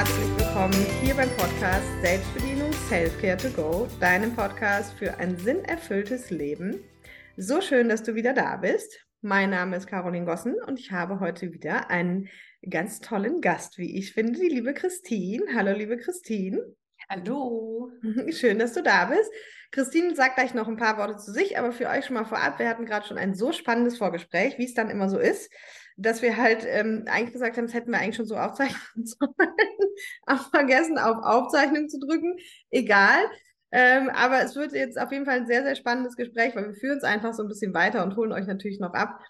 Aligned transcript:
herzlich 0.00 0.38
willkommen 0.38 0.86
hier 1.02 1.14
beim 1.14 1.28
Podcast 1.36 1.86
Selbstbedienung 2.00 2.72
Selfcare 2.88 3.36
to 3.36 3.50
Go, 3.50 3.86
deinem 4.00 4.34
Podcast 4.34 4.94
für 4.94 5.18
ein 5.18 5.36
sinnerfülltes 5.36 6.30
Leben. 6.30 6.82
So 7.36 7.60
schön, 7.60 7.90
dass 7.90 8.02
du 8.02 8.14
wieder 8.14 8.32
da 8.32 8.56
bist. 8.56 8.98
Mein 9.20 9.50
Name 9.50 9.76
ist 9.76 9.86
Caroline 9.86 10.24
Gossen 10.24 10.54
und 10.66 10.80
ich 10.80 10.90
habe 10.90 11.20
heute 11.20 11.52
wieder 11.52 11.90
einen 11.90 12.30
ganz 12.66 13.00
tollen 13.00 13.42
Gast, 13.42 13.76
wie 13.76 13.98
ich 13.98 14.14
finde, 14.14 14.40
die 14.40 14.48
liebe 14.48 14.72
Christine. 14.72 15.44
Hallo, 15.54 15.76
liebe 15.76 15.98
Christine. 15.98 16.64
Hallo. 17.10 17.90
Schön, 18.30 18.58
dass 18.58 18.72
du 18.72 18.82
da 18.82 19.04
bist. 19.04 19.30
Christine 19.70 20.14
sagt 20.14 20.36
gleich 20.36 20.54
noch 20.54 20.66
ein 20.66 20.78
paar 20.78 20.96
Worte 20.96 21.18
zu 21.18 21.30
sich, 21.30 21.58
aber 21.58 21.72
für 21.72 21.90
euch 21.90 22.06
schon 22.06 22.14
mal 22.14 22.24
vorab, 22.24 22.58
wir 22.58 22.70
hatten 22.70 22.86
gerade 22.86 23.06
schon 23.06 23.18
ein 23.18 23.34
so 23.34 23.52
spannendes 23.52 23.98
Vorgespräch, 23.98 24.56
wie 24.56 24.64
es 24.64 24.72
dann 24.72 24.88
immer 24.88 25.10
so 25.10 25.18
ist, 25.18 25.52
dass 26.00 26.22
wir 26.22 26.36
halt 26.36 26.64
ähm, 26.66 27.04
eigentlich 27.06 27.32
gesagt 27.32 27.56
haben, 27.56 27.66
das 27.66 27.74
hätten 27.74 27.90
wir 27.90 27.98
eigentlich 27.98 28.16
schon 28.16 28.26
so 28.26 28.36
aufzeichnen 28.36 28.78
sollen, 29.04 29.34
aber 30.26 30.40
vergessen 30.50 30.98
auf 30.98 31.18
Aufzeichnung 31.22 31.88
zu 31.88 31.98
drücken. 32.00 32.36
Egal. 32.70 33.18
Ähm, 33.72 34.10
aber 34.10 34.42
es 34.42 34.56
wird 34.56 34.72
jetzt 34.72 34.98
auf 35.00 35.12
jeden 35.12 35.26
Fall 35.26 35.40
ein 35.40 35.46
sehr, 35.46 35.62
sehr 35.62 35.76
spannendes 35.76 36.16
Gespräch, 36.16 36.56
weil 36.56 36.66
wir 36.66 36.74
führen 36.74 36.98
es 36.98 37.04
einfach 37.04 37.34
so 37.34 37.42
ein 37.42 37.48
bisschen 37.48 37.72
weiter 37.72 38.02
und 38.02 38.16
holen 38.16 38.32
euch 38.32 38.46
natürlich 38.46 38.80
noch 38.80 38.94
ab. 38.94 39.20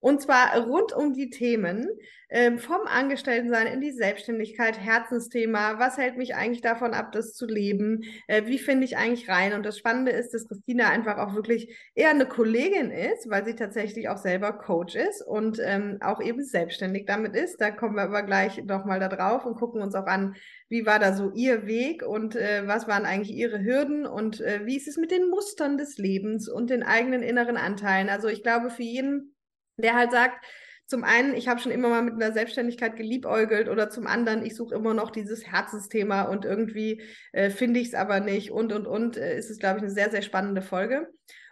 Und 0.00 0.22
zwar 0.22 0.56
rund 0.56 0.92
um 0.92 1.14
die 1.14 1.30
Themen 1.30 1.88
ähm, 2.30 2.58
vom 2.58 2.82
Angestelltensein 2.86 3.66
in 3.66 3.80
die 3.80 3.92
Selbstständigkeit, 3.92 4.78
Herzensthema. 4.78 5.78
Was 5.78 5.96
hält 5.96 6.16
mich 6.16 6.34
eigentlich 6.34 6.60
davon 6.60 6.92
ab, 6.92 7.12
das 7.12 7.34
zu 7.34 7.46
leben? 7.46 8.02
Äh, 8.26 8.46
wie 8.46 8.58
finde 8.58 8.84
ich 8.84 8.96
eigentlich 8.96 9.28
rein? 9.28 9.54
Und 9.54 9.64
das 9.64 9.78
Spannende 9.78 10.12
ist, 10.12 10.34
dass 10.34 10.46
Christina 10.46 10.90
einfach 10.90 11.16
auch 11.18 11.34
wirklich 11.34 11.74
eher 11.94 12.10
eine 12.10 12.26
Kollegin 12.26 12.90
ist, 12.90 13.30
weil 13.30 13.44
sie 13.44 13.54
tatsächlich 13.54 14.08
auch 14.08 14.18
selber 14.18 14.52
Coach 14.52 14.94
ist 14.94 15.22
und 15.22 15.58
ähm, 15.64 15.98
auch 16.00 16.20
eben 16.20 16.44
selbstständig 16.44 17.06
damit 17.06 17.34
ist. 17.34 17.60
Da 17.60 17.70
kommen 17.70 17.96
wir 17.96 18.02
aber 18.02 18.22
gleich 18.22 18.62
nochmal 18.64 19.00
da 19.00 19.08
drauf 19.08 19.46
und 19.46 19.56
gucken 19.56 19.80
uns 19.80 19.94
auch 19.94 20.06
an, 20.06 20.36
wie 20.68 20.84
war 20.84 20.98
da 20.98 21.14
so 21.14 21.30
ihr 21.34 21.66
Weg 21.66 22.02
und 22.02 22.36
äh, 22.36 22.66
was 22.66 22.86
waren 22.86 23.06
eigentlich 23.06 23.34
ihre 23.34 23.62
Hürden 23.62 24.06
und 24.06 24.42
äh, 24.42 24.66
wie 24.66 24.76
ist 24.76 24.86
es 24.86 24.98
mit 24.98 25.10
den 25.10 25.30
Mustern 25.30 25.78
des 25.78 25.96
Lebens 25.96 26.48
und 26.48 26.68
den 26.68 26.82
eigenen 26.82 27.22
inneren 27.22 27.56
Anteilen? 27.56 28.10
Also 28.10 28.28
ich 28.28 28.42
glaube, 28.42 28.68
für 28.68 28.82
jeden 28.82 29.34
der 29.78 29.94
halt 29.94 30.10
sagt, 30.10 30.44
zum 30.88 31.04
einen, 31.04 31.34
ich 31.34 31.48
habe 31.48 31.60
schon 31.60 31.70
immer 31.70 31.90
mal 31.90 32.02
mit 32.02 32.14
einer 32.14 32.32
Selbstständigkeit 32.32 32.96
geliebäugelt 32.96 33.68
oder 33.68 33.90
zum 33.90 34.06
anderen, 34.06 34.44
ich 34.44 34.56
suche 34.56 34.74
immer 34.74 34.94
noch 34.94 35.10
dieses 35.10 35.46
Herzensthema 35.46 36.22
und 36.22 36.46
irgendwie 36.46 37.02
äh, 37.32 37.50
finde 37.50 37.78
ich 37.78 37.88
es 37.88 37.94
aber 37.94 38.20
nicht 38.20 38.50
und 38.50 38.72
und 38.72 38.86
und 38.86 39.18
äh, 39.18 39.36
ist 39.36 39.50
es, 39.50 39.58
glaube 39.58 39.78
ich, 39.78 39.82
eine 39.82 39.92
sehr, 39.92 40.10
sehr 40.10 40.22
spannende 40.22 40.62
Folge. 40.62 41.08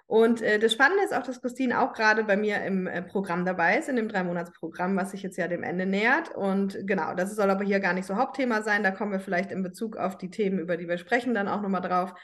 Und 0.06 0.40
äh, 0.40 0.58
das 0.58 0.72
Spannende 0.72 1.04
ist 1.04 1.12
auch, 1.12 1.24
dass 1.24 1.42
Christine 1.42 1.80
auch 1.80 1.92
gerade 1.92 2.24
bei 2.24 2.36
mir 2.36 2.62
im 2.64 2.86
äh, 2.86 3.02
Programm 3.02 3.44
dabei 3.44 3.76
ist, 3.76 3.88
in 3.88 3.96
dem 3.96 4.08
Drei-Monats-Programm, 4.08 4.96
was 4.96 5.10
sich 5.10 5.22
jetzt 5.22 5.36
ja 5.36 5.48
dem 5.48 5.64
Ende 5.64 5.84
nähert. 5.84 6.34
Und 6.34 6.78
genau, 6.86 7.12
das 7.14 7.34
soll 7.34 7.50
aber 7.50 7.64
hier 7.64 7.80
gar 7.80 7.92
nicht 7.92 8.06
so 8.06 8.16
Hauptthema 8.16 8.62
sein. 8.62 8.84
Da 8.84 8.92
kommen 8.92 9.12
wir 9.12 9.20
vielleicht 9.20 9.50
in 9.50 9.62
Bezug 9.62 9.96
auf 9.96 10.16
die 10.16 10.30
Themen, 10.30 10.60
über 10.60 10.76
die 10.76 10.88
wir 10.88 10.96
sprechen, 10.96 11.34
dann 11.34 11.48
auch 11.48 11.60
nochmal 11.60 11.82
drauf. 11.82 12.14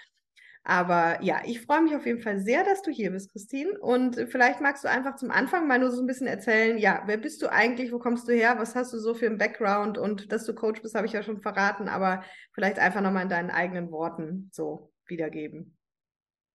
Aber 0.65 1.21
ja, 1.23 1.43
ich 1.45 1.61
freue 1.61 1.83
mich 1.83 1.97
auf 1.97 2.07
jeden 2.07 2.21
Fall 2.21 2.39
sehr, 2.39 2.63
dass 2.65 2.83
du 2.83 2.93
hier 2.93 3.11
bist, 3.11 3.33
Christine. 3.33 3.79
Und 3.81 4.15
vielleicht 4.29 4.61
magst 4.61 4.85
du 4.85 4.89
einfach 4.89 5.17
zum 5.17 5.33
Anfang 5.33 5.67
mal 5.67 5.81
nur 5.81 5.91
so 5.91 6.01
ein 6.01 6.07
bisschen 6.07 6.29
erzählen, 6.29 6.79
ja, 6.79 7.03
wer 7.07 7.17
bist 7.17 7.43
du 7.43 7.51
eigentlich, 7.51 7.93
wo 7.93 7.99
kommst 7.99 8.29
du 8.29 8.33
her, 8.33 8.57
was 8.59 8.77
hast 8.77 8.93
du 8.93 8.99
so 8.99 9.15
für 9.15 9.27
einen 9.27 9.39
Background 9.39 9.99
und 9.99 10.31
dass 10.31 10.45
du 10.45 10.55
Coach 10.55 10.81
bist, 10.81 10.95
habe 10.95 11.07
ich 11.07 11.13
ja 11.13 11.25
schon 11.25 11.41
verraten, 11.41 11.89
aber 11.89 12.23
vielleicht 12.53 12.79
einfach 12.79 13.01
nochmal 13.01 13.25
in 13.25 13.29
deinen 13.29 13.51
eigenen 13.51 13.91
Worten 13.91 14.51
so 14.53 14.93
wiedergeben. 15.07 15.77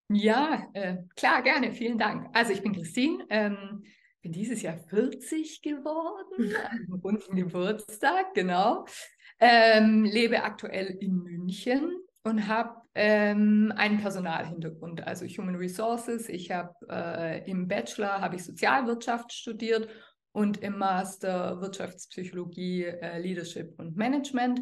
Ja, 0.10 0.70
äh, 0.72 0.98
klar, 1.18 1.42
gerne, 1.42 1.74
vielen 1.74 1.98
Dank. 1.98 2.30
Also 2.32 2.54
ich 2.54 2.62
bin 2.62 2.74
Christine, 2.74 3.26
ähm, 3.30 3.84
bin 4.22 4.32
dieses 4.32 4.62
Jahr 4.62 4.78
40 4.78 5.62
geworden, 5.62 6.56
am 6.92 7.00
runden 7.02 7.36
Geburtstag, 7.36 8.34
genau. 8.34 8.86
Ähm, 9.40 10.06
lebe 10.06 10.44
aktuell 10.44 10.96
in 11.02 11.18
München 11.18 12.07
und 12.24 12.48
habe 12.48 12.82
ähm, 12.96 13.72
einen 13.76 14.00
Personalhintergrund, 14.00 15.06
also 15.06 15.26
Human 15.26 15.56
Resources. 15.56 16.30
Ich 16.30 16.52
habe 16.52 16.74
äh, 16.90 17.50
im 17.50 17.68
Bachelor 17.68 18.22
habe 18.22 18.36
ich 18.36 18.44
Sozialwirtschaft 18.44 19.32
studiert 19.32 19.88
und 20.32 20.58
im 20.58 20.78
Master 20.78 21.62
Wirtschaftspsychologie, 21.62 22.86
äh, 22.86 23.20
Leadership 23.20 23.80
und 23.80 23.96
Management 23.96 24.60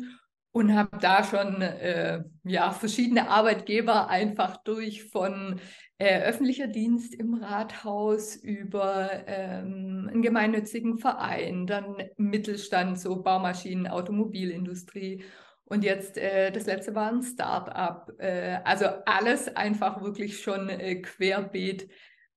und 0.55 0.73
habe 0.73 0.97
da 1.01 1.21
schon 1.23 1.61
äh, 1.61 2.23
ja 2.45 2.71
verschiedene 2.71 3.29
Arbeitgeber 3.29 4.07
einfach 4.07 4.55
durch 4.63 5.03
von 5.03 5.59
äh, 5.97 6.21
öffentlicher 6.21 6.67
Dienst 6.67 7.13
im 7.13 7.33
Rathaus 7.33 8.37
über 8.37 9.09
ähm, 9.27 10.09
einen 10.09 10.21
gemeinnützigen 10.21 10.97
Verein, 10.97 11.67
dann 11.67 11.97
Mittelstand, 12.15 12.97
so 12.97 13.21
Baumaschinen, 13.21 13.87
Automobilindustrie 13.87 15.25
und 15.65 15.83
jetzt 15.83 16.17
äh, 16.17 16.51
das 16.51 16.65
letzte 16.65 16.93
war 16.95 17.11
ein 17.11 17.23
Start-up. 17.23 18.11
Äh, 18.19 18.59
also 18.63 18.85
alles 19.05 19.55
einfach 19.55 20.01
wirklich 20.01 20.41
schon 20.41 20.69
äh, 20.69 21.01
querbeet 21.01 21.89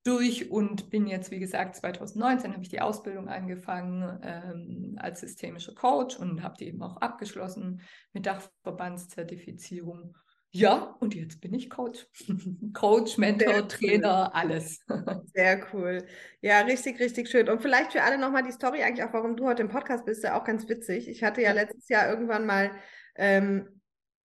durch 0.03 0.49
und 0.49 0.89
bin 0.89 1.07
jetzt, 1.07 1.29
wie 1.29 1.39
gesagt, 1.39 1.75
2019 1.75 2.53
habe 2.53 2.63
ich 2.63 2.69
die 2.69 2.81
Ausbildung 2.81 3.27
angefangen 3.27 4.19
ähm, 4.23 4.95
als 4.99 5.19
systemischer 5.19 5.75
Coach 5.75 6.17
und 6.17 6.41
habe 6.41 6.55
die 6.59 6.67
eben 6.67 6.81
auch 6.81 6.97
abgeschlossen 6.97 7.81
mit 8.13 8.25
Dachverbandszertifizierung. 8.25 10.15
Ja, 10.51 10.95
und 10.99 11.13
jetzt 11.13 11.41
bin 11.41 11.53
ich 11.53 11.69
Coach. 11.69 12.07
Coach, 12.73 13.19
Mentor, 13.19 13.53
cool. 13.53 13.67
Trainer, 13.67 14.33
alles. 14.33 14.79
Sehr 15.33 15.67
cool. 15.73 16.03
Ja, 16.41 16.61
richtig, 16.61 16.99
richtig 16.99 17.29
schön. 17.29 17.49
Und 17.49 17.61
vielleicht 17.61 17.91
für 17.91 18.01
alle 18.01 18.17
nochmal 18.17 18.41
die 18.41 18.51
Story 18.51 18.81
eigentlich 18.81 19.05
auch, 19.05 19.13
warum 19.13 19.35
du 19.35 19.45
heute 19.45 19.61
im 19.61 19.69
Podcast 19.69 20.05
bist, 20.05 20.23
ja 20.23 20.39
auch 20.39 20.43
ganz 20.43 20.67
witzig. 20.67 21.07
Ich 21.07 21.23
hatte 21.23 21.43
ja 21.43 21.51
letztes 21.51 21.87
Jahr 21.87 22.09
irgendwann 22.09 22.47
mal 22.47 22.71
ähm, 23.19 23.81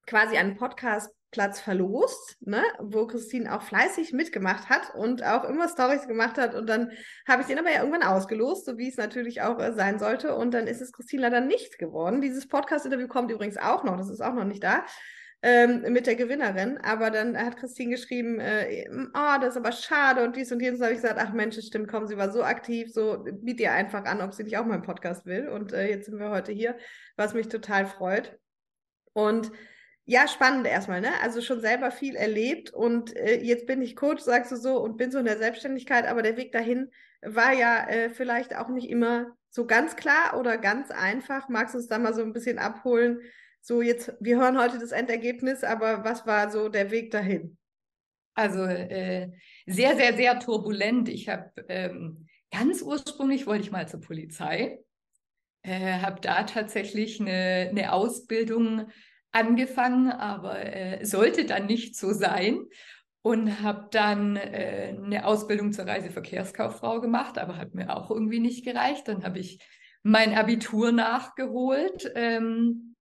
quasi 0.06 0.36
einen 0.36 0.56
Podcastplatz 0.56 1.60
verlost, 1.60 2.36
ne, 2.40 2.62
wo 2.78 3.06
Christine 3.06 3.54
auch 3.54 3.62
fleißig 3.62 4.12
mitgemacht 4.12 4.68
hat 4.68 4.94
und 4.94 5.24
auch 5.24 5.44
immer 5.44 5.68
Stories 5.68 6.06
gemacht 6.06 6.38
hat. 6.38 6.54
Und 6.54 6.68
dann 6.68 6.92
habe 7.26 7.42
ich 7.42 7.48
den 7.48 7.58
aber 7.58 7.70
ja 7.70 7.80
irgendwann 7.80 8.02
ausgelost, 8.02 8.66
so 8.66 8.78
wie 8.78 8.88
es 8.88 8.96
natürlich 8.96 9.42
auch 9.42 9.58
äh, 9.58 9.72
sein 9.72 9.98
sollte. 9.98 10.36
Und 10.36 10.52
dann 10.52 10.66
ist 10.66 10.80
es 10.80 10.92
Christine 10.92 11.22
leider 11.22 11.40
nicht 11.40 11.78
geworden. 11.78 12.20
Dieses 12.20 12.48
Podcast-Interview 12.48 13.08
kommt 13.08 13.30
übrigens 13.30 13.56
auch 13.56 13.84
noch, 13.84 13.96
das 13.96 14.10
ist 14.10 14.22
auch 14.22 14.34
noch 14.34 14.44
nicht 14.44 14.62
da. 14.62 14.84
Ähm, 15.46 15.92
mit 15.92 16.06
der 16.06 16.14
Gewinnerin, 16.14 16.78
aber 16.78 17.10
dann 17.10 17.36
hat 17.36 17.58
Christine 17.58 17.90
geschrieben, 17.90 18.40
äh, 18.40 18.86
oh, 18.90 19.38
das 19.42 19.50
ist 19.50 19.56
aber 19.58 19.72
schade 19.72 20.24
und 20.24 20.36
dies 20.36 20.50
und 20.50 20.62
jenes. 20.62 20.80
habe 20.80 20.92
ich 20.92 21.02
gesagt, 21.02 21.20
ach 21.20 21.34
Mensch, 21.34 21.60
stimmt, 21.60 21.86
komm, 21.86 22.06
sie 22.06 22.16
war 22.16 22.32
so 22.32 22.42
aktiv, 22.42 22.90
so 22.90 23.22
biet 23.30 23.60
ihr 23.60 23.72
einfach 23.72 24.06
an, 24.06 24.22
ob 24.22 24.32
sie 24.32 24.44
nicht 24.44 24.56
auch 24.56 24.64
mal 24.64 24.72
einen 24.72 24.82
Podcast 24.82 25.26
will. 25.26 25.48
Und 25.48 25.74
äh, 25.74 25.90
jetzt 25.90 26.06
sind 26.06 26.18
wir 26.18 26.30
heute 26.30 26.50
hier, 26.50 26.78
was 27.16 27.34
mich 27.34 27.48
total 27.48 27.84
freut. 27.84 28.38
Und 29.14 29.50
ja, 30.04 30.28
spannend 30.28 30.66
erstmal, 30.66 31.00
ne? 31.00 31.18
Also 31.22 31.40
schon 31.40 31.60
selber 31.60 31.90
viel 31.90 32.14
erlebt 32.14 32.70
und 32.70 33.16
äh, 33.16 33.40
jetzt 33.42 33.66
bin 33.66 33.80
ich 33.80 33.96
Coach, 33.96 34.22
sagst 34.22 34.52
du 34.52 34.56
so, 34.56 34.78
und 34.78 34.98
bin 34.98 35.10
so 35.10 35.18
in 35.18 35.24
der 35.24 35.38
Selbstständigkeit, 35.38 36.06
aber 36.06 36.20
der 36.20 36.36
Weg 36.36 36.52
dahin 36.52 36.90
war 37.22 37.54
ja 37.54 37.88
äh, 37.88 38.10
vielleicht 38.10 38.54
auch 38.54 38.68
nicht 38.68 38.90
immer 38.90 39.34
so 39.48 39.66
ganz 39.66 39.96
klar 39.96 40.38
oder 40.38 40.58
ganz 40.58 40.90
einfach. 40.90 41.48
Magst 41.48 41.74
du 41.74 41.78
uns 41.78 41.88
da 41.88 41.98
mal 41.98 42.12
so 42.12 42.20
ein 42.20 42.34
bisschen 42.34 42.58
abholen? 42.58 43.20
So, 43.62 43.80
jetzt, 43.80 44.12
wir 44.20 44.36
hören 44.36 44.60
heute 44.60 44.78
das 44.78 44.92
Endergebnis, 44.92 45.64
aber 45.64 46.04
was 46.04 46.26
war 46.26 46.50
so 46.50 46.68
der 46.68 46.90
Weg 46.90 47.10
dahin? 47.10 47.56
Also 48.34 48.64
äh, 48.64 49.30
sehr, 49.66 49.96
sehr, 49.96 50.14
sehr 50.16 50.38
turbulent. 50.38 51.08
Ich 51.08 51.30
habe 51.30 51.50
ähm, 51.68 52.26
ganz 52.50 52.82
ursprünglich 52.82 53.46
wollte 53.46 53.62
ich 53.62 53.70
mal 53.70 53.88
zur 53.88 54.00
Polizei 54.00 54.83
äh, 55.64 56.00
habe 56.00 56.20
da 56.20 56.44
tatsächlich 56.44 57.20
eine, 57.20 57.68
eine, 57.70 57.92
Ausbildung 57.92 58.88
angefangen, 59.32 60.12
aber 60.12 60.64
äh, 60.64 61.04
sollte 61.04 61.46
dann 61.46 61.66
nicht 61.66 61.96
so 61.96 62.12
sein 62.12 62.60
und 63.22 63.62
habe 63.62 63.88
dann 63.90 64.36
äh, 64.36 64.94
eine 65.02 65.24
Ausbildung 65.26 65.72
zur 65.72 65.86
Reiseverkehrskauffrau 65.86 67.00
gemacht, 67.00 67.38
aber 67.38 67.56
hat 67.56 67.74
mir 67.74 67.96
auch 67.96 68.10
irgendwie 68.10 68.40
nicht 68.40 68.64
gereicht. 68.64 69.08
Dann 69.08 69.24
habe 69.24 69.38
ich 69.38 69.58
mein 70.02 70.34
Abitur 70.34 70.92
nachgeholt 70.92 72.12
ähm, 72.14 72.94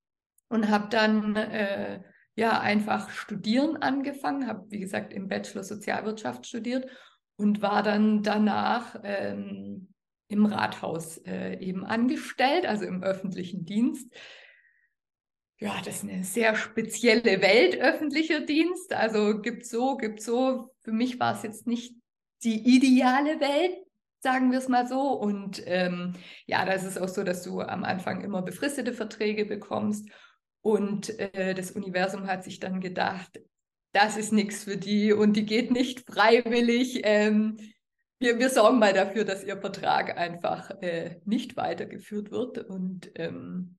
und 0.48 0.70
habe 0.70 0.88
dann 0.90 1.36
äh, 1.36 2.02
ja 2.36 2.62
einfach 2.62 3.10
studieren 3.10 3.76
angefangen, 3.78 4.48
habe 4.48 4.66
wie 4.70 4.80
gesagt 4.80 5.12
im 5.12 5.28
Bachelor 5.28 5.64
Sozialwirtschaft 5.64 6.48
studiert 6.48 6.90
und 7.36 7.62
war 7.62 7.84
dann 7.84 8.24
danach 8.24 8.96
ähm, 9.04 9.93
im 10.28 10.46
Rathaus 10.46 11.18
äh, 11.26 11.58
eben 11.60 11.86
angestellt, 11.86 12.66
also 12.66 12.86
im 12.86 13.04
öffentlichen 13.04 13.66
Dienst. 13.66 14.12
Ja, 15.60 15.82
das 15.86 15.98
ist 15.98 16.10
eine 16.10 16.24
sehr 16.24 16.56
spezielle 16.56 17.42
Welt, 17.42 17.80
öffentlicher 17.80 18.42
Dienst. 18.42 18.94
Also 18.94 19.40
gibt 19.40 19.66
so, 19.66 19.96
gibt 19.96 20.22
so. 20.22 20.72
Für 20.82 20.92
mich 20.92 21.20
war 21.20 21.36
es 21.36 21.44
jetzt 21.44 21.68
nicht 21.68 21.96
die 22.44 22.76
ideale 22.76 23.40
Welt, 23.40 23.78
sagen 24.20 24.52
wir 24.52 24.58
es 24.58 24.68
mal 24.68 24.88
so. 24.88 25.14
Und 25.14 25.64
ähm, 25.66 26.14
ja, 26.46 26.66
da 26.66 26.74
ist 26.74 26.84
es 26.84 26.98
auch 26.98 27.08
so, 27.08 27.24
dass 27.24 27.44
du 27.44 27.62
am 27.62 27.84
Anfang 27.84 28.22
immer 28.22 28.42
befristete 28.42 28.94
Verträge 28.94 29.46
bekommst. 29.46 30.10
Und 30.62 31.18
äh, 31.20 31.54
das 31.54 31.72
Universum 31.72 32.28
hat 32.28 32.44
sich 32.44 32.60
dann 32.60 32.82
gedacht, 32.82 33.40
das 33.94 34.18
ist 34.18 34.34
nichts 34.34 34.64
für 34.64 34.76
die 34.76 35.14
und 35.14 35.34
die 35.34 35.46
geht 35.46 35.72
nicht 35.72 36.02
freiwillig. 36.02 37.02
Ähm, 37.04 37.58
wir, 38.24 38.40
wir 38.40 38.50
sorgen 38.50 38.80
mal 38.80 38.94
dafür, 38.94 39.26
dass 39.26 39.44
Ihr 39.44 39.58
Vertrag 39.58 40.18
einfach 40.18 40.72
äh, 40.82 41.20
nicht 41.26 41.58
weitergeführt 41.58 42.32
wird. 42.32 42.58
Und 42.58 43.12
ähm, 43.16 43.78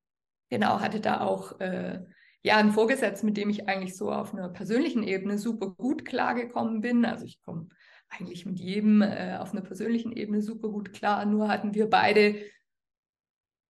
genau, 0.50 0.80
hatte 0.80 1.00
da 1.00 1.22
auch 1.22 1.58
äh, 1.60 2.00
ja 2.42 2.58
einen 2.58 2.72
Vorgesetzten, 2.72 3.26
mit 3.26 3.38
dem 3.38 3.48
ich 3.48 3.68
eigentlich 3.68 3.96
so 3.96 4.12
auf 4.12 4.34
einer 4.34 4.50
persönlichen 4.50 5.02
Ebene 5.02 5.38
super 5.38 5.70
gut 5.70 6.04
klargekommen 6.04 6.82
bin. 6.82 7.06
Also 7.06 7.24
ich 7.24 7.42
komme 7.42 7.68
eigentlich 8.10 8.44
mit 8.44 8.60
jedem 8.60 9.00
äh, 9.00 9.38
auf 9.40 9.52
einer 9.52 9.62
persönlichen 9.62 10.12
Ebene 10.12 10.42
super 10.42 10.68
gut 10.68 10.92
klar. 10.92 11.24
Nur 11.24 11.48
hatten 11.48 11.74
wir 11.74 11.88
beide 11.88 12.36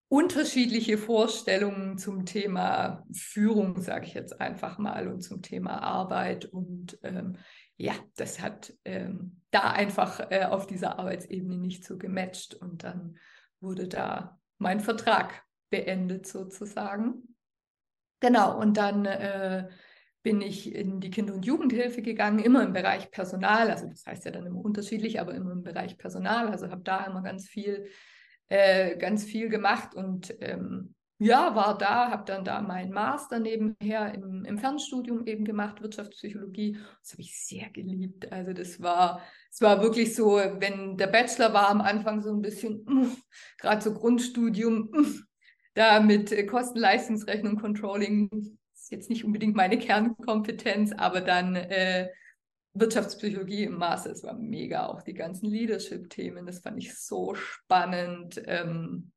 unterschiedliche 0.09 0.99
Vorstellungen 0.99 1.99
zum 1.99 2.27
Thema 2.27 3.07
Führung, 3.13 3.81
sage 3.81 4.07
ich 4.07 4.15
jetzt 4.15 4.41
einfach 4.41 4.79
mal, 4.79 5.07
und 5.07 5.23
zum 5.23 5.41
Thema 5.41 5.83
Arbeit. 5.83 6.47
Und 6.47 6.99
ähm, 7.05 7.37
ja, 7.77 7.95
das 8.17 8.41
hat 8.41 8.73
ähm, 8.85 9.41
da 9.51 9.73
einfach 9.73 10.31
äh, 10.31 10.45
auf 10.45 10.67
dieser 10.67 10.99
Arbeitsebene 10.99 11.57
nicht 11.57 11.85
so 11.85 11.99
gematcht. 11.99 12.55
Und 12.55 12.85
dann 12.85 13.19
wurde 13.61 13.89
da 13.89 14.41
mein 14.59 14.81
Vertrag 14.81 15.45
beendet 15.71 16.27
sozusagen. 16.27 17.37
Genau, 18.21 18.59
und 18.59 18.77
dann 18.77 19.05
äh, 19.07 19.69
bin 20.23 20.41
ich 20.41 20.75
in 20.75 21.01
die 21.01 21.11
Kinder- 21.11 21.35
und 21.35 21.45
Jugendhilfe 21.45 22.01
gegangen, 22.01 22.39
immer 22.39 22.63
im 22.63 22.73
Bereich 22.73 23.11
Personal. 23.11 23.71
Also 23.71 23.89
das 23.89 24.07
heißt 24.07 24.25
ja 24.25 24.31
dann 24.31 24.47
immer 24.47 24.65
unterschiedlich, 24.65 25.21
aber 25.21 25.35
immer 25.35 25.53
im 25.53 25.63
Bereich 25.63 25.99
Personal. 25.99 26.49
Also 26.49 26.71
habe 26.71 26.83
da 26.83 27.05
immer 27.05 27.23
ganz 27.23 27.47
viel 27.47 27.89
äh, 28.49 28.97
ganz 28.97 29.25
viel 29.25 29.49
gemacht 29.49 29.95
und 29.95 30.35
ähm, 30.41 30.95
ja, 31.25 31.55
war 31.55 31.79
da, 31.79 32.11
habe 32.11 32.25
dann 32.27 32.45
da 32.45 32.61
meinen 32.61 32.93
Master 32.93 33.39
nebenher 33.39 34.13
im, 34.15 34.45
im 34.45 34.59
Fernstudium 34.59 35.27
eben 35.27 35.45
gemacht, 35.45 35.81
Wirtschaftspsychologie. 35.81 36.79
Das 37.01 37.13
habe 37.13 37.23
ich 37.23 37.39
sehr 37.47 37.71
geliebt. 37.71 38.31
Also 38.31 38.53
das 38.53 38.83
war, 38.83 39.23
es 39.51 39.61
war 39.63 39.83
wirklich 39.83 40.15
so, 40.15 40.37
wenn 40.37 40.99
der 40.99 41.07
Bachelor 41.07 41.55
war 41.55 41.71
am 41.71 41.81
Anfang 41.81 42.21
so 42.21 42.31
ein 42.31 42.43
bisschen, 42.43 42.85
gerade 43.59 43.83
so 43.83 43.95
Grundstudium, 43.95 44.91
da 45.75 46.01
mit 46.01 46.31
äh, 46.31 46.45
Kosten-Leistungsrechnung, 46.45 47.59
Controlling, 47.59 48.59
ist 48.75 48.91
jetzt 48.91 49.09
nicht 49.09 49.25
unbedingt 49.25 49.57
meine 49.57 49.79
Kernkompetenz, 49.79 50.93
aber 50.93 51.23
dann 51.23 51.57
äh, 51.57 52.11
Wirtschaftspsychologie 52.75 53.65
im 53.65 53.79
Master, 53.79 54.11
es 54.11 54.25
war 54.25 54.35
mega, 54.35 54.87
auch 54.87 55.01
die 55.01 55.15
ganzen 55.15 55.47
Leadership-Themen, 55.47 56.45
das 56.45 56.59
fand 56.59 56.79
ich 56.79 56.95
so 56.99 57.35
spannend. 57.35 58.43
Ähm, 58.47 59.13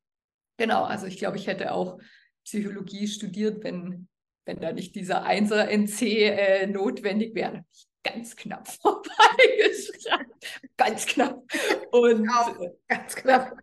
genau, 0.58 0.84
also 0.84 1.06
ich 1.06 1.16
glaube, 1.16 1.38
ich 1.38 1.46
hätte 1.46 1.72
auch 1.72 1.98
Psychologie 2.44 3.08
studiert, 3.08 3.64
wenn, 3.64 4.08
wenn 4.44 4.60
da 4.60 4.72
nicht 4.72 4.94
dieser 4.94 5.26
1er 5.26 5.68
NC 5.68 6.02
äh, 6.02 6.66
notwendig 6.66 7.34
wäre. 7.34 7.64
Ganz 8.02 8.36
knapp 8.36 8.68
vorbeigeschrieben. 8.82 10.32
ganz 10.76 11.06
knapp. 11.06 11.42
Und 11.90 12.28
auch, 12.28 12.60
äh, 12.60 12.70
ganz 12.88 13.14
knapp. 13.16 13.56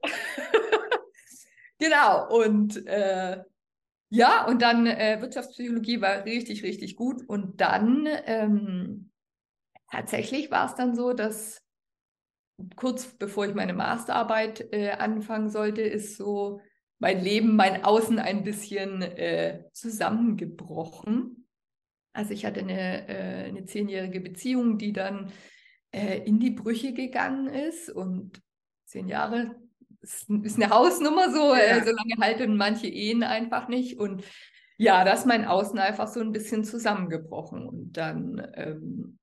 genau, 1.78 2.28
und 2.36 2.86
äh, 2.88 3.44
ja, 4.10 4.46
und 4.46 4.62
dann 4.62 4.88
äh, 4.88 5.20
Wirtschaftspsychologie 5.20 6.00
war 6.02 6.26
richtig, 6.26 6.64
richtig 6.64 6.96
gut. 6.96 7.28
Und 7.28 7.60
dann 7.60 8.08
ähm, 8.26 9.12
tatsächlich 9.92 10.52
war 10.52 10.68
es 10.68 10.76
dann 10.76 10.96
so, 10.96 11.14
dass 11.14 11.62
kurz 12.76 13.06
bevor 13.18 13.46
ich 13.48 13.54
meine 13.54 13.74
Masterarbeit 13.74 14.72
äh, 14.72 14.92
anfangen 14.92 15.50
sollte, 15.50 15.82
ist 15.82 16.18
so 16.18 16.62
mein 17.00 17.24
Leben, 17.24 17.56
mein 17.56 17.84
Außen 17.84 18.20
ein 18.20 18.44
bisschen 18.44 19.02
äh, 19.02 19.66
zusammengebrochen. 19.74 21.48
Also 22.14 22.34
ich 22.34 22.46
hatte 22.46 22.62
eine, 22.62 23.08
äh, 23.08 23.46
eine 23.50 23.66
zehnjährige 23.66 24.22
Beziehung, 24.22 24.78
die 24.78 24.94
dann 24.94 25.32
äh, 25.92 26.20
in 26.20 26.40
die 26.40 26.52
Brüche 26.52 26.94
gegangen 26.94 27.48
ist 27.48 27.90
und 27.90 28.42
zehn 28.86 29.08
Jahre 29.08 29.56
ist, 30.02 30.30
ist 30.30 30.62
eine 30.62 30.70
Hausnummer 30.70 31.32
so, 31.32 31.54
äh, 31.54 31.78
ja. 31.78 31.84
so 31.84 31.92
lange 31.92 32.16
halten 32.22 32.56
manche 32.56 32.88
Ehen 32.88 33.24
einfach 33.24 33.68
nicht 33.68 34.00
und 34.00 34.24
ja, 34.78 35.04
da 35.06 35.14
ist 35.14 35.26
mein 35.26 35.46
Außen 35.46 35.80
einfach 35.80 36.08
so 36.08 36.20
ein 36.20 36.34
bisschen 36.34 36.66
zusammengebrochen 36.66 37.66
und 37.66 37.94
dann 37.94 38.46
ähm, 38.56 39.20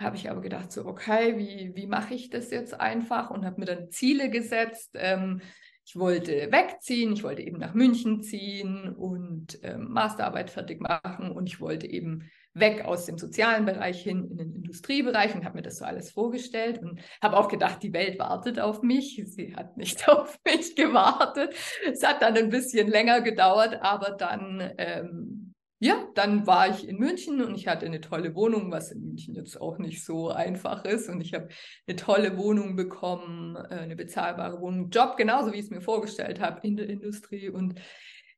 habe 0.00 0.16
ich 0.16 0.30
aber 0.30 0.40
gedacht, 0.40 0.70
so, 0.70 0.86
okay, 0.86 1.36
wie, 1.36 1.74
wie 1.74 1.86
mache 1.88 2.14
ich 2.14 2.30
das 2.30 2.50
jetzt 2.50 2.78
einfach? 2.78 3.30
Und 3.30 3.44
habe 3.44 3.58
mir 3.58 3.66
dann 3.66 3.90
Ziele 3.90 4.30
gesetzt. 4.30 4.90
Ähm, 4.94 5.40
ich 5.88 5.96
wollte 5.98 6.52
wegziehen, 6.52 7.14
ich 7.14 7.22
wollte 7.22 7.40
eben 7.40 7.56
nach 7.56 7.72
München 7.72 8.20
ziehen 8.22 8.94
und 8.94 9.58
ähm, 9.62 9.88
Masterarbeit 9.88 10.50
fertig 10.50 10.82
machen 10.82 11.30
und 11.30 11.46
ich 11.46 11.62
wollte 11.62 11.86
eben 11.86 12.30
weg 12.52 12.84
aus 12.84 13.06
dem 13.06 13.16
sozialen 13.16 13.64
Bereich 13.64 14.02
hin 14.02 14.28
in 14.30 14.36
den 14.36 14.54
Industriebereich 14.54 15.34
und 15.34 15.46
habe 15.46 15.56
mir 15.56 15.62
das 15.62 15.78
so 15.78 15.86
alles 15.86 16.10
vorgestellt 16.10 16.82
und 16.82 17.00
habe 17.22 17.38
auch 17.38 17.48
gedacht, 17.48 17.82
die 17.82 17.94
Welt 17.94 18.18
wartet 18.18 18.60
auf 18.60 18.82
mich. 18.82 19.22
Sie 19.24 19.56
hat 19.56 19.78
nicht 19.78 20.06
auf 20.10 20.38
mich 20.44 20.76
gewartet. 20.76 21.54
Es 21.90 22.06
hat 22.06 22.20
dann 22.20 22.36
ein 22.36 22.50
bisschen 22.50 22.88
länger 22.88 23.22
gedauert, 23.22 23.78
aber 23.80 24.10
dann 24.10 24.70
ähm, 24.76 25.47
ja, 25.80 26.08
dann 26.14 26.46
war 26.46 26.68
ich 26.68 26.88
in 26.88 26.98
München 26.98 27.40
und 27.40 27.54
ich 27.54 27.68
hatte 27.68 27.86
eine 27.86 28.00
tolle 28.00 28.34
Wohnung, 28.34 28.72
was 28.72 28.90
in 28.90 29.00
München 29.00 29.36
jetzt 29.36 29.60
auch 29.60 29.78
nicht 29.78 30.04
so 30.04 30.28
einfach 30.30 30.84
ist. 30.84 31.08
Und 31.08 31.20
ich 31.20 31.34
habe 31.34 31.48
eine 31.86 31.96
tolle 31.96 32.36
Wohnung 32.36 32.74
bekommen, 32.74 33.54
äh, 33.54 33.76
eine 33.76 33.94
bezahlbare 33.94 34.60
Wohnung, 34.60 34.90
Job, 34.90 35.16
genauso 35.16 35.52
wie 35.52 35.58
ich 35.58 35.66
es 35.66 35.70
mir 35.70 35.80
vorgestellt 35.80 36.40
habe 36.40 36.66
in 36.66 36.76
der 36.76 36.88
Industrie. 36.88 37.48
Und 37.48 37.80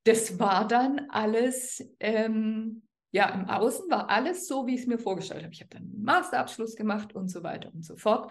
das 0.04 0.38
war 0.38 0.69
dann 0.69 1.08
alles, 1.08 1.82
ähm, 1.98 2.82
ja, 3.10 3.31
im 3.31 3.48
Außen 3.48 3.90
war 3.90 4.10
alles 4.10 4.46
so, 4.46 4.66
wie 4.66 4.75
ich 4.75 4.82
es 4.82 4.86
mir 4.86 4.98
vorgestellt 4.98 5.43
habe. 5.43 5.54
Ich 5.54 5.60
habe 5.60 5.70
dann 5.70 5.84
einen 5.84 6.02
Masterabschluss 6.02 6.76
gemacht 6.76 7.14
und 7.14 7.28
so 7.28 7.43
weiter 7.43 7.72
und 7.72 7.86
so 7.86 7.96
fort. 7.96 8.31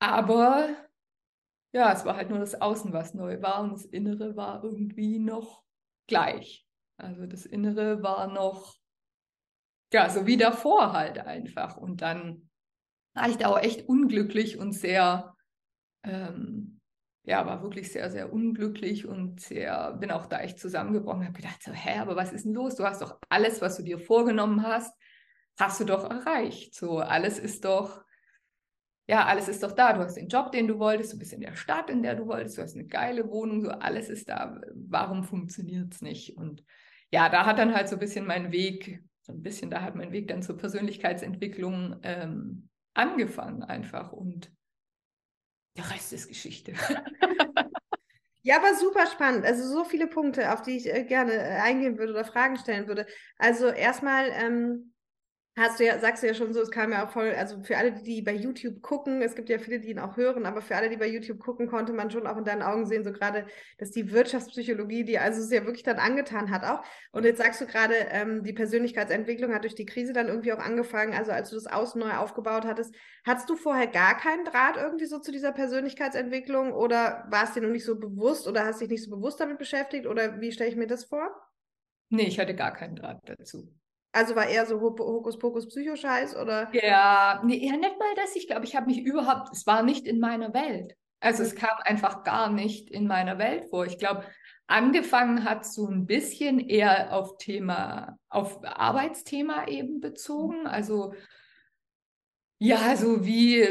Aber 0.00 0.68
ja, 1.72 1.92
es 1.92 2.04
war 2.04 2.16
halt 2.16 2.30
nur 2.30 2.40
das 2.40 2.60
Außen, 2.60 2.92
was 2.92 3.14
neu 3.14 3.40
war 3.40 3.62
und 3.62 3.72
das 3.72 3.84
Innere 3.84 4.34
war 4.34 4.64
irgendwie 4.64 5.20
noch 5.20 5.62
gleich. 6.08 6.66
Also 7.02 7.26
das 7.26 7.46
Innere 7.46 8.02
war 8.02 8.26
noch, 8.32 8.76
ja, 9.92 10.08
so 10.08 10.26
wie 10.26 10.36
davor 10.36 10.92
halt 10.92 11.18
einfach. 11.18 11.76
Und 11.76 12.02
dann 12.02 12.48
war 13.14 13.28
ich 13.28 13.36
da 13.36 13.48
auch 13.48 13.58
echt 13.58 13.88
unglücklich 13.88 14.58
und 14.58 14.72
sehr, 14.72 15.34
ähm, 16.04 16.80
ja, 17.24 17.46
war 17.46 17.62
wirklich 17.62 17.92
sehr, 17.92 18.10
sehr 18.10 18.32
unglücklich 18.32 19.06
und 19.06 19.40
sehr, 19.40 19.92
bin 19.94 20.10
auch 20.10 20.26
da 20.26 20.40
echt 20.40 20.58
zusammengebrochen, 20.58 21.24
habe 21.24 21.36
gedacht, 21.36 21.62
so, 21.62 21.72
hä, 21.72 21.98
aber 21.98 22.16
was 22.16 22.32
ist 22.32 22.44
denn 22.44 22.54
los? 22.54 22.76
Du 22.76 22.84
hast 22.84 23.02
doch 23.02 23.18
alles, 23.28 23.60
was 23.60 23.76
du 23.76 23.82
dir 23.82 23.98
vorgenommen 23.98 24.62
hast, 24.62 24.94
hast 25.58 25.80
du 25.80 25.84
doch 25.84 26.08
erreicht. 26.08 26.74
So, 26.74 26.98
alles 26.98 27.38
ist 27.38 27.64
doch, 27.64 28.04
ja, 29.06 29.26
alles 29.26 29.48
ist 29.48 29.62
doch 29.62 29.72
da. 29.72 29.92
Du 29.92 30.00
hast 30.00 30.16
den 30.16 30.28
Job, 30.28 30.52
den 30.52 30.68
du 30.68 30.78
wolltest, 30.78 31.12
du 31.12 31.18
bist 31.18 31.32
in 31.32 31.40
der 31.40 31.56
Stadt, 31.56 31.90
in 31.90 32.02
der 32.02 32.14
du 32.14 32.26
wolltest, 32.26 32.56
du 32.56 32.62
hast 32.62 32.74
eine 32.74 32.86
geile 32.86 33.28
Wohnung, 33.28 33.60
so 33.60 33.70
alles 33.70 34.08
ist 34.08 34.28
da. 34.28 34.60
Warum 34.72 35.24
funktioniert 35.24 35.92
es 35.92 36.00
nicht? 36.00 36.36
Und 36.36 36.64
ja, 37.12 37.28
da 37.28 37.46
hat 37.46 37.58
dann 37.58 37.74
halt 37.74 37.88
so 37.88 37.96
ein 37.96 38.00
bisschen 38.00 38.26
mein 38.26 38.52
Weg, 38.52 39.02
so 39.22 39.32
ein 39.32 39.42
bisschen, 39.42 39.70
da 39.70 39.82
hat 39.82 39.94
mein 39.94 40.12
Weg 40.12 40.28
dann 40.28 40.42
zur 40.42 40.56
Persönlichkeitsentwicklung 40.56 41.96
ähm, 42.02 42.68
angefangen 42.94 43.62
einfach 43.62 44.12
und 44.12 44.52
der 45.76 45.90
Rest 45.90 46.12
ist 46.12 46.28
Geschichte. 46.28 46.72
Ja, 48.42 48.56
aber 48.56 48.74
super 48.74 49.06
spannend. 49.06 49.44
Also 49.44 49.68
so 49.68 49.84
viele 49.84 50.06
Punkte, 50.06 50.52
auf 50.52 50.62
die 50.62 50.76
ich 50.76 50.88
äh, 50.88 51.04
gerne 51.04 51.34
äh, 51.34 51.60
eingehen 51.60 51.98
würde 51.98 52.12
oder 52.12 52.24
Fragen 52.24 52.56
stellen 52.56 52.86
würde. 52.88 53.06
Also 53.36 53.68
erstmal, 53.68 54.30
ähm, 54.30 54.89
Hast 55.56 55.80
du 55.80 55.84
ja, 55.84 55.98
sagst 55.98 56.22
du 56.22 56.28
ja 56.28 56.32
schon 56.34 56.52
so, 56.52 56.60
es 56.60 56.70
kam 56.70 56.92
ja 56.92 57.04
auch 57.04 57.10
voll, 57.10 57.34
also 57.34 57.60
für 57.64 57.76
alle, 57.76 57.92
die 57.92 58.22
bei 58.22 58.32
YouTube 58.32 58.82
gucken, 58.82 59.20
es 59.20 59.34
gibt 59.34 59.48
ja 59.48 59.58
viele, 59.58 59.80
die 59.80 59.90
ihn 59.90 59.98
auch 59.98 60.16
hören, 60.16 60.46
aber 60.46 60.62
für 60.62 60.76
alle, 60.76 60.88
die 60.88 60.96
bei 60.96 61.08
YouTube 61.08 61.40
gucken, 61.40 61.66
konnte 61.66 61.92
man 61.92 62.08
schon 62.10 62.26
auch 62.28 62.36
in 62.36 62.44
deinen 62.44 62.62
Augen 62.62 62.86
sehen, 62.86 63.02
so 63.02 63.12
gerade, 63.12 63.46
dass 63.76 63.90
die 63.90 64.12
Wirtschaftspsychologie, 64.12 65.04
die 65.04 65.18
also 65.18 65.42
es 65.42 65.50
ja 65.50 65.64
wirklich 65.64 65.82
dann 65.82 65.98
angetan 65.98 66.50
hat 66.50 66.62
auch. 66.64 66.84
Und 67.10 67.24
jetzt 67.24 67.38
sagst 67.38 67.60
du 67.60 67.66
gerade, 67.66 67.94
ähm, 68.10 68.44
die 68.44 68.52
Persönlichkeitsentwicklung 68.52 69.52
hat 69.52 69.64
durch 69.64 69.74
die 69.74 69.86
Krise 69.86 70.12
dann 70.12 70.28
irgendwie 70.28 70.52
auch 70.52 70.60
angefangen, 70.60 71.14
also 71.14 71.32
als 71.32 71.50
du 71.50 71.56
das 71.56 71.66
Außen 71.66 72.00
neu 72.00 72.12
aufgebaut 72.12 72.64
hattest. 72.64 72.94
Hattest 73.26 73.50
du 73.50 73.56
vorher 73.56 73.88
gar 73.88 74.16
keinen 74.16 74.44
Draht 74.44 74.76
irgendwie 74.76 75.06
so 75.06 75.18
zu 75.18 75.32
dieser 75.32 75.50
Persönlichkeitsentwicklung 75.50 76.72
oder 76.72 77.26
war 77.28 77.44
es 77.44 77.54
dir 77.54 77.60
noch 77.60 77.70
nicht 77.70 77.84
so 77.84 77.98
bewusst 77.98 78.46
oder 78.46 78.64
hast 78.64 78.80
dich 78.80 78.88
nicht 78.88 79.04
so 79.04 79.10
bewusst 79.10 79.40
damit 79.40 79.58
beschäftigt 79.58 80.06
oder 80.06 80.40
wie 80.40 80.52
stelle 80.52 80.70
ich 80.70 80.76
mir 80.76 80.86
das 80.86 81.06
vor? 81.06 81.28
Nee, 82.08 82.28
ich 82.28 82.38
hatte 82.38 82.54
gar 82.54 82.72
keinen 82.72 82.94
Draht 82.94 83.20
dazu. 83.24 83.68
Also 84.12 84.34
war 84.34 84.48
eher 84.48 84.66
so 84.66 84.80
Hokuspokus 84.80 85.68
Psychoscheiß 85.68 86.36
oder? 86.36 86.68
Ja, 86.72 87.40
nee, 87.44 87.64
eher 87.64 87.76
nicht 87.76 87.98
mal 87.98 88.14
das. 88.16 88.34
Ich 88.34 88.48
glaube, 88.48 88.64
ich 88.64 88.74
habe 88.74 88.86
mich 88.86 89.02
überhaupt, 89.02 89.50
es 89.52 89.66
war 89.66 89.82
nicht 89.82 90.06
in 90.06 90.18
meiner 90.18 90.52
Welt. 90.52 90.96
Also 91.20 91.42
es 91.42 91.54
mhm. 91.54 91.58
kam 91.58 91.78
einfach 91.84 92.24
gar 92.24 92.50
nicht 92.50 92.90
in 92.90 93.06
meiner 93.06 93.38
Welt 93.38 93.66
vor. 93.70 93.86
Ich 93.86 93.98
glaube, 93.98 94.24
angefangen 94.66 95.44
hat 95.44 95.64
so 95.64 95.86
ein 95.86 96.06
bisschen 96.06 96.58
eher 96.58 97.12
auf 97.12 97.36
Thema, 97.36 98.18
auf 98.28 98.64
Arbeitsthema 98.64 99.68
eben 99.68 100.00
bezogen. 100.00 100.66
Also 100.66 101.12
ja, 102.62 102.94
so 102.94 103.24
wie, 103.24 103.62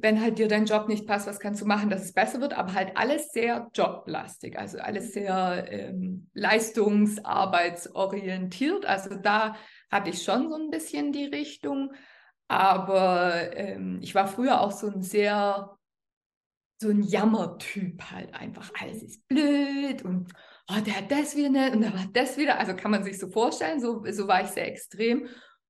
wenn 0.00 0.20
halt 0.20 0.38
dir 0.38 0.48
dein 0.48 0.66
Job 0.66 0.88
nicht 0.88 1.06
passt, 1.06 1.28
was 1.28 1.38
kannst 1.38 1.62
du 1.62 1.64
machen, 1.64 1.90
dass 1.90 2.02
es 2.02 2.12
besser 2.12 2.40
wird, 2.40 2.54
aber 2.54 2.74
halt 2.74 2.96
alles 2.96 3.30
sehr 3.30 3.70
joblastig, 3.72 4.58
also 4.58 4.78
alles 4.78 5.12
sehr 5.12 5.68
ähm, 5.70 6.28
leistungsarbeitsorientiert. 6.34 8.84
Also 8.84 9.14
da 9.14 9.54
hatte 9.92 10.10
ich 10.10 10.22
schon 10.22 10.48
so 10.48 10.56
ein 10.56 10.70
bisschen 10.70 11.12
die 11.12 11.26
Richtung. 11.26 11.92
Aber 12.48 13.56
ähm, 13.56 14.00
ich 14.02 14.14
war 14.14 14.26
früher 14.26 14.60
auch 14.60 14.72
so 14.72 14.88
ein 14.88 15.02
sehr, 15.02 15.76
so 16.80 16.88
ein 16.88 17.02
Jammertyp 17.02 18.02
halt 18.10 18.34
einfach. 18.34 18.72
Alles 18.80 19.02
ist 19.02 19.28
blöd 19.28 20.02
und 20.02 20.32
oh, 20.68 20.80
der 20.84 20.96
hat 20.96 21.10
das 21.10 21.36
wieder 21.36 21.50
nicht 21.50 21.74
und 21.74 21.82
da 21.82 21.92
war 21.92 22.06
das 22.12 22.36
wieder. 22.36 22.58
Also 22.58 22.74
kann 22.74 22.90
man 22.90 23.04
sich 23.04 23.18
so 23.18 23.28
vorstellen, 23.28 23.80
so, 23.80 24.02
so 24.10 24.26
war 24.26 24.42
ich 24.42 24.48
sehr 24.48 24.66
extrem. 24.66 25.28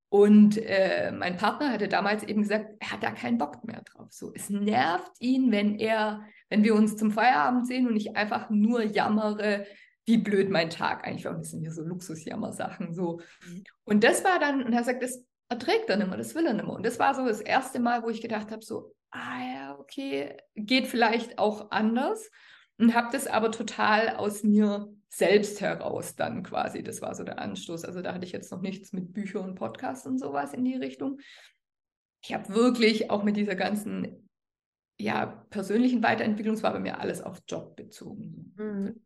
Und 0.09 0.57
äh, 0.57 1.11
mein 1.11 1.37
Partner 1.37 1.71
hatte 1.71 1.87
damals 1.87 2.23
eben 2.23 2.43
gesagt, 2.43 2.67
er 2.79 2.91
hat 2.91 3.03
da 3.03 3.11
keinen 3.11 3.39
Bock 3.39 3.63
mehr 3.63 3.81
drauf. 3.81 4.11
So, 4.11 4.31
es 4.35 4.49
nervt 4.49 5.11
ihn, 5.19 5.51
wenn 5.51 5.79
er, 5.79 6.21
wenn 6.49 6.63
wir 6.63 6.75
uns 6.75 6.95
zum 6.97 7.11
Feierabend 7.11 7.65
sehen 7.65 7.87
und 7.87 7.95
ich 7.95 8.15
einfach 8.15 8.51
nur 8.51 8.83
jammere, 8.83 9.65
wie 10.05 10.17
blöd 10.17 10.49
mein 10.49 10.69
Tag 10.69 11.05
eigentlich 11.05 11.25
war. 11.25 11.33
Das 11.33 11.51
sind 11.51 11.61
hier 11.61 11.71
so 11.71 11.81
Luxusjammer-Sachen. 11.81 12.93
So. 12.93 13.21
Mhm. 13.47 13.63
Und 13.85 14.03
das 14.03 14.23
war 14.23 14.39
dann, 14.39 14.63
und 14.63 14.73
er 14.73 14.83
sagt, 14.83 15.01
das 15.01 15.25
erträgt 15.49 15.89
er 15.89 15.97
nicht 15.97 16.07
mehr, 16.07 16.17
das 16.17 16.35
will 16.35 16.45
er 16.45 16.53
nicht 16.53 16.65
mehr. 16.65 16.75
Und 16.75 16.85
das 16.85 16.99
war 16.99 17.15
so 17.15 17.25
das 17.25 17.41
erste 17.41 17.79
Mal, 17.79 18.03
wo 18.03 18.09
ich 18.09 18.21
gedacht 18.21 18.51
habe, 18.51 18.63
so, 18.63 18.95
ah 19.11 19.39
ja, 19.53 19.79
okay, 19.79 20.37
geht 20.55 20.87
vielleicht 20.87 21.39
auch 21.39 21.71
anders. 21.71 22.29
Und 22.79 22.95
habe 22.95 23.09
das 23.11 23.27
aber 23.27 23.51
total 23.51 24.15
aus 24.15 24.43
mir 24.43 24.91
selbst 25.07 25.61
heraus 25.61 26.15
dann 26.15 26.41
quasi. 26.41 26.81
Das 26.81 27.01
war 27.01 27.13
so 27.13 27.23
der 27.23 27.39
Anstoß. 27.39 27.85
Also 27.85 28.01
da 28.01 28.13
hatte 28.13 28.25
ich 28.25 28.31
jetzt 28.31 28.51
noch 28.51 28.61
nichts 28.61 28.93
mit 28.93 29.13
Büchern 29.13 29.49
und 29.49 29.55
Podcasts 29.55 30.07
und 30.07 30.17
sowas 30.17 30.53
in 30.53 30.65
die 30.65 30.75
Richtung. 30.75 31.19
Ich 32.23 32.33
habe 32.33 32.53
wirklich 32.55 33.11
auch 33.11 33.23
mit 33.23 33.37
dieser 33.37 33.55
ganzen 33.55 34.27
ja, 34.99 35.25
persönlichen 35.49 36.01
Weiterentwicklung, 36.01 36.55
es 36.55 36.63
war 36.63 36.73
bei 36.73 36.79
mir 36.79 36.99
alles 36.99 37.21
auf 37.21 37.41
Job 37.47 37.75
bezogen. 37.75 38.53
Mhm. 38.57 39.03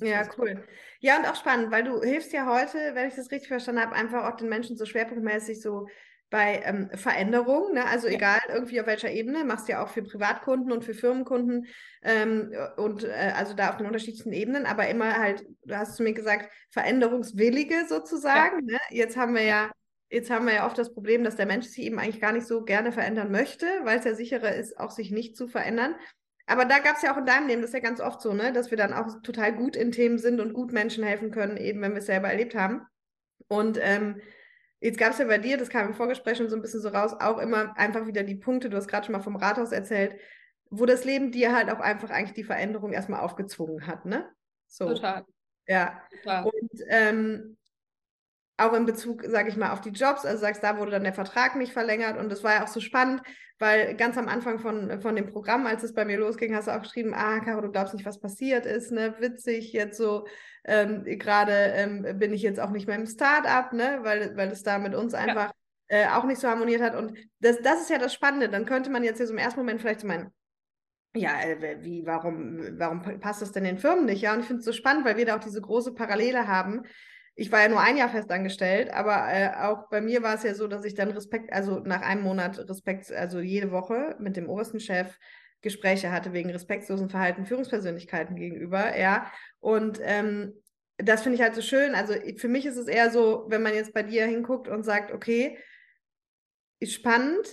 Ja, 0.00 0.28
cool. 0.38 0.64
Ja, 1.00 1.18
und 1.18 1.26
auch 1.26 1.36
spannend, 1.36 1.70
weil 1.70 1.84
du 1.84 2.02
hilfst 2.02 2.32
ja 2.32 2.46
heute, 2.46 2.94
wenn 2.94 3.08
ich 3.08 3.14
das 3.14 3.30
richtig 3.30 3.48
verstanden 3.48 3.82
habe, 3.82 3.94
einfach 3.94 4.24
auch 4.24 4.36
den 4.36 4.48
Menschen 4.48 4.76
so 4.76 4.86
schwerpunktmäßig 4.86 5.60
so 5.60 5.86
bei 6.30 6.62
ähm, 6.64 6.90
Veränderungen, 6.94 7.74
ne? 7.74 7.86
also 7.86 8.08
egal 8.08 8.40
irgendwie 8.48 8.80
auf 8.80 8.88
welcher 8.88 9.10
Ebene, 9.10 9.44
machst 9.44 9.68
du 9.68 9.72
ja 9.72 9.84
auch 9.84 9.88
für 9.88 10.02
Privatkunden 10.02 10.72
und 10.72 10.84
für 10.84 10.92
Firmenkunden 10.92 11.66
ähm, 12.02 12.52
und 12.76 13.04
äh, 13.04 13.32
also 13.36 13.54
da 13.54 13.70
auf 13.70 13.76
den 13.76 13.86
unterschiedlichsten 13.86 14.32
Ebenen, 14.32 14.66
aber 14.66 14.88
immer 14.88 15.16
halt, 15.16 15.44
du 15.64 15.76
hast 15.76 15.94
zu 15.94 16.02
mir 16.02 16.12
gesagt, 16.12 16.50
Veränderungswillige 16.70 17.86
sozusagen. 17.88 18.66
Ja. 18.68 18.78
Ne? 18.78 18.80
Jetzt 18.90 19.16
haben 19.16 19.34
wir 19.34 19.44
ja, 19.44 19.70
jetzt 20.10 20.28
haben 20.28 20.46
wir 20.46 20.54
ja 20.54 20.66
oft 20.66 20.76
das 20.76 20.92
Problem, 20.92 21.22
dass 21.22 21.36
der 21.36 21.46
Mensch 21.46 21.66
sich 21.66 21.84
eben 21.84 22.00
eigentlich 22.00 22.20
gar 22.20 22.32
nicht 22.32 22.48
so 22.48 22.64
gerne 22.64 22.90
verändern 22.90 23.30
möchte, 23.30 23.66
weil 23.84 24.00
es 24.00 24.04
ja 24.04 24.14
sicherer 24.14 24.56
ist, 24.56 24.76
auch 24.76 24.90
sich 24.90 25.12
nicht 25.12 25.36
zu 25.36 25.46
verändern. 25.46 25.94
Aber 26.46 26.64
da 26.64 26.78
gab 26.78 26.96
es 26.96 27.02
ja 27.02 27.12
auch 27.12 27.18
in 27.18 27.26
deinem 27.26 27.48
Leben, 27.48 27.62
das 27.62 27.70
ist 27.70 27.74
ja 27.74 27.80
ganz 27.80 28.00
oft 28.00 28.20
so, 28.20 28.34
ne, 28.34 28.52
dass 28.52 28.70
wir 28.70 28.76
dann 28.76 28.92
auch 28.92 29.22
total 29.22 29.54
gut 29.54 29.76
in 29.76 29.92
Themen 29.92 30.18
sind 30.18 30.40
und 30.40 30.52
gut 30.52 30.72
Menschen 30.72 31.04
helfen 31.04 31.30
können, 31.30 31.56
eben 31.56 31.80
wenn 31.80 31.92
wir 31.92 31.98
es 31.98 32.06
selber 32.06 32.28
erlebt 32.28 32.54
haben. 32.54 32.82
Und 33.48 33.78
ähm, 33.80 34.20
Jetzt 34.84 34.98
gab 34.98 35.12
es 35.12 35.18
ja 35.18 35.24
bei 35.24 35.38
dir, 35.38 35.56
das 35.56 35.70
kam 35.70 35.86
im 35.86 35.94
Vorgespräch 35.94 36.36
schon 36.36 36.50
so 36.50 36.56
ein 36.56 36.60
bisschen 36.60 36.82
so 36.82 36.90
raus, 36.90 37.16
auch 37.18 37.38
immer 37.38 37.74
einfach 37.78 38.06
wieder 38.06 38.22
die 38.22 38.34
Punkte, 38.34 38.68
du 38.68 38.76
hast 38.76 38.86
gerade 38.86 39.06
schon 39.06 39.14
mal 39.14 39.22
vom 39.22 39.36
Rathaus 39.36 39.72
erzählt, 39.72 40.14
wo 40.68 40.84
das 40.84 41.06
Leben 41.06 41.32
dir 41.32 41.54
halt 41.54 41.70
auch 41.70 41.80
einfach 41.80 42.10
eigentlich 42.10 42.34
die 42.34 42.44
Veränderung 42.44 42.92
erstmal 42.92 43.20
aufgezwungen 43.20 43.86
hat, 43.86 44.04
ne? 44.04 44.28
So. 44.66 44.88
Total. 44.88 45.24
Ja. 45.66 46.02
Total. 46.22 46.44
Und 46.44 46.80
ähm, 46.88 47.56
auch 48.56 48.72
in 48.72 48.86
Bezug, 48.86 49.24
sage 49.26 49.48
ich 49.48 49.56
mal, 49.56 49.72
auf 49.72 49.80
die 49.80 49.90
Jobs, 49.90 50.24
also 50.24 50.40
sagst, 50.40 50.62
da 50.62 50.78
wurde 50.78 50.92
dann 50.92 51.04
der 51.04 51.12
Vertrag 51.12 51.56
nicht 51.56 51.72
verlängert 51.72 52.18
und 52.18 52.30
das 52.30 52.44
war 52.44 52.54
ja 52.54 52.64
auch 52.64 52.68
so 52.68 52.80
spannend, 52.80 53.22
weil 53.58 53.96
ganz 53.96 54.16
am 54.16 54.28
Anfang 54.28 54.58
von, 54.58 55.00
von 55.00 55.16
dem 55.16 55.26
Programm, 55.26 55.66
als 55.66 55.82
es 55.82 55.94
bei 55.94 56.04
mir 56.04 56.18
losging, 56.18 56.54
hast 56.54 56.68
du 56.68 56.72
auch 56.72 56.82
geschrieben, 56.82 57.14
ah, 57.14 57.40
Caro, 57.40 57.60
du 57.60 57.70
glaubst 57.70 57.94
nicht, 57.94 58.06
was 58.06 58.20
passiert 58.20 58.66
ist, 58.66 58.92
ne? 58.92 59.14
Witzig, 59.20 59.72
jetzt 59.72 59.96
so, 59.96 60.26
ähm, 60.64 61.04
gerade 61.04 61.52
ähm, 61.52 62.18
bin 62.18 62.32
ich 62.32 62.42
jetzt 62.42 62.60
auch 62.60 62.70
nicht 62.70 62.86
mehr 62.86 62.96
im 62.96 63.06
Start-up, 63.06 63.72
ne? 63.72 64.00
Weil, 64.02 64.36
weil 64.36 64.48
es 64.48 64.62
da 64.62 64.78
mit 64.78 64.94
uns 64.94 65.14
einfach 65.14 65.52
ja. 65.88 65.98
äh, 65.98 66.06
auch 66.08 66.24
nicht 66.24 66.40
so 66.40 66.48
harmoniert 66.48 66.82
hat. 66.82 66.96
Und 66.96 67.16
das, 67.40 67.60
das 67.62 67.82
ist 67.82 67.90
ja 67.90 67.98
das 67.98 68.12
Spannende. 68.12 68.48
Dann 68.48 68.66
könnte 68.66 68.90
man 68.90 69.04
jetzt 69.04 69.18
hier 69.18 69.26
so 69.26 69.32
im 69.32 69.38
ersten 69.38 69.60
Moment 69.60 69.80
vielleicht 69.80 70.00
so 70.00 70.08
meinen, 70.08 70.32
ja, 71.16 71.40
äh, 71.42 71.78
wie, 71.80 72.04
warum, 72.04 72.60
warum 72.76 73.20
passt 73.20 73.40
das 73.40 73.52
denn 73.52 73.64
den 73.64 73.78
Firmen 73.78 74.04
nicht? 74.04 74.20
Ja, 74.20 74.34
und 74.34 74.40
ich 74.40 74.46
finde 74.46 74.60
es 74.60 74.64
so 74.64 74.72
spannend, 74.72 75.04
weil 75.04 75.16
wir 75.16 75.26
da 75.26 75.36
auch 75.36 75.44
diese 75.44 75.60
große 75.60 75.94
Parallele 75.94 76.48
haben 76.48 76.82
ich 77.36 77.50
war 77.50 77.62
ja 77.62 77.68
nur 77.68 77.80
ein 77.80 77.96
Jahr 77.96 78.08
festangestellt, 78.08 78.90
aber 78.90 79.32
äh, 79.32 79.50
auch 79.56 79.88
bei 79.88 80.00
mir 80.00 80.22
war 80.22 80.34
es 80.34 80.44
ja 80.44 80.54
so, 80.54 80.68
dass 80.68 80.84
ich 80.84 80.94
dann 80.94 81.10
Respekt, 81.10 81.52
also 81.52 81.80
nach 81.80 82.02
einem 82.02 82.22
Monat 82.22 82.58
Respekt, 82.68 83.10
also 83.10 83.40
jede 83.40 83.72
Woche 83.72 84.16
mit 84.20 84.36
dem 84.36 84.48
obersten 84.48 84.80
Chef 84.80 85.18
Gespräche 85.60 86.12
hatte 86.12 86.32
wegen 86.32 86.50
respektlosen 86.50 87.08
Verhalten 87.08 87.46
Führungspersönlichkeiten 87.46 88.36
gegenüber, 88.36 88.96
ja. 88.96 89.32
Und 89.60 89.98
ähm, 90.02 90.52
das 90.98 91.22
finde 91.22 91.36
ich 91.36 91.42
halt 91.42 91.54
so 91.54 91.62
schön. 91.62 91.94
Also 91.94 92.14
für 92.36 92.48
mich 92.48 92.66
ist 92.66 92.76
es 92.76 92.86
eher 92.86 93.10
so, 93.10 93.46
wenn 93.48 93.62
man 93.62 93.74
jetzt 93.74 93.94
bei 93.94 94.02
dir 94.02 94.26
hinguckt 94.26 94.68
und 94.68 94.84
sagt, 94.84 95.10
okay, 95.12 95.58
ist 96.80 96.92
spannend, 96.92 97.48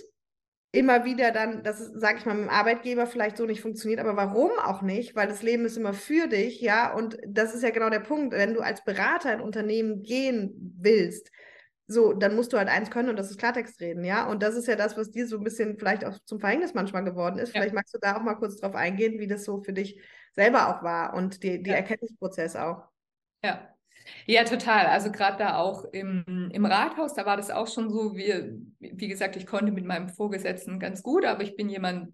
immer 0.72 1.04
wieder 1.04 1.30
dann, 1.30 1.62
dass 1.62 1.80
es, 1.80 1.90
sag 1.94 2.18
ich 2.18 2.26
mal, 2.26 2.34
mit 2.34 2.44
dem 2.44 2.50
Arbeitgeber 2.50 3.06
vielleicht 3.06 3.36
so 3.36 3.44
nicht 3.44 3.60
funktioniert, 3.60 4.00
aber 4.00 4.16
warum 4.16 4.50
auch 4.58 4.80
nicht? 4.80 5.14
Weil 5.14 5.28
das 5.28 5.42
Leben 5.42 5.66
ist 5.66 5.76
immer 5.76 5.92
für 5.92 6.26
dich, 6.26 6.62
ja, 6.62 6.92
und 6.94 7.18
das 7.26 7.54
ist 7.54 7.62
ja 7.62 7.70
genau 7.70 7.90
der 7.90 8.00
Punkt. 8.00 8.34
Wenn 8.34 8.54
du 8.54 8.60
als 8.60 8.82
Berater 8.82 9.34
in 9.34 9.42
Unternehmen 9.42 10.02
gehen 10.02 10.74
willst, 10.78 11.30
so, 11.86 12.14
dann 12.14 12.34
musst 12.34 12.54
du 12.54 12.58
halt 12.58 12.68
eins 12.68 12.90
können 12.90 13.10
und 13.10 13.18
das 13.18 13.30
ist 13.30 13.38
Klartext 13.38 13.80
reden, 13.80 14.02
ja. 14.02 14.26
Und 14.26 14.42
das 14.42 14.56
ist 14.56 14.66
ja 14.66 14.74
das, 14.74 14.96
was 14.96 15.10
dir 15.10 15.26
so 15.26 15.36
ein 15.36 15.44
bisschen 15.44 15.76
vielleicht 15.78 16.06
auch 16.06 16.18
zum 16.24 16.40
Verhängnis 16.40 16.72
manchmal 16.72 17.04
geworden 17.04 17.38
ist. 17.38 17.54
Ja. 17.54 17.60
Vielleicht 17.60 17.74
magst 17.74 17.94
du 17.94 17.98
da 18.00 18.16
auch 18.16 18.22
mal 18.22 18.36
kurz 18.36 18.56
drauf 18.56 18.74
eingehen, 18.74 19.20
wie 19.20 19.26
das 19.26 19.44
so 19.44 19.62
für 19.62 19.74
dich 19.74 20.00
selber 20.32 20.68
auch 20.68 20.82
war 20.82 21.12
und 21.12 21.42
die, 21.42 21.62
die 21.62 21.70
ja. 21.70 21.76
Erkenntnisprozess 21.76 22.56
auch. 22.56 22.88
Ja, 23.44 23.71
ja, 24.26 24.44
total. 24.44 24.86
Also 24.86 25.10
gerade 25.10 25.38
da 25.38 25.58
auch 25.58 25.84
im, 25.92 26.50
im 26.52 26.64
Rathaus, 26.64 27.14
da 27.14 27.26
war 27.26 27.36
das 27.36 27.50
auch 27.50 27.68
schon 27.68 27.90
so, 27.90 28.16
wie, 28.16 28.60
wie 28.78 29.08
gesagt, 29.08 29.36
ich 29.36 29.46
konnte 29.46 29.72
mit 29.72 29.84
meinem 29.84 30.08
Vorgesetzten 30.08 30.78
ganz 30.78 31.02
gut, 31.02 31.24
aber 31.24 31.42
ich 31.42 31.56
bin 31.56 31.68
jemand, 31.68 32.12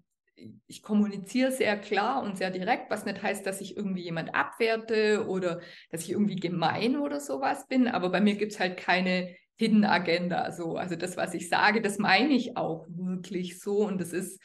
ich 0.67 0.83
kommuniziere 0.83 1.51
sehr 1.51 1.77
klar 1.79 2.23
und 2.23 2.39
sehr 2.39 2.51
direkt, 2.51 2.91
was 2.91 3.05
nicht 3.05 3.23
heißt, 3.23 3.45
dass 3.47 3.61
ich 3.61 3.77
irgendwie 3.77 4.03
jemand 4.03 4.35
abwerte 4.35 5.27
oder 5.27 5.61
dass 5.91 6.03
ich 6.03 6.13
irgendwie 6.13 6.37
gemein 6.37 6.97
oder 6.97 7.21
sowas 7.21 7.67
bin, 7.67 7.89
aber 7.89 8.11
bei 8.11 8.21
mir 8.21 8.37
gibt 8.37 8.53
es 8.53 8.61
halt 8.61 8.77
keine 8.77 9.35
Hidden 9.57 9.85
Agenda. 9.85 10.53
So. 10.53 10.77
Also 10.77 10.95
das, 10.95 11.17
was 11.17 11.35
ich 11.35 11.49
sage, 11.49 11.83
das 11.83 11.99
meine 11.99 12.33
ich 12.33 12.57
auch 12.57 12.87
wirklich 12.89 13.61
so 13.61 13.79
und 13.79 14.01
das 14.01 14.13
ist 14.13 14.41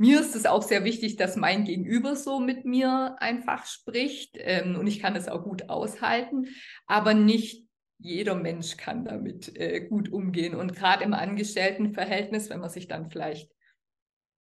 mir 0.00 0.18
ist 0.20 0.34
es 0.34 0.46
auch 0.46 0.62
sehr 0.62 0.82
wichtig, 0.84 1.16
dass 1.16 1.36
mein 1.36 1.64
Gegenüber 1.64 2.16
so 2.16 2.40
mit 2.40 2.64
mir 2.64 3.16
einfach 3.18 3.66
spricht 3.66 4.30
ähm, 4.38 4.76
und 4.76 4.86
ich 4.86 4.98
kann 4.98 5.14
es 5.14 5.28
auch 5.28 5.44
gut 5.44 5.68
aushalten, 5.68 6.48
aber 6.86 7.12
nicht 7.12 7.66
jeder 7.98 8.34
Mensch 8.34 8.78
kann 8.78 9.04
damit 9.04 9.54
äh, 9.58 9.80
gut 9.80 10.10
umgehen. 10.10 10.54
Und 10.54 10.74
gerade 10.74 11.04
im 11.04 11.12
Angestelltenverhältnis, 11.12 12.48
wenn 12.48 12.60
man 12.60 12.70
sich 12.70 12.88
dann 12.88 13.10
vielleicht 13.10 13.52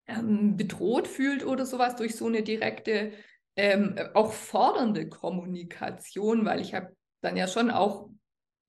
ähm, 0.07 0.55
bedroht 0.55 1.09
fühlt 1.09 1.45
oder 1.45 1.65
sowas 1.65 1.97
durch 1.97 2.15
so 2.15 2.27
eine 2.27 2.41
direkte, 2.41 3.11
ähm, 3.57 3.95
auch 4.13 4.31
fordernde 4.31 5.09
Kommunikation, 5.09 6.45
weil 6.45 6.61
ich 6.61 6.73
habe 6.73 6.95
dann 7.19 7.35
ja 7.35 7.49
schon 7.49 7.69
auch 7.69 8.09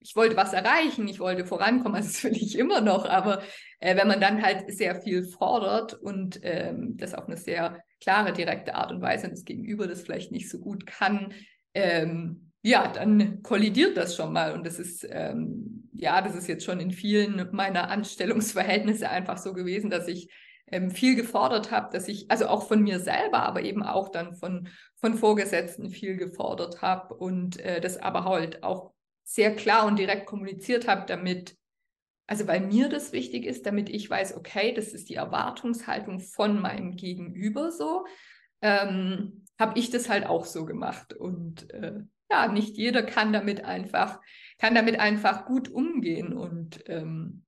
ich 0.00 0.16
wollte 0.16 0.36
was 0.36 0.52
erreichen, 0.52 1.06
ich 1.08 1.20
wollte 1.20 1.44
vorankommen, 1.44 1.96
also 1.96 2.08
das 2.08 2.24
will 2.24 2.32
ich 2.32 2.58
immer 2.58 2.80
noch, 2.80 3.04
aber 3.04 3.42
äh, 3.80 3.96
wenn 3.96 4.08
man 4.08 4.20
dann 4.20 4.42
halt 4.42 4.72
sehr 4.72 5.00
viel 5.00 5.24
fordert 5.24 5.94
und 5.94 6.40
ähm, 6.42 6.96
das 6.96 7.14
auf 7.14 7.26
eine 7.26 7.36
sehr 7.36 7.82
klare, 8.00 8.32
direkte 8.32 8.74
Art 8.74 8.90
und 8.90 9.02
Weise 9.02 9.26
und 9.26 9.32
das 9.32 9.44
Gegenüber 9.44 9.86
das 9.86 10.02
vielleicht 10.02 10.32
nicht 10.32 10.50
so 10.50 10.58
gut 10.58 10.86
kann, 10.86 11.34
ähm, 11.74 12.52
ja, 12.62 12.88
dann 12.88 13.42
kollidiert 13.42 13.96
das 13.96 14.16
schon 14.16 14.32
mal 14.32 14.52
und 14.52 14.66
das 14.66 14.78
ist, 14.78 15.06
ähm, 15.10 15.88
ja, 15.94 16.20
das 16.20 16.34
ist 16.34 16.46
jetzt 16.46 16.64
schon 16.64 16.80
in 16.80 16.90
vielen 16.90 17.48
meiner 17.52 17.90
Anstellungsverhältnisse 17.90 19.08
einfach 19.08 19.38
so 19.38 19.54
gewesen, 19.54 19.90
dass 19.90 20.08
ich 20.08 20.30
ähm, 20.66 20.90
viel 20.90 21.16
gefordert 21.16 21.70
habe, 21.70 21.90
dass 21.92 22.08
ich, 22.08 22.30
also 22.30 22.46
auch 22.46 22.68
von 22.68 22.82
mir 22.82 23.00
selber, 23.00 23.42
aber 23.42 23.62
eben 23.62 23.82
auch 23.82 24.10
dann 24.10 24.34
von, 24.34 24.68
von 24.96 25.14
Vorgesetzten 25.14 25.90
viel 25.90 26.16
gefordert 26.16 26.82
habe 26.82 27.14
und 27.14 27.58
äh, 27.60 27.80
das 27.80 27.96
aber 27.96 28.24
halt 28.24 28.62
auch 28.62 28.92
sehr 29.30 29.54
klar 29.54 29.86
und 29.86 29.96
direkt 29.96 30.26
kommuniziert 30.26 30.88
habe, 30.88 31.06
damit, 31.06 31.56
also 32.26 32.48
weil 32.48 32.60
mir 32.66 32.88
das 32.88 33.12
wichtig 33.12 33.46
ist, 33.46 33.64
damit 33.64 33.88
ich 33.88 34.10
weiß, 34.10 34.36
okay, 34.36 34.74
das 34.74 34.88
ist 34.88 35.08
die 35.08 35.14
Erwartungshaltung 35.14 36.18
von 36.18 36.60
meinem 36.60 36.96
Gegenüber 36.96 37.70
so, 37.70 38.06
ähm, 38.60 39.44
habe 39.56 39.78
ich 39.78 39.90
das 39.90 40.08
halt 40.08 40.26
auch 40.26 40.46
so 40.46 40.66
gemacht. 40.66 41.12
Und 41.12 41.70
äh, 41.70 42.00
ja, 42.28 42.48
nicht 42.48 42.76
jeder 42.76 43.04
kann 43.04 43.32
damit 43.32 43.64
einfach, 43.64 44.20
kann 44.58 44.74
damit 44.74 44.98
einfach 44.98 45.44
gut 45.44 45.68
umgehen. 45.68 46.32
Und 46.32 46.82
ähm, 46.86 47.44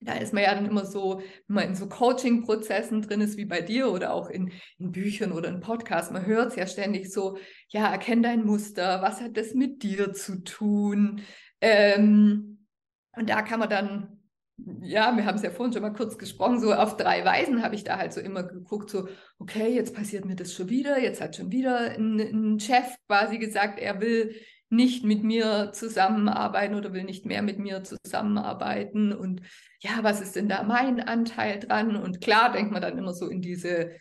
da 0.00 0.14
ist 0.14 0.32
man 0.32 0.42
ja 0.42 0.54
dann 0.54 0.66
immer 0.66 0.84
so, 0.84 1.20
wenn 1.48 1.54
man 1.54 1.68
in 1.68 1.74
so 1.74 1.88
Coaching-Prozessen 1.88 3.02
drin 3.02 3.20
ist, 3.20 3.36
wie 3.36 3.44
bei 3.46 3.60
dir 3.60 3.90
oder 3.90 4.12
auch 4.12 4.28
in, 4.28 4.52
in 4.78 4.92
Büchern 4.92 5.32
oder 5.32 5.48
in 5.48 5.60
Podcasts, 5.60 6.12
man 6.12 6.26
hört 6.26 6.50
es 6.50 6.56
ja 6.56 6.66
ständig 6.66 7.12
so, 7.12 7.38
ja, 7.68 7.90
erkenn 7.90 8.22
dein 8.22 8.44
Muster, 8.44 9.00
was 9.02 9.20
hat 9.20 9.36
das 9.36 9.54
mit 9.54 9.82
dir 9.82 10.12
zu 10.12 10.42
tun? 10.42 11.22
Ähm, 11.60 12.66
und 13.12 13.30
da 13.30 13.40
kann 13.42 13.58
man 13.58 13.70
dann, 13.70 14.20
ja, 14.82 15.16
wir 15.16 15.24
haben 15.24 15.36
es 15.36 15.42
ja 15.42 15.50
vorhin 15.50 15.72
schon 15.72 15.82
mal 15.82 15.92
kurz 15.92 16.18
gesprochen, 16.18 16.60
so 16.60 16.72
auf 16.74 16.96
drei 16.96 17.24
Weisen 17.24 17.62
habe 17.62 17.74
ich 17.74 17.84
da 17.84 17.96
halt 17.96 18.12
so 18.12 18.20
immer 18.20 18.42
geguckt, 18.42 18.90
so, 18.90 19.08
okay, 19.38 19.74
jetzt 19.74 19.94
passiert 19.94 20.26
mir 20.26 20.36
das 20.36 20.52
schon 20.52 20.68
wieder, 20.68 20.98
jetzt 20.98 21.20
hat 21.20 21.36
schon 21.36 21.50
wieder 21.50 21.92
ein, 21.92 22.20
ein 22.20 22.60
Chef 22.60 22.96
quasi 23.06 23.38
gesagt, 23.38 23.78
er 23.78 24.00
will 24.00 24.34
nicht 24.68 25.04
mit 25.04 25.22
mir 25.22 25.70
zusammenarbeiten 25.72 26.74
oder 26.74 26.92
will 26.92 27.04
nicht 27.04 27.24
mehr 27.24 27.42
mit 27.42 27.58
mir 27.58 27.84
zusammenarbeiten 27.84 29.12
und 29.12 29.42
ja, 29.80 29.98
was 30.02 30.20
ist 30.20 30.36
denn 30.36 30.48
da 30.48 30.62
mein 30.64 31.00
Anteil 31.00 31.60
dran? 31.60 31.96
Und 31.96 32.20
klar 32.20 32.50
denkt 32.50 32.72
man 32.72 32.82
dann 32.82 32.98
immer 32.98 33.12
so 33.14 33.28
in 33.28 33.42
diese, 33.42 33.92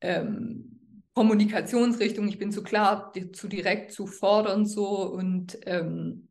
ähm, 0.00 0.72
Kommunikationsrichtung, 1.14 2.26
ich 2.28 2.38
bin 2.38 2.52
zu 2.52 2.62
klar, 2.62 3.12
zu 3.32 3.48
direkt, 3.48 3.92
zu 3.92 4.06
fordern 4.06 4.64
so 4.64 5.02
und 5.04 5.58
ähm, 5.66 6.28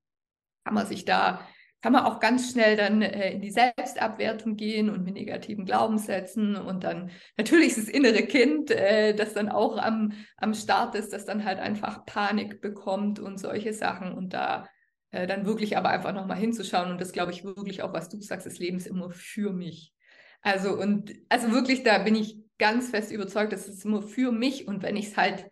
kann 0.64 0.74
man 0.74 0.88
sich 0.88 1.06
da, 1.06 1.48
kann 1.82 1.94
man 1.94 2.06
auch 2.06 2.20
ganz 2.20 2.52
schnell 2.52 2.78
dann 2.78 3.02
äh, 3.02 3.34
in 3.34 3.42
die 3.42 3.52
Selbstabwertung 3.52 4.56
gehen 4.56 4.90
und 4.90 5.04
mit 5.04 5.16
negativen 5.16 5.66
Glaubenssätzen 5.66 6.56
und 6.56 6.84
dann 6.84 7.12
natürlich 7.38 7.70
ist 7.70 7.78
das 7.80 7.90
innere 7.90 8.24
Kind, 8.24 8.72
äh, 8.72 9.16
das 9.16 9.34
dann 9.34 9.50
auch 9.50 9.78
am, 9.78 10.14
am 10.38 10.54
Start 10.54 10.96
ist, 10.96 11.12
das 11.12 11.26
dann 11.26 11.44
halt 11.44 11.60
einfach 11.60 12.06
Panik 12.06 12.62
bekommt 12.62 13.20
und 13.20 13.40
solche 13.40 13.74
Sachen 13.74 14.12
und 14.12 14.34
da 14.34 14.68
äh, 15.10 15.26
dann 15.26 15.46
wirklich 15.46 15.76
aber 15.76 15.90
einfach 15.90 16.14
nochmal 16.14 16.38
hinzuschauen 16.38 16.92
und 16.92 17.02
das 17.02 17.12
glaube 17.12 17.32
ich 17.32 17.44
wirklich 17.44 17.82
auch, 17.82 17.94
was 17.94 18.10
du 18.10 18.22
sagst, 18.22 18.46
das 18.46 18.60
Leben 18.60 18.78
ist 18.78 18.88
immer 18.88 19.10
für 19.12 19.52
mich. 19.52 19.94
Also 20.42 20.78
und 20.78 21.14
also 21.30 21.52
wirklich, 21.52 21.84
da 21.84 21.98
bin 22.00 22.16
ich 22.16 22.38
ganz 22.58 22.90
fest 22.90 23.12
überzeugt, 23.12 23.54
das 23.54 23.68
ist 23.68 23.86
nur 23.86 24.04
für 24.04 24.32
mich 24.32 24.68
und 24.68 24.84
wenn 24.84 24.96
ich 24.96 25.08
es 25.08 25.18
halt 25.18 25.46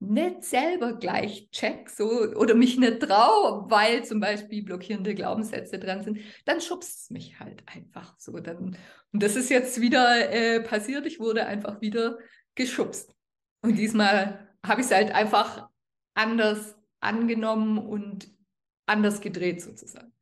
nicht 0.00 0.44
selber 0.44 0.94
gleich 0.94 1.50
check 1.50 1.90
so 1.90 2.08
oder 2.34 2.54
mich 2.54 2.78
nicht 2.78 3.00
traue, 3.00 3.70
weil 3.70 4.04
zum 4.04 4.18
Beispiel 4.18 4.62
blockierende 4.62 5.14
Glaubenssätze 5.14 5.78
dran 5.78 6.02
sind, 6.02 6.18
dann 6.46 6.60
schubst 6.60 7.02
es 7.02 7.10
mich 7.10 7.38
halt 7.38 7.62
einfach 7.66 8.18
so. 8.18 8.40
Dann, 8.40 8.76
und 9.12 9.22
das 9.22 9.36
ist 9.36 9.50
jetzt 9.50 9.80
wieder 9.80 10.30
äh, 10.32 10.60
passiert. 10.60 11.06
Ich 11.06 11.20
wurde 11.20 11.46
einfach 11.46 11.82
wieder 11.82 12.18
geschubst. 12.54 13.14
Und 13.62 13.76
diesmal 13.76 14.48
habe 14.66 14.80
ich 14.80 14.86
es 14.86 14.92
halt 14.92 15.14
einfach 15.14 15.68
anders 16.14 16.76
angenommen 17.00 17.78
und 17.78 18.30
anders 18.86 19.20
gedreht 19.20 19.62
sozusagen. 19.62 20.12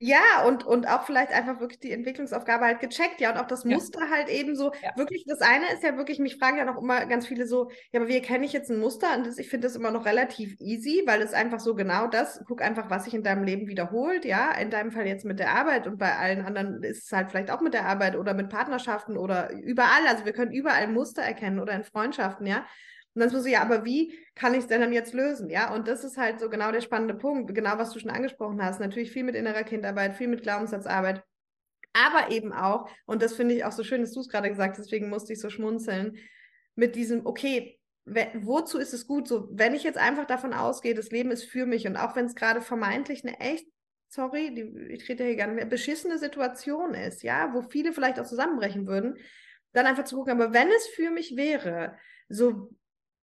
Ja, 0.00 0.44
und, 0.46 0.64
und 0.64 0.86
auch 0.86 1.02
vielleicht 1.02 1.32
einfach 1.32 1.58
wirklich 1.58 1.80
die 1.80 1.90
Entwicklungsaufgabe 1.90 2.64
halt 2.64 2.78
gecheckt, 2.78 3.20
ja, 3.20 3.32
und 3.32 3.38
auch 3.38 3.48
das 3.48 3.64
ja. 3.64 3.74
Muster 3.74 4.08
halt 4.10 4.28
eben 4.28 4.54
so. 4.54 4.70
Ja. 4.80 4.92
Wirklich, 4.96 5.24
das 5.26 5.40
eine 5.40 5.72
ist 5.72 5.82
ja 5.82 5.96
wirklich, 5.96 6.20
mich 6.20 6.36
fragen 6.36 6.56
ja 6.56 6.64
noch 6.64 6.80
immer 6.80 7.04
ganz 7.06 7.26
viele 7.26 7.48
so, 7.48 7.70
ja, 7.90 7.98
aber 7.98 8.08
wie 8.08 8.14
erkenne 8.14 8.46
ich 8.46 8.52
jetzt 8.52 8.70
ein 8.70 8.78
Muster? 8.78 9.16
Und 9.16 9.26
das, 9.26 9.38
ich 9.38 9.48
finde 9.48 9.66
das 9.66 9.74
immer 9.74 9.90
noch 9.90 10.06
relativ 10.06 10.54
easy, 10.60 11.02
weil 11.06 11.20
es 11.20 11.32
einfach 11.32 11.58
so 11.58 11.74
genau 11.74 12.06
das, 12.06 12.40
guck 12.46 12.62
einfach, 12.62 12.90
was 12.90 13.04
sich 13.06 13.14
in 13.14 13.24
deinem 13.24 13.42
Leben 13.42 13.66
wiederholt, 13.66 14.24
ja, 14.24 14.52
in 14.52 14.70
deinem 14.70 14.92
Fall 14.92 15.08
jetzt 15.08 15.24
mit 15.24 15.40
der 15.40 15.50
Arbeit 15.50 15.88
und 15.88 15.98
bei 15.98 16.14
allen 16.16 16.44
anderen 16.44 16.80
ist 16.84 17.06
es 17.06 17.12
halt 17.12 17.30
vielleicht 17.30 17.50
auch 17.50 17.60
mit 17.60 17.74
der 17.74 17.86
Arbeit 17.86 18.14
oder 18.14 18.34
mit 18.34 18.50
Partnerschaften 18.50 19.16
oder 19.16 19.50
überall. 19.52 20.06
Also 20.06 20.24
wir 20.24 20.32
können 20.32 20.52
überall 20.52 20.86
Muster 20.86 21.22
erkennen 21.22 21.58
oder 21.58 21.72
in 21.72 21.82
Freundschaften, 21.82 22.46
ja. 22.46 22.64
Und 23.18 23.32
dann 23.32 23.42
so, 23.42 23.48
ja, 23.48 23.62
aber 23.62 23.84
wie 23.84 24.16
kann 24.36 24.54
ich 24.54 24.60
es 24.60 24.66
denn 24.68 24.80
dann 24.80 24.92
jetzt 24.92 25.12
lösen? 25.12 25.50
Ja, 25.50 25.74
und 25.74 25.88
das 25.88 26.04
ist 26.04 26.16
halt 26.16 26.38
so 26.38 26.48
genau 26.48 26.70
der 26.70 26.82
spannende 26.82 27.14
Punkt, 27.14 27.52
genau 27.52 27.76
was 27.76 27.90
du 27.90 27.98
schon 27.98 28.12
angesprochen 28.12 28.62
hast. 28.62 28.78
Natürlich 28.78 29.10
viel 29.10 29.24
mit 29.24 29.34
innerer 29.34 29.64
Kindarbeit, 29.64 30.14
viel 30.14 30.28
mit 30.28 30.44
Glaubenssatzarbeit, 30.44 31.24
aber 31.92 32.30
eben 32.30 32.52
auch, 32.52 32.88
und 33.06 33.20
das 33.20 33.34
finde 33.34 33.56
ich 33.56 33.64
auch 33.64 33.72
so 33.72 33.82
schön, 33.82 34.02
dass 34.02 34.12
du 34.12 34.20
es 34.20 34.28
gerade 34.28 34.48
gesagt 34.48 34.78
hast, 34.78 34.84
deswegen 34.84 35.08
musste 35.08 35.32
ich 35.32 35.40
so 35.40 35.50
schmunzeln, 35.50 36.16
mit 36.76 36.94
diesem, 36.94 37.26
okay, 37.26 37.80
wozu 38.04 38.78
ist 38.78 38.94
es 38.94 39.08
gut? 39.08 39.26
So, 39.26 39.48
wenn 39.50 39.74
ich 39.74 39.82
jetzt 39.82 39.98
einfach 39.98 40.26
davon 40.26 40.52
ausgehe, 40.52 40.94
das 40.94 41.10
Leben 41.10 41.32
ist 41.32 41.42
für 41.42 41.66
mich 41.66 41.88
und 41.88 41.96
auch 41.96 42.14
wenn 42.14 42.26
es 42.26 42.36
gerade 42.36 42.60
vermeintlich 42.60 43.24
eine 43.24 43.40
echt, 43.40 43.66
sorry, 44.06 44.54
die, 44.54 44.92
ich 44.92 45.04
trete 45.04 45.24
hier 45.24 45.34
gerne, 45.34 45.66
beschissene 45.66 46.18
Situation 46.18 46.94
ist, 46.94 47.24
ja, 47.24 47.52
wo 47.52 47.62
viele 47.62 47.92
vielleicht 47.92 48.20
auch 48.20 48.26
zusammenbrechen 48.26 48.86
würden, 48.86 49.16
dann 49.72 49.86
einfach 49.86 50.04
zu 50.04 50.14
gucken, 50.14 50.40
aber 50.40 50.52
wenn 50.52 50.68
es 50.68 50.86
für 50.86 51.10
mich 51.10 51.34
wäre, 51.34 51.96
so 52.28 52.70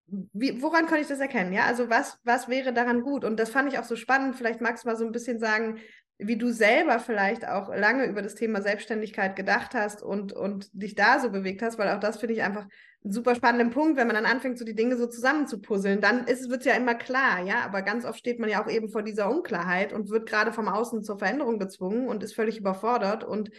wie, 0.07 0.61
woran 0.61 0.85
kann 0.85 0.99
ich 0.99 1.07
das 1.07 1.19
erkennen? 1.19 1.53
Ja, 1.53 1.65
also 1.65 1.89
was, 1.89 2.19
was 2.23 2.47
wäre 2.47 2.73
daran 2.73 3.01
gut? 3.01 3.23
Und 3.23 3.39
das 3.39 3.49
fand 3.49 3.71
ich 3.71 3.79
auch 3.79 3.83
so 3.83 3.95
spannend. 3.95 4.35
Vielleicht 4.35 4.61
magst 4.61 4.83
du 4.83 4.89
mal 4.89 4.95
so 4.95 5.05
ein 5.05 5.11
bisschen 5.11 5.39
sagen, 5.39 5.79
wie 6.17 6.37
du 6.37 6.51
selber 6.51 6.99
vielleicht 6.99 7.45
auch 7.47 7.75
lange 7.75 8.05
über 8.05 8.21
das 8.21 8.35
Thema 8.35 8.61
Selbstständigkeit 8.61 9.35
gedacht 9.35 9.73
hast 9.73 10.01
und, 10.01 10.31
und 10.31 10.69
dich 10.71 10.95
da 10.95 11.19
so 11.19 11.29
bewegt 11.29 11.61
hast, 11.61 11.77
weil 11.77 11.89
auch 11.89 11.99
das 11.99 12.17
finde 12.17 12.35
ich 12.35 12.43
einfach 12.43 12.67
einen 13.03 13.11
super 13.11 13.35
spannenden 13.35 13.69
Punkt, 13.71 13.97
wenn 13.97 14.07
man 14.07 14.15
dann 14.15 14.25
anfängt, 14.25 14.57
so 14.57 14.63
die 14.63 14.75
Dinge 14.75 14.95
so 14.95 15.07
zusammenzupuzzeln, 15.07 15.99
dann 15.99 16.25
wird 16.25 16.59
es 16.59 16.65
ja 16.65 16.73
immer 16.73 16.95
klar, 16.95 17.45
ja, 17.45 17.65
aber 17.65 17.81
ganz 17.81 18.05
oft 18.05 18.17
steht 18.17 18.39
man 18.39 18.49
ja 18.49 18.63
auch 18.63 18.69
eben 18.69 18.89
vor 18.89 19.03
dieser 19.03 19.29
Unklarheit 19.29 19.91
und 19.91 20.09
wird 20.09 20.27
gerade 20.27 20.53
vom 20.53 20.69
Außen 20.69 21.03
zur 21.03 21.19
Veränderung 21.19 21.59
gezwungen 21.59 22.07
und 22.07 22.23
ist 22.23 22.33
völlig 22.33 22.57
überfordert 22.57 23.25
und 23.25 23.51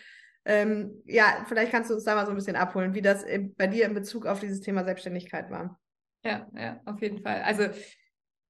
ähm, 0.46 1.02
ja, 1.04 1.44
vielleicht 1.48 1.72
kannst 1.72 1.90
du 1.90 1.94
uns 1.94 2.04
da 2.04 2.14
mal 2.14 2.24
so 2.24 2.30
ein 2.30 2.36
bisschen 2.36 2.56
abholen, 2.56 2.94
wie 2.94 3.02
das 3.02 3.24
bei 3.56 3.66
dir 3.66 3.84
in 3.84 3.94
Bezug 3.94 4.26
auf 4.26 4.40
dieses 4.40 4.60
Thema 4.60 4.84
Selbstständigkeit 4.84 5.50
war. 5.50 5.78
Ja, 6.26 6.46
ja, 6.56 6.80
auf 6.86 7.00
jeden 7.00 7.22
Fall. 7.22 7.42
Also 7.42 7.68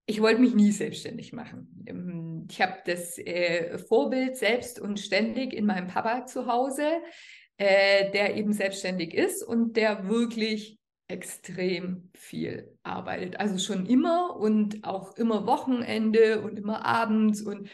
ich 0.07 0.23
wollte 0.23 0.41
mich 0.41 0.55
nie 0.55 0.73
selbstständig 0.73 1.35
machen. 1.35 1.85
Ähm, 1.87 2.47
ich 2.49 2.63
habe 2.63 2.77
das 2.87 3.19
äh, 3.19 3.77
Vorbild 3.79 4.37
selbst 4.37 4.81
und 4.81 4.99
ständig 4.99 5.53
in 5.53 5.67
meinem 5.67 5.89
Papa 5.89 6.25
zu 6.25 6.47
Hause, 6.47 6.87
äh, 7.59 8.11
der 8.13 8.37
eben 8.37 8.53
selbstständig 8.55 9.13
ist 9.13 9.43
und 9.43 9.77
der 9.77 10.09
wirklich 10.09 10.79
extrem 11.09 12.11
viel 12.15 12.73
arbeitet. 12.83 13.39
Also 13.39 13.59
schon 13.59 13.85
immer 13.85 14.37
und 14.37 14.85
auch 14.85 15.17
immer 15.17 15.47
Wochenende 15.47 16.41
und 16.41 16.59
immer 16.59 16.85
abends 16.85 17.43
und 17.43 17.69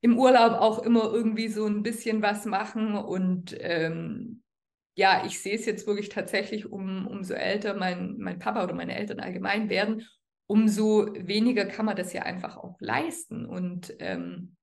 im 0.00 0.18
Urlaub 0.18 0.52
auch 0.60 0.78
immer 0.80 1.12
irgendwie 1.12 1.48
so 1.48 1.66
ein 1.66 1.82
bisschen 1.82 2.22
was 2.22 2.46
machen 2.46 2.96
und 2.96 3.54
ähm, 3.60 4.42
ja, 4.94 5.24
ich 5.26 5.40
sehe 5.40 5.54
es 5.54 5.66
jetzt 5.66 5.86
wirklich 5.86 6.08
tatsächlich, 6.08 6.70
um, 6.70 7.06
umso 7.06 7.34
älter 7.34 7.74
mein, 7.74 8.16
mein 8.18 8.38
Papa 8.38 8.62
oder 8.64 8.74
meine 8.74 8.96
Eltern 8.96 9.20
allgemein 9.20 9.70
werden, 9.70 10.06
umso 10.46 11.06
weniger 11.14 11.64
kann 11.64 11.86
man 11.86 11.96
das 11.96 12.12
ja 12.12 12.22
einfach 12.22 12.56
auch 12.58 12.76
leisten. 12.80 13.46
Und 13.46 13.94
ähm, 14.00 14.56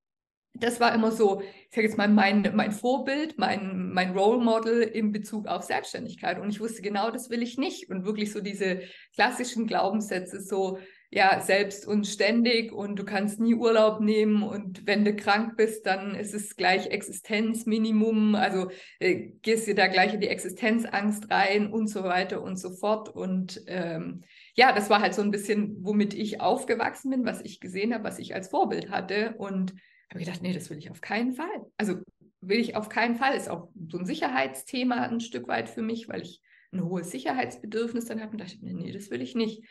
das 0.53 0.79
war 0.79 0.93
immer 0.93 1.11
so, 1.11 1.41
ich 1.41 1.75
sage 1.75 1.87
jetzt 1.87 1.97
mal, 1.97 2.07
mein, 2.07 2.51
mein 2.53 2.71
Vorbild, 2.71 3.37
mein, 3.37 3.91
mein 3.91 4.15
Role 4.15 4.43
Model 4.43 4.81
in 4.81 5.11
Bezug 5.11 5.47
auf 5.47 5.63
Selbstständigkeit. 5.63 6.39
Und 6.39 6.49
ich 6.49 6.59
wusste 6.59 6.81
genau, 6.81 7.09
das 7.09 7.29
will 7.29 7.41
ich 7.41 7.57
nicht. 7.57 7.89
Und 7.89 8.05
wirklich 8.05 8.31
so 8.31 8.41
diese 8.41 8.81
klassischen 9.15 9.65
Glaubenssätze, 9.65 10.41
so, 10.41 10.77
ja, 11.11 11.41
selbst 11.41 11.87
und 11.87 12.05
ständig 12.05 12.71
und 12.71 12.97
du 12.97 13.03
kannst 13.03 13.39
nie 13.39 13.55
Urlaub 13.55 13.99
nehmen 13.99 14.43
und 14.43 14.85
wenn 14.85 15.03
du 15.03 15.15
krank 15.15 15.57
bist, 15.57 15.85
dann 15.87 16.13
ist 16.13 16.35
es 16.35 16.55
gleich 16.55 16.87
Existenzminimum, 16.87 18.35
also 18.35 18.69
äh, 18.99 19.31
gehst 19.41 19.67
du 19.67 19.73
da 19.73 19.87
gleich 19.87 20.13
in 20.13 20.21
die 20.21 20.27
Existenzangst 20.27 21.31
rein 21.31 21.73
und 21.73 21.87
so 21.87 22.03
weiter 22.03 22.43
und 22.43 22.57
so 22.57 22.69
fort 22.71 23.09
und 23.09 23.61
ähm, 23.65 24.21
ja, 24.53 24.71
das 24.71 24.89
war 24.89 25.01
halt 25.01 25.15
so 25.15 25.23
ein 25.23 25.31
bisschen, 25.31 25.77
womit 25.83 26.13
ich 26.13 26.41
aufgewachsen 26.41 27.09
bin, 27.09 27.25
was 27.25 27.41
ich 27.41 27.59
gesehen 27.59 27.93
habe, 27.93 28.03
was 28.03 28.19
ich 28.19 28.35
als 28.35 28.49
Vorbild 28.49 28.91
hatte 28.91 29.33
und 29.37 29.73
habe 30.09 30.19
gedacht, 30.19 30.41
nee, 30.41 30.53
das 30.53 30.69
will 30.69 30.77
ich 30.77 30.91
auf 30.91 31.01
keinen 31.01 31.33
Fall. 31.33 31.47
Also 31.77 31.95
will 32.41 32.59
ich 32.59 32.75
auf 32.75 32.89
keinen 32.89 33.15
Fall. 33.15 33.35
Ist 33.35 33.49
auch 33.49 33.69
so 33.89 33.97
ein 33.97 34.05
Sicherheitsthema 34.05 34.95
ein 34.95 35.19
Stück 35.21 35.47
weit 35.47 35.69
für 35.69 35.81
mich, 35.81 36.09
weil 36.09 36.21
ich 36.21 36.41
ein 36.71 36.83
hohes 36.83 37.11
Sicherheitsbedürfnis 37.11 38.05
dann 38.05 38.21
habe 38.21 38.33
und 38.33 38.41
dachte, 38.41 38.57
nee, 38.61 38.73
nee, 38.73 38.91
das 38.91 39.09
will 39.09 39.21
ich 39.21 39.35
nicht. 39.35 39.63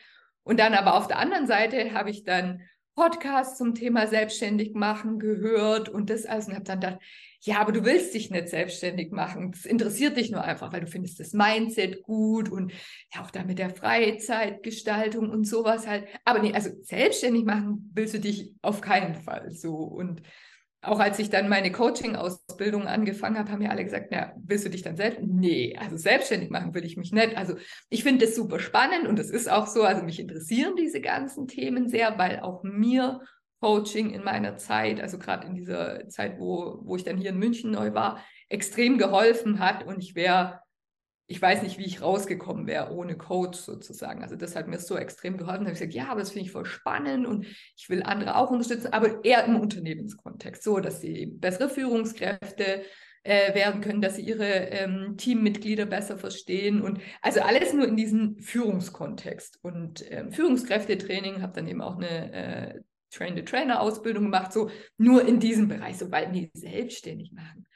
Und 0.49 0.59
dann 0.59 0.73
aber 0.73 0.95
auf 0.95 1.07
der 1.07 1.19
anderen 1.19 1.45
Seite 1.45 1.93
habe 1.93 2.09
ich 2.09 2.23
dann 2.23 2.63
Podcasts 2.95 3.55
zum 3.55 3.75
Thema 3.75 4.07
selbstständig 4.07 4.73
machen 4.73 5.19
gehört 5.19 5.89
und 5.89 6.09
das 6.09 6.25
alles 6.25 6.47
und 6.47 6.55
habe 6.55 6.63
dann 6.63 6.79
gedacht, 6.79 6.99
ja, 7.41 7.59
aber 7.59 7.71
du 7.71 7.85
willst 7.85 8.15
dich 8.15 8.31
nicht 8.31 8.49
selbstständig 8.49 9.11
machen. 9.11 9.51
Das 9.51 9.65
interessiert 9.65 10.17
dich 10.17 10.31
nur 10.31 10.43
einfach, 10.43 10.73
weil 10.73 10.81
du 10.81 10.87
findest 10.87 11.19
das 11.19 11.33
Mindset 11.33 12.01
gut 12.01 12.49
und 12.49 12.73
ja 13.13 13.21
auch 13.21 13.29
da 13.29 13.43
mit 13.43 13.59
der 13.59 13.69
Freizeitgestaltung 13.69 15.29
und 15.29 15.45
sowas 15.45 15.85
halt. 15.85 16.07
Aber 16.25 16.39
nee, 16.39 16.51
also 16.51 16.71
selbstständig 16.81 17.45
machen 17.45 17.91
willst 17.93 18.15
du 18.15 18.19
dich 18.19 18.51
auf 18.63 18.81
keinen 18.81 19.13
Fall 19.13 19.51
so. 19.51 19.75
Und 19.75 20.23
auch 20.81 20.99
als 20.99 21.19
ich 21.19 21.29
dann 21.29 21.49
meine 21.49 21.71
Coaching-Ausbildung 21.71 22.87
angefangen 22.87 23.37
habe, 23.37 23.51
haben 23.51 23.59
mir 23.59 23.71
alle 23.71 23.83
gesagt, 23.83 24.07
na, 24.11 24.33
willst 24.37 24.65
du 24.65 24.69
dich 24.69 24.81
dann 24.81 24.95
selbst? 24.95 25.19
Nee, 25.21 25.75
also 25.77 25.97
selbstständig 25.97 26.49
machen 26.49 26.73
will 26.73 26.85
ich 26.85 26.95
mich 26.95 27.11
nicht. 27.11 27.35
Also 27.35 27.55
ich 27.89 28.03
finde 28.03 28.25
das 28.25 28.35
super 28.35 28.59
spannend 28.59 29.07
und 29.07 29.19
das 29.19 29.29
ist 29.29 29.51
auch 29.51 29.67
so, 29.67 29.83
also 29.83 30.03
mich 30.03 30.19
interessieren 30.19 30.75
diese 30.77 31.01
ganzen 31.01 31.47
Themen 31.47 31.89
sehr, 31.89 32.17
weil 32.17 32.39
auch 32.39 32.63
mir 32.63 33.21
Coaching 33.59 34.11
in 34.11 34.23
meiner 34.23 34.55
Zeit, 34.55 35.01
also 35.01 35.17
gerade 35.17 35.47
in 35.47 35.55
dieser 35.55 36.07
Zeit, 36.07 36.39
wo, 36.39 36.79
wo 36.83 36.95
ich 36.95 37.03
dann 37.03 37.17
hier 37.17 37.31
in 37.31 37.37
München 37.37 37.71
neu 37.71 37.93
war, 37.93 38.23
extrem 38.47 38.97
geholfen 38.97 39.59
hat 39.59 39.85
und 39.85 40.01
ich 40.01 40.15
wäre 40.15 40.61
ich 41.29 41.39
weiß 41.39 41.61
nicht, 41.61 41.77
wie 41.77 41.85
ich 41.85 42.01
rausgekommen 42.01 42.65
wäre 42.65 42.91
ohne 42.91 43.15
Coach 43.15 43.59
sozusagen. 43.59 44.23
Also 44.23 44.35
das 44.35 44.55
hat 44.55 44.67
mir 44.67 44.79
so 44.79 44.97
extrem 44.97 45.37
geholfen. 45.37 45.59
Da 45.59 45.65
habe 45.65 45.73
ich 45.73 45.79
gesagt, 45.79 45.93
ja, 45.93 46.07
aber 46.07 46.21
das 46.21 46.31
finde 46.31 46.47
ich 46.47 46.51
voll 46.51 46.65
spannend 46.65 47.27
und 47.27 47.45
ich 47.77 47.87
will 47.87 48.01
andere 48.01 48.35
auch 48.35 48.49
unterstützen, 48.49 48.93
aber 48.93 49.23
eher 49.23 49.45
im 49.45 49.59
Unternehmenskontext, 49.59 50.63
so 50.63 50.79
dass 50.79 51.01
sie 51.01 51.27
bessere 51.27 51.69
Führungskräfte 51.69 52.81
äh, 53.21 53.53
werden 53.53 53.81
können, 53.81 54.01
dass 54.01 54.15
sie 54.15 54.23
ihre 54.23 54.43
ähm, 54.43 55.17
Teammitglieder 55.17 55.85
besser 55.85 56.17
verstehen 56.17 56.81
und 56.81 56.99
also 57.21 57.41
alles 57.41 57.73
nur 57.73 57.87
in 57.87 57.95
diesem 57.95 58.39
Führungskontext 58.39 59.59
und 59.61 60.03
ähm, 60.09 60.31
Führungskräftetraining, 60.31 61.43
habe 61.43 61.53
dann 61.53 61.67
eben 61.67 61.81
auch 61.81 61.97
eine 61.97 62.33
äh, 62.33 62.79
Train-the-Trainer-Ausbildung 63.11 64.23
gemacht, 64.23 64.51
so 64.51 64.71
nur 64.97 65.27
in 65.27 65.39
diesem 65.39 65.67
Bereich, 65.67 65.99
so 65.99 66.09
weil 66.09 66.31
nee, 66.31 66.49
selbstständig 66.53 67.33
machen. 67.33 67.67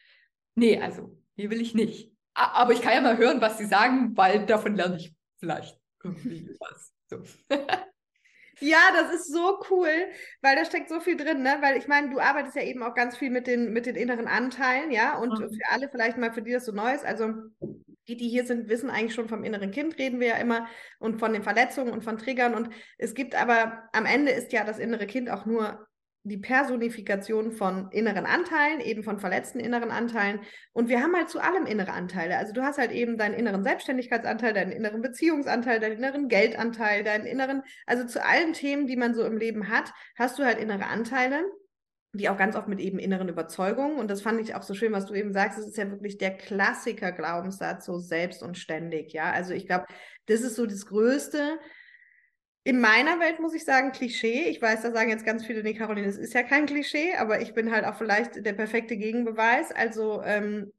Nee, 0.56 0.80
also, 0.80 1.16
hier 1.36 1.52
will 1.52 1.62
ich 1.62 1.76
nicht. 1.76 2.13
Aber 2.34 2.74
ich 2.74 2.82
kann 2.82 2.94
ja 2.94 3.02
mal 3.02 3.18
hören, 3.18 3.42
was 3.42 3.58
sie 3.58 3.66
sagen, 3.66 4.16
weil 4.16 4.46
davon 4.46 4.76
lerne 4.76 4.98
ich 4.98 5.14
vielleicht 5.40 5.80
irgendwie 6.04 6.50
was. 6.60 6.94
So. 7.10 7.24
Ja, 8.60 8.78
das 8.94 9.14
ist 9.14 9.34
so 9.34 9.60
cool, 9.72 9.90
weil 10.42 10.56
da 10.56 10.64
steckt 10.64 10.88
so 10.88 11.00
viel 11.00 11.18
drin, 11.18 11.42
ne? 11.42 11.58
Weil 11.60 11.76
ich 11.76 11.88
meine, 11.88 12.12
du 12.12 12.20
arbeitest 12.20 12.56
ja 12.56 12.62
eben 12.62 12.84
auch 12.84 12.94
ganz 12.94 13.18
viel 13.18 13.30
mit 13.30 13.48
den, 13.48 13.74
mit 13.74 13.86
den 13.86 13.96
inneren 13.96 14.28
Anteilen, 14.28 14.92
ja. 14.92 15.18
Und 15.18 15.38
mhm. 15.38 15.50
für 15.50 15.72
alle 15.72 15.90
vielleicht 15.90 16.18
mal, 16.18 16.32
für 16.32 16.44
die 16.44 16.52
das 16.52 16.66
so 16.66 16.72
neu 16.72 16.94
ist, 16.94 17.04
also 17.04 17.34
die, 18.08 18.16
die 18.16 18.30
hier 18.30 18.46
sind, 18.46 18.70
wissen 18.70 18.90
eigentlich 18.90 19.16
schon 19.16 19.28
vom 19.28 19.44
inneren 19.44 19.72
Kind, 19.72 19.98
reden 19.98 20.20
wir 20.20 20.28
ja 20.28 20.36
immer, 20.36 20.68
und 21.00 21.20
von 21.20 21.34
den 21.34 21.44
Verletzungen 21.44 21.92
und 21.92 22.04
von 22.04 22.18
Triggern. 22.18 22.54
Und 22.54 22.70
es 22.98 23.16
gibt 23.16 23.36
aber, 23.36 23.90
am 23.92 24.06
Ende 24.06 24.32
ist 24.32 24.54
ja 24.54 24.64
das 24.64 24.80
innere 24.80 25.08
Kind 25.08 25.30
auch 25.30 25.46
nur 25.46 25.86
die 26.24 26.38
Personifikation 26.38 27.52
von 27.52 27.90
inneren 27.92 28.26
Anteilen, 28.26 28.80
eben 28.80 29.04
von 29.04 29.20
verletzten 29.20 29.60
inneren 29.60 29.92
Anteilen. 29.92 30.40
Und 30.72 30.88
wir 30.88 31.02
haben 31.02 31.16
halt 31.16 31.30
zu 31.30 31.40
allem 31.40 31.66
innere 31.66 31.92
Anteile. 31.92 32.38
Also 32.38 32.54
du 32.54 32.64
hast 32.64 32.78
halt 32.78 32.92
eben 32.92 33.18
deinen 33.18 33.34
inneren 33.34 33.64
Selbstständigkeitsanteil, 33.64 34.54
deinen 34.54 34.72
inneren 34.72 35.02
Beziehungsanteil, 35.02 35.80
deinen 35.80 35.98
inneren 35.98 36.30
Geldanteil, 36.30 37.04
deinen 37.04 37.26
inneren, 37.26 37.64
also 37.86 38.06
zu 38.06 38.24
allen 38.24 38.54
Themen, 38.54 38.88
die 38.88 38.96
man 38.96 39.14
so 39.14 39.26
im 39.26 39.38
Leben 39.38 39.70
hat, 39.70 39.92
hast 40.18 40.40
du 40.40 40.46
halt 40.46 40.60
innere 40.60 40.86
Anteile 40.86 41.44
die 42.16 42.30
auch 42.30 42.38
ganz 42.38 42.56
oft 42.56 42.68
mit 42.68 42.80
eben 42.80 43.00
inneren 43.00 43.28
Überzeugungen. 43.28 43.98
Und 43.98 44.10
das 44.10 44.22
fand 44.22 44.40
ich 44.40 44.54
auch 44.54 44.62
so 44.62 44.76
schön, 44.76 44.92
was 44.92 45.08
du 45.08 45.16
eben 45.16 45.34
sagst. 45.34 45.58
Es 45.58 45.66
ist 45.66 45.78
ja 45.78 45.90
wirklich 45.90 46.20
der 46.20 46.38
Klassiker-Glaubenssatz, 46.38 47.86
so 47.86 47.98
selbst 47.98 48.44
und 48.44 48.58
ständig. 48.58 49.14
Ja, 49.14 49.32
also 49.32 49.54
ich 49.54 49.66
glaube, 49.66 49.86
das 50.28 50.42
ist 50.42 50.56
so 50.56 50.68
das 50.68 50.86
Größte. 50.86 51.58
In 52.66 52.80
meiner 52.80 53.20
Welt 53.20 53.40
muss 53.40 53.54
ich 53.54 53.66
sagen, 53.66 53.92
Klischee. 53.92 54.44
Ich 54.44 54.62
weiß, 54.62 54.84
da 54.84 54.92
sagen 54.92 55.10
jetzt 55.10 55.26
ganz 55.26 55.46
viele, 55.46 55.64
nee, 55.64 55.74
Caroline, 55.74 56.08
es 56.08 56.18
ist 56.18 56.34
ja 56.34 56.44
kein 56.44 56.66
Klischee, 56.66 57.16
aber 57.16 57.42
ich 57.42 57.54
bin 57.54 57.72
halt 57.72 57.86
auch 57.86 57.96
vielleicht 57.96 58.46
der 58.46 58.54
perfekte 58.54 58.96
Gegenbeweis. 58.96 59.72
Also 59.72 60.22
ähm, 60.24 60.72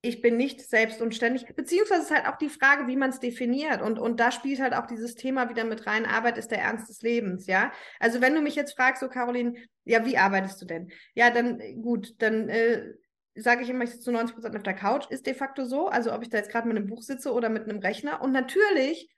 ich 0.00 0.20
bin 0.20 0.36
nicht 0.36 0.60
selbst 0.60 1.00
und 1.00 1.14
ständig, 1.14 1.46
beziehungsweise 1.56 2.02
ist 2.02 2.10
halt 2.10 2.26
auch 2.26 2.36
die 2.36 2.48
Frage, 2.48 2.86
wie 2.86 2.96
man 2.96 3.10
es 3.10 3.20
definiert. 3.20 3.82
Und, 3.82 3.98
und 3.98 4.20
da 4.20 4.30
spielt 4.30 4.60
halt 4.60 4.74
auch 4.74 4.86
dieses 4.86 5.14
Thema 5.14 5.48
wieder 5.48 5.64
mit 5.64 5.86
rein, 5.86 6.06
Arbeit 6.06 6.36
ist 6.36 6.50
der 6.50 6.60
Ernst 6.60 6.88
des 6.88 7.00
Lebens, 7.00 7.46
ja. 7.46 7.72
Also 8.00 8.20
wenn 8.20 8.34
du 8.34 8.42
mich 8.42 8.54
jetzt 8.54 8.76
fragst, 8.76 9.00
so 9.00 9.08
Caroline, 9.08 9.54
ja, 9.84 10.04
wie 10.04 10.18
arbeitest 10.18 10.60
du 10.60 10.66
denn? 10.66 10.90
Ja, 11.14 11.30
dann 11.30 11.58
gut, 11.80 12.14
dann 12.18 12.50
äh, 12.50 12.92
sage 13.34 13.62
ich 13.62 13.70
immer, 13.70 13.84
ich 13.84 13.90
sitze 13.90 14.04
zu 14.04 14.12
90 14.12 14.34
Prozent 14.34 14.56
auf 14.56 14.62
der 14.62 14.74
Couch, 14.74 15.06
ist 15.10 15.26
de 15.26 15.34
facto 15.34 15.64
so, 15.64 15.88
also 15.88 16.12
ob 16.12 16.22
ich 16.22 16.28
da 16.28 16.36
jetzt 16.38 16.50
gerade 16.50 16.68
mit 16.68 16.76
einem 16.76 16.86
Buch 16.86 17.02
sitze 17.02 17.32
oder 17.32 17.48
mit 17.48 17.64
einem 17.64 17.78
Rechner. 17.78 18.22
Und 18.22 18.32
natürlich 18.32 19.08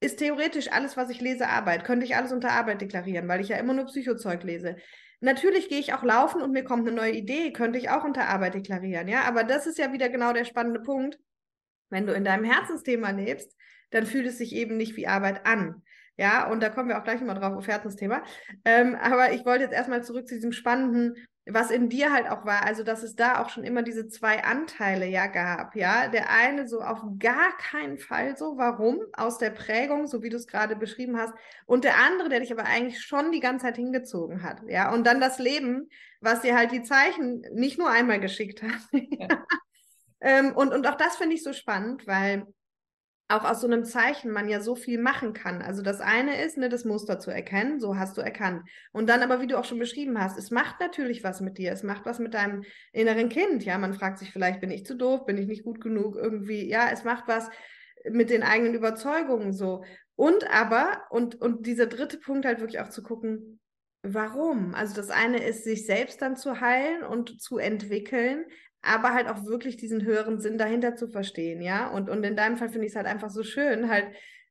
ist 0.00 0.18
theoretisch 0.18 0.72
alles, 0.72 0.96
was 0.96 1.10
ich 1.10 1.20
lese, 1.20 1.48
Arbeit. 1.48 1.84
Könnte 1.84 2.06
ich 2.06 2.16
alles 2.16 2.32
unter 2.32 2.52
Arbeit 2.52 2.80
deklarieren, 2.80 3.28
weil 3.28 3.40
ich 3.40 3.48
ja 3.48 3.56
immer 3.56 3.74
nur 3.74 3.86
Psychozeug 3.86 4.42
lese. 4.42 4.76
Natürlich 5.20 5.68
gehe 5.68 5.78
ich 5.78 5.92
auch 5.92 6.02
laufen 6.02 6.40
und 6.40 6.52
mir 6.52 6.64
kommt 6.64 6.88
eine 6.88 6.96
neue 6.96 7.12
Idee, 7.12 7.52
könnte 7.52 7.78
ich 7.78 7.90
auch 7.90 8.04
unter 8.04 8.28
Arbeit 8.28 8.54
deklarieren, 8.54 9.06
ja. 9.06 9.22
Aber 9.24 9.44
das 9.44 9.66
ist 9.66 9.78
ja 9.78 9.92
wieder 9.92 10.08
genau 10.08 10.32
der 10.32 10.46
spannende 10.46 10.80
Punkt. 10.80 11.18
Wenn 11.90 12.06
du 12.06 12.14
in 12.14 12.24
deinem 12.24 12.44
Herzensthema 12.44 13.10
lebst, 13.10 13.54
dann 13.90 14.06
fühlt 14.06 14.26
es 14.26 14.38
sich 14.38 14.54
eben 14.54 14.76
nicht 14.76 14.96
wie 14.96 15.06
Arbeit 15.06 15.44
an. 15.44 15.82
Ja, 16.16 16.50
und 16.50 16.62
da 16.62 16.68
kommen 16.68 16.88
wir 16.88 16.98
auch 16.98 17.04
gleich 17.04 17.20
nochmal 17.20 17.38
drauf 17.38 17.56
auf 17.56 17.66
Herzensthema. 17.66 18.22
Ähm, 18.64 18.94
aber 18.94 19.32
ich 19.32 19.44
wollte 19.44 19.64
jetzt 19.64 19.74
erstmal 19.74 20.04
zurück 20.04 20.28
zu 20.28 20.34
diesem 20.34 20.52
spannenden 20.52 21.16
was 21.46 21.70
in 21.70 21.88
dir 21.88 22.12
halt 22.12 22.28
auch 22.28 22.44
war, 22.44 22.64
also 22.64 22.82
dass 22.82 23.02
es 23.02 23.16
da 23.16 23.42
auch 23.42 23.48
schon 23.48 23.64
immer 23.64 23.82
diese 23.82 24.08
zwei 24.08 24.44
Anteile 24.44 25.06
ja 25.06 25.26
gab, 25.26 25.74
ja. 25.74 26.08
Der 26.08 26.30
eine 26.30 26.68
so 26.68 26.80
auf 26.80 27.00
gar 27.18 27.56
keinen 27.56 27.98
Fall 27.98 28.36
so, 28.36 28.56
warum? 28.56 29.00
Aus 29.12 29.38
der 29.38 29.50
Prägung, 29.50 30.06
so 30.06 30.22
wie 30.22 30.28
du 30.28 30.36
es 30.36 30.46
gerade 30.46 30.76
beschrieben 30.76 31.16
hast. 31.16 31.32
Und 31.66 31.84
der 31.84 31.96
andere, 31.96 32.28
der 32.28 32.40
dich 32.40 32.52
aber 32.52 32.64
eigentlich 32.64 33.00
schon 33.00 33.32
die 33.32 33.40
ganze 33.40 33.66
Zeit 33.66 33.76
hingezogen 33.76 34.42
hat, 34.42 34.62
ja. 34.68 34.92
Und 34.92 35.06
dann 35.06 35.20
das 35.20 35.38
Leben, 35.38 35.88
was 36.20 36.42
dir 36.42 36.56
halt 36.56 36.72
die 36.72 36.82
Zeichen 36.82 37.42
nicht 37.52 37.78
nur 37.78 37.90
einmal 37.90 38.20
geschickt 38.20 38.62
hat. 38.62 38.70
Ja. 39.18 39.44
ähm, 40.20 40.54
und, 40.54 40.72
und 40.72 40.86
auch 40.86 40.96
das 40.96 41.16
finde 41.16 41.34
ich 41.34 41.42
so 41.42 41.52
spannend, 41.52 42.06
weil 42.06 42.46
auch 43.30 43.44
aus 43.44 43.60
so 43.60 43.66
einem 43.66 43.84
Zeichen 43.84 44.30
man 44.30 44.48
ja 44.48 44.60
so 44.60 44.74
viel 44.74 45.00
machen 45.00 45.32
kann. 45.32 45.62
Also 45.62 45.82
das 45.82 46.00
eine 46.00 46.42
ist, 46.44 46.58
ne, 46.58 46.68
das 46.68 46.84
Muster 46.84 47.18
zu 47.18 47.30
erkennen, 47.30 47.80
so 47.80 47.96
hast 47.96 48.16
du 48.16 48.20
erkannt. 48.20 48.68
Und 48.92 49.08
dann 49.08 49.22
aber, 49.22 49.40
wie 49.40 49.46
du 49.46 49.58
auch 49.58 49.64
schon 49.64 49.78
beschrieben 49.78 50.20
hast, 50.20 50.38
es 50.38 50.50
macht 50.50 50.80
natürlich 50.80 51.22
was 51.22 51.40
mit 51.40 51.58
dir, 51.58 51.72
es 51.72 51.82
macht 51.82 52.06
was 52.06 52.18
mit 52.18 52.34
deinem 52.34 52.64
inneren 52.92 53.28
Kind. 53.28 53.64
Ja, 53.64 53.78
man 53.78 53.94
fragt 53.94 54.18
sich 54.18 54.32
vielleicht, 54.32 54.60
bin 54.60 54.70
ich 54.70 54.84
zu 54.84 54.96
doof, 54.96 55.26
bin 55.26 55.38
ich 55.38 55.46
nicht 55.46 55.64
gut 55.64 55.80
genug 55.80 56.16
irgendwie. 56.16 56.68
Ja, 56.68 56.90
es 56.92 57.04
macht 57.04 57.28
was 57.28 57.48
mit 58.08 58.30
den 58.30 58.42
eigenen 58.42 58.74
Überzeugungen 58.74 59.52
so. 59.52 59.84
Und 60.16 60.50
aber, 60.50 61.02
und, 61.10 61.40
und 61.40 61.66
dieser 61.66 61.86
dritte 61.86 62.18
Punkt 62.18 62.44
halt 62.44 62.60
wirklich 62.60 62.80
auch 62.80 62.90
zu 62.90 63.02
gucken, 63.02 63.60
warum? 64.02 64.74
Also 64.74 64.94
das 64.94 65.10
eine 65.10 65.42
ist, 65.44 65.64
sich 65.64 65.86
selbst 65.86 66.20
dann 66.22 66.36
zu 66.36 66.60
heilen 66.60 67.02
und 67.04 67.40
zu 67.40 67.58
entwickeln, 67.58 68.44
aber 68.82 69.12
halt 69.12 69.28
auch 69.28 69.44
wirklich 69.44 69.76
diesen 69.76 70.04
höheren 70.04 70.40
Sinn 70.40 70.58
dahinter 70.58 70.96
zu 70.96 71.08
verstehen, 71.08 71.60
ja. 71.60 71.88
Und, 71.88 72.08
und 72.08 72.24
in 72.24 72.36
deinem 72.36 72.56
Fall 72.56 72.68
finde 72.68 72.86
ich 72.86 72.92
es 72.92 72.96
halt 72.96 73.06
einfach 73.06 73.30
so 73.30 73.42
schön, 73.42 73.88
halt, 73.88 74.06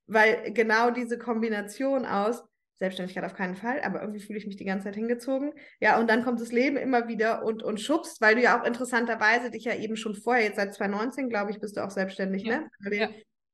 weil 0.08 0.54
genau 0.54 0.92
diese 0.92 1.18
Kombination 1.18 2.06
aus 2.06 2.44
Selbstständigkeit 2.76 3.26
auf 3.26 3.34
keinen 3.34 3.56
Fall, 3.56 3.82
aber 3.82 4.02
irgendwie 4.02 4.22
fühle 4.22 4.40
ich 4.40 4.48
mich 4.48 4.56
die 4.56 4.66
ganze 4.66 4.86
Zeit 4.86 4.96
hingezogen. 4.96 5.52
Ja, 5.82 6.00
und 6.00 6.10
dann 6.10 6.24
kommt 6.24 6.40
das 6.40 6.52
Leben 6.52 6.78
immer 6.78 7.08
wieder 7.08 7.44
und, 7.44 7.62
und 7.62 7.82
schubst, 7.82 8.22
weil 8.22 8.36
du 8.36 8.42
ja 8.42 8.60
auch 8.60 8.66
interessanterweise 8.66 9.52
dich 9.52 9.66
ja 9.66 9.76
eben 9.76 9.98
schon 9.98 10.16
vorher, 10.16 10.46
jetzt 10.46 10.56
seit 10.56 10.74
2019, 10.74 11.30
glaube 11.30 11.52
ich, 11.52 11.60
bist 11.60 11.76
du 11.76 11.84
auch 11.84 11.92
selbstständig, 11.92 12.44
ja. 12.44 12.60
ne? 12.60 12.72
Weil 12.80 12.94
ja. 12.94 13.10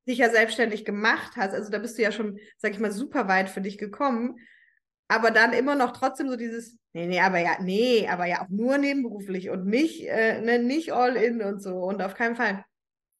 dich 0.06 0.18
ja 0.18 0.30
selbstständig 0.30 0.84
gemacht 0.84 1.32
hast. 1.36 1.54
Also 1.54 1.70
da 1.70 1.78
bist 1.78 1.98
du 1.98 2.02
ja 2.02 2.12
schon, 2.12 2.38
sag 2.56 2.72
ich 2.72 2.78
mal, 2.78 2.92
super 2.92 3.26
weit 3.26 3.50
für 3.50 3.60
dich 3.60 3.78
gekommen 3.78 4.36
aber 5.08 5.30
dann 5.30 5.52
immer 5.52 5.74
noch 5.74 5.92
trotzdem 5.92 6.28
so 6.28 6.36
dieses, 6.36 6.76
nee, 6.92 7.06
nee, 7.06 7.20
aber 7.20 7.38
ja, 7.38 7.56
nee, 7.60 8.08
aber 8.08 8.26
ja 8.26 8.42
auch 8.42 8.48
nur 8.48 8.78
nebenberuflich 8.78 9.50
und 9.50 9.66
nicht, 9.66 10.06
äh, 10.06 10.40
ne, 10.40 10.58
nicht 10.58 10.92
all 10.92 11.16
in 11.16 11.42
und 11.42 11.62
so 11.62 11.76
und 11.76 12.02
auf 12.02 12.14
keinen 12.14 12.36
Fall. 12.36 12.64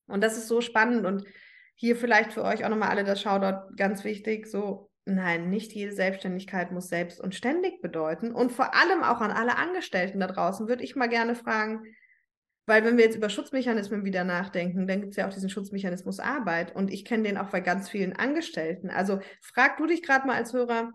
Und 0.06 0.22
das 0.22 0.36
ist 0.36 0.48
so 0.48 0.60
spannend 0.60 1.06
und 1.06 1.24
hier 1.74 1.96
vielleicht 1.96 2.32
für 2.32 2.44
euch 2.44 2.64
auch 2.64 2.70
nochmal 2.70 2.88
alle 2.88 3.04
das 3.04 3.20
Shoutout 3.20 3.74
ganz 3.76 4.02
wichtig, 4.04 4.46
so, 4.46 4.90
nein, 5.04 5.50
nicht 5.50 5.72
jede 5.72 5.92
Selbstständigkeit 5.92 6.72
muss 6.72 6.88
selbst 6.88 7.20
und 7.20 7.34
ständig 7.34 7.80
bedeuten 7.82 8.32
und 8.32 8.50
vor 8.50 8.74
allem 8.74 9.02
auch 9.02 9.20
an 9.20 9.30
alle 9.30 9.56
Angestellten 9.56 10.20
da 10.20 10.26
draußen 10.26 10.68
würde 10.68 10.82
ich 10.82 10.96
mal 10.96 11.08
gerne 11.08 11.34
fragen, 11.34 11.82
weil 12.66 12.84
wenn 12.84 12.96
wir 12.96 13.04
jetzt 13.04 13.16
über 13.16 13.28
Schutzmechanismen 13.28 14.04
wieder 14.04 14.24
nachdenken, 14.24 14.88
dann 14.88 15.00
gibt 15.00 15.12
es 15.12 15.16
ja 15.16 15.28
auch 15.28 15.32
diesen 15.32 15.50
Schutzmechanismus 15.50 16.18
Arbeit 16.18 16.74
und 16.74 16.92
ich 16.92 17.04
kenne 17.04 17.22
den 17.22 17.38
auch 17.38 17.50
bei 17.50 17.60
ganz 17.60 17.88
vielen 17.88 18.14
Angestellten. 18.14 18.90
Also 18.90 19.20
frag 19.40 19.76
du 19.76 19.86
dich 19.86 20.02
gerade 20.02 20.26
mal 20.26 20.34
als 20.34 20.52
Hörer, 20.52 20.92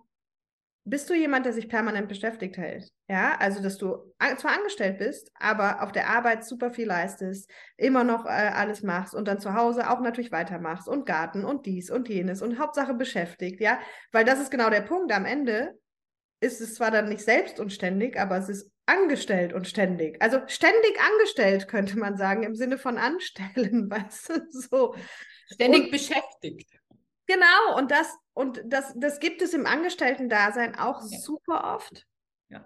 bist 0.84 1.10
du 1.10 1.14
jemand, 1.14 1.46
der 1.46 1.54
sich 1.54 1.70
permanent 1.70 2.08
beschäftigt 2.08 2.58
hält? 2.58 2.90
Ja, 3.08 3.38
also 3.38 3.62
dass 3.62 3.78
du 3.78 4.14
zwar 4.38 4.54
angestellt 4.54 4.98
bist, 4.98 5.32
aber 5.36 5.84
auf 5.84 5.92
der 5.92 6.10
Arbeit 6.10 6.44
super 6.44 6.72
viel 6.72 6.88
leistest, 6.88 7.50
immer 7.78 8.04
noch 8.04 8.26
äh, 8.26 8.30
alles 8.30 8.82
machst 8.82 9.14
und 9.14 9.28
dann 9.28 9.40
zu 9.40 9.54
Hause 9.54 9.90
auch 9.90 10.00
natürlich 10.00 10.32
weitermachst 10.32 10.88
und 10.88 11.06
Garten 11.06 11.46
und 11.46 11.66
dies 11.66 11.92
und 11.92 12.10
jenes 12.10 12.42
und 12.42 12.58
Hauptsache 12.58 12.94
beschäftigt, 12.96 13.62
ja, 13.62 13.80
weil 14.12 14.26
das 14.26 14.40
ist 14.40 14.50
genau 14.50 14.70
der 14.70 14.82
Punkt. 14.82 15.12
Am 15.12 15.26
Ende 15.26 15.78
ist 16.40 16.62
es 16.62 16.76
zwar 16.76 16.90
dann 16.90 17.10
nicht 17.10 17.24
selbst 17.24 17.60
und 17.60 17.72
ständig, 17.72 18.20
aber 18.20 18.38
es 18.38 18.50
ist 18.50 18.72
angestellt 18.88 19.54
und 19.54 19.68
ständig. 19.68 20.22
Also 20.22 20.40
ständig 20.48 21.00
angestellt 21.00 21.68
könnte 21.68 22.00
man 22.00 22.18
sagen 22.18 22.44
im 22.44 22.56
Sinne 22.56 22.80
von 22.80 22.98
anstellen, 22.98 23.90
weißt 23.90 24.30
du, 24.30 24.46
so. 24.50 24.96
Ständig 25.54 25.86
und, 25.86 25.92
beschäftigt. 25.92 26.81
Genau, 27.28 27.78
und 27.78 27.92
das, 27.92 28.18
und 28.34 28.62
das, 28.66 28.94
das 28.98 29.20
gibt 29.20 29.42
es 29.42 29.54
im 29.54 29.66
Angestellten-Dasein 29.66 30.78
auch 30.78 31.02
ja. 31.02 31.20
super 31.20 31.76
oft. 31.76 32.06
Ja. 32.50 32.66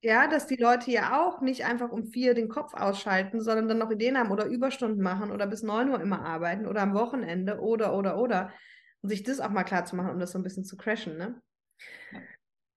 Ja, 0.00 0.28
dass 0.28 0.46
die 0.46 0.56
Leute 0.56 0.90
ja 0.90 1.20
auch 1.20 1.40
nicht 1.40 1.64
einfach 1.64 1.90
um 1.90 2.06
vier 2.06 2.34
den 2.34 2.48
Kopf 2.48 2.74
ausschalten, 2.74 3.40
sondern 3.40 3.68
dann 3.68 3.78
noch 3.78 3.90
Ideen 3.90 4.16
haben 4.16 4.30
oder 4.30 4.46
Überstunden 4.46 5.02
machen 5.02 5.32
oder 5.32 5.46
bis 5.46 5.62
neun 5.62 5.90
Uhr 5.90 6.00
immer 6.00 6.24
arbeiten 6.24 6.66
oder 6.66 6.82
am 6.82 6.94
Wochenende 6.94 7.60
oder, 7.60 7.94
oder, 7.94 8.18
oder. 8.18 8.52
Und 9.00 9.08
sich 9.08 9.22
das 9.22 9.40
auch 9.40 9.50
mal 9.50 9.64
klar 9.64 9.84
zu 9.84 9.96
machen, 9.96 10.10
um 10.10 10.20
das 10.20 10.32
so 10.32 10.38
ein 10.38 10.44
bisschen 10.44 10.64
zu 10.64 10.76
crashen, 10.76 11.16
ne? 11.16 11.40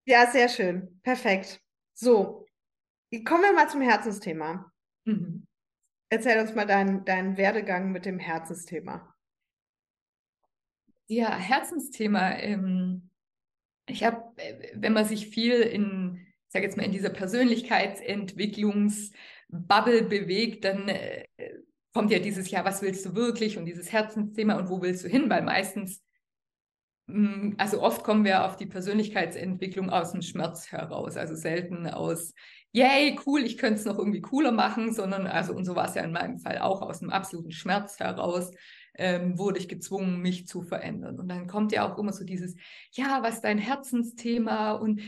Ja, 0.06 0.28
sehr 0.32 0.50
schön. 0.50 1.00
Perfekt. 1.04 1.62
So, 1.94 2.48
kommen 3.26 3.44
wir 3.44 3.54
mal 3.54 3.70
zum 3.70 3.82
Herzensthema. 3.82 4.72
Mhm. 5.06 5.46
Erzähl 6.10 6.40
uns 6.42 6.56
mal 6.56 6.66
deinen, 6.66 7.06
deinen 7.06 7.38
Werdegang 7.38 7.92
mit 7.92 8.06
dem 8.06 8.20
Herzensthema. 8.20 9.11
Ja, 11.12 11.36
Herzensthema. 11.36 12.38
Ähm, 12.38 13.10
ich 13.86 14.06
habe, 14.06 14.32
äh, 14.38 14.71
wenn 14.76 14.93
man 14.93 15.04
sich 15.04 15.28
viel 15.28 15.56
in, 15.56 16.26
ich 16.47 16.54
sage 16.54 16.63
jetzt 16.63 16.78
mal, 16.78 16.86
in 16.86 16.93
dieser 16.93 17.10
Persönlichkeitsentwicklungsbubble 17.10 20.04
bewegt, 20.04 20.63
dann 20.63 20.88
äh, 20.88 21.26
kommt 21.93 22.12
ja 22.12 22.19
dieses 22.19 22.50
Jahr, 22.50 22.63
was 22.63 22.82
willst 22.82 23.06
du 23.06 23.13
wirklich 23.13 23.58
und 23.58 23.65
dieses 23.65 23.91
Herzensthema 23.91 24.56
und 24.56 24.69
wo 24.69 24.82
willst 24.82 25.04
du 25.04 25.10
hin? 25.10 25.30
Weil 25.30 25.41
meistens, 25.41 26.02
mh, 27.08 27.34
hm, 27.34 27.56
also 27.58 27.82
oft 27.82 28.06
kommen 28.06 28.24
wir 28.24 28.45
auf 28.45 28.56
die 28.56 28.67
Persönlichkeitsentwicklung 28.67 29.89
aus 29.89 30.13
dem 30.13 30.21
Schmerz 30.21 30.71
heraus, 30.71 31.17
also 31.17 31.36
selten 31.36 31.88
aus, 31.88 32.34
yay, 32.71 33.19
cool, 33.26 33.43
ich 33.43 33.58
könnte 33.58 33.82
es 33.82 33.86
noch 33.86 33.97
irgendwie 33.97 34.21
cooler 34.21 34.54
machen, 34.54 34.93
sondern, 34.93 35.28
also, 35.28 35.54
und 35.54 35.65
so 35.65 35.76
war 35.76 35.89
es 35.89 35.95
ja 35.95 36.04
in 36.04 36.13
meinem 36.13 36.39
Fall 36.39 36.60
auch 36.60 36.82
aus 36.82 37.00
dem 37.00 37.10
absoluten 37.10 37.52
Schmerz 37.52 38.00
heraus 38.00 38.52
ähm, 38.96 39.38
wurde 39.38 39.60
ich 39.60 39.68
gezwungen, 39.68 40.22
mich 40.22 40.48
zu 40.48 40.62
verändern. 40.62 41.20
Und 41.20 41.30
dann 41.30 41.48
kommt 41.48 41.72
ja 41.72 41.90
auch 41.90 41.98
immer 41.98 42.14
so 42.14 42.24
dieses, 42.24 42.56
ja, 42.92 43.24
was 43.24 43.36
ist 43.36 43.44
dein 43.44 43.58
Herzensthema? 43.58 44.74
Und 44.74 45.02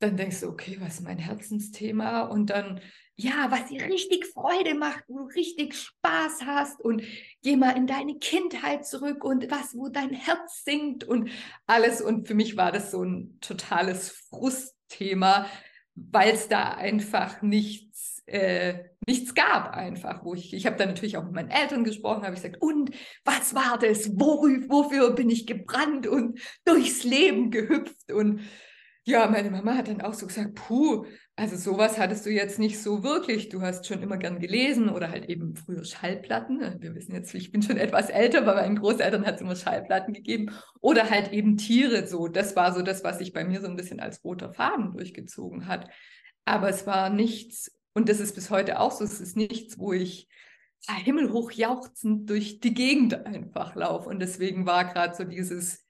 dann 0.00 0.16
denkst 0.16 0.40
du, 0.40 0.48
okay, 0.48 0.76
was 0.80 0.94
ist 0.94 1.02
mein 1.02 1.18
Herzensthema? 1.18 2.22
Und 2.22 2.50
dann, 2.50 2.80
ja, 3.16 3.50
was 3.50 3.66
dir 3.66 3.82
richtig 3.82 4.26
Freude 4.26 4.74
macht, 4.74 5.04
wo 5.08 5.18
du 5.18 5.24
richtig 5.26 5.74
Spaß 5.74 6.42
hast 6.46 6.80
und 6.80 7.02
geh 7.42 7.56
mal 7.56 7.76
in 7.76 7.86
deine 7.86 8.18
Kindheit 8.18 8.86
zurück 8.86 9.24
und 9.24 9.50
was, 9.50 9.74
wo 9.76 9.88
dein 9.88 10.10
Herz 10.10 10.64
singt 10.64 11.04
und 11.04 11.30
alles. 11.66 12.00
Und 12.00 12.28
für 12.28 12.34
mich 12.34 12.56
war 12.56 12.70
das 12.70 12.90
so 12.90 13.02
ein 13.02 13.38
totales 13.40 14.10
Frustthema, 14.10 15.46
weil 15.94 16.34
es 16.34 16.48
da 16.48 16.74
einfach 16.74 17.42
nichts 17.42 18.17
äh, 18.28 18.84
nichts 19.06 19.34
gab 19.34 19.74
einfach, 19.74 20.24
wo 20.24 20.34
ich, 20.34 20.52
ich 20.52 20.66
habe 20.66 20.76
dann 20.76 20.88
natürlich 20.88 21.16
auch 21.16 21.24
mit 21.24 21.32
meinen 21.32 21.50
Eltern 21.50 21.84
gesprochen, 21.84 22.22
habe 22.22 22.34
ich 22.34 22.42
gesagt, 22.42 22.60
und 22.60 22.90
was 23.24 23.54
war 23.54 23.78
das? 23.78 24.18
Worüber, 24.18 24.66
wofür 24.68 25.10
bin 25.12 25.30
ich 25.30 25.46
gebrannt 25.46 26.06
und 26.06 26.40
durchs 26.64 27.04
Leben 27.04 27.50
gehüpft? 27.50 28.12
Und 28.12 28.40
ja, 29.04 29.26
meine 29.26 29.50
Mama 29.50 29.74
hat 29.74 29.88
dann 29.88 30.02
auch 30.02 30.12
so 30.12 30.26
gesagt, 30.26 30.54
puh, 30.54 31.06
also 31.34 31.56
sowas 31.56 31.98
hattest 31.98 32.26
du 32.26 32.30
jetzt 32.30 32.58
nicht 32.58 32.82
so 32.82 33.02
wirklich. 33.02 33.48
Du 33.48 33.62
hast 33.62 33.86
schon 33.86 34.02
immer 34.02 34.18
gern 34.18 34.38
gelesen 34.38 34.90
oder 34.90 35.10
halt 35.10 35.30
eben 35.30 35.56
früher 35.56 35.84
Schallplatten. 35.84 36.60
Wir 36.80 36.94
wissen 36.94 37.14
jetzt, 37.14 37.32
ich 37.32 37.50
bin 37.50 37.62
schon 37.62 37.76
etwas 37.78 38.10
älter, 38.10 38.42
bei 38.42 38.54
meinen 38.54 38.76
Großeltern 38.76 39.24
hat 39.24 39.36
es 39.36 39.40
immer 39.40 39.56
Schallplatten 39.56 40.12
gegeben. 40.12 40.50
Oder 40.80 41.08
halt 41.08 41.32
eben 41.32 41.56
Tiere 41.56 42.06
so. 42.06 42.28
Das 42.28 42.54
war 42.56 42.74
so 42.74 42.82
das, 42.82 43.02
was 43.02 43.18
sich 43.18 43.32
bei 43.32 43.44
mir 43.44 43.62
so 43.62 43.68
ein 43.68 43.76
bisschen 43.76 44.00
als 44.00 44.22
roter 44.24 44.52
Faden 44.52 44.92
durchgezogen 44.92 45.66
hat. 45.66 45.88
Aber 46.44 46.68
es 46.68 46.86
war 46.86 47.08
nichts, 47.08 47.77
und 47.98 48.08
das 48.08 48.20
ist 48.20 48.36
bis 48.36 48.48
heute 48.48 48.78
auch 48.78 48.92
so, 48.92 49.02
es 49.02 49.20
ist 49.20 49.36
nichts, 49.36 49.76
wo 49.76 49.92
ich 49.92 50.28
himmelhoch 50.86 51.50
jauchzend 51.50 52.30
durch 52.30 52.60
die 52.60 52.72
Gegend 52.72 53.26
einfach 53.26 53.74
laufe. 53.74 54.08
Und 54.08 54.20
deswegen 54.20 54.66
war 54.66 54.84
gerade 54.84 55.16
so 55.16 55.24
dieses 55.24 55.84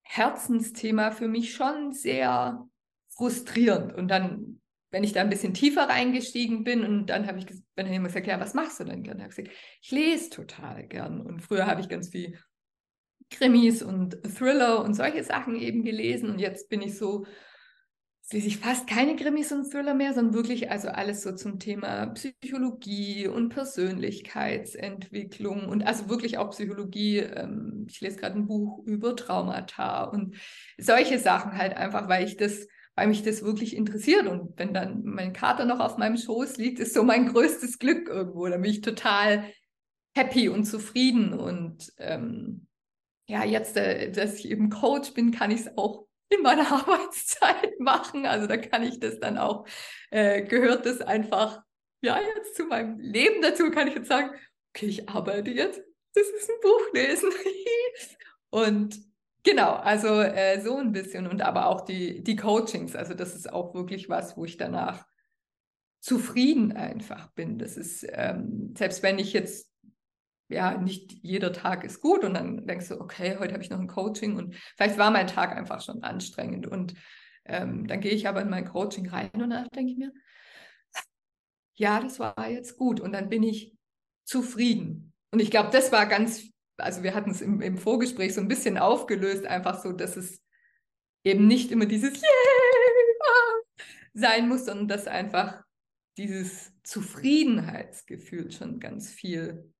Herzensthema 0.00 1.10
für 1.10 1.28
mich 1.28 1.52
schon 1.52 1.92
sehr 1.92 2.66
frustrierend. 3.10 3.92
Und 3.92 4.08
dann, 4.08 4.62
wenn 4.92 5.04
ich 5.04 5.12
da 5.12 5.20
ein 5.20 5.28
bisschen 5.28 5.52
tiefer 5.52 5.90
reingestiegen 5.90 6.64
bin 6.64 6.86
und 6.86 7.08
dann 7.08 7.26
habe 7.26 7.38
ich, 7.38 7.46
wenn 7.76 7.86
er 7.86 7.92
immer 7.92 8.08
gesagt, 8.08 8.26
ja, 8.26 8.40
was 8.40 8.54
machst 8.54 8.80
du 8.80 8.84
denn 8.84 9.02
gerne? 9.02 9.28
Ich 9.28 9.50
ich 9.82 9.90
lese 9.90 10.30
total 10.30 10.86
gern. 10.86 11.20
Und 11.20 11.42
früher 11.42 11.66
habe 11.66 11.82
ich 11.82 11.90
ganz 11.90 12.08
viel 12.08 12.38
Krimis 13.28 13.82
und 13.82 14.16
Thriller 14.22 14.82
und 14.82 14.94
solche 14.94 15.22
Sachen 15.22 15.54
eben 15.54 15.84
gelesen. 15.84 16.30
Und 16.30 16.38
jetzt 16.38 16.70
bin 16.70 16.80
ich 16.80 16.96
so, 16.96 17.26
lese 18.32 18.46
ich 18.46 18.58
fast 18.58 18.86
keine 18.86 19.16
Krimis 19.16 19.50
und 19.50 19.68
Thriller 19.70 19.94
mehr, 19.94 20.14
sondern 20.14 20.34
wirklich 20.34 20.70
also 20.70 20.86
alles 20.88 21.22
so 21.22 21.32
zum 21.32 21.58
Thema 21.58 22.06
Psychologie 22.06 23.26
und 23.26 23.48
Persönlichkeitsentwicklung 23.48 25.68
und 25.68 25.82
also 25.82 26.08
wirklich 26.08 26.38
auch 26.38 26.50
Psychologie. 26.50 27.16
Ähm, 27.18 27.86
ich 27.88 28.00
lese 28.00 28.18
gerade 28.18 28.36
ein 28.36 28.46
Buch 28.46 28.86
über 28.86 29.16
Traumata 29.16 30.04
und 30.04 30.36
solche 30.78 31.18
Sachen 31.18 31.58
halt 31.58 31.76
einfach, 31.76 32.08
weil 32.08 32.24
ich 32.24 32.36
das, 32.36 32.68
weil 32.94 33.08
mich 33.08 33.24
das 33.24 33.42
wirklich 33.42 33.74
interessiert. 33.74 34.28
Und 34.28 34.56
wenn 34.58 34.72
dann 34.74 35.02
mein 35.04 35.32
Kater 35.32 35.64
noch 35.64 35.80
auf 35.80 35.98
meinem 35.98 36.16
Schoß 36.16 36.56
liegt, 36.56 36.78
ist 36.78 36.94
so 36.94 37.02
mein 37.02 37.32
größtes 37.32 37.80
Glück 37.80 38.08
irgendwo. 38.08 38.46
Da 38.46 38.58
bin 38.58 38.70
ich 38.70 38.80
total 38.80 39.44
happy 40.14 40.48
und 40.48 40.66
zufrieden. 40.66 41.32
Und 41.32 41.92
ähm, 41.98 42.68
ja, 43.26 43.44
jetzt, 43.44 43.76
äh, 43.76 44.12
dass 44.12 44.36
ich 44.36 44.48
eben 44.50 44.70
Coach 44.70 45.14
bin, 45.14 45.32
kann 45.32 45.50
ich 45.50 45.62
es 45.62 45.76
auch 45.76 46.06
in 46.30 46.42
meiner 46.42 46.70
Arbeitszeit 46.72 47.78
machen. 47.78 48.26
Also 48.26 48.46
da 48.46 48.56
kann 48.56 48.82
ich 48.82 48.98
das 49.00 49.20
dann 49.20 49.38
auch, 49.38 49.66
äh, 50.10 50.42
gehört 50.42 50.86
das 50.86 51.00
einfach, 51.00 51.62
ja, 52.02 52.18
jetzt 52.36 52.56
zu 52.56 52.64
meinem 52.64 52.98
Leben 52.98 53.42
dazu, 53.42 53.70
kann 53.70 53.88
ich 53.88 53.94
jetzt 53.94 54.08
sagen, 54.08 54.30
okay, 54.70 54.86
ich 54.86 55.08
arbeite 55.08 55.50
jetzt, 55.50 55.82
das 56.14 56.26
ist 56.28 56.48
ein 56.48 56.60
Buch 56.62 56.92
lesen. 56.92 57.30
und 58.50 58.98
genau, 59.42 59.74
also 59.74 60.20
äh, 60.20 60.60
so 60.60 60.76
ein 60.76 60.92
bisschen 60.92 61.26
und 61.26 61.42
aber 61.42 61.66
auch 61.66 61.82
die, 61.82 62.22
die 62.22 62.36
Coachings, 62.36 62.96
also 62.96 63.14
das 63.14 63.34
ist 63.34 63.52
auch 63.52 63.74
wirklich 63.74 64.08
was, 64.08 64.36
wo 64.36 64.44
ich 64.44 64.56
danach 64.56 65.04
zufrieden 66.00 66.72
einfach 66.72 67.30
bin. 67.32 67.58
Das 67.58 67.76
ist, 67.76 68.06
ähm, 68.10 68.74
selbst 68.76 69.02
wenn 69.02 69.18
ich 69.18 69.32
jetzt 69.32 69.69
ja, 70.50 70.76
nicht 70.76 71.12
jeder 71.22 71.52
Tag 71.52 71.84
ist 71.84 72.00
gut. 72.00 72.24
Und 72.24 72.34
dann 72.34 72.66
denkst 72.66 72.88
du, 72.88 73.00
okay, 73.00 73.36
heute 73.38 73.54
habe 73.54 73.62
ich 73.62 73.70
noch 73.70 73.78
ein 73.78 73.86
Coaching 73.86 74.36
und 74.36 74.56
vielleicht 74.76 74.98
war 74.98 75.10
mein 75.10 75.26
Tag 75.26 75.56
einfach 75.56 75.80
schon 75.80 76.02
anstrengend. 76.02 76.66
Und 76.66 76.94
ähm, 77.46 77.86
dann 77.86 78.00
gehe 78.00 78.12
ich 78.12 78.28
aber 78.28 78.42
in 78.42 78.50
mein 78.50 78.66
Coaching 78.66 79.08
rein 79.08 79.30
und 79.34 79.50
dann 79.50 79.68
denke 79.68 79.92
ich 79.92 79.98
mir, 79.98 80.12
ja, 81.74 82.00
das 82.00 82.18
war 82.18 82.48
jetzt 82.48 82.76
gut. 82.76 83.00
Und 83.00 83.12
dann 83.12 83.28
bin 83.28 83.42
ich 83.42 83.74
zufrieden. 84.24 85.12
Und 85.30 85.40
ich 85.40 85.50
glaube, 85.50 85.70
das 85.72 85.92
war 85.92 86.06
ganz, 86.06 86.42
also 86.76 87.02
wir 87.02 87.14
hatten 87.14 87.30
es 87.30 87.40
im, 87.40 87.60
im 87.62 87.78
Vorgespräch 87.78 88.34
so 88.34 88.40
ein 88.40 88.48
bisschen 88.48 88.76
aufgelöst, 88.76 89.46
einfach 89.46 89.82
so, 89.82 89.92
dass 89.92 90.16
es 90.16 90.42
eben 91.24 91.46
nicht 91.46 91.70
immer 91.70 91.86
dieses 91.86 92.20
Yeah 92.20 92.30
sein 94.12 94.48
muss, 94.48 94.66
sondern 94.66 94.88
dass 94.88 95.06
einfach 95.06 95.62
dieses 96.16 96.72
Zufriedenheitsgefühl 96.82 98.50
schon 98.50 98.80
ganz 98.80 99.10
viel 99.10 99.72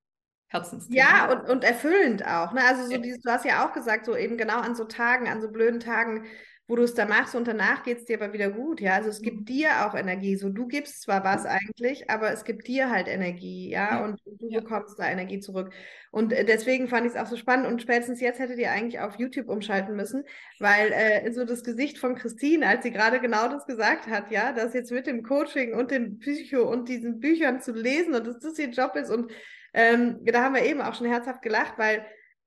Herzensthema. 0.51 0.99
Ja, 0.99 1.31
und, 1.31 1.49
und 1.49 1.63
erfüllend 1.63 2.25
auch. 2.25 2.51
Ne? 2.51 2.61
Also 2.67 2.85
so 2.85 2.97
dieses, 3.01 3.21
du 3.21 3.31
hast 3.31 3.45
ja 3.45 3.65
auch 3.65 3.71
gesagt, 3.71 4.05
so 4.05 4.15
eben 4.15 4.37
genau 4.37 4.59
an 4.59 4.75
so 4.75 4.83
Tagen, 4.83 5.29
an 5.29 5.41
so 5.41 5.49
blöden 5.49 5.79
Tagen, 5.79 6.25
wo 6.67 6.75
du 6.75 6.83
es 6.83 6.93
da 6.93 7.05
machst 7.05 7.35
und 7.35 7.47
danach 7.47 7.83
geht 7.83 7.97
es 7.97 8.05
dir 8.05 8.21
aber 8.21 8.31
wieder 8.31 8.49
gut, 8.49 8.79
ja. 8.79 8.93
Also 8.93 9.09
es 9.09 9.21
gibt 9.21 9.41
mhm. 9.41 9.45
dir 9.45 9.85
auch 9.85 9.93
Energie. 9.93 10.35
So, 10.37 10.49
du 10.49 10.67
gibst 10.67 11.01
zwar 11.01 11.23
was 11.23 11.45
eigentlich, 11.45 12.09
aber 12.09 12.31
es 12.31 12.43
gibt 12.43 12.67
dir 12.67 12.89
halt 12.89 13.07
Energie, 13.07 13.69
ja, 13.69 13.91
ja. 13.91 14.05
und 14.05 14.21
du 14.25 14.49
ja. 14.49 14.59
bekommst 14.59 14.97
da 14.97 15.09
Energie 15.09 15.39
zurück. 15.39 15.73
Und 16.11 16.31
äh, 16.31 16.45
deswegen 16.45 16.87
fand 16.87 17.05
ich 17.05 17.13
es 17.13 17.17
auch 17.17 17.27
so 17.27 17.35
spannend 17.35 17.67
und 17.67 17.81
spätestens 17.81 18.21
jetzt 18.21 18.39
hättet 18.39 18.57
ihr 18.57 18.71
eigentlich 18.71 18.99
auf 19.01 19.19
YouTube 19.19 19.49
umschalten 19.49 19.95
müssen, 19.95 20.23
weil 20.59 20.91
äh, 20.93 21.31
so 21.31 21.43
das 21.43 21.63
Gesicht 21.63 21.97
von 21.97 22.15
Christine, 22.15 22.67
als 22.67 22.83
sie 22.83 22.91
gerade 22.91 23.19
genau 23.19 23.49
das 23.49 23.65
gesagt 23.65 24.07
hat, 24.07 24.31
ja, 24.31 24.53
dass 24.53 24.73
jetzt 24.73 24.91
mit 24.91 25.07
dem 25.07 25.23
Coaching 25.23 25.73
und 25.73 25.91
dem 25.91 26.19
Psycho 26.19 26.69
und 26.69 26.87
diesen 26.87 27.19
Büchern 27.19 27.61
zu 27.61 27.73
lesen 27.73 28.13
und 28.15 28.27
dass 28.27 28.39
das 28.39 28.59
ihr 28.59 28.69
Job 28.69 28.95
ist 28.95 29.09
und 29.09 29.31
ähm, 29.73 30.19
da 30.25 30.43
haben 30.43 30.55
wir 30.55 30.63
eben 30.63 30.81
auch 30.81 30.95
schon 30.95 31.07
herzhaft 31.07 31.41
gelacht, 31.41 31.77
weil 31.77 32.05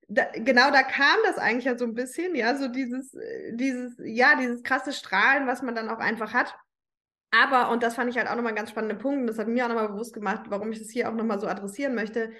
da, 0.08 0.26
genau 0.34 0.70
da 0.70 0.82
kam 0.82 1.16
das 1.24 1.38
eigentlich 1.38 1.64
ja 1.64 1.78
so 1.78 1.84
ein 1.84 1.94
bisschen, 1.94 2.34
ja, 2.34 2.54
so 2.56 2.68
dieses, 2.68 3.14
äh, 3.14 3.52
dieses, 3.54 3.94
ja, 4.04 4.36
dieses 4.38 4.62
krasse 4.62 4.92
Strahlen, 4.92 5.46
was 5.46 5.62
man 5.62 5.74
dann 5.74 5.88
auch 5.88 5.98
einfach 5.98 6.34
hat. 6.34 6.54
Aber, 7.30 7.70
und 7.70 7.82
das 7.82 7.94
fand 7.94 8.10
ich 8.10 8.16
halt 8.16 8.28
auch 8.28 8.36
nochmal 8.36 8.50
einen 8.50 8.56
ganz 8.56 8.70
spannenden 8.70 8.98
Punkt, 8.98 9.22
und 9.22 9.26
das 9.26 9.38
hat 9.38 9.48
mir 9.48 9.64
auch 9.64 9.68
nochmal 9.68 9.88
bewusst 9.88 10.14
gemacht, 10.14 10.42
warum 10.48 10.70
ich 10.70 10.78
das 10.78 10.90
hier 10.90 11.08
auch 11.08 11.14
nochmal 11.14 11.40
so 11.40 11.48
adressieren 11.48 11.94
möchte. 11.94 12.32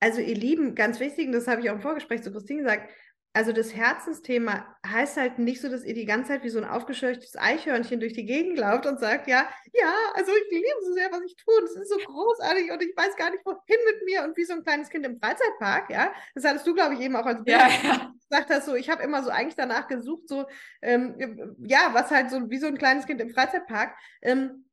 Also, 0.00 0.20
ihr 0.20 0.34
Lieben, 0.34 0.74
ganz 0.74 1.00
wichtig, 1.00 1.26
und 1.26 1.32
das 1.32 1.46
habe 1.46 1.60
ich 1.60 1.70
auch 1.70 1.74
im 1.74 1.80
Vorgespräch 1.80 2.22
zu 2.22 2.32
Christine 2.32 2.62
gesagt, 2.62 2.90
also 3.32 3.52
das 3.52 3.74
Herzensthema 3.74 4.66
heißt 4.84 5.16
halt 5.16 5.38
nicht 5.38 5.60
so, 5.60 5.68
dass 5.68 5.84
ihr 5.84 5.94
die 5.94 6.04
ganze 6.04 6.32
Zeit 6.32 6.42
wie 6.42 6.48
so 6.48 6.58
ein 6.58 6.68
aufgescheuchtes 6.68 7.36
Eichhörnchen 7.36 8.00
durch 8.00 8.12
die 8.12 8.24
Gegend 8.24 8.58
lauft 8.58 8.86
und 8.86 8.98
sagt, 8.98 9.28
ja, 9.28 9.48
ja, 9.72 9.94
also 10.14 10.32
ich 10.32 10.50
liebe 10.50 10.66
so 10.84 10.92
sehr, 10.94 11.12
was 11.12 11.22
ich 11.24 11.36
tue 11.36 11.54
und 11.58 11.64
es 11.64 11.76
ist 11.76 11.90
so 11.90 11.98
großartig 11.98 12.72
und 12.72 12.82
ich 12.82 12.96
weiß 12.96 13.14
gar 13.16 13.30
nicht, 13.30 13.44
wohin 13.44 13.78
mit 13.86 14.04
mir 14.04 14.24
und 14.24 14.36
wie 14.36 14.44
so 14.44 14.54
ein 14.54 14.64
kleines 14.64 14.88
Kind 14.90 15.06
im 15.06 15.20
Freizeitpark, 15.20 15.90
ja. 15.90 16.12
Das 16.34 16.44
hattest 16.44 16.66
du, 16.66 16.74
glaube 16.74 16.94
ich, 16.94 17.00
eben 17.00 17.14
auch 17.14 17.26
als 17.26 17.44
Bild 17.44 17.56
ja, 17.56 17.68
ja. 17.84 18.12
gesagt 18.28 18.50
hast, 18.50 18.66
so, 18.66 18.74
ich 18.74 18.90
habe 18.90 19.02
immer 19.04 19.22
so 19.22 19.30
eigentlich 19.30 19.56
danach 19.56 19.86
gesucht, 19.86 20.28
so, 20.28 20.46
ähm, 20.82 21.56
ja, 21.60 21.90
was 21.92 22.10
halt 22.10 22.30
so 22.30 22.50
wie 22.50 22.58
so 22.58 22.66
ein 22.66 22.78
kleines 22.78 23.06
Kind 23.06 23.20
im 23.20 23.30
Freizeitpark. 23.30 23.94
Ähm, 24.22 24.64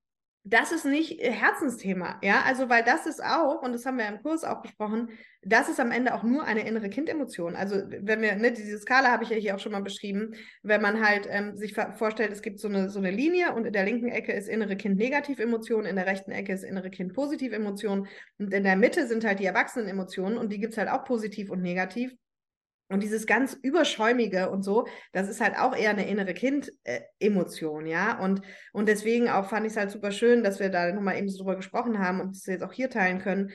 das 0.50 0.72
ist 0.72 0.86
nicht 0.86 1.20
äh, 1.20 1.32
Herzensthema, 1.32 2.20
ja, 2.24 2.42
also 2.46 2.70
weil 2.70 2.84
das 2.84 3.06
ist 3.06 3.24
auch, 3.24 3.62
und 3.62 3.74
das 3.74 3.86
haben 3.86 3.98
wir 3.98 4.08
im 4.08 4.22
Kurs 4.22 4.44
auch 4.44 4.62
besprochen, 4.62 5.10
das 5.42 5.70
ist 5.70 5.80
am 5.80 5.92
Ende 5.92 6.14
auch 6.14 6.24
nur 6.24 6.44
eine 6.44 6.68
innere 6.68 6.90
Kindemotion. 6.90 7.56
Also 7.56 7.76
wenn 7.76 8.22
wir, 8.22 8.36
ne, 8.36 8.52
diese 8.52 8.78
Skala 8.80 9.12
habe 9.12 9.24
ich 9.24 9.30
ja 9.30 9.36
hier 9.36 9.56
auch 9.56 9.60
schon 9.60 9.72
mal 9.72 9.82
beschrieben, 9.82 10.34
wenn 10.64 10.82
man 10.82 11.06
halt 11.06 11.28
ähm, 11.30 11.58
sich 11.58 11.74
vorstellt, 11.74 12.32
es 12.32 12.42
gibt 12.42 12.60
so 12.60 12.68
eine, 12.68 12.90
so 12.90 13.00
eine 13.00 13.12
Linie 13.12 13.54
und 13.54 13.66
in 13.66 13.74
der 13.74 13.86
linken 13.86 14.10
Ecke 14.10 14.32
ist 14.32 14.48
innere 14.48 14.76
Kind 14.78 14.98
Negativemotion, 14.98 15.86
in 15.86 15.96
der 15.96 16.06
rechten 16.06 16.32
Ecke 16.32 16.54
ist 16.54 16.64
innere 16.64 16.90
Kind 16.90 17.14
Positivemotion 17.14 18.08
und 18.38 18.54
in 18.54 18.64
der 18.64 18.76
Mitte 18.76 19.08
sind 19.08 19.26
halt 19.26 19.40
die 19.40 19.46
Erwachsenenemotionen 19.46 20.38
und 20.38 20.52
die 20.52 20.60
gibt 20.60 20.74
es 20.74 20.78
halt 20.78 20.90
auch 20.90 21.04
positiv 21.04 21.50
und 21.50 21.62
negativ. 21.62 22.14
Und 22.90 23.04
dieses 23.04 23.26
ganz 23.28 23.54
Überschäumige 23.54 24.50
und 24.50 24.64
so, 24.64 24.88
das 25.12 25.28
ist 25.28 25.42
halt 25.42 25.58
auch 25.58 25.76
eher 25.76 25.90
eine 25.90 26.08
innere 26.08 26.34
Kind-Emotion, 26.34 27.86
ja. 27.86 28.18
Und, 28.20 28.42
und 28.72 28.88
deswegen 28.88 29.30
auch 29.30 29.50
fand 29.50 29.66
ich 29.66 29.74
es 29.74 29.78
halt 29.78 29.92
super 29.92 30.12
schön, 30.12 30.42
dass 30.44 30.60
wir 30.60 30.70
da 30.70 30.92
nochmal 30.94 31.18
eben 31.18 31.28
so 31.28 31.40
drüber 31.40 31.58
gesprochen 31.58 32.00
haben 32.00 32.22
und 32.22 32.36
das 32.36 32.46
jetzt 32.46 32.64
auch 32.64 32.72
hier 32.72 32.90
teilen 32.90 33.20
können. 33.20 33.52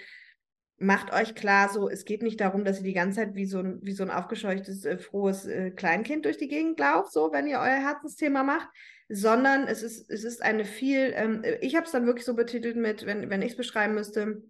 Macht 0.76 1.12
euch 1.14 1.34
klar, 1.34 1.70
so, 1.70 1.88
es 1.88 2.04
geht 2.04 2.22
nicht 2.22 2.40
darum, 2.40 2.64
dass 2.64 2.78
ihr 2.78 2.84
die 2.84 2.92
ganze 2.92 3.20
Zeit 3.20 3.34
wie 3.34 3.46
so 3.46 3.60
ein, 3.60 3.78
wie 3.82 3.92
so 3.92 4.02
ein 4.02 4.10
aufgescheuchtes, 4.10 4.84
äh, 4.84 4.98
frohes 4.98 5.46
äh, 5.46 5.70
Kleinkind 5.70 6.24
durch 6.26 6.36
die 6.36 6.48
Gegend 6.48 6.78
lauft, 6.78 7.12
so, 7.12 7.32
wenn 7.32 7.46
ihr 7.46 7.58
euer 7.58 7.80
Herzensthema 7.80 8.42
macht, 8.42 8.68
sondern 9.08 9.66
es 9.66 9.82
ist, 9.82 10.10
es 10.10 10.24
ist 10.24 10.42
eine 10.42 10.64
viel, 10.64 11.12
ähm, 11.14 11.42
ich 11.60 11.76
habe 11.76 11.86
es 11.86 11.92
dann 11.92 12.04
wirklich 12.04 12.26
so 12.26 12.34
betitelt 12.34 12.76
mit, 12.76 13.06
wenn, 13.06 13.30
wenn 13.30 13.42
ich 13.42 13.52
es 13.52 13.56
beschreiben 13.56 13.94
müsste, 13.94 14.42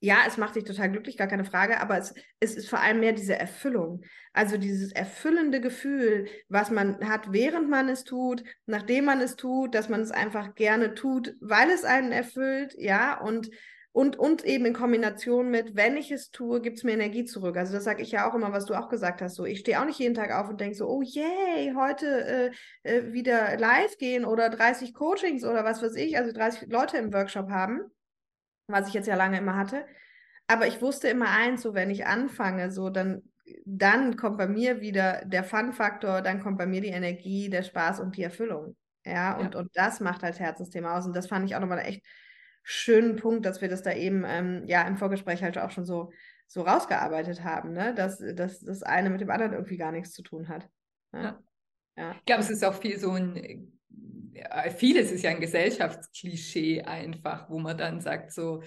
ja, 0.00 0.18
es 0.26 0.36
macht 0.36 0.54
dich 0.54 0.64
total 0.64 0.90
glücklich, 0.90 1.16
gar 1.16 1.26
keine 1.26 1.44
Frage, 1.44 1.80
aber 1.80 1.98
es, 1.98 2.14
es 2.38 2.54
ist 2.54 2.68
vor 2.68 2.80
allem 2.80 3.00
mehr 3.00 3.12
diese 3.12 3.36
Erfüllung. 3.36 4.04
Also 4.32 4.56
dieses 4.56 4.92
erfüllende 4.92 5.60
Gefühl, 5.60 6.28
was 6.48 6.70
man 6.70 7.08
hat, 7.08 7.32
während 7.32 7.68
man 7.68 7.88
es 7.88 8.04
tut, 8.04 8.44
nachdem 8.66 9.06
man 9.06 9.20
es 9.20 9.34
tut, 9.34 9.74
dass 9.74 9.88
man 9.88 10.00
es 10.00 10.12
einfach 10.12 10.54
gerne 10.54 10.94
tut, 10.94 11.34
weil 11.40 11.70
es 11.70 11.84
einen 11.84 12.12
erfüllt, 12.12 12.76
ja, 12.78 13.20
und, 13.20 13.50
und, 13.90 14.16
und 14.16 14.44
eben 14.44 14.66
in 14.66 14.74
Kombination 14.74 15.50
mit, 15.50 15.74
wenn 15.74 15.96
ich 15.96 16.12
es 16.12 16.30
tue, 16.30 16.60
gibt 16.60 16.76
es 16.76 16.84
mir 16.84 16.92
Energie 16.92 17.24
zurück. 17.24 17.56
Also 17.56 17.72
das 17.72 17.82
sage 17.82 18.02
ich 18.02 18.12
ja 18.12 18.30
auch 18.30 18.36
immer, 18.36 18.52
was 18.52 18.66
du 18.66 18.74
auch 18.74 18.88
gesagt 18.90 19.20
hast. 19.20 19.34
So, 19.34 19.44
ich 19.46 19.58
stehe 19.58 19.80
auch 19.80 19.86
nicht 19.86 19.98
jeden 19.98 20.14
Tag 20.14 20.30
auf 20.30 20.48
und 20.48 20.60
denke 20.60 20.76
so, 20.76 20.86
oh 20.86 21.02
yay, 21.02 21.72
heute 21.74 22.52
äh, 22.84 22.98
äh, 22.98 23.12
wieder 23.12 23.56
live 23.56 23.98
gehen 23.98 24.24
oder 24.24 24.48
30 24.48 24.94
Coachings 24.94 25.44
oder 25.44 25.64
was 25.64 25.82
weiß 25.82 25.96
ich, 25.96 26.16
also 26.16 26.30
30 26.30 26.68
Leute 26.68 26.98
im 26.98 27.12
Workshop 27.12 27.50
haben 27.50 27.80
was 28.68 28.88
ich 28.88 28.94
jetzt 28.94 29.08
ja 29.08 29.16
lange 29.16 29.38
immer 29.38 29.56
hatte. 29.56 29.84
Aber 30.46 30.66
ich 30.66 30.80
wusste 30.80 31.08
immer 31.08 31.30
eins, 31.30 31.62
so 31.62 31.74
wenn 31.74 31.90
ich 31.90 32.06
anfange, 32.06 32.70
so 32.70 32.90
dann, 32.90 33.22
dann 33.64 34.16
kommt 34.16 34.38
bei 34.38 34.46
mir 34.46 34.80
wieder 34.80 35.24
der 35.24 35.44
Fun-Faktor, 35.44 36.22
dann 36.22 36.40
kommt 36.40 36.58
bei 36.58 36.66
mir 36.66 36.80
die 36.80 36.88
Energie, 36.88 37.50
der 37.50 37.62
Spaß 37.62 38.00
und 38.00 38.16
die 38.16 38.22
Erfüllung. 38.22 38.76
Ja, 39.04 39.36
und, 39.36 39.54
ja. 39.54 39.60
und 39.60 39.70
das 39.74 40.00
macht 40.00 40.22
halt 40.22 40.38
Herzensthema 40.38 40.96
aus. 40.96 41.06
Und 41.06 41.16
das 41.16 41.26
fand 41.26 41.46
ich 41.46 41.56
auch 41.56 41.60
nochmal 41.60 41.80
echt 41.80 42.04
schönen 42.62 43.16
Punkt, 43.16 43.46
dass 43.46 43.60
wir 43.62 43.68
das 43.68 43.82
da 43.82 43.92
eben 43.92 44.24
ähm, 44.26 44.64
ja 44.66 44.86
im 44.86 44.96
Vorgespräch 44.96 45.42
halt 45.42 45.56
auch 45.58 45.70
schon 45.70 45.86
so, 45.86 46.12
so 46.46 46.62
rausgearbeitet 46.62 47.44
haben, 47.44 47.72
ne? 47.72 47.94
dass, 47.94 48.18
dass 48.34 48.60
das 48.60 48.82
eine 48.82 49.10
mit 49.10 49.20
dem 49.20 49.30
anderen 49.30 49.52
irgendwie 49.52 49.78
gar 49.78 49.92
nichts 49.92 50.12
zu 50.12 50.22
tun 50.22 50.48
hat. 50.48 50.68
Ne? 51.12 51.22
Ja. 51.22 51.38
ja. 51.96 52.12
Ich 52.12 52.24
glaube, 52.26 52.42
es 52.42 52.50
ist 52.50 52.64
auch 52.64 52.74
viel 52.74 52.98
so 52.98 53.12
ein, 53.12 53.77
vieles 54.76 55.10
ist 55.10 55.22
ja 55.22 55.30
ein 55.30 55.40
Gesellschaftsklischee 55.40 56.82
einfach, 56.82 57.50
wo 57.50 57.58
man 57.58 57.76
dann 57.76 58.00
sagt 58.00 58.32
so, 58.32 58.62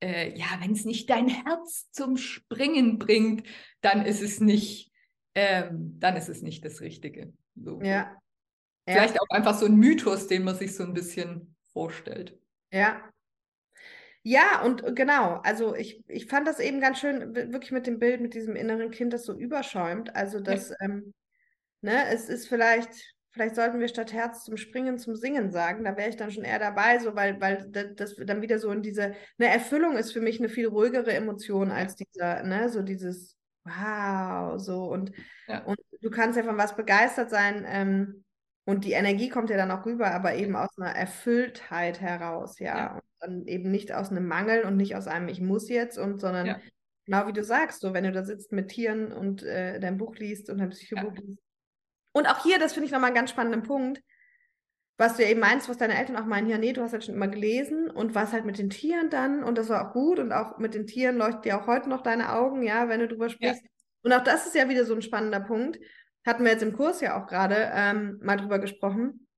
äh, 0.00 0.36
ja, 0.38 0.46
wenn 0.60 0.72
es 0.72 0.84
nicht 0.84 1.08
dein 1.10 1.28
Herz 1.28 1.90
zum 1.90 2.16
Springen 2.16 2.98
bringt, 2.98 3.46
dann 3.80 4.04
ist 4.04 4.22
es 4.22 4.40
nicht, 4.40 4.92
ähm, 5.34 5.98
dann 5.98 6.16
ist 6.16 6.28
es 6.28 6.42
nicht 6.42 6.64
das 6.64 6.80
Richtige. 6.80 7.32
So. 7.54 7.80
Ja. 7.82 8.16
Vielleicht 8.88 9.14
ja. 9.14 9.20
auch 9.20 9.34
einfach 9.34 9.58
so 9.58 9.66
ein 9.66 9.76
Mythos, 9.76 10.26
den 10.28 10.44
man 10.44 10.54
sich 10.54 10.74
so 10.74 10.84
ein 10.84 10.94
bisschen 10.94 11.56
vorstellt. 11.72 12.38
Ja. 12.72 13.02
Ja, 14.22 14.62
und 14.62 14.96
genau, 14.96 15.34
also 15.44 15.76
ich, 15.76 16.02
ich 16.08 16.26
fand 16.26 16.48
das 16.48 16.58
eben 16.58 16.80
ganz 16.80 16.98
schön, 16.98 17.34
wirklich 17.34 17.70
mit 17.70 17.86
dem 17.86 18.00
Bild, 18.00 18.20
mit 18.20 18.34
diesem 18.34 18.56
inneren 18.56 18.90
Kind, 18.90 19.12
das 19.12 19.24
so 19.24 19.32
überschäumt. 19.32 20.16
Also 20.16 20.40
das, 20.40 20.70
ja. 20.70 20.76
ähm, 20.80 21.14
ne, 21.80 22.08
es 22.08 22.28
ist 22.28 22.48
vielleicht, 22.48 23.15
vielleicht 23.36 23.54
sollten 23.54 23.80
wir 23.80 23.88
statt 23.88 24.14
Herz 24.14 24.44
zum 24.44 24.56
Springen 24.56 24.98
zum 24.98 25.14
Singen 25.14 25.52
sagen. 25.52 25.84
Da 25.84 25.94
wäre 25.94 26.08
ich 26.08 26.16
dann 26.16 26.30
schon 26.30 26.44
eher 26.44 26.58
dabei, 26.58 26.98
so 26.98 27.14
weil, 27.14 27.38
weil 27.38 27.70
das 27.70 28.16
dann 28.16 28.40
wieder 28.40 28.58
so 28.58 28.70
in 28.70 28.80
diese, 28.80 29.12
eine 29.38 29.50
Erfüllung 29.50 29.98
ist 29.98 30.12
für 30.12 30.22
mich 30.22 30.38
eine 30.38 30.48
viel 30.48 30.66
ruhigere 30.66 31.12
Emotion 31.12 31.70
als 31.70 31.96
dieser, 31.96 32.42
ne, 32.44 32.70
so 32.70 32.80
dieses 32.80 33.36
Wow, 33.64 34.58
so 34.58 34.84
und, 34.84 35.12
ja. 35.48 35.64
und 35.64 35.76
du 36.00 36.08
kannst 36.08 36.38
ja 36.38 36.44
von 36.44 36.56
was 36.56 36.76
begeistert 36.76 37.28
sein. 37.28 37.66
Ähm, 37.68 38.24
und 38.64 38.84
die 38.84 38.92
Energie 38.92 39.28
kommt 39.28 39.50
ja 39.50 39.58
dann 39.58 39.70
auch 39.70 39.84
rüber, 39.84 40.12
aber 40.12 40.34
eben 40.34 40.56
aus 40.56 40.70
einer 40.78 40.96
Erfülltheit 40.96 42.00
heraus, 42.00 42.58
ja. 42.58 42.76
ja. 42.78 42.94
Und 42.94 43.02
dann 43.20 43.46
eben 43.46 43.70
nicht 43.70 43.92
aus 43.92 44.10
einem 44.10 44.26
Mangel 44.26 44.62
und 44.62 44.76
nicht 44.78 44.96
aus 44.96 45.08
einem 45.08 45.28
Ich 45.28 45.42
muss 45.42 45.68
jetzt 45.68 45.98
und 45.98 46.20
sondern 46.20 46.46
ja. 46.46 46.60
genau 47.04 47.26
wie 47.26 47.34
du 47.34 47.44
sagst, 47.44 47.82
so 47.82 47.92
wenn 47.92 48.04
du 48.04 48.12
da 48.12 48.24
sitzt 48.24 48.50
mit 48.52 48.68
Tieren 48.68 49.12
und 49.12 49.42
äh, 49.42 49.78
dein 49.78 49.98
Buch 49.98 50.16
liest 50.16 50.48
und 50.48 50.56
dein 50.58 50.70
Psychobuch 50.70 51.14
liest. 51.16 51.45
Und 52.16 52.26
auch 52.26 52.42
hier, 52.42 52.58
das 52.58 52.72
finde 52.72 52.86
ich 52.86 52.92
nochmal 52.92 53.08
einen 53.08 53.16
ganz 53.16 53.30
spannenden 53.30 53.62
Punkt, 53.62 54.02
was 54.96 55.16
du 55.16 55.24
eben 55.24 55.40
meinst, 55.40 55.68
was 55.68 55.76
deine 55.76 55.98
Eltern 55.98 56.16
auch 56.16 56.24
meinen, 56.24 56.48
ja, 56.48 56.56
nee, 56.56 56.72
du 56.72 56.80
hast 56.80 56.92
halt 56.92 57.04
schon 57.04 57.14
immer 57.14 57.28
gelesen 57.28 57.90
und 57.90 58.14
was 58.14 58.32
halt 58.32 58.46
mit 58.46 58.58
den 58.58 58.70
Tieren 58.70 59.10
dann 59.10 59.44
und 59.44 59.58
das 59.58 59.68
war 59.68 59.86
auch 59.86 59.92
gut 59.92 60.18
und 60.18 60.32
auch 60.32 60.56
mit 60.56 60.74
den 60.74 60.86
Tieren 60.86 61.18
leuchten 61.18 61.42
dir 61.42 61.60
auch 61.60 61.66
heute 61.66 61.90
noch 61.90 62.00
deine 62.00 62.32
Augen, 62.32 62.62
ja, 62.62 62.88
wenn 62.88 63.00
du 63.00 63.08
drüber 63.08 63.28
sprichst. 63.28 63.62
Und 64.02 64.14
auch 64.14 64.24
das 64.24 64.46
ist 64.46 64.54
ja 64.54 64.70
wieder 64.70 64.86
so 64.86 64.94
ein 64.94 65.02
spannender 65.02 65.40
Punkt 65.40 65.78
hatten 66.26 66.44
wir 66.44 66.50
jetzt 66.50 66.62
im 66.62 66.72
Kurs 66.72 67.00
ja 67.00 67.22
auch 67.22 67.26
gerade 67.26 67.70
ähm, 67.72 68.18
mal 68.20 68.36
drüber 68.36 68.58
gesprochen. 68.58 69.28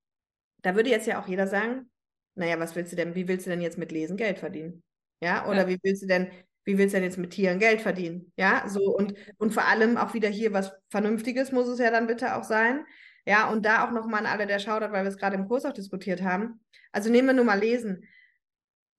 Da 0.63 0.75
würde 0.75 0.91
jetzt 0.91 1.07
ja 1.07 1.21
auch 1.21 1.29
jeder 1.29 1.47
sagen, 1.47 1.91
naja, 2.35 2.59
was 2.59 2.75
willst 2.75 2.93
du 2.93 2.97
denn, 2.97 3.15
wie 3.15 3.29
willst 3.29 3.47
du 3.47 3.51
denn 3.51 3.61
jetzt 3.61 3.79
mit 3.79 3.93
Lesen 3.93 4.17
Geld 4.17 4.39
verdienen? 4.39 4.83
Ja, 5.21 5.47
oder 5.47 5.63
ja. 5.63 5.69
wie 5.69 5.79
willst 5.83 6.03
du 6.03 6.07
denn, 6.07 6.31
wie 6.69 6.77
willst 6.77 6.93
du 6.93 6.99
denn 6.99 7.05
jetzt 7.05 7.17
mit 7.17 7.31
Tieren 7.31 7.59
Geld 7.59 7.81
verdienen? 7.81 8.31
Ja, 8.37 8.69
so 8.69 8.95
und, 8.95 9.15
und 9.39 9.55
vor 9.55 9.65
allem 9.65 9.97
auch 9.97 10.13
wieder 10.13 10.29
hier 10.29 10.53
was 10.53 10.71
Vernünftiges 10.91 11.51
muss 11.51 11.67
es 11.67 11.79
ja 11.79 11.91
dann 11.91 12.07
bitte 12.07 12.37
auch 12.37 12.45
sein. 12.45 12.85
Ja, 13.25 13.49
und 13.51 13.65
da 13.65 13.87
auch 13.87 13.91
nochmal 13.91 14.21
an 14.21 14.27
alle, 14.27 14.47
der 14.47 14.59
schaudert, 14.59 14.93
weil 14.93 15.03
wir 15.03 15.09
es 15.09 15.17
gerade 15.17 15.37
im 15.37 15.49
Kurs 15.49 15.65
auch 15.65 15.73
diskutiert 15.73 16.21
haben. 16.21 16.61
Also 16.93 17.09
nehmen 17.11 17.29
wir 17.29 17.33
nur 17.33 17.47
mal 17.47 17.59
Lesen. 17.59 18.05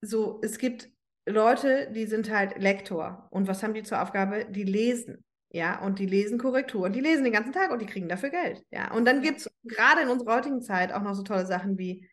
So, 0.02 0.40
es 0.42 0.58
gibt 0.58 0.90
Leute, 1.28 1.92
die 1.92 2.08
sind 2.08 2.32
halt 2.32 2.58
Lektor. 2.58 3.28
Und 3.30 3.48
was 3.48 3.62
haben 3.62 3.76
die 3.76 3.84
zur 3.84 4.02
Aufgabe? 4.02 4.46
Die 4.50 4.64
lesen. 4.64 5.24
Ja, 5.52 5.80
und 5.80 6.00
die 6.00 6.08
lesen 6.08 6.40
Korrektur 6.40 6.86
und 6.86 6.96
die 6.96 7.02
lesen 7.02 7.24
den 7.24 7.34
ganzen 7.34 7.54
Tag 7.54 7.72
und 7.72 7.84
die 7.84 7.88
kriegen 7.88 8.10
dafür 8.10 8.32
Geld. 8.32 8.64
Ja, 8.72 8.92
und 8.94 9.06
dann 9.06 9.22
gibt 9.22 9.42
es 9.42 9.52
gerade 9.64 10.02
in 10.02 10.10
unserer 10.10 10.38
heutigen 10.38 10.64
Zeit 10.64 10.92
auch 10.92 11.04
noch 11.04 11.14
so 11.14 11.22
tolle 11.22 11.46
Sachen 11.46 11.78
wie 11.78 12.10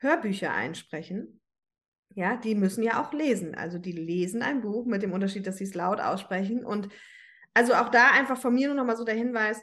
Hörbücher 0.00 0.52
einsprechen. 0.52 1.40
Ja, 2.18 2.36
die 2.36 2.56
müssen 2.56 2.82
ja 2.82 3.00
auch 3.00 3.12
lesen. 3.12 3.54
Also 3.54 3.78
die 3.78 3.92
lesen 3.92 4.42
ein 4.42 4.60
Buch 4.60 4.86
mit 4.86 5.04
dem 5.04 5.12
Unterschied, 5.12 5.46
dass 5.46 5.58
sie 5.58 5.62
es 5.62 5.76
laut 5.76 6.00
aussprechen. 6.00 6.64
Und 6.64 6.88
also 7.54 7.74
auch 7.74 7.90
da 7.90 8.10
einfach 8.10 8.36
von 8.36 8.52
mir 8.52 8.66
nur 8.66 8.74
noch 8.74 8.84
mal 8.84 8.96
so 8.96 9.04
der 9.04 9.14
Hinweis, 9.14 9.62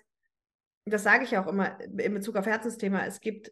das 0.86 1.04
sage 1.04 1.26
ich 1.26 1.38
auch 1.38 1.48
immer 1.48 1.78
in 1.82 2.14
Bezug 2.14 2.38
auf 2.38 2.46
Herzensthema, 2.46 3.06
es 3.06 3.20
gibt 3.20 3.52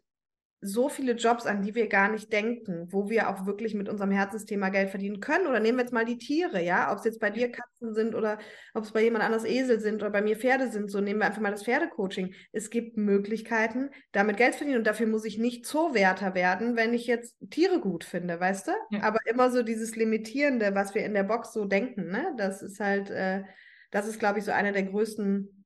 so 0.64 0.88
viele 0.88 1.12
Jobs, 1.12 1.46
an 1.46 1.62
die 1.62 1.74
wir 1.74 1.88
gar 1.88 2.10
nicht 2.10 2.32
denken, 2.32 2.88
wo 2.90 3.08
wir 3.08 3.28
auch 3.28 3.46
wirklich 3.46 3.74
mit 3.74 3.88
unserem 3.88 4.10
Herzensthema 4.10 4.70
Geld 4.70 4.90
verdienen 4.90 5.20
können. 5.20 5.46
Oder 5.46 5.60
nehmen 5.60 5.78
wir 5.78 5.84
jetzt 5.84 5.92
mal 5.92 6.04
die 6.04 6.18
Tiere, 6.18 6.62
ja, 6.62 6.90
ob 6.90 6.98
es 6.98 7.04
jetzt 7.04 7.20
bei 7.20 7.30
dir 7.30 7.50
Katzen 7.50 7.94
sind 7.94 8.14
oder 8.14 8.38
ob 8.72 8.84
es 8.84 8.92
bei 8.92 9.02
jemand 9.02 9.24
anders 9.24 9.44
Esel 9.44 9.80
sind 9.80 10.02
oder 10.02 10.10
bei 10.10 10.22
mir 10.22 10.36
Pferde 10.36 10.68
sind, 10.70 10.90
so 10.90 11.00
nehmen 11.00 11.20
wir 11.20 11.26
einfach 11.26 11.42
mal 11.42 11.50
das 11.50 11.64
Pferdecoaching. 11.64 12.34
Es 12.52 12.70
gibt 12.70 12.96
Möglichkeiten, 12.96 13.90
damit 14.12 14.36
Geld 14.36 14.54
verdienen 14.54 14.78
und 14.78 14.86
dafür 14.86 15.06
muss 15.06 15.24
ich 15.24 15.38
nicht 15.38 15.66
Zoowärter 15.66 16.34
werden, 16.34 16.76
wenn 16.76 16.94
ich 16.94 17.06
jetzt 17.06 17.36
Tiere 17.50 17.80
gut 17.80 18.04
finde, 18.04 18.40
weißt 18.40 18.68
du? 18.68 18.72
Ja. 18.90 19.02
Aber 19.02 19.18
immer 19.26 19.50
so 19.50 19.62
dieses 19.62 19.96
Limitierende, 19.96 20.74
was 20.74 20.94
wir 20.94 21.04
in 21.04 21.14
der 21.14 21.24
Box 21.24 21.52
so 21.52 21.64
denken, 21.64 22.10
ne? 22.10 22.32
Das 22.36 22.62
ist 22.62 22.80
halt, 22.80 23.10
äh, 23.10 23.42
das 23.90 24.06
ist, 24.06 24.18
glaube 24.18 24.38
ich, 24.38 24.44
so 24.44 24.52
eine 24.52 24.72
der 24.72 24.84
größten 24.84 25.64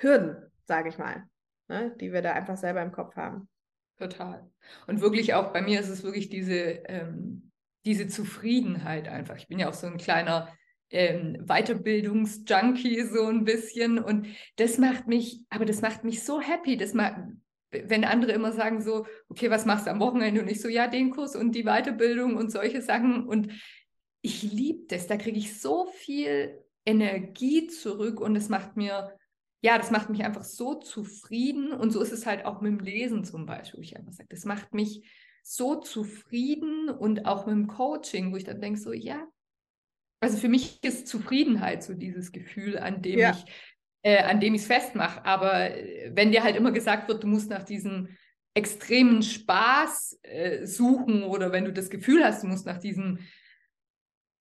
Hürden, 0.00 0.50
sage 0.64 0.88
ich 0.88 0.98
mal, 0.98 1.24
ne? 1.68 1.94
die 2.00 2.12
wir 2.12 2.22
da 2.22 2.32
einfach 2.32 2.56
selber 2.56 2.82
im 2.82 2.92
Kopf 2.92 3.16
haben. 3.16 3.48
Total. 4.00 4.50
Und 4.86 5.02
wirklich 5.02 5.34
auch 5.34 5.52
bei 5.52 5.60
mir 5.60 5.78
ist 5.78 5.90
es 5.90 6.02
wirklich 6.02 6.30
diese, 6.30 6.54
ähm, 6.54 7.50
diese 7.84 8.08
Zufriedenheit 8.08 9.08
einfach. 9.08 9.36
Ich 9.36 9.46
bin 9.46 9.58
ja 9.58 9.68
auch 9.68 9.74
so 9.74 9.86
ein 9.86 9.98
kleiner 9.98 10.48
ähm, 10.88 11.36
Weiterbildungsjunkie 11.46 13.02
so 13.02 13.26
ein 13.26 13.44
bisschen 13.44 13.98
und 13.98 14.26
das 14.56 14.78
macht 14.78 15.06
mich, 15.06 15.42
aber 15.50 15.66
das 15.66 15.82
macht 15.82 16.02
mich 16.02 16.24
so 16.24 16.40
happy. 16.40 16.78
Das 16.78 16.94
macht, 16.94 17.16
wenn 17.70 18.06
andere 18.06 18.32
immer 18.32 18.52
sagen 18.52 18.80
so, 18.80 19.04
okay, 19.28 19.50
was 19.50 19.66
machst 19.66 19.86
du 19.86 19.90
am 19.90 20.00
Wochenende? 20.00 20.40
Und 20.40 20.48
ich 20.48 20.62
so, 20.62 20.68
ja, 20.70 20.86
den 20.86 21.10
Kurs 21.10 21.36
und 21.36 21.54
die 21.54 21.64
Weiterbildung 21.64 22.36
und 22.36 22.50
solche 22.50 22.80
Sachen. 22.80 23.26
Und 23.26 23.52
ich 24.22 24.42
liebe 24.42 24.86
das. 24.88 25.08
Da 25.08 25.18
kriege 25.18 25.38
ich 25.38 25.60
so 25.60 25.88
viel 25.92 26.64
Energie 26.86 27.66
zurück 27.66 28.18
und 28.18 28.34
es 28.34 28.48
macht 28.48 28.78
mir 28.78 29.14
ja, 29.62 29.76
das 29.76 29.90
macht 29.90 30.10
mich 30.10 30.24
einfach 30.24 30.44
so 30.44 30.74
zufrieden 30.74 31.72
und 31.72 31.90
so 31.90 32.00
ist 32.00 32.12
es 32.12 32.26
halt 32.26 32.44
auch 32.44 32.60
mit 32.60 32.72
dem 32.72 32.80
Lesen 32.80 33.24
zum 33.24 33.46
Beispiel, 33.46 33.78
wo 33.78 33.82
ich 33.82 33.96
einfach 33.96 34.12
sage, 34.12 34.28
das 34.30 34.44
macht 34.44 34.74
mich 34.74 35.08
so 35.42 35.76
zufrieden 35.76 36.88
und 36.88 37.26
auch 37.26 37.46
mit 37.46 37.54
dem 37.54 37.66
Coaching, 37.66 38.32
wo 38.32 38.36
ich 38.36 38.44
dann 38.44 38.60
denke 38.60 38.78
so, 38.78 38.92
ja, 38.92 39.26
also 40.20 40.36
für 40.36 40.48
mich 40.48 40.82
ist 40.84 41.08
Zufriedenheit 41.08 41.82
so 41.82 41.94
dieses 41.94 42.32
Gefühl, 42.32 42.78
an 42.78 43.02
dem 43.02 43.18
ja. 43.18 43.30
ich 43.30 43.44
äh, 44.02 44.22
an 44.22 44.40
dem 44.40 44.54
ich 44.54 44.62
es 44.62 44.66
festmache. 44.66 45.22
Aber 45.24 45.70
äh, 45.70 46.10
wenn 46.14 46.32
dir 46.32 46.42
halt 46.42 46.56
immer 46.56 46.72
gesagt 46.72 47.08
wird, 47.08 47.22
du 47.22 47.26
musst 47.26 47.50
nach 47.50 47.64
diesem 47.64 48.08
extremen 48.54 49.22
Spaß 49.22 50.18
äh, 50.22 50.66
suchen 50.66 51.22
oder 51.22 51.52
wenn 51.52 51.64
du 51.64 51.72
das 51.72 51.88
Gefühl 51.90 52.24
hast, 52.24 52.42
du 52.42 52.48
musst 52.48 52.66
nach 52.66 52.78
diesem 52.78 53.20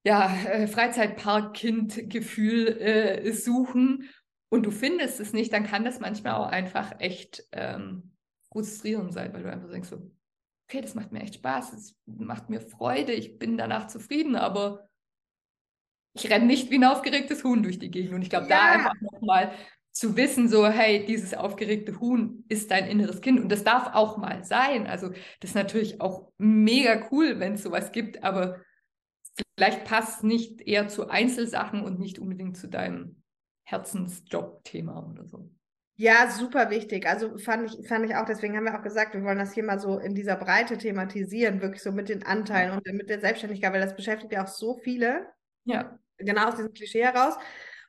ja, 0.05 0.33
äh, 0.45 0.67
Freizeitpark-Kind-Gefühl 0.67 2.67
äh, 2.79 3.31
suchen 3.33 4.09
und 4.49 4.65
du 4.65 4.71
findest 4.71 5.19
es 5.19 5.33
nicht, 5.33 5.53
dann 5.53 5.65
kann 5.65 5.85
das 5.85 5.99
manchmal 5.99 6.33
auch 6.33 6.47
einfach 6.47 6.99
echt 6.99 7.47
ähm, 7.51 8.11
frustrierend 8.51 9.13
sein, 9.13 9.33
weil 9.33 9.43
du 9.43 9.51
einfach 9.51 9.69
denkst 9.69 9.89
so, 9.89 10.11
okay, 10.67 10.81
das 10.81 10.95
macht 10.95 11.11
mir 11.11 11.21
echt 11.21 11.35
Spaß, 11.35 11.73
es 11.73 11.95
macht 12.05 12.49
mir 12.49 12.61
Freude, 12.61 13.13
ich 13.13 13.39
bin 13.39 13.57
danach 13.57 13.87
zufrieden, 13.87 14.35
aber 14.35 14.89
ich 16.13 16.29
renne 16.29 16.45
nicht 16.45 16.71
wie 16.71 16.75
ein 16.75 16.83
aufgeregtes 16.83 17.43
Huhn 17.43 17.63
durch 17.63 17.79
die 17.79 17.91
Gegend. 17.91 18.13
Und 18.13 18.21
ich 18.23 18.29
glaube, 18.29 18.47
ja. 18.49 18.57
da 18.57 18.71
einfach 18.73 19.01
nochmal 19.01 19.53
zu 19.91 20.15
wissen, 20.15 20.47
so, 20.47 20.67
hey, 20.67 21.05
dieses 21.05 21.33
aufgeregte 21.33 21.99
Huhn 21.99 22.43
ist 22.47 22.71
dein 22.71 22.87
inneres 22.87 23.21
Kind 23.21 23.39
und 23.39 23.49
das 23.49 23.63
darf 23.63 23.93
auch 23.93 24.17
mal 24.17 24.43
sein. 24.43 24.87
Also 24.87 25.09
das 25.39 25.51
ist 25.51 25.55
natürlich 25.55 26.01
auch 26.01 26.31
mega 26.37 27.07
cool, 27.11 27.39
wenn 27.39 27.53
es 27.53 27.63
sowas 27.63 27.91
gibt, 27.91 28.23
aber 28.23 28.61
vielleicht 29.57 29.85
passt 29.85 30.17
es 30.17 30.23
nicht 30.23 30.61
eher 30.61 30.87
zu 30.87 31.09
Einzelsachen 31.09 31.81
und 31.81 31.99
nicht 31.99 32.19
unbedingt 32.19 32.57
zu 32.57 32.67
deinem 32.67 33.18
Herzensjob-Thema 33.69 35.07
oder 35.09 35.25
so. 35.25 35.49
Ja, 35.95 36.29
super 36.31 36.69
wichtig. 36.69 37.07
Also 37.07 37.37
fand 37.37 37.69
ich, 37.69 37.87
fand 37.87 38.05
ich 38.05 38.15
auch, 38.15 38.25
deswegen 38.25 38.55
haben 38.55 38.63
wir 38.63 38.77
auch 38.77 38.83
gesagt, 38.83 39.13
wir 39.13 39.23
wollen 39.23 39.37
das 39.37 39.53
hier 39.53 39.63
mal 39.63 39.79
so 39.79 39.99
in 39.99 40.15
dieser 40.15 40.37
Breite 40.37 40.77
thematisieren, 40.77 41.61
wirklich 41.61 41.83
so 41.83 41.91
mit 41.91 42.07
den 42.07 42.25
Anteilen 42.25 42.71
und 42.71 42.85
mit 42.93 43.09
der 43.09 43.19
Selbstständigkeit, 43.19 43.73
weil 43.73 43.81
das 43.81 43.95
beschäftigt 43.95 44.31
ja 44.31 44.43
auch 44.43 44.47
so 44.47 44.75
viele. 44.75 45.27
Ja. 45.65 45.99
Genau 46.17 46.47
aus 46.47 46.55
diesem 46.55 46.73
Klischee 46.73 47.03
heraus. 47.03 47.35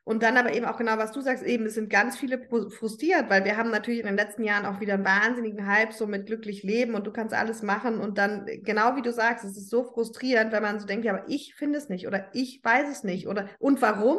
Und 0.02 0.22
dann 0.22 0.36
aber 0.36 0.52
eben 0.52 0.66
auch 0.66 0.76
genau, 0.76 0.98
was 0.98 1.12
du 1.12 1.20
sagst, 1.20 1.44
eben, 1.44 1.66
es 1.66 1.74
sind 1.74 1.88
ganz 1.88 2.18
viele 2.18 2.48
frustriert, 2.70 3.30
weil 3.30 3.44
wir 3.44 3.56
haben 3.56 3.70
natürlich 3.70 4.00
in 4.00 4.06
den 4.06 4.16
letzten 4.16 4.42
Jahren 4.42 4.66
auch 4.66 4.80
wieder 4.80 4.94
einen 4.94 5.04
wahnsinnigen 5.04 5.66
Hype 5.66 5.92
so 5.92 6.06
mit 6.06 6.26
glücklich 6.26 6.64
leben 6.64 6.94
und 6.94 7.06
du 7.06 7.12
kannst 7.12 7.34
alles 7.34 7.62
machen 7.62 8.00
und 8.00 8.18
dann, 8.18 8.44
genau 8.64 8.96
wie 8.96 9.02
du 9.02 9.12
sagst, 9.12 9.44
es 9.44 9.56
ist 9.56 9.70
so 9.70 9.84
frustrierend, 9.84 10.52
wenn 10.52 10.62
man 10.62 10.80
so 10.80 10.86
denkt, 10.86 11.04
ja, 11.04 11.14
aber 11.14 11.28
ich 11.28 11.54
finde 11.54 11.78
es 11.78 11.88
nicht 11.88 12.08
oder 12.08 12.28
ich 12.32 12.60
weiß 12.64 12.88
es 12.90 13.04
nicht 13.04 13.28
oder 13.28 13.48
und 13.60 13.80
warum? 13.82 14.18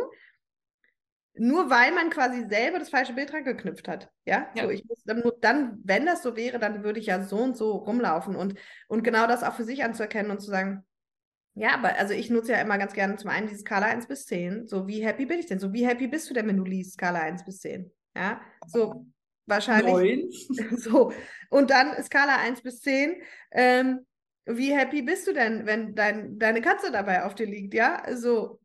Nur 1.34 1.70
weil 1.70 1.92
man 1.94 2.10
quasi 2.10 2.46
selber 2.50 2.80
das 2.80 2.90
falsche 2.90 3.14
Bild 3.14 3.32
dran 3.32 3.44
geknüpft 3.44 3.88
hat. 3.88 4.10
Ja, 4.26 4.50
ja. 4.56 4.64
so 4.64 4.70
ich 4.70 4.86
muss 4.86 5.04
dann 5.06 5.20
nur 5.20 5.38
dann, 5.40 5.80
wenn 5.84 6.06
das 6.06 6.24
so 6.24 6.36
wäre, 6.36 6.60
dann 6.60 6.84
würde 6.84 7.00
ich 7.00 7.08
ja 7.08 7.24
so 7.24 7.38
und 7.38 7.56
so 7.56 7.72
rumlaufen 7.72 8.36
und, 8.36 8.56
und 8.88 9.04
genau 9.04 9.28
das 9.28 9.44
auch 9.44 9.54
für 9.54 9.64
sich 9.64 9.84
anzuerkennen 9.84 10.32
und 10.32 10.42
zu 10.42 10.50
sagen, 10.50 10.86
ja, 11.54 11.74
aber 11.74 11.98
also 11.98 12.14
ich 12.14 12.30
nutze 12.30 12.54
ja 12.54 12.62
immer 12.62 12.78
ganz 12.78 12.94
gerne 12.94 13.18
zum 13.18 13.30
einen 13.30 13.48
die 13.48 13.58
Skala 13.58 13.88
1 13.88 14.08
bis 14.08 14.26
10. 14.26 14.68
So, 14.68 14.88
wie 14.88 15.06
happy 15.06 15.26
bin 15.26 15.40
ich 15.40 15.48
denn? 15.48 15.60
So, 15.60 15.74
wie 15.74 15.86
happy 15.86 16.08
bist 16.08 16.30
du 16.30 16.34
denn, 16.34 16.48
wenn 16.48 16.58
du 16.58 16.64
liest, 16.64 16.94
Skala 16.94 17.20
1 17.20 17.44
bis 17.44 17.60
10? 17.60 17.92
Ja, 18.16 18.42
so 18.68 19.06
wahrscheinlich. 19.48 20.50
Neun. 20.50 20.78
So, 20.78 21.12
und 21.50 21.70
dann 21.70 22.02
Skala 22.04 22.38
1 22.38 22.62
bis 22.62 22.80
10. 22.80 23.22
Ähm, 23.52 24.06
wie 24.46 24.74
happy 24.74 25.02
bist 25.02 25.28
du 25.28 25.34
denn, 25.34 25.66
wenn 25.66 25.94
dein, 25.94 26.40
deine 26.40 26.62
Katze 26.62 26.90
dabei 26.92 27.26
auf 27.26 27.36
dir 27.36 27.48
liegt, 27.48 27.74
ja? 27.74 28.04
So, 28.16 28.61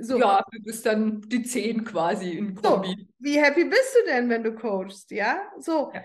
so. 0.00 0.18
Ja, 0.18 0.44
du 0.50 0.62
bist 0.62 0.86
dann 0.86 1.20
die 1.22 1.42
10 1.42 1.84
quasi 1.84 2.32
in 2.32 2.54
Kombi. 2.54 2.88
So, 2.88 3.06
wie 3.18 3.38
happy 3.38 3.64
bist 3.64 3.96
du 3.96 4.10
denn, 4.10 4.28
wenn 4.28 4.44
du 4.44 4.54
coachst, 4.54 5.10
ja? 5.10 5.40
So. 5.58 5.90
Ja. 5.94 6.02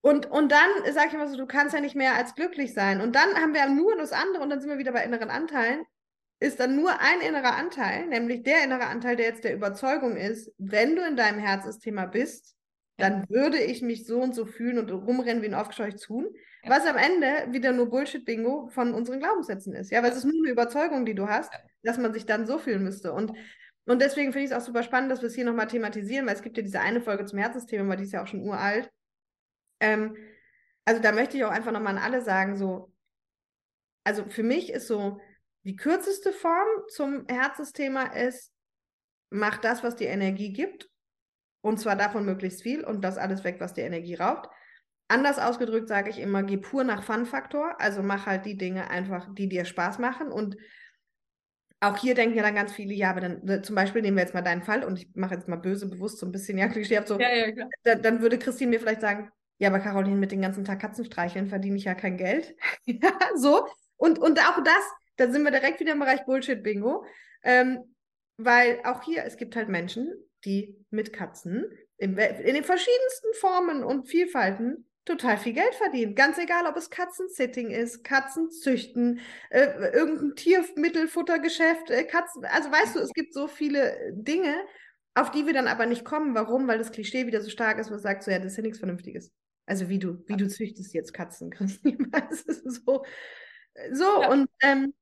Und, 0.00 0.30
und 0.30 0.52
dann 0.52 0.92
sage 0.92 1.08
ich 1.08 1.14
immer 1.14 1.28
so, 1.28 1.36
du 1.36 1.46
kannst 1.46 1.74
ja 1.74 1.80
nicht 1.80 1.96
mehr 1.96 2.14
als 2.14 2.34
glücklich 2.34 2.72
sein. 2.72 3.00
Und 3.00 3.14
dann 3.14 3.34
haben 3.34 3.52
wir 3.52 3.68
nur 3.68 3.96
das 3.96 4.12
andere 4.12 4.42
und 4.42 4.50
dann 4.50 4.60
sind 4.60 4.70
wir 4.70 4.78
wieder 4.78 4.92
bei 4.92 5.04
inneren 5.04 5.30
Anteilen. 5.30 5.84
Ist 6.40 6.60
dann 6.60 6.76
nur 6.76 7.00
ein 7.00 7.20
innerer 7.20 7.56
Anteil, 7.56 8.06
nämlich 8.06 8.44
der 8.44 8.62
innere 8.62 8.86
Anteil, 8.86 9.16
der 9.16 9.26
jetzt 9.26 9.42
der 9.42 9.54
Überzeugung 9.54 10.16
ist, 10.16 10.52
wenn 10.56 10.94
du 10.94 11.04
in 11.04 11.16
deinem 11.16 11.40
Herzensthema 11.40 12.06
bist, 12.06 12.54
dann 12.96 13.28
würde 13.28 13.58
ich 13.58 13.82
mich 13.82 14.06
so 14.06 14.20
und 14.20 14.34
so 14.34 14.46
fühlen 14.46 14.78
und 14.78 14.90
rumrennen 14.90 15.42
wie 15.42 15.46
ein 15.46 15.54
aufgescheuchtes 15.54 16.08
Huhn. 16.08 16.26
Ja. 16.64 16.70
Was 16.70 16.86
am 16.86 16.96
Ende 16.96 17.52
wieder 17.52 17.72
nur 17.72 17.88
Bullshit-Bingo 17.88 18.68
von 18.68 18.94
unseren 18.94 19.20
Glaubenssätzen 19.20 19.74
ist. 19.74 19.90
Ja, 19.90 20.02
weil 20.02 20.10
es 20.10 20.18
ist 20.18 20.24
nur 20.24 20.34
eine 20.42 20.52
Überzeugung, 20.52 21.04
die 21.04 21.14
du 21.14 21.28
hast, 21.28 21.52
dass 21.82 21.98
man 21.98 22.12
sich 22.12 22.26
dann 22.26 22.46
so 22.46 22.58
fühlen 22.58 22.82
müsste. 22.82 23.12
Und, 23.12 23.32
und 23.86 24.02
deswegen 24.02 24.32
finde 24.32 24.46
ich 24.46 24.50
es 24.50 24.56
auch 24.56 24.64
super 24.64 24.82
spannend, 24.82 25.10
dass 25.10 25.22
wir 25.22 25.28
es 25.28 25.34
hier 25.34 25.44
nochmal 25.44 25.68
thematisieren, 25.68 26.26
weil 26.26 26.34
es 26.34 26.42
gibt 26.42 26.56
ja 26.56 26.62
diese 26.62 26.80
eine 26.80 27.00
Folge 27.00 27.26
zum 27.26 27.38
Herzensthema, 27.38 27.84
aber 27.84 27.96
die 27.96 28.04
ist 28.04 28.12
ja 28.12 28.22
auch 28.22 28.26
schon 28.26 28.42
uralt. 28.42 28.90
Ähm, 29.80 30.16
also 30.84 31.00
da 31.00 31.12
möchte 31.12 31.36
ich 31.36 31.44
auch 31.44 31.50
einfach 31.50 31.72
nochmal 31.72 31.96
an 31.96 32.02
alle 32.02 32.22
sagen, 32.22 32.56
so, 32.56 32.92
also 34.04 34.24
für 34.24 34.42
mich 34.42 34.72
ist 34.72 34.86
so, 34.86 35.20
die 35.64 35.76
kürzeste 35.76 36.32
Form 36.32 36.66
zum 36.88 37.26
Herzensthema 37.28 38.04
ist, 38.04 38.52
mach 39.30 39.58
das, 39.58 39.82
was 39.82 39.96
die 39.96 40.06
Energie 40.06 40.52
gibt 40.52 40.88
und 41.60 41.78
zwar 41.78 41.96
davon 41.96 42.24
möglichst 42.24 42.62
viel 42.62 42.84
und 42.84 43.02
das 43.02 43.18
alles 43.18 43.44
weg, 43.44 43.56
was 43.58 43.74
die 43.74 43.82
Energie 43.82 44.14
raubt. 44.14 44.48
Anders 45.08 45.38
ausgedrückt 45.38 45.88
sage 45.88 46.10
ich 46.10 46.18
immer, 46.18 46.42
geh 46.42 46.58
pur 46.58 46.84
nach 46.84 47.02
Fun-Faktor. 47.02 47.80
Also 47.80 48.02
mach 48.02 48.26
halt 48.26 48.44
die 48.44 48.58
Dinge 48.58 48.90
einfach, 48.90 49.26
die 49.34 49.48
dir 49.48 49.64
Spaß 49.64 49.98
machen. 49.98 50.30
Und 50.30 50.56
auch 51.80 51.96
hier 51.96 52.14
denken 52.14 52.36
ja 52.36 52.42
dann 52.42 52.54
ganz 52.54 52.72
viele, 52.72 52.92
ja, 52.92 53.10
aber 53.10 53.20
dann 53.20 53.62
zum 53.62 53.74
Beispiel 53.74 54.02
nehmen 54.02 54.16
wir 54.16 54.24
jetzt 54.24 54.34
mal 54.34 54.42
deinen 54.42 54.62
Fall 54.62 54.84
und 54.84 54.98
ich 54.98 55.08
mache 55.14 55.34
jetzt 55.34 55.48
mal 55.48 55.56
böse 55.56 55.88
bewusst 55.88 56.18
so 56.18 56.26
ein 56.26 56.32
bisschen, 56.32 56.58
ja, 56.58 56.68
klischeehaft 56.68 57.08
so. 57.08 57.18
Ja, 57.18 57.34
ja, 57.34 57.52
klar. 57.52 57.70
Dann, 57.84 58.02
dann 58.02 58.20
würde 58.20 58.38
Christine 58.38 58.70
mir 58.70 58.80
vielleicht 58.80 59.00
sagen, 59.00 59.30
ja, 59.58 59.68
aber 59.68 59.80
Caroline, 59.80 60.16
mit 60.16 60.30
den 60.30 60.42
ganzen 60.42 60.64
Tag 60.64 60.80
Katzen 60.80 61.04
streicheln 61.04 61.48
verdiene 61.48 61.76
ich 61.76 61.84
ja 61.84 61.94
kein 61.94 62.16
Geld. 62.16 62.54
ja, 62.84 63.12
so. 63.34 63.66
Und, 63.96 64.18
und 64.18 64.38
auch 64.40 64.62
das, 64.62 64.92
da 65.16 65.30
sind 65.30 65.42
wir 65.42 65.50
direkt 65.50 65.80
wieder 65.80 65.92
im 65.92 65.98
Bereich 66.00 66.24
Bullshit-Bingo. 66.24 67.04
Ähm, 67.42 67.94
weil 68.36 68.80
auch 68.84 69.02
hier, 69.02 69.24
es 69.24 69.36
gibt 69.36 69.56
halt 69.56 69.68
Menschen, 69.68 70.12
die 70.44 70.76
mit 70.90 71.12
Katzen 71.12 71.64
in, 71.96 72.16
in 72.16 72.54
den 72.54 72.64
verschiedensten 72.64 73.34
Formen 73.34 73.82
und 73.82 74.08
Vielfalten 74.08 74.87
total 75.08 75.38
viel 75.38 75.54
Geld 75.54 75.74
verdienen. 75.74 76.14
Ganz 76.14 76.38
egal, 76.38 76.66
ob 76.66 76.76
es 76.76 76.90
Katzensitting 76.90 77.70
ist, 77.70 78.04
Katzenzüchten, 78.04 79.20
äh, 79.50 79.90
irgendein 79.92 80.36
Tiermittelfuttergeschäft, 80.36 81.90
äh, 81.90 82.04
Katzen. 82.04 82.44
Also 82.44 82.70
weißt 82.70 82.96
du, 82.96 83.00
es 83.00 83.12
gibt 83.12 83.34
so 83.34 83.48
viele 83.48 84.12
Dinge, 84.12 84.54
auf 85.14 85.30
die 85.30 85.46
wir 85.46 85.52
dann 85.52 85.66
aber 85.66 85.86
nicht 85.86 86.04
kommen. 86.04 86.34
Warum? 86.34 86.68
Weil 86.68 86.78
das 86.78 86.92
Klischee 86.92 87.26
wieder 87.26 87.40
so 87.40 87.50
stark 87.50 87.78
ist, 87.78 87.90
wo 87.90 87.96
sagt, 87.96 88.22
so 88.22 88.30
ja, 88.30 88.38
das 88.38 88.52
ist 88.52 88.56
ja 88.58 88.62
nichts 88.62 88.78
Vernünftiges. 88.78 89.32
Also 89.66 89.88
wie 89.88 89.98
du, 89.98 90.22
wie 90.26 90.36
du 90.36 90.48
züchtest 90.48 90.94
jetzt 90.94 91.12
Katzen, 91.12 91.50
Christine. 91.50 92.10
so, 92.64 93.04
so 93.92 94.22
ja. 94.22 94.30
und 94.30 94.48
ähm, 94.62 94.94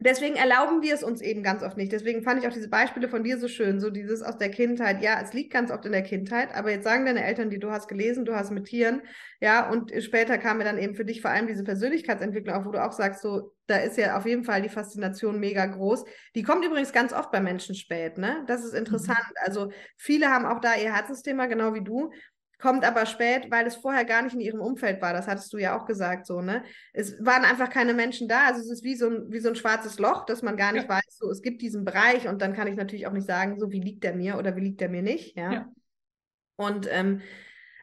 deswegen 0.00 0.36
erlauben 0.36 0.82
wir 0.82 0.94
es 0.94 1.02
uns 1.02 1.20
eben 1.20 1.42
ganz 1.42 1.62
oft 1.62 1.76
nicht. 1.76 1.92
Deswegen 1.92 2.22
fand 2.22 2.40
ich 2.40 2.48
auch 2.48 2.52
diese 2.52 2.68
Beispiele 2.68 3.08
von 3.08 3.22
dir 3.22 3.38
so 3.38 3.48
schön, 3.48 3.80
so 3.80 3.90
dieses 3.90 4.22
aus 4.22 4.38
der 4.38 4.50
Kindheit. 4.50 5.02
Ja, 5.02 5.20
es 5.22 5.32
liegt 5.32 5.52
ganz 5.52 5.70
oft 5.70 5.84
in 5.84 5.92
der 5.92 6.02
Kindheit, 6.02 6.54
aber 6.54 6.70
jetzt 6.70 6.84
sagen 6.84 7.06
deine 7.06 7.24
Eltern, 7.24 7.50
die 7.50 7.58
du 7.58 7.70
hast 7.70 7.86
gelesen, 7.88 8.24
du 8.24 8.34
hast 8.34 8.50
mit 8.50 8.64
Tieren, 8.66 9.02
ja, 9.40 9.70
und 9.70 9.92
später 10.02 10.38
kam 10.38 10.58
mir 10.58 10.64
dann 10.64 10.78
eben 10.78 10.94
für 10.94 11.04
dich 11.04 11.20
vor 11.20 11.30
allem 11.30 11.46
diese 11.46 11.64
Persönlichkeitsentwicklung 11.64 12.54
auch, 12.54 12.66
wo 12.66 12.72
du 12.72 12.84
auch 12.84 12.92
sagst, 12.92 13.22
so, 13.22 13.54
da 13.66 13.76
ist 13.76 13.96
ja 13.96 14.16
auf 14.16 14.26
jeden 14.26 14.44
Fall 14.44 14.62
die 14.62 14.68
Faszination 14.68 15.38
mega 15.38 15.64
groß. 15.66 16.04
Die 16.34 16.42
kommt 16.42 16.64
übrigens 16.64 16.92
ganz 16.92 17.12
oft 17.12 17.30
bei 17.30 17.40
Menschen 17.40 17.74
spät, 17.74 18.18
ne? 18.18 18.44
Das 18.46 18.64
ist 18.64 18.74
interessant. 18.74 19.18
Mhm. 19.18 19.36
Also 19.44 19.70
viele 19.96 20.28
haben 20.28 20.44
auch 20.44 20.60
da 20.60 20.74
ihr 20.74 20.94
Herzensthema, 20.94 21.46
genau 21.46 21.74
wie 21.74 21.84
du 21.84 22.10
kommt 22.60 22.84
aber 22.84 23.06
spät, 23.06 23.50
weil 23.50 23.66
es 23.66 23.76
vorher 23.76 24.04
gar 24.04 24.22
nicht 24.22 24.34
in 24.34 24.40
ihrem 24.40 24.60
Umfeld 24.60 25.00
war. 25.00 25.12
Das 25.12 25.26
hattest 25.26 25.52
du 25.52 25.58
ja 25.58 25.78
auch 25.78 25.86
gesagt, 25.86 26.26
so, 26.26 26.40
ne? 26.40 26.62
Es 26.92 27.24
waren 27.24 27.44
einfach 27.44 27.70
keine 27.70 27.94
Menschen 27.94 28.28
da. 28.28 28.46
Also 28.46 28.60
es 28.60 28.70
ist 28.70 28.84
wie 28.84 28.94
so 28.94 29.08
ein, 29.08 29.32
wie 29.32 29.40
so 29.40 29.48
ein 29.48 29.56
schwarzes 29.56 29.98
Loch, 29.98 30.26
dass 30.26 30.42
man 30.42 30.56
gar 30.56 30.72
nicht 30.72 30.88
ja. 30.88 30.88
weiß, 30.88 31.18
so, 31.18 31.30
es 31.30 31.42
gibt 31.42 31.62
diesen 31.62 31.84
Bereich 31.84 32.28
und 32.28 32.42
dann 32.42 32.52
kann 32.52 32.68
ich 32.68 32.76
natürlich 32.76 33.06
auch 33.06 33.12
nicht 33.12 33.26
sagen, 33.26 33.58
so, 33.58 33.70
wie 33.70 33.80
liegt 33.80 34.04
der 34.04 34.14
mir 34.14 34.38
oder 34.38 34.54
wie 34.56 34.60
liegt 34.60 34.80
der 34.80 34.88
mir 34.88 35.02
nicht, 35.02 35.36
ja. 35.36 35.52
ja. 35.52 35.72
Und, 36.56 36.86
ähm, 36.90 37.22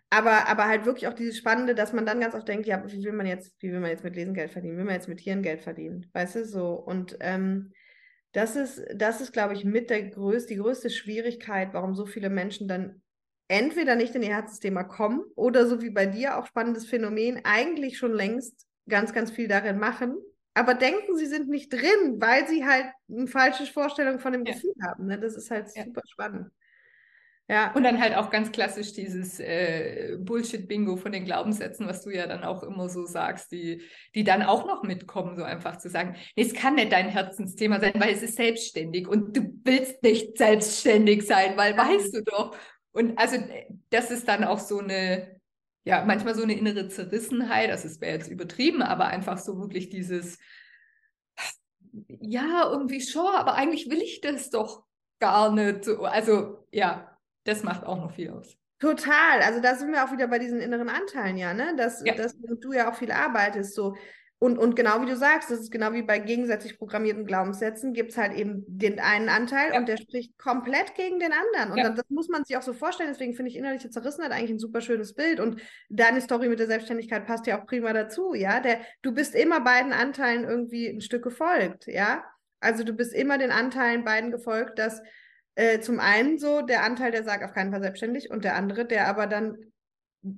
aber, 0.09 0.47
aber 0.47 0.67
halt 0.67 0.85
wirklich 0.85 1.07
auch 1.07 1.13
dieses 1.13 1.37
Spannende, 1.37 1.75
dass 1.75 1.91
man 1.91 2.05
dann 2.05 2.21
ganz 2.21 2.35
oft 2.35 2.47
denkt, 2.47 2.67
ja, 2.67 2.81
wie 2.85 3.03
will 3.03 3.11
man 3.11 3.25
jetzt, 3.25 3.55
wie 3.59 3.71
will 3.71 3.79
man 3.79 3.89
jetzt 3.89 4.03
mit 4.03 4.15
Lesen 4.15 4.33
Geld 4.33 4.51
verdienen? 4.51 4.75
Wie 4.75 4.77
will 4.77 4.85
man 4.85 4.93
jetzt 4.93 5.09
mit 5.09 5.19
Tieren 5.19 5.41
Geld 5.41 5.61
verdienen? 5.61 6.09
Weißt 6.13 6.35
du, 6.35 6.45
so. 6.45 6.73
Und, 6.73 7.17
ähm, 7.19 7.73
das 8.33 8.55
ist, 8.55 8.85
das 8.93 9.19
ist, 9.19 9.33
glaube 9.33 9.53
ich, 9.55 9.65
mit 9.65 9.89
der 9.89 10.09
größte, 10.09 10.53
die 10.53 10.59
größte 10.59 10.91
Schwierigkeit, 10.91 11.69
warum 11.73 11.95
so 11.95 12.05
viele 12.05 12.29
Menschen 12.29 12.67
dann 12.67 13.01
entweder 13.47 13.95
nicht 13.95 14.15
in 14.15 14.23
ihr 14.23 14.35
Herzensthema 14.35 14.83
kommen 14.83 15.23
oder 15.35 15.67
so 15.67 15.81
wie 15.81 15.89
bei 15.89 16.05
dir 16.05 16.37
auch 16.37 16.47
spannendes 16.47 16.85
Phänomen, 16.85 17.41
eigentlich 17.43 17.97
schon 17.97 18.13
längst 18.13 18.65
ganz, 18.87 19.13
ganz 19.13 19.31
viel 19.31 19.47
darin 19.47 19.79
machen, 19.79 20.17
aber 20.53 20.73
denken, 20.73 21.15
sie 21.17 21.27
sind 21.27 21.49
nicht 21.49 21.71
drin, 21.71 22.19
weil 22.19 22.47
sie 22.47 22.65
halt 22.65 22.87
eine 23.09 23.27
falsche 23.27 23.65
Vorstellung 23.65 24.19
von 24.19 24.33
dem 24.33 24.45
ja. 24.45 24.53
Gefühl 24.53 24.73
haben. 24.83 25.05
Ne? 25.05 25.19
Das 25.19 25.35
ist 25.35 25.51
halt 25.51 25.67
ja. 25.75 25.83
super 25.83 26.01
spannend. 26.09 26.49
Ja. 27.49 27.71
Und 27.73 27.83
dann 27.83 28.01
halt 28.01 28.13
auch 28.15 28.29
ganz 28.29 28.51
klassisch 28.51 28.91
dieses 28.91 29.39
äh, 29.39 30.17
Bullshit-Bingo 30.19 30.97
von 30.97 31.13
den 31.13 31.23
Glaubenssätzen, 31.23 31.87
was 31.87 32.03
du 32.03 32.09
ja 32.09 32.27
dann 32.27 32.43
auch 32.43 32.61
immer 32.63 32.89
so 32.89 33.05
sagst, 33.05 33.51
die, 33.53 33.83
die 34.15 34.25
dann 34.25 34.41
auch 34.43 34.67
noch 34.67 34.83
mitkommen, 34.83 35.37
so 35.37 35.43
einfach 35.43 35.77
zu 35.77 35.89
sagen, 35.89 36.17
nee, 36.35 36.43
es 36.43 36.53
kann 36.53 36.75
nicht 36.75 36.91
dein 36.91 37.07
Herzensthema 37.07 37.79
sein, 37.79 37.93
weil 37.95 38.13
es 38.13 38.21
ist 38.21 38.35
selbstständig 38.35 39.07
und 39.07 39.37
du 39.37 39.61
willst 39.63 40.03
nicht 40.03 40.37
selbstständig 40.37 41.25
sein, 41.25 41.55
weil 41.55 41.77
weißt 41.77 42.15
du 42.15 42.23
doch. 42.23 42.57
Und 42.97 43.19
also 43.19 43.37
das 43.91 44.09
ist 44.09 44.27
dann 44.27 44.43
auch 44.43 44.57
so 44.57 44.79
eine, 44.79 45.39
ja, 45.83 46.03
manchmal 46.03 46.33
so 46.33 46.41
eine 46.41 46.57
innere 46.57 46.87
Zerrissenheit, 46.87 47.69
also 47.69 47.87
es 47.87 48.01
wäre 48.01 48.13
jetzt 48.13 48.27
übertrieben, 48.27 48.81
aber 48.81 49.05
einfach 49.05 49.37
so 49.37 49.59
wirklich 49.59 49.89
dieses, 49.89 50.39
ja, 52.07 52.67
irgendwie 52.71 53.01
schon, 53.01 53.35
aber 53.35 53.53
eigentlich 53.53 53.87
will 53.91 54.01
ich 54.01 54.19
das 54.21 54.49
doch 54.49 54.83
gar 55.19 55.53
nicht. 55.53 55.87
Also 55.87 56.65
ja, 56.71 57.15
das 57.43 57.61
macht 57.61 57.85
auch 57.85 57.97
noch 57.97 58.15
viel 58.15 58.31
aus. 58.31 58.57
Total. 58.79 59.41
Also 59.43 59.61
da 59.61 59.75
sind 59.75 59.91
wir 59.91 60.03
auch 60.03 60.11
wieder 60.11 60.27
bei 60.27 60.39
diesen 60.39 60.59
inneren 60.59 60.89
Anteilen, 60.89 61.37
ja, 61.37 61.53
ne? 61.53 61.75
Dass, 61.77 62.03
ja. 62.03 62.15
dass 62.15 62.35
du 62.35 62.73
ja 62.73 62.89
auch 62.89 62.95
viel 62.95 63.11
arbeitest. 63.11 63.75
So, 63.75 63.95
und, 64.39 64.59
und 64.59 64.75
genau 64.75 65.01
wie 65.01 65.07
du 65.07 65.15
sagst, 65.15 65.49
das 65.49 65.61
ist 65.61 65.71
genau 65.71 65.93
wie 65.93 66.03
bei 66.03 66.19
gegensätzlich 66.19 66.77
programmierten 66.77 67.25
Glaubenssätzen, 67.25 67.93
gibt 67.93 68.11
es 68.11 68.17
halt 68.17 68.33
eben 68.33 68.63
den 68.67 68.99
einen 68.99 69.29
Anteil 69.29 69.71
ja. 69.73 69.79
und 69.79 69.87
der 69.87 69.97
spricht 69.97 70.37
komplett 70.37 70.93
gegen 70.93 71.19
den 71.19 71.31
anderen. 71.33 71.71
Und 71.71 71.77
ja. 71.79 71.85
dann, 71.85 71.95
das 71.95 72.05
muss 72.09 72.29
man 72.29 72.45
sich 72.45 72.55
auch 72.55 72.61
so 72.61 72.73
vorstellen. 72.73 73.09
Deswegen 73.11 73.33
finde 73.33 73.49
ich 73.49 73.57
innerliche 73.57 73.89
Zerrissenheit 73.89 74.31
eigentlich 74.31 74.51
ein 74.51 74.59
super 74.59 74.81
schönes 74.81 75.15
Bild. 75.15 75.39
Und 75.39 75.59
deine 75.89 76.21
Story 76.21 76.49
mit 76.49 76.59
der 76.59 76.67
Selbstständigkeit 76.67 77.25
passt 77.25 77.47
ja 77.47 77.59
auch 77.59 77.65
prima 77.65 77.93
dazu, 77.93 78.35
ja. 78.35 78.59
Der, 78.59 78.79
du 79.01 79.11
bist 79.11 79.33
immer 79.33 79.59
beiden 79.59 79.91
Anteilen 79.91 80.43
irgendwie 80.43 80.87
ein 80.87 81.01
Stück 81.01 81.23
gefolgt, 81.23 81.87
ja. 81.87 82.23
Also 82.59 82.83
du 82.83 82.93
bist 82.93 83.13
immer 83.13 83.39
den 83.39 83.51
Anteilen 83.51 84.03
beiden 84.03 84.29
gefolgt, 84.29 84.77
dass 84.77 85.01
äh, 85.55 85.79
zum 85.79 85.99
einen 85.99 86.37
so 86.37 86.61
der 86.61 86.83
Anteil, 86.83 87.11
der 87.11 87.23
sagt, 87.23 87.43
auf 87.43 87.53
keinen 87.53 87.71
Fall 87.71 87.81
selbstständig, 87.81 88.29
und 88.29 88.43
der 88.43 88.55
andere, 88.55 88.85
der 88.85 89.07
aber 89.07 89.25
dann 89.25 89.57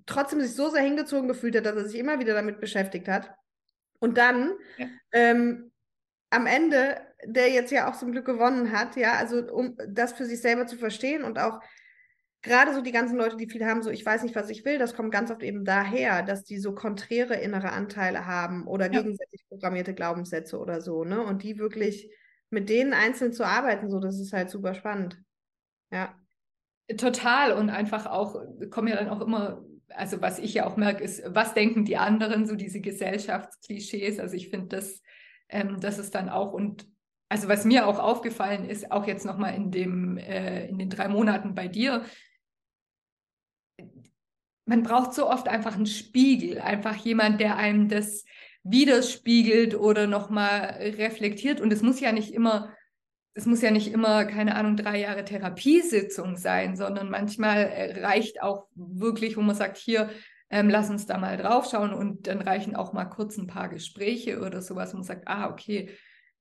trotzdem 0.06 0.40
sich 0.40 0.56
so 0.56 0.70
sehr 0.70 0.84
hingezogen 0.84 1.28
gefühlt 1.28 1.58
hat, 1.58 1.66
dass 1.66 1.76
er 1.76 1.88
sich 1.90 2.00
immer 2.00 2.20
wieder 2.20 2.34
damit 2.34 2.62
beschäftigt 2.62 3.10
hat 3.10 3.30
und 4.00 4.18
dann 4.18 4.54
ja. 4.78 4.88
ähm, 5.12 5.72
am 6.30 6.46
Ende, 6.46 6.98
der 7.26 7.50
jetzt 7.50 7.72
ja 7.72 7.90
auch 7.90 7.96
zum 7.96 8.12
Glück 8.12 8.26
gewonnen 8.26 8.72
hat, 8.72 8.96
ja, 8.96 9.14
also 9.14 9.46
um 9.52 9.78
das 9.88 10.14
für 10.14 10.26
sich 10.26 10.42
selber 10.42 10.68
zu 10.68 10.78
verstehen 10.78 11.24
und 11.24 11.40
auch 11.40 11.60
gerade 12.42 12.74
so 12.74 12.82
die 12.82 12.92
ganzen 12.92 13.18
Leute, 13.18 13.36
die 13.36 13.50
viel 13.50 13.66
haben, 13.66 13.82
so 13.82 13.90
ich 13.90 14.06
weiß 14.06 14.24
nicht, 14.24 14.36
was 14.36 14.50
ich 14.50 14.64
will, 14.64 14.78
das 14.78 14.94
kommt 14.94 15.12
ganz 15.12 15.32
oft 15.32 15.44
eben 15.44 15.66
daher, 15.66 16.24
dass 16.24 16.44
die 16.44 16.60
so 16.60 16.74
konträre 16.74 17.36
innere 17.36 17.72
Anteile 17.72 18.26
haben 18.26 18.66
oder 18.68 18.86
ja. 18.86 19.02
gegensätzlich 19.02 19.44
programmierte 19.50 19.94
Glaubenssätze 19.94 20.58
oder 20.58 20.82
so, 20.82 21.04
ne? 21.04 21.22
Und 21.22 21.44
die 21.44 21.58
wirklich 21.58 22.10
mit 22.50 22.70
denen 22.70 22.94
einzeln 22.94 23.34
zu 23.34 23.46
arbeiten, 23.46 23.90
so, 23.90 24.00
das 24.00 24.20
ist 24.20 24.34
halt 24.34 24.50
super 24.50 24.74
spannend. 24.74 25.20
Ja. 25.92 26.16
Total 26.98 27.52
und 27.52 27.70
einfach 27.70 28.06
auch, 28.06 28.42
kommen 28.72 28.88
ja 28.88 28.96
dann 28.96 29.10
auch 29.10 29.22
immer 29.22 29.64
also 29.96 30.22
was 30.22 30.40
ich 30.40 30.54
ja 30.54 30.66
auch 30.66 30.78
merke, 30.78 31.04
ist, 31.04 31.24
was 31.28 31.54
denken 31.54 31.86
die 31.86 31.98
anderen, 31.98 32.46
so 32.46 32.56
diese 32.56 32.82
Gesellschaftsklischees. 32.82 34.20
Also 34.20 34.36
ich 34.36 34.50
finde, 34.50 34.68
das, 34.68 35.02
ähm, 35.50 35.80
das 35.80 36.00
ist 36.00 36.16
dann 36.16 36.30
auch 36.30 36.54
und 36.54 36.88
also 37.30 37.48
was 37.48 37.64
mir 37.64 37.88
auch 37.88 38.00
aufgefallen 38.00 38.66
ist, 38.68 38.92
auch 38.92 39.06
jetzt 39.06 39.26
nochmal 39.26 39.54
in 39.54 39.70
dem, 39.70 40.18
äh, 40.18 40.68
in 40.68 40.80
den 40.80 40.90
drei 40.90 41.08
Monaten 41.08 41.54
bei 41.54 41.68
dir, 41.68 42.04
man 44.66 44.84
braucht 44.84 45.14
so 45.14 45.30
oft 45.30 45.48
einfach 45.48 45.76
einen 45.76 45.86
Spiegel, 45.86 46.60
einfach 46.60 46.96
jemand, 46.96 47.40
der 47.40 47.58
einem 47.58 47.88
das 47.88 48.26
widerspiegelt 48.64 49.76
oder 49.76 50.08
nochmal 50.08 50.78
reflektiert. 50.98 51.62
Und 51.62 51.72
es 51.72 51.82
muss 51.82 52.00
ja 52.00 52.12
nicht 52.12 52.34
immer 52.34 52.72
es 53.40 53.46
muss 53.46 53.62
ja 53.62 53.72
nicht 53.72 53.94
immer, 53.94 54.26
keine 54.26 54.56
Ahnung, 54.56 54.76
drei 54.76 55.00
Jahre 55.00 55.24
Therapiesitzung 55.24 56.36
sein, 56.36 56.76
sondern 56.76 57.10
manchmal 57.10 57.94
reicht 58.02 58.42
auch 58.42 58.68
wirklich, 58.76 59.38
wo 59.38 59.42
man 59.42 59.56
sagt, 59.56 59.78
hier, 59.78 60.10
ähm, 60.50 60.70
lass 60.70 60.90
uns 60.90 61.06
da 61.06 61.18
mal 61.18 61.38
draufschauen 61.38 61.94
und 61.94 62.28
dann 62.28 62.42
reichen 62.42 62.76
auch 62.76 62.92
mal 62.92 63.06
kurz 63.06 63.38
ein 63.38 63.48
paar 63.48 63.70
Gespräche 63.70 64.42
oder 64.42 64.62
sowas 64.62 64.94
und 64.94 65.00
man 65.00 65.08
sagt, 65.08 65.28
ah, 65.30 65.50
okay, 65.50 65.90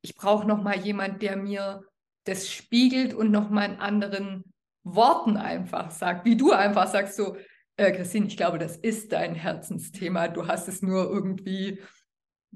ich 0.00 0.16
brauche 0.16 0.44
noch 0.44 0.60
mal 0.60 0.76
jemand, 0.76 1.22
der 1.22 1.36
mir 1.36 1.84
das 2.24 2.50
spiegelt 2.50 3.14
und 3.14 3.30
noch 3.30 3.48
mal 3.48 3.66
in 3.66 3.78
anderen 3.78 4.42
Worten 4.82 5.36
einfach 5.36 5.92
sagt, 5.92 6.24
wie 6.24 6.36
du 6.36 6.50
einfach 6.50 6.88
sagst 6.88 7.14
so, 7.14 7.36
äh, 7.76 7.92
Christine, 7.92 8.26
ich 8.26 8.36
glaube, 8.36 8.58
das 8.58 8.76
ist 8.76 9.12
dein 9.12 9.36
Herzensthema. 9.36 10.26
Du 10.26 10.48
hast 10.48 10.66
es 10.66 10.82
nur 10.82 11.08
irgendwie 11.08 11.80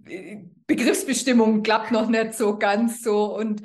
äh, 0.05 0.39
Begriffsbestimmung 0.67 1.63
klappt 1.63 1.93
noch 1.93 2.09
nicht 2.09 2.35
so 2.35 2.59
ganz 2.59 3.05
so 3.05 3.37
und 3.37 3.63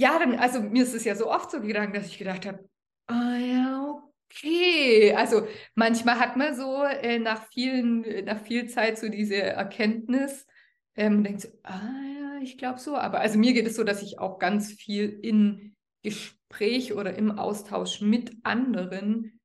ja, 0.00 0.18
dann, 0.18 0.34
also 0.36 0.62
mir 0.62 0.82
ist 0.82 0.94
es 0.94 1.04
ja 1.04 1.14
so 1.14 1.30
oft 1.30 1.50
so 1.50 1.60
gegangen, 1.60 1.92
dass 1.92 2.06
ich 2.06 2.16
gedacht 2.16 2.46
habe, 2.46 2.66
ah 3.06 3.36
ja, 3.36 4.02
okay. 4.24 5.14
Also 5.14 5.46
manchmal 5.74 6.18
hat 6.18 6.36
man 6.36 6.56
so 6.56 6.84
äh, 6.84 7.18
nach 7.18 7.46
vielen, 7.52 8.24
nach 8.24 8.40
viel 8.40 8.66
Zeit 8.68 8.98
so 8.98 9.10
diese 9.10 9.36
Erkenntnis, 9.36 10.46
ähm, 10.96 11.22
denkt 11.22 11.42
so, 11.42 11.48
ah 11.64 11.92
ja, 12.18 12.38
ich 12.40 12.56
glaube 12.56 12.78
so. 12.78 12.96
Aber 12.96 13.20
also 13.20 13.38
mir 13.38 13.52
geht 13.52 13.66
es 13.66 13.76
so, 13.76 13.84
dass 13.84 14.00
ich 14.00 14.18
auch 14.18 14.38
ganz 14.38 14.72
viel 14.72 15.18
in 15.20 15.76
Gespräch 16.02 16.94
oder 16.94 17.14
im 17.14 17.38
Austausch 17.38 18.00
mit 18.00 18.32
anderen 18.42 19.38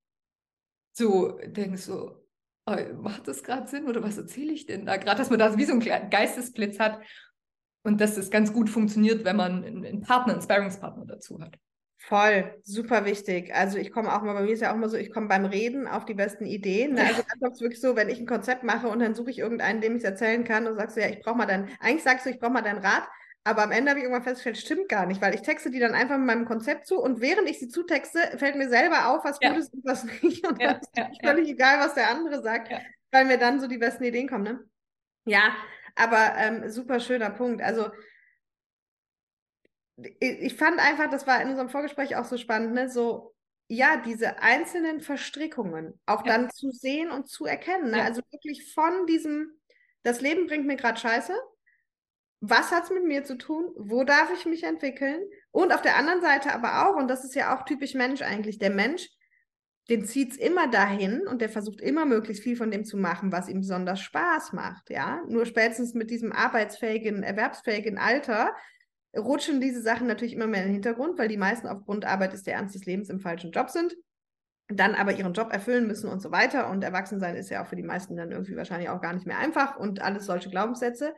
so 0.93 1.37
denke 1.45 1.77
so, 1.77 2.25
oh, 2.65 2.77
macht 3.01 3.27
das 3.27 3.43
gerade 3.43 3.67
Sinn 3.67 3.89
oder 3.89 4.01
was 4.01 4.17
erzähle 4.17 4.53
ich 4.53 4.65
denn 4.65 4.85
da? 4.85 4.95
Gerade, 4.95 5.17
dass 5.17 5.29
man 5.29 5.39
da 5.39 5.57
wie 5.57 5.65
so 5.65 5.73
einen 5.73 6.09
Geistesblitz 6.09 6.79
hat 6.79 7.01
und 7.85 8.01
dass 8.01 8.15
das 8.15 8.31
ganz 8.31 8.51
gut 8.51 8.69
funktioniert, 8.69 9.23
wenn 9.23 9.35
man 9.35 9.63
einen 9.63 10.01
Partner, 10.01 10.33
einen 10.33 10.41
Sparringspartner 10.41 11.05
dazu 11.05 11.39
hat. 11.39 11.57
Voll, 11.97 12.53
super 12.63 13.05
wichtig. 13.05 13.53
Also 13.53 13.77
ich 13.77 13.91
komme 13.91 14.13
auch 14.13 14.21
mal, 14.21 14.33
bei 14.33 14.43
mir 14.43 14.53
ist 14.53 14.61
ja 14.61 14.71
auch 14.71 14.75
immer 14.75 14.89
so, 14.89 14.97
ich 14.97 15.11
komme 15.11 15.27
beim 15.27 15.45
Reden 15.45 15.87
auf 15.87 16.05
die 16.05 16.13
besten 16.13 16.45
Ideen. 16.45 16.93
Ne? 16.93 17.01
Also 17.01 17.23
dann 17.27 17.39
kommt 17.39 17.53
es 17.53 17.61
wirklich 17.61 17.81
so, 17.81 17.95
wenn 17.95 18.09
ich 18.09 18.19
ein 18.19 18.27
Konzept 18.27 18.63
mache 18.63 18.87
und 18.87 18.99
dann 18.99 19.15
suche 19.15 19.31
ich 19.31 19.39
irgendeinen, 19.39 19.81
dem 19.81 19.93
ich 19.93 20.03
es 20.03 20.03
erzählen 20.03 20.43
kann 20.43 20.67
und 20.67 20.77
sagst 20.77 20.97
du, 20.97 21.01
ja, 21.01 21.09
ich 21.09 21.21
brauche 21.21 21.35
mal 21.37 21.45
deinen, 21.45 21.69
eigentlich 21.79 22.03
sagst 22.03 22.25
du, 22.25 22.29
ich 22.29 22.39
brauche 22.39 22.51
mal 22.51 22.61
deinen 22.61 22.83
Rat, 22.83 23.07
aber 23.43 23.63
am 23.63 23.71
Ende 23.71 23.91
habe 23.91 23.99
ich 23.99 24.03
irgendwann 24.03 24.23
festgestellt, 24.23 24.57
stimmt 24.57 24.89
gar 24.89 25.05
nicht, 25.05 25.21
weil 25.21 25.35
ich 25.35 25.41
texte 25.41 25.69
die 25.71 25.79
dann 25.79 25.93
einfach 25.93 26.17
mit 26.17 26.27
meinem 26.27 26.45
Konzept 26.45 26.87
zu 26.87 26.99
und 26.99 27.21
während 27.21 27.47
ich 27.49 27.59
sie 27.59 27.69
zutexte, 27.69 28.19
fällt 28.37 28.55
mir 28.55 28.69
selber 28.69 29.09
auf, 29.09 29.23
was 29.23 29.37
ja. 29.41 29.49
gut 29.49 29.59
ist 29.59 29.73
und 29.73 29.85
was 29.85 30.03
nicht. 30.21 30.47
Und 30.47 30.59
ja, 30.61 30.73
dann 30.73 30.81
ist 30.81 30.97
ja, 30.97 31.09
völlig 31.23 31.49
egal, 31.49 31.79
was 31.79 31.93
der 31.93 32.09
andere 32.09 32.41
sagt, 32.41 32.71
weil 33.11 33.25
mir 33.25 33.37
dann 33.37 33.59
so 33.59 33.67
die 33.67 33.77
besten 33.77 34.03
Ideen 34.03 34.27
kommen. 34.27 34.43
Ne? 34.43 34.59
Ja, 35.25 35.55
aber 35.95 36.35
ähm, 36.37 36.69
super 36.69 36.99
schöner 36.99 37.29
Punkt. 37.29 37.61
Also 37.61 37.89
ich 40.19 40.55
fand 40.55 40.79
einfach, 40.79 41.09
das 41.09 41.25
war 41.25 41.41
in 41.41 41.49
unserem 41.49 41.69
Vorgespräch 41.69 42.17
auch 42.17 42.25
so 42.25 42.37
spannend, 42.37 42.73
ne? 42.73 42.89
so, 42.89 43.33
ja, 43.67 43.97
diese 43.97 44.39
einzelnen 44.39 44.99
Verstrickungen 45.01 45.99
auch 46.05 46.25
ja. 46.25 46.33
dann 46.33 46.49
zu 46.49 46.71
sehen 46.71 47.11
und 47.11 47.27
zu 47.27 47.45
erkennen. 47.45 47.91
Ne? 47.91 47.99
Ja. 47.99 48.03
Also 48.03 48.21
wirklich 48.31 48.73
von 48.73 49.05
diesem, 49.07 49.51
das 50.03 50.21
Leben 50.21 50.47
bringt 50.47 50.67
mir 50.67 50.75
gerade 50.75 50.99
Scheiße. 50.99 51.33
Was 52.41 52.71
hat 52.71 52.83
es 52.83 52.89
mit 52.91 53.05
mir 53.05 53.23
zu 53.23 53.37
tun? 53.37 53.71
Wo 53.77 54.03
darf 54.03 54.29
ich 54.33 54.45
mich 54.45 54.63
entwickeln? 54.63 55.23
Und 55.51 55.73
auf 55.73 55.81
der 55.81 55.95
anderen 55.95 56.21
Seite 56.21 56.53
aber 56.53 56.87
auch, 56.87 56.95
und 56.97 57.07
das 57.07 57.23
ist 57.23 57.33
ja 57.33 57.57
auch 57.57 57.63
typisch 57.63 57.93
Mensch 57.93 58.21
eigentlich, 58.21 58.59
der 58.59 58.69
Mensch, 58.69 59.09
den 59.89 60.05
zieht 60.05 60.31
es 60.31 60.37
immer 60.37 60.67
dahin 60.67 61.27
und 61.27 61.41
der 61.41 61.49
versucht 61.49 61.79
immer 61.79 62.05
möglichst 62.05 62.43
viel 62.43 62.55
von 62.55 62.71
dem 62.71 62.85
zu 62.85 62.97
machen, 62.97 63.31
was 63.31 63.47
ihm 63.49 63.59
besonders 63.59 64.01
Spaß 64.01 64.53
macht, 64.53 64.89
ja. 64.89 65.21
Nur 65.27 65.45
spätestens 65.45 65.93
mit 65.93 66.09
diesem 66.09 66.31
arbeitsfähigen, 66.31 67.23
erwerbsfähigen 67.23 67.97
Alter 67.97 68.53
rutschen 69.15 69.61
diese 69.61 69.81
Sachen 69.81 70.07
natürlich 70.07 70.33
immer 70.33 70.47
mehr 70.47 70.61
in 70.61 70.67
den 70.67 70.73
Hintergrund, 70.73 71.17
weil 71.17 71.27
die 71.27 71.37
meisten 71.37 71.67
aufgrund 71.67 72.05
Arbeit 72.05 72.33
ist 72.33 72.47
der 72.47 72.55
Ernst 72.55 72.75
des 72.75 72.85
Lebens 72.85 73.09
im 73.09 73.19
falschen 73.19 73.51
Job 73.51 73.69
sind, 73.69 73.95
dann 74.67 74.95
aber 74.95 75.13
ihren 75.13 75.33
Job 75.33 75.53
erfüllen 75.53 75.87
müssen 75.87 76.09
und 76.09 76.21
so 76.21 76.31
weiter. 76.31 76.69
Und 76.69 76.83
Erwachsensein 76.83 77.35
ist 77.35 77.49
ja 77.49 77.63
auch 77.63 77.67
für 77.67 77.75
die 77.75 77.83
meisten 77.83 78.17
dann 78.17 78.31
irgendwie 78.31 78.55
wahrscheinlich 78.55 78.89
auch 78.89 79.01
gar 79.01 79.13
nicht 79.13 79.27
mehr 79.27 79.37
einfach 79.37 79.77
und 79.77 80.01
alles 80.01 80.25
solche 80.25 80.49
Glaubenssätze. 80.49 81.13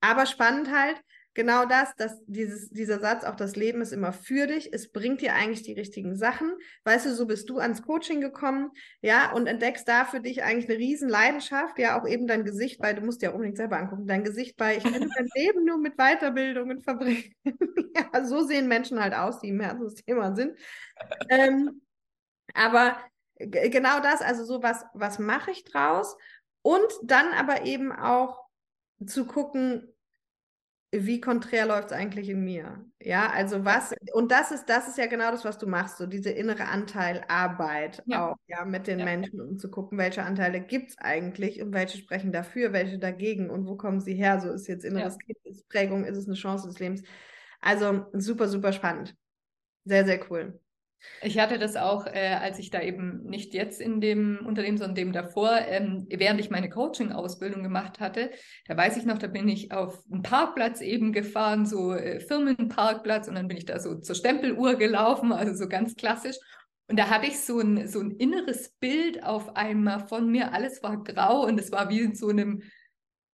Aber 0.00 0.26
spannend 0.26 0.72
halt, 0.72 1.00
genau 1.38 1.66
das, 1.66 1.94
dass 1.94 2.20
dieses, 2.26 2.68
dieser 2.70 2.98
Satz, 2.98 3.22
auch 3.22 3.36
das 3.36 3.54
Leben 3.54 3.80
ist 3.80 3.92
immer 3.92 4.12
für 4.12 4.48
dich, 4.48 4.72
es 4.72 4.90
bringt 4.90 5.20
dir 5.20 5.34
eigentlich 5.34 5.62
die 5.62 5.72
richtigen 5.72 6.16
Sachen. 6.16 6.52
Weißt 6.82 7.06
du, 7.06 7.14
so 7.14 7.26
bist 7.28 7.48
du 7.48 7.60
ans 7.60 7.82
Coaching 7.82 8.20
gekommen, 8.20 8.72
ja, 9.02 9.30
und 9.30 9.46
entdeckst 9.46 9.86
da 9.86 10.04
für 10.04 10.18
dich 10.18 10.42
eigentlich 10.42 10.68
eine 10.68 10.80
riesen 10.80 11.08
Leidenschaft, 11.08 11.78
ja, 11.78 11.96
auch 11.96 12.08
eben 12.08 12.26
dein 12.26 12.44
Gesicht 12.44 12.80
bei, 12.80 12.92
du 12.92 13.02
musst 13.02 13.22
dir 13.22 13.30
auch 13.30 13.34
unbedingt 13.34 13.56
selber 13.56 13.78
angucken, 13.78 14.08
dein 14.08 14.24
Gesicht 14.24 14.56
bei, 14.56 14.78
ich 14.78 14.82
könnte 14.82 15.06
mein 15.06 15.28
Leben 15.36 15.64
nur 15.64 15.78
mit 15.78 15.96
Weiterbildungen 15.96 16.80
verbringen. 16.80 17.32
ja, 17.94 18.24
so 18.24 18.42
sehen 18.42 18.66
Menschen 18.66 19.00
halt 19.00 19.14
aus, 19.14 19.38
die 19.38 19.50
im 19.50 19.60
Herzensthema 19.60 20.34
sind. 20.34 20.58
Ähm, 21.28 21.82
aber 22.52 22.96
genau 23.36 24.00
das, 24.00 24.22
also 24.22 24.44
so 24.44 24.60
was, 24.60 24.84
was 24.92 25.20
mache 25.20 25.52
ich 25.52 25.62
draus? 25.62 26.16
Und 26.62 26.92
dann 27.04 27.32
aber 27.32 27.64
eben 27.64 27.92
auch 27.92 28.40
zu 29.06 29.24
gucken, 29.24 29.94
wie 30.90 31.20
konträr 31.20 31.66
läuft 31.66 31.88
es 31.88 31.92
eigentlich 31.92 32.28
in 32.30 32.42
mir? 32.42 32.84
Ja, 33.00 33.30
also 33.30 33.64
was, 33.64 33.94
und 34.14 34.32
das 34.32 34.50
ist, 34.50 34.66
das 34.66 34.88
ist 34.88 34.96
ja 34.96 35.06
genau 35.06 35.30
das, 35.30 35.44
was 35.44 35.58
du 35.58 35.66
machst, 35.66 35.98
so 35.98 36.06
diese 36.06 36.30
innere 36.30 36.64
Anteilarbeit 36.66 38.02
ja. 38.06 38.30
auch, 38.30 38.36
ja, 38.46 38.64
mit 38.64 38.86
den 38.86 38.98
ja. 39.00 39.04
Menschen, 39.04 39.40
um 39.40 39.58
zu 39.58 39.70
gucken, 39.70 39.98
welche 39.98 40.22
Anteile 40.22 40.60
gibt 40.60 40.90
es 40.90 40.98
eigentlich 40.98 41.60
und 41.60 41.74
welche 41.74 41.98
sprechen 41.98 42.32
dafür, 42.32 42.72
welche 42.72 42.98
dagegen 42.98 43.50
und 43.50 43.66
wo 43.66 43.76
kommen 43.76 44.00
sie 44.00 44.14
her? 44.14 44.40
So 44.40 44.50
ist 44.50 44.66
jetzt 44.66 44.84
inneres 44.84 45.14
ja. 45.14 45.26
Kind, 45.26 45.38
ist 45.44 45.68
Prägung, 45.68 46.04
ist 46.04 46.16
es 46.16 46.26
eine 46.26 46.36
Chance 46.36 46.68
des 46.68 46.78
Lebens. 46.78 47.02
Also 47.60 48.06
super, 48.14 48.48
super 48.48 48.72
spannend. 48.72 49.14
Sehr, 49.84 50.06
sehr 50.06 50.20
cool. 50.30 50.58
Ich 51.22 51.38
hatte 51.38 51.58
das 51.58 51.76
auch, 51.76 52.06
äh, 52.06 52.36
als 52.40 52.58
ich 52.58 52.70
da 52.70 52.80
eben 52.82 53.22
nicht 53.24 53.54
jetzt 53.54 53.80
in 53.80 54.00
dem 54.00 54.40
Unternehmen, 54.44 54.78
sondern 54.78 54.94
dem 54.94 55.12
davor, 55.12 55.58
ähm, 55.66 56.06
während 56.10 56.40
ich 56.40 56.50
meine 56.50 56.70
Coaching-Ausbildung 56.70 57.62
gemacht 57.62 58.00
hatte, 58.00 58.30
da 58.66 58.76
weiß 58.76 58.96
ich 58.96 59.04
noch, 59.04 59.18
da 59.18 59.26
bin 59.26 59.48
ich 59.48 59.72
auf 59.72 60.02
einen 60.10 60.22
Parkplatz 60.22 60.80
eben 60.80 61.12
gefahren, 61.12 61.66
so 61.66 61.92
äh, 61.92 62.20
Firmenparkplatz, 62.20 63.28
und 63.28 63.36
dann 63.36 63.48
bin 63.48 63.56
ich 63.56 63.66
da 63.66 63.78
so 63.78 63.96
zur 63.96 64.14
Stempeluhr 64.14 64.74
gelaufen, 64.74 65.32
also 65.32 65.54
so 65.54 65.68
ganz 65.68 65.94
klassisch. 65.96 66.36
Und 66.88 66.98
da 66.98 67.10
hatte 67.10 67.26
ich 67.26 67.40
so 67.40 67.60
ein, 67.60 67.86
so 67.86 68.00
ein 68.00 68.12
inneres 68.12 68.70
Bild 68.80 69.22
auf 69.22 69.56
einmal 69.56 70.06
von 70.08 70.30
mir. 70.30 70.54
Alles 70.54 70.82
war 70.82 71.02
grau 71.04 71.44
und 71.44 71.60
es 71.60 71.70
war 71.70 71.90
wie 71.90 72.00
in 72.00 72.14
so 72.14 72.28
einem 72.28 72.62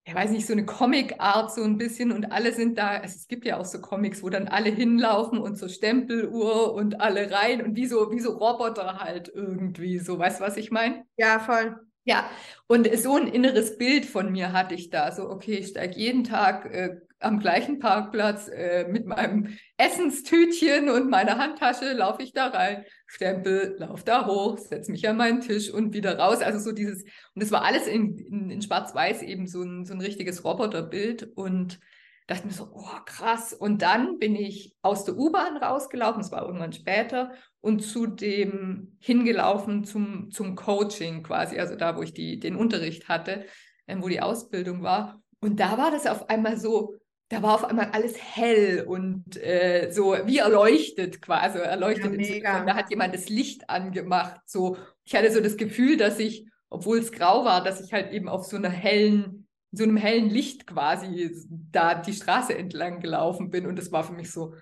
ich 0.04 0.14
weiß 0.14 0.30
nicht, 0.30 0.46
so 0.46 0.52
eine 0.52 0.64
Comic-Art 0.66 1.52
so 1.54 1.62
ein 1.62 1.78
bisschen 1.78 2.10
und 2.12 2.32
alle 2.32 2.52
sind 2.52 2.76
da, 2.76 2.88
also 2.98 3.14
es 3.16 3.28
gibt 3.28 3.44
ja 3.44 3.58
auch 3.58 3.64
so 3.64 3.80
Comics, 3.80 4.22
wo 4.22 4.30
dann 4.30 4.48
alle 4.48 4.70
hinlaufen 4.70 5.38
und 5.38 5.56
zur 5.56 5.68
Stempeluhr 5.68 6.74
und 6.74 7.00
alle 7.00 7.30
rein 7.30 7.62
und 7.62 7.76
wie 7.76 7.86
so, 7.86 8.10
wie 8.10 8.20
so 8.20 8.32
Roboter 8.32 8.98
halt 8.98 9.30
irgendwie, 9.32 9.98
so, 10.00 10.18
weißt 10.18 10.40
du, 10.40 10.44
was 10.44 10.56
ich 10.56 10.70
meine? 10.72 11.04
Ja, 11.16 11.38
voll. 11.38 11.76
Ja, 12.04 12.28
und 12.66 12.88
so 12.98 13.16
ein 13.16 13.28
inneres 13.28 13.78
Bild 13.78 14.06
von 14.06 14.32
mir 14.32 14.52
hatte 14.52 14.74
ich 14.74 14.90
da. 14.90 15.12
So, 15.12 15.28
okay, 15.28 15.58
ich 15.58 15.68
steige 15.68 15.96
jeden 15.96 16.24
Tag 16.24 16.66
äh, 16.66 16.96
am 17.20 17.38
gleichen 17.38 17.78
Parkplatz 17.78 18.48
äh, 18.48 18.86
mit 18.88 19.06
meinem 19.06 19.56
Essenstütchen 19.76 20.88
und 20.88 21.08
meiner 21.08 21.38
Handtasche, 21.38 21.92
laufe 21.92 22.22
ich 22.22 22.32
da 22.32 22.48
rein, 22.48 22.84
Stempel, 23.06 23.76
lauf 23.78 24.02
da 24.02 24.26
hoch, 24.26 24.58
setze 24.58 24.90
mich 24.90 25.08
an 25.08 25.16
meinen 25.16 25.40
Tisch 25.40 25.70
und 25.70 25.94
wieder 25.94 26.18
raus. 26.18 26.40
Also 26.40 26.58
so 26.58 26.72
dieses, 26.72 27.04
und 27.04 27.42
das 27.42 27.52
war 27.52 27.62
alles 27.62 27.86
in, 27.86 28.18
in, 28.18 28.50
in 28.50 28.62
Schwarz-Weiß 28.62 29.22
eben 29.22 29.46
so 29.46 29.62
ein, 29.62 29.84
so 29.84 29.94
ein 29.94 30.00
richtiges 30.00 30.44
Roboterbild. 30.44 31.30
Und 31.36 31.78
dachte 32.26 32.46
mir 32.46 32.52
so, 32.52 32.68
oh 32.72 32.98
krass. 33.04 33.52
Und 33.52 33.82
dann 33.82 34.18
bin 34.18 34.36
ich 34.36 34.74
aus 34.82 35.04
der 35.04 35.16
U-Bahn 35.16 35.56
rausgelaufen, 35.56 36.20
es 36.20 36.32
war 36.32 36.46
irgendwann 36.46 36.72
später, 36.72 37.32
und 37.60 37.80
zu 37.80 38.06
dem 38.06 38.96
hingelaufen 39.00 39.84
zum, 39.84 40.30
zum 40.30 40.56
Coaching 40.56 41.22
quasi, 41.22 41.58
also 41.58 41.76
da, 41.76 41.96
wo 41.96 42.02
ich 42.02 42.14
die, 42.14 42.38
den 42.38 42.56
Unterricht 42.56 43.08
hatte, 43.08 43.46
ähm, 43.86 44.02
wo 44.02 44.08
die 44.08 44.20
Ausbildung 44.20 44.82
war. 44.82 45.22
Und 45.40 45.58
da 45.60 45.78
war 45.78 45.90
das 45.90 46.06
auf 46.06 46.28
einmal 46.30 46.56
so, 46.56 46.94
da 47.28 47.42
war 47.42 47.54
auf 47.54 47.64
einmal 47.64 47.90
alles 47.92 48.16
hell 48.18 48.84
und 48.86 49.36
äh, 49.36 49.90
so 49.90 50.14
wie 50.26 50.38
erleuchtet 50.38 51.22
quasi, 51.22 51.58
erleuchtet. 51.58 52.14
Ja, 52.42 52.64
da 52.64 52.74
hat 52.74 52.90
jemand 52.90 53.14
das 53.14 53.28
Licht 53.28 53.70
angemacht. 53.70 54.40
So, 54.44 54.76
ich 55.04 55.14
hatte 55.14 55.32
so 55.32 55.40
das 55.40 55.56
Gefühl, 55.56 55.96
dass 55.96 56.18
ich, 56.18 56.46
obwohl 56.68 56.98
es 56.98 57.10
grau 57.10 57.44
war, 57.44 57.64
dass 57.64 57.80
ich 57.80 57.92
halt 57.92 58.12
eben 58.12 58.28
auf 58.28 58.44
so 58.44 58.56
einer 58.56 58.68
hellen 58.68 59.41
so 59.72 59.84
einem 59.84 59.96
hellen 59.96 60.28
Licht 60.28 60.66
quasi 60.66 61.34
da 61.48 61.94
die 61.94 62.12
Straße 62.12 62.56
entlang 62.56 63.00
gelaufen 63.00 63.50
bin. 63.50 63.66
Und 63.66 63.76
das 63.76 63.90
war 63.90 64.04
für 64.04 64.12
mich 64.12 64.30
so, 64.30 64.54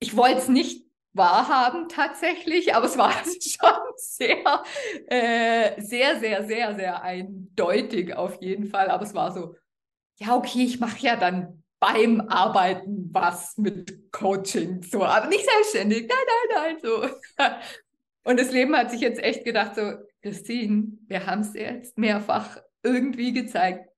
ich 0.00 0.16
wollte 0.16 0.38
es 0.38 0.48
nicht 0.48 0.84
wahrhaben 1.12 1.88
tatsächlich, 1.88 2.74
aber 2.74 2.86
es 2.86 2.98
war 2.98 3.12
schon 3.24 3.80
sehr, 3.96 4.62
äh, 5.06 5.80
sehr, 5.80 6.18
sehr, 6.18 6.44
sehr, 6.46 6.74
sehr 6.74 7.02
eindeutig 7.02 8.14
auf 8.16 8.42
jeden 8.42 8.66
Fall. 8.66 8.90
Aber 8.90 9.04
es 9.04 9.14
war 9.14 9.32
so, 9.32 9.54
ja, 10.16 10.36
okay, 10.36 10.64
ich 10.64 10.80
mache 10.80 10.98
ja 10.98 11.16
dann 11.16 11.62
beim 11.78 12.20
Arbeiten 12.28 13.10
was 13.12 13.56
mit 13.58 14.10
Coaching, 14.10 14.82
so, 14.82 15.04
aber 15.04 15.28
nicht 15.28 15.44
selbstständig, 15.44 16.08
nein, 16.08 16.18
nein, 16.26 16.62
nein, 16.62 16.78
so. 16.82 17.08
Und 18.30 18.40
das 18.40 18.50
Leben 18.52 18.74
hat 18.74 18.90
sich 18.90 19.00
jetzt 19.00 19.22
echt 19.22 19.44
gedacht, 19.44 19.74
so, 19.74 19.92
Christine, 20.22 20.98
wir 21.06 21.26
haben 21.26 21.42
es 21.42 21.52
jetzt 21.52 21.98
mehrfach 21.98 22.56
irgendwie 22.82 23.32
gezeigt, 23.32 23.88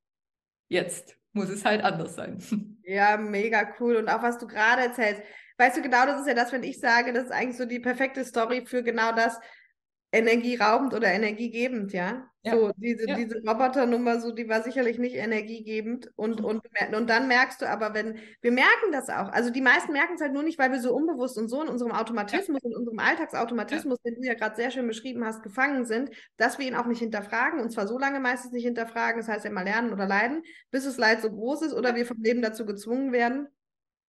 jetzt 0.69 1.17
muss 1.33 1.49
es 1.49 1.65
halt 1.65 1.83
anders 1.83 2.15
sein. 2.15 2.39
Ja, 2.89 3.17
mega 3.17 3.75
cool. 3.81 3.97
Und 3.97 4.09
auch 4.09 4.23
was 4.23 4.39
du 4.39 4.47
gerade 4.47 4.83
erzählst. 4.83 5.21
Weißt 5.59 5.77
du, 5.77 5.83
genau 5.83 6.07
das 6.07 6.21
ist 6.21 6.29
ja 6.29 6.35
das, 6.35 6.53
wenn 6.53 6.63
ich 6.63 6.79
sage, 6.79 7.13
das 7.13 7.25
ist 7.25 7.33
eigentlich 7.33 7.57
so 7.57 7.65
die 7.65 7.81
perfekte 7.81 8.25
Story 8.25 8.65
für 8.65 8.85
genau 8.85 9.11
das 9.11 9.41
energieraubend 10.13 10.95
oder 10.95 11.09
energiegebend, 11.09 11.93
ja? 11.93 12.31
Ja. 12.47 12.53
So, 12.53 12.71
diese, 12.77 13.09
ja. 13.09 13.17
diese 13.17 13.43
Roboternummer, 13.45 14.21
so, 14.21 14.31
die 14.31 14.49
war 14.49 14.63
sicherlich 14.63 14.99
nicht 14.99 15.17
energiegebend. 15.17 16.13
Und, 16.15 16.39
mhm. 16.39 16.45
und, 16.45 16.63
und 16.95 17.11
dann 17.11 17.27
merkst 17.27 17.61
du 17.61 17.69
aber, 17.69 17.93
wenn, 17.93 18.21
wir 18.41 18.53
merken 18.53 18.93
das 18.93 19.09
auch. 19.09 19.33
Also 19.33 19.51
die 19.51 19.61
meisten 19.61 19.93
merken 19.93 20.15
es 20.15 20.21
halt 20.21 20.33
nur 20.33 20.45
nicht, 20.45 20.57
weil 20.57 20.71
wir 20.71 20.81
so 20.81 20.95
unbewusst 20.95 21.39
und 21.39 21.49
so 21.49 21.61
in 21.61 21.69
unserem 21.69 21.91
Automatismus, 21.91 22.61
ja. 22.63 22.71
in 22.71 22.77
unserem 22.77 23.01
Alltagsautomatismus, 23.01 24.01
den 24.03 24.15
du 24.15 24.21
ja 24.23 24.35
gerade 24.35 24.55
sehr 24.55 24.71
schön 24.71 24.87
beschrieben 24.87 25.25
hast, 25.25 25.43
gefangen 25.43 25.87
sind, 25.87 26.11
dass 26.37 26.61
wir 26.61 26.69
ihn 26.69 26.77
auch 26.77 26.87
nicht 26.87 27.01
hinterfragen. 27.01 27.59
Und 27.59 27.71
zwar 27.71 27.89
so 27.89 27.99
lange 27.99 28.21
meistens 28.21 28.53
nicht 28.53 28.65
hinterfragen, 28.65 29.21
das 29.21 29.29
heißt 29.29 29.45
ja 29.45 29.51
mal 29.51 29.65
lernen 29.65 29.93
oder 29.93 30.07
leiden, 30.07 30.45
bis 30.71 30.85
das 30.85 30.99
Leid 30.99 31.23
so 31.23 31.31
groß 31.31 31.63
ist 31.63 31.75
oder 31.75 31.97
wir 31.97 32.07
vom 32.07 32.23
Leben 32.23 32.43
dazu 32.43 32.65
gezwungen 32.65 33.11
werden. 33.11 33.49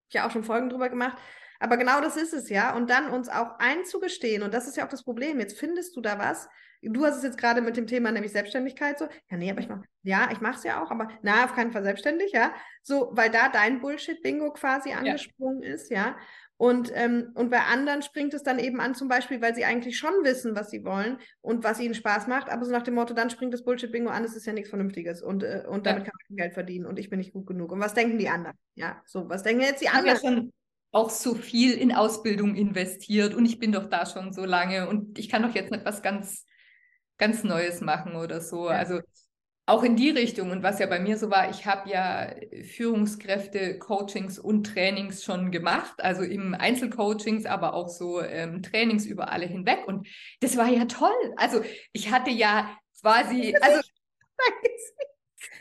Ich 0.09 0.15
habe 0.15 0.25
ja 0.25 0.27
auch 0.27 0.31
schon 0.31 0.43
Folgen 0.43 0.69
drüber 0.69 0.89
gemacht. 0.89 1.17
Aber 1.59 1.77
genau 1.77 2.01
das 2.01 2.17
ist 2.17 2.33
es 2.33 2.49
ja. 2.49 2.75
Und 2.75 2.89
dann 2.89 3.09
uns 3.09 3.29
auch 3.29 3.59
einzugestehen, 3.59 4.43
und 4.43 4.53
das 4.53 4.67
ist 4.67 4.77
ja 4.77 4.85
auch 4.85 4.89
das 4.89 5.03
Problem. 5.03 5.39
Jetzt 5.39 5.59
findest 5.59 5.95
du 5.95 6.01
da 6.01 6.19
was, 6.19 6.47
Du 6.81 7.05
hast 7.05 7.17
es 7.17 7.23
jetzt 7.23 7.37
gerade 7.37 7.61
mit 7.61 7.75
dem 7.75 7.87
Thema 7.87 8.11
nämlich 8.11 8.31
Selbstständigkeit 8.31 8.99
so. 8.99 9.07
Ja, 9.29 9.37
nee, 9.37 9.49
aber 9.49 9.61
ich 9.61 9.67
mach, 9.67 9.81
ja, 10.03 10.29
ich 10.31 10.41
mache 10.41 10.57
es 10.57 10.63
ja 10.63 10.81
auch, 10.83 10.91
aber 10.91 11.09
na, 11.21 11.45
auf 11.45 11.55
keinen 11.55 11.71
Fall 11.71 11.83
selbstständig, 11.83 12.31
ja. 12.31 12.53
So, 12.83 13.09
weil 13.13 13.31
da 13.31 13.49
dein 13.49 13.81
Bullshit-Bingo 13.81 14.53
quasi 14.53 14.91
angesprungen 14.93 15.63
ja. 15.63 15.73
ist, 15.73 15.89
ja. 15.89 16.15
Und, 16.59 16.91
ähm, 16.95 17.31
und 17.35 17.51
bei 17.51 17.59
anderen 17.59 18.01
springt 18.01 18.33
es 18.33 18.41
dann 18.41 18.57
eben 18.57 18.79
an, 18.79 18.95
zum 18.95 19.07
Beispiel, 19.07 19.41
weil 19.41 19.53
sie 19.53 19.63
eigentlich 19.63 19.97
schon 19.97 20.23
wissen, 20.23 20.55
was 20.55 20.71
sie 20.71 20.83
wollen 20.83 21.19
und 21.41 21.63
was 21.63 21.79
ihnen 21.79 21.93
Spaß 21.93 22.27
macht, 22.27 22.49
aber 22.49 22.65
so 22.65 22.71
nach 22.71 22.81
dem 22.81 22.95
Motto, 22.95 23.13
dann 23.13 23.29
springt 23.29 23.53
das 23.53 23.63
Bullshit-Bingo 23.63 24.09
an, 24.09 24.23
es 24.23 24.35
ist 24.35 24.47
ja 24.47 24.53
nichts 24.53 24.69
Vernünftiges 24.69 25.21
und, 25.21 25.43
äh, 25.43 25.63
und 25.67 25.85
damit 25.85 26.05
ja. 26.05 26.11
kann 26.11 26.19
man 26.29 26.37
Geld 26.37 26.53
verdienen 26.53 26.85
und 26.87 26.97
ich 26.97 27.09
bin 27.09 27.19
nicht 27.19 27.33
gut 27.33 27.45
genug. 27.45 27.71
Und 27.71 27.79
was 27.79 27.93
denken 27.93 28.17
die 28.17 28.29
anderen? 28.29 28.57
Ja, 28.73 29.01
so, 29.05 29.29
was 29.29 29.43
denken 29.43 29.61
jetzt 29.61 29.81
die 29.81 29.89
anderen? 29.89 30.51
Auch 30.97 31.11
so 31.11 31.35
viel 31.35 31.73
in 31.73 31.93
Ausbildung 31.93 32.55
investiert 32.55 33.35
und 33.35 33.45
ich 33.45 33.59
bin 33.59 33.71
doch 33.71 33.87
da 33.89 34.05
schon 34.07 34.33
so 34.33 34.45
lange 34.45 34.89
und 34.89 35.19
ich 35.19 35.29
kann 35.29 35.43
doch 35.43 35.53
jetzt 35.53 35.71
nicht 35.71 35.85
was 35.85 36.01
ganz 36.01 36.45
ganz 37.17 37.43
Neues 37.43 37.81
machen 37.81 38.15
oder 38.15 38.41
so. 38.41 38.69
Ja. 38.69 38.77
Also 38.77 39.01
auch 39.67 39.83
in 39.83 39.95
die 39.95 40.09
Richtung. 40.09 40.49
Und 40.49 40.63
was 40.63 40.79
ja 40.79 40.85
bei 40.87 40.99
mir 40.99 41.17
so 41.17 41.29
war, 41.29 41.49
ich 41.49 41.65
habe 41.65 41.89
ja 41.89 42.33
Führungskräfte, 42.75 43.77
Coachings 43.77 44.39
und 44.39 44.65
Trainings 44.65 45.23
schon 45.23 45.51
gemacht, 45.51 45.95
also 45.99 46.23
im 46.23 46.55
Einzelcoachings, 46.55 47.45
aber 47.45 47.73
auch 47.73 47.89
so 47.89 48.21
ähm, 48.21 48.63
Trainings 48.63 49.05
über 49.05 49.29
alle 49.31 49.45
hinweg. 49.45 49.85
Und 49.85 50.07
das 50.39 50.57
war 50.57 50.67
ja 50.67 50.85
toll. 50.85 51.33
Also 51.35 51.61
ich 51.91 52.11
hatte 52.11 52.31
ja 52.31 52.75
quasi, 53.01 53.55
also 53.61 53.81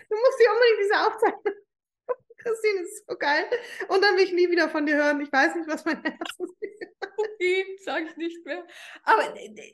Du 0.09 0.15
musst 0.15 0.39
dir 0.41 0.51
unbedingt 0.53 0.81
diese 0.81 1.07
Aufzeichnung 1.07 1.66
Christine 2.47 2.81
ist 2.83 3.05
so 3.09 3.17
geil. 3.17 3.45
Und 3.89 4.03
dann 4.03 4.17
will 4.17 4.25
ich 4.25 4.33
nie 4.33 4.51
wieder 4.51 4.69
von 4.69 4.87
dir 4.87 4.97
hören. 4.97 5.21
Ich 5.21 5.33
weiß 5.33 5.57
nicht, 5.57 5.69
was 5.69 5.85
mein 5.85 6.03
Herz 6.03 6.31
ist. 6.39 6.55
Okay, 7.19 7.79
sage 7.85 8.07
ich 8.11 8.17
nicht 8.17 8.45
mehr. 8.45 8.65
Aber 9.03 9.23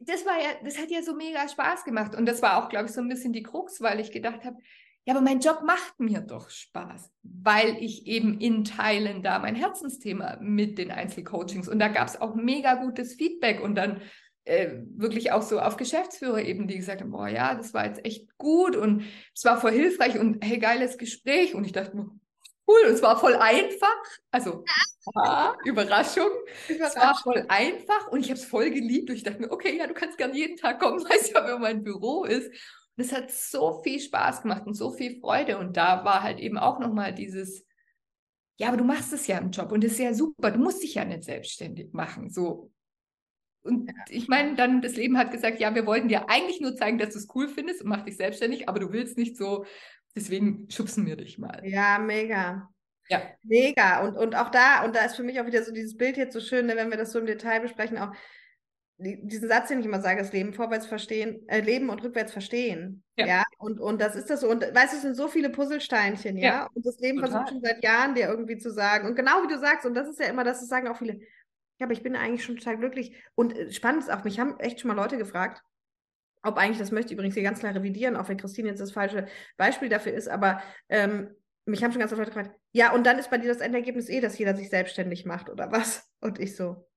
das 0.01 0.25
war 0.25 0.41
ja, 0.41 0.51
das 0.65 0.79
hat 0.79 0.91
ja 0.91 1.03
so 1.03 1.15
mega 1.15 1.49
Spaß 1.49 1.85
gemacht. 1.85 2.15
Und 2.15 2.27
das 2.27 2.41
war 2.41 2.63
auch, 2.63 2.69
glaube 2.69 2.87
ich, 2.87 2.93
so 2.93 3.01
ein 3.01 3.09
bisschen 3.09 3.33
die 3.33 3.43
Krux, 3.43 3.81
weil 3.81 4.01
ich 4.01 4.13
gedacht 4.13 4.45
habe, 4.45 4.57
ja, 5.05 5.15
aber 5.15 5.23
mein 5.23 5.41
Job 5.41 5.63
macht 5.67 5.99
mir 5.99 6.21
doch 6.21 6.49
Spaß, 6.49 7.11
weil 7.25 7.77
ich 7.81 8.07
eben 8.07 8.41
in 8.41 8.63
Teilen 8.63 9.23
da 9.23 9.41
mein 9.41 9.57
Herzensthema 9.57 10.39
mit 10.41 10.79
den 10.79 10.93
Einzelcoachings 10.93 11.69
und 11.69 11.81
da 11.81 11.89
gab 11.89 12.07
es 12.07 12.21
auch 12.21 12.37
mega 12.37 12.75
gutes 12.75 13.15
Feedback 13.15 13.61
und 13.61 13.75
dann 13.75 14.01
äh, 14.45 14.77
wirklich 14.95 15.33
auch 15.33 15.43
so 15.43 15.59
auf 15.59 15.77
Geschäftsführer 15.77 16.43
eben, 16.43 16.69
die 16.69 16.77
gesagt 16.77 17.01
haben, 17.01 17.11
boah, 17.11 17.27
ja, 17.27 17.57
das 17.57 17.75
war 17.75 17.87
jetzt 17.87 18.05
echt 18.05 18.37
gut 18.39 18.77
und 18.77 19.05
es 19.35 19.45
war 19.45 19.61
voll 19.61 19.73
hilfreich 19.73 20.21
und 20.21 20.45
hey, 20.45 20.59
geiles 20.59 20.99
Gespräch 20.99 21.57
und 21.57 21.65
ich 21.65 21.73
dachte, 21.73 21.97
cool 22.69 22.81
und 22.87 22.95
es 22.95 23.03
war 23.03 23.19
voll 23.19 23.35
einfach. 23.35 24.03
Also, 24.31 24.65
ah, 25.15 25.55
Überraschung. 25.65 26.29
Überraschung. 26.69 26.87
Es 26.87 26.97
war 26.97 27.15
voll 27.17 27.45
einfach 27.49 28.09
und 28.09 28.21
ich 28.21 28.31
habe 28.31 28.39
es 28.39 28.45
voll 28.45 28.71
geliebt 28.71 29.11
und 29.11 29.17
ich 29.17 29.23
dachte 29.23 29.41
mir, 29.41 29.51
okay, 29.51 29.77
ja, 29.77 29.87
du 29.87 29.95
kannst 29.95 30.19
gerne 30.19 30.35
jeden 30.35 30.57
Tag 30.57 30.81
kommen, 30.81 31.03
weißt 31.09 31.33
ja, 31.33 31.47
wenn 31.47 31.61
mein 31.61 31.83
Büro 31.83 32.25
ist. 32.25 32.49
Und 32.97 33.05
es 33.05 33.13
hat 33.13 33.31
so 33.31 33.83
viel 33.83 34.01
Spaß 34.01 34.43
gemacht 34.43 34.67
und 34.67 34.75
so 34.75 34.93
viel 34.93 35.19
Freude 35.21 35.59
und 35.59 35.77
da 35.77 36.05
war 36.05 36.23
halt 36.23 36.39
eben 36.41 36.59
auch 36.59 36.79
nochmal 36.79 37.15
dieses, 37.15 37.65
ja, 38.59 38.69
aber 38.69 38.77
du 38.77 38.85
machst 38.85 39.13
es 39.13 39.27
ja 39.27 39.39
im 39.39 39.51
Job 39.51 39.73
und 39.73 39.83
das 39.83 39.93
ist 39.93 39.99
ja 39.99 40.13
super, 40.13 40.51
du 40.51 40.59
musst 40.59 40.83
dich 40.83 40.95
ja 40.95 41.05
nicht 41.05 41.25
selbstständig 41.25 41.93
machen, 41.93 42.31
so. 42.31 42.71
Und 43.65 43.89
ja. 43.89 43.95
ich 44.09 44.29
meine, 44.29 44.57
dann 44.57 44.83
das 44.83 44.97
Leben 44.97 45.17
hat 45.17 45.31
gesagt, 45.31 45.61
ja, 45.61 45.75
wir 45.75 45.87
wollten 45.87 46.09
dir 46.09 46.29
eigentlich 46.29 46.61
nur 46.61 46.75
zeigen, 46.75 46.99
dass 46.99 47.11
du 47.13 47.19
es 47.19 47.29
cool 47.35 47.49
findest 47.49 47.81
und 47.81 47.89
mach 47.89 48.05
dich 48.05 48.17
selbstständig, 48.17 48.69
aber 48.69 48.81
du 48.81 48.93
willst 48.93 49.17
nicht 49.17 49.37
so 49.37 49.65
Deswegen 50.15 50.71
schubsen 50.71 51.07
wir 51.07 51.17
dich 51.17 51.39
mal. 51.39 51.63
Ja, 51.65 51.99
mega. 51.99 52.69
Ja. 53.09 53.23
Mega. 53.43 54.05
Und, 54.05 54.17
und 54.17 54.35
auch 54.35 54.51
da, 54.51 54.85
und 54.85 54.95
da 54.95 55.05
ist 55.05 55.17
für 55.17 55.23
mich 55.23 55.41
auch 55.41 55.47
wieder 55.47 55.63
so 55.63 55.73
dieses 55.73 55.97
Bild 55.97 56.17
jetzt 56.17 56.33
so 56.35 56.41
schön, 56.41 56.67
ne, 56.67 56.77
wenn 56.77 56.91
wir 56.91 56.99
das 56.99 57.13
so 57.13 57.19
im 57.19 57.27
Detail 57.27 57.61
besprechen, 57.61 57.99
auch 57.99 58.13
diesen 58.99 59.49
Satz, 59.49 59.69
den 59.69 59.81
ich 59.81 59.87
immer 59.87 60.01
sage, 60.01 60.21
das 60.21 60.33
Leben 60.33 60.53
vorwärts 60.53 60.87
verstehen, 60.87 61.47
äh, 61.49 61.61
Leben 61.61 61.89
und 61.89 62.03
rückwärts 62.03 62.33
verstehen. 62.33 63.03
Ja. 63.17 63.27
ja. 63.27 63.45
Und, 63.59 63.81
und 63.81 64.01
das 64.01 64.15
ist 64.15 64.31
das 64.31 64.43
so. 64.43 64.49
Und 64.49 64.63
weißt 64.63 64.93
du, 64.93 64.97
es 64.97 65.03
sind 65.03 65.17
so 65.17 65.29
viele 65.29 65.51
Puzzlesteinchen, 65.51 66.37
ja. 66.37 66.49
ja. 66.49 66.69
Und 66.73 66.87
das 66.87 66.99
Leben 66.99 67.19
Total. 67.19 67.33
versucht 67.33 67.49
schon 67.51 67.63
seit 67.63 67.83
Jahren 67.83 68.15
dir 68.15 68.29
irgendwie 68.29 68.59
zu 68.59 68.71
sagen. 68.71 69.09
Und 69.09 69.17
genau 69.17 69.43
wie 69.43 69.53
du 69.53 69.59
sagst, 69.59 69.87
und 69.87 69.95
das 69.95 70.09
ist 70.09 70.21
ja 70.21 70.27
immer, 70.27 70.45
das 70.45 70.67
sagen 70.69 70.89
auch 70.89 70.99
viele, 70.99 71.15
ja, 71.79 71.87
aber 71.87 71.93
ich 71.93 72.03
bin 72.03 72.15
eigentlich 72.15 72.45
schon 72.45 72.57
total 72.57 72.79
glücklich. 72.79 73.17
Und 73.35 73.57
äh, 73.57 73.73
spannend 73.73 74.05
ist 74.05 74.11
auch, 74.11 74.25
mich 74.25 74.39
haben 74.39 74.59
echt 74.61 74.81
schon 74.81 74.89
mal 74.89 74.95
Leute 74.95 75.19
gefragt, 75.19 75.63
ob 76.43 76.57
eigentlich, 76.57 76.79
das 76.79 76.91
möchte 76.91 77.13
ich 77.13 77.19
übrigens 77.19 77.35
hier 77.35 77.43
ganz 77.43 77.61
klar 77.61 77.75
revidieren, 77.75 78.17
auch 78.17 78.29
wenn 78.29 78.37
Christine 78.37 78.69
jetzt 78.69 78.81
das 78.81 78.93
falsche 78.93 79.27
Beispiel 79.57 79.89
dafür 79.89 80.13
ist, 80.13 80.29
aber 80.29 80.63
ähm, 80.89 81.35
mich 81.65 81.83
haben 81.83 81.93
schon 81.93 82.01
ganz 82.01 82.13
oft 82.13 82.19
Leute 82.19 82.33
gefragt, 82.33 82.59
ja, 82.73 82.93
und 82.93 83.05
dann 83.07 83.19
ist 83.19 83.31
bei 83.31 83.39
dir 83.39 83.49
das 83.49 83.61
Endergebnis 83.61 84.09
eh, 84.09 84.21
dass 84.21 84.39
jeder 84.39 84.57
sich 84.57 84.69
selbstständig 84.71 85.25
macht 85.25 85.49
oder 85.49 85.71
was? 85.71 86.11
Und 86.21 86.39
ich 86.39 86.57
so, 86.57 86.89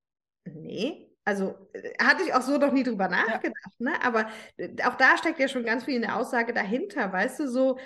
nee. 0.46 1.12
Also 1.24 1.56
äh, 1.74 1.94
hatte 2.02 2.24
ich 2.24 2.34
auch 2.34 2.42
so 2.42 2.58
noch 2.58 2.72
nie 2.72 2.84
drüber 2.84 3.08
nachgedacht, 3.08 3.74
ja. 3.80 3.92
ne? 3.92 4.04
Aber 4.04 4.30
äh, 4.58 4.70
auch 4.84 4.96
da 4.96 5.18
steckt 5.18 5.40
ja 5.40 5.48
schon 5.48 5.66
ganz 5.66 5.84
viel 5.84 5.96
in 5.96 6.04
der 6.04 6.18
Aussage 6.18 6.54
dahinter, 6.54 7.12
weißt 7.12 7.40
du, 7.40 7.48
so, 7.48 7.80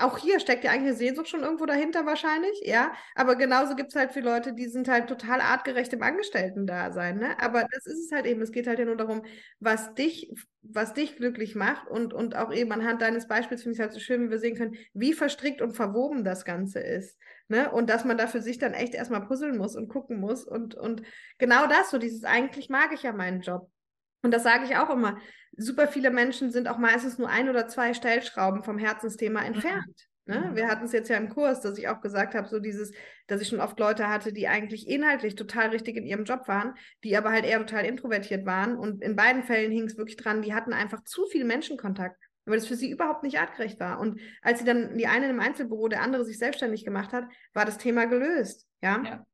auch 0.00 0.18
hier 0.18 0.40
steckt 0.40 0.64
ja 0.64 0.70
eigentlich 0.70 0.88
eine 0.88 0.96
Sehnsucht 0.96 1.28
schon 1.28 1.42
irgendwo 1.42 1.66
dahinter 1.66 2.06
wahrscheinlich, 2.06 2.60
ja. 2.64 2.92
Aber 3.14 3.36
genauso 3.36 3.76
gibt 3.76 3.90
es 3.90 3.96
halt 3.96 4.12
für 4.12 4.20
Leute, 4.20 4.54
die 4.54 4.66
sind 4.68 4.88
halt 4.88 5.08
total 5.08 5.40
artgerecht 5.40 5.92
im 5.92 6.02
Angestellten-Dasein, 6.02 7.18
ne? 7.18 7.40
Aber 7.40 7.66
das 7.70 7.86
ist 7.86 8.06
es 8.06 8.12
halt 8.12 8.26
eben. 8.26 8.40
Es 8.42 8.52
geht 8.52 8.66
halt 8.66 8.78
ja 8.78 8.84
nur 8.84 8.96
darum, 8.96 9.22
was 9.60 9.94
dich, 9.94 10.32
was 10.62 10.94
dich 10.94 11.16
glücklich 11.16 11.54
macht 11.54 11.88
und, 11.88 12.14
und 12.14 12.36
auch 12.36 12.52
eben 12.52 12.72
anhand 12.72 13.02
deines 13.02 13.28
Beispiels 13.28 13.62
finde 13.62 13.74
ich 13.74 13.78
es 13.78 13.82
halt 13.82 13.92
so 13.92 14.00
schön, 14.00 14.24
wie 14.24 14.30
wir 14.30 14.38
sehen 14.38 14.56
können, 14.56 14.76
wie 14.94 15.12
verstrickt 15.12 15.62
und 15.62 15.72
verwoben 15.72 16.24
das 16.24 16.44
Ganze 16.44 16.80
ist. 16.80 17.18
Ne? 17.48 17.70
Und 17.70 17.90
dass 17.90 18.04
man 18.04 18.18
da 18.18 18.26
für 18.26 18.40
sich 18.40 18.58
dann 18.58 18.74
echt 18.74 18.94
erstmal 18.94 19.26
puzzeln 19.26 19.56
muss 19.56 19.76
und 19.76 19.88
gucken 19.88 20.18
muss 20.18 20.44
und, 20.44 20.74
und 20.74 21.02
genau 21.38 21.66
das, 21.66 21.90
so 21.90 21.98
dieses 21.98 22.24
eigentlich 22.24 22.68
mag 22.70 22.92
ich 22.92 23.02
ja 23.02 23.12
meinen 23.12 23.40
Job. 23.40 23.70
Und 24.22 24.32
das 24.32 24.42
sage 24.42 24.64
ich 24.64 24.76
auch 24.76 24.90
immer. 24.90 25.18
Super 25.56 25.88
viele 25.88 26.10
Menschen 26.10 26.50
sind 26.50 26.68
auch 26.68 26.78
meistens 26.78 27.18
nur 27.18 27.28
ein 27.28 27.48
oder 27.48 27.68
zwei 27.68 27.94
Stellschrauben 27.94 28.62
vom 28.62 28.78
Herzensthema 28.78 29.42
entfernt. 29.42 30.08
Ne? 30.26 30.50
Mhm. 30.50 30.56
Wir 30.56 30.68
hatten 30.68 30.84
es 30.84 30.92
jetzt 30.92 31.08
ja 31.08 31.16
im 31.16 31.28
Kurs, 31.28 31.60
dass 31.60 31.78
ich 31.78 31.88
auch 31.88 32.00
gesagt 32.00 32.34
habe, 32.34 32.48
so 32.48 32.58
dieses, 32.58 32.92
dass 33.28 33.40
ich 33.40 33.48
schon 33.48 33.60
oft 33.60 33.78
Leute 33.78 34.08
hatte, 34.08 34.32
die 34.32 34.48
eigentlich 34.48 34.88
inhaltlich 34.88 35.36
total 35.36 35.68
richtig 35.68 35.96
in 35.96 36.04
ihrem 36.04 36.24
Job 36.24 36.48
waren, 36.48 36.74
die 37.04 37.16
aber 37.16 37.30
halt 37.30 37.44
eher 37.44 37.58
total 37.58 37.84
introvertiert 37.84 38.44
waren. 38.44 38.76
Und 38.76 39.02
in 39.02 39.14
beiden 39.14 39.44
Fällen 39.44 39.70
hing 39.70 39.84
es 39.84 39.96
wirklich 39.96 40.16
dran, 40.16 40.42
die 40.42 40.52
hatten 40.52 40.72
einfach 40.72 41.04
zu 41.04 41.26
viel 41.26 41.44
Menschenkontakt, 41.44 42.20
weil 42.44 42.56
das 42.56 42.66
für 42.66 42.74
sie 42.74 42.90
überhaupt 42.90 43.22
nicht 43.22 43.38
artgerecht 43.38 43.78
war. 43.78 44.00
Und 44.00 44.20
als 44.42 44.58
sie 44.58 44.64
dann 44.64 44.98
die 44.98 45.06
eine 45.06 45.28
im 45.28 45.38
Einzelbüro, 45.38 45.86
der 45.86 46.02
andere 46.02 46.24
sich 46.24 46.38
selbstständig 46.38 46.84
gemacht 46.84 47.12
hat, 47.12 47.24
war 47.54 47.64
das 47.64 47.78
Thema 47.78 48.06
gelöst. 48.06 48.66
Ja. 48.82 49.02
ja. 49.04 49.26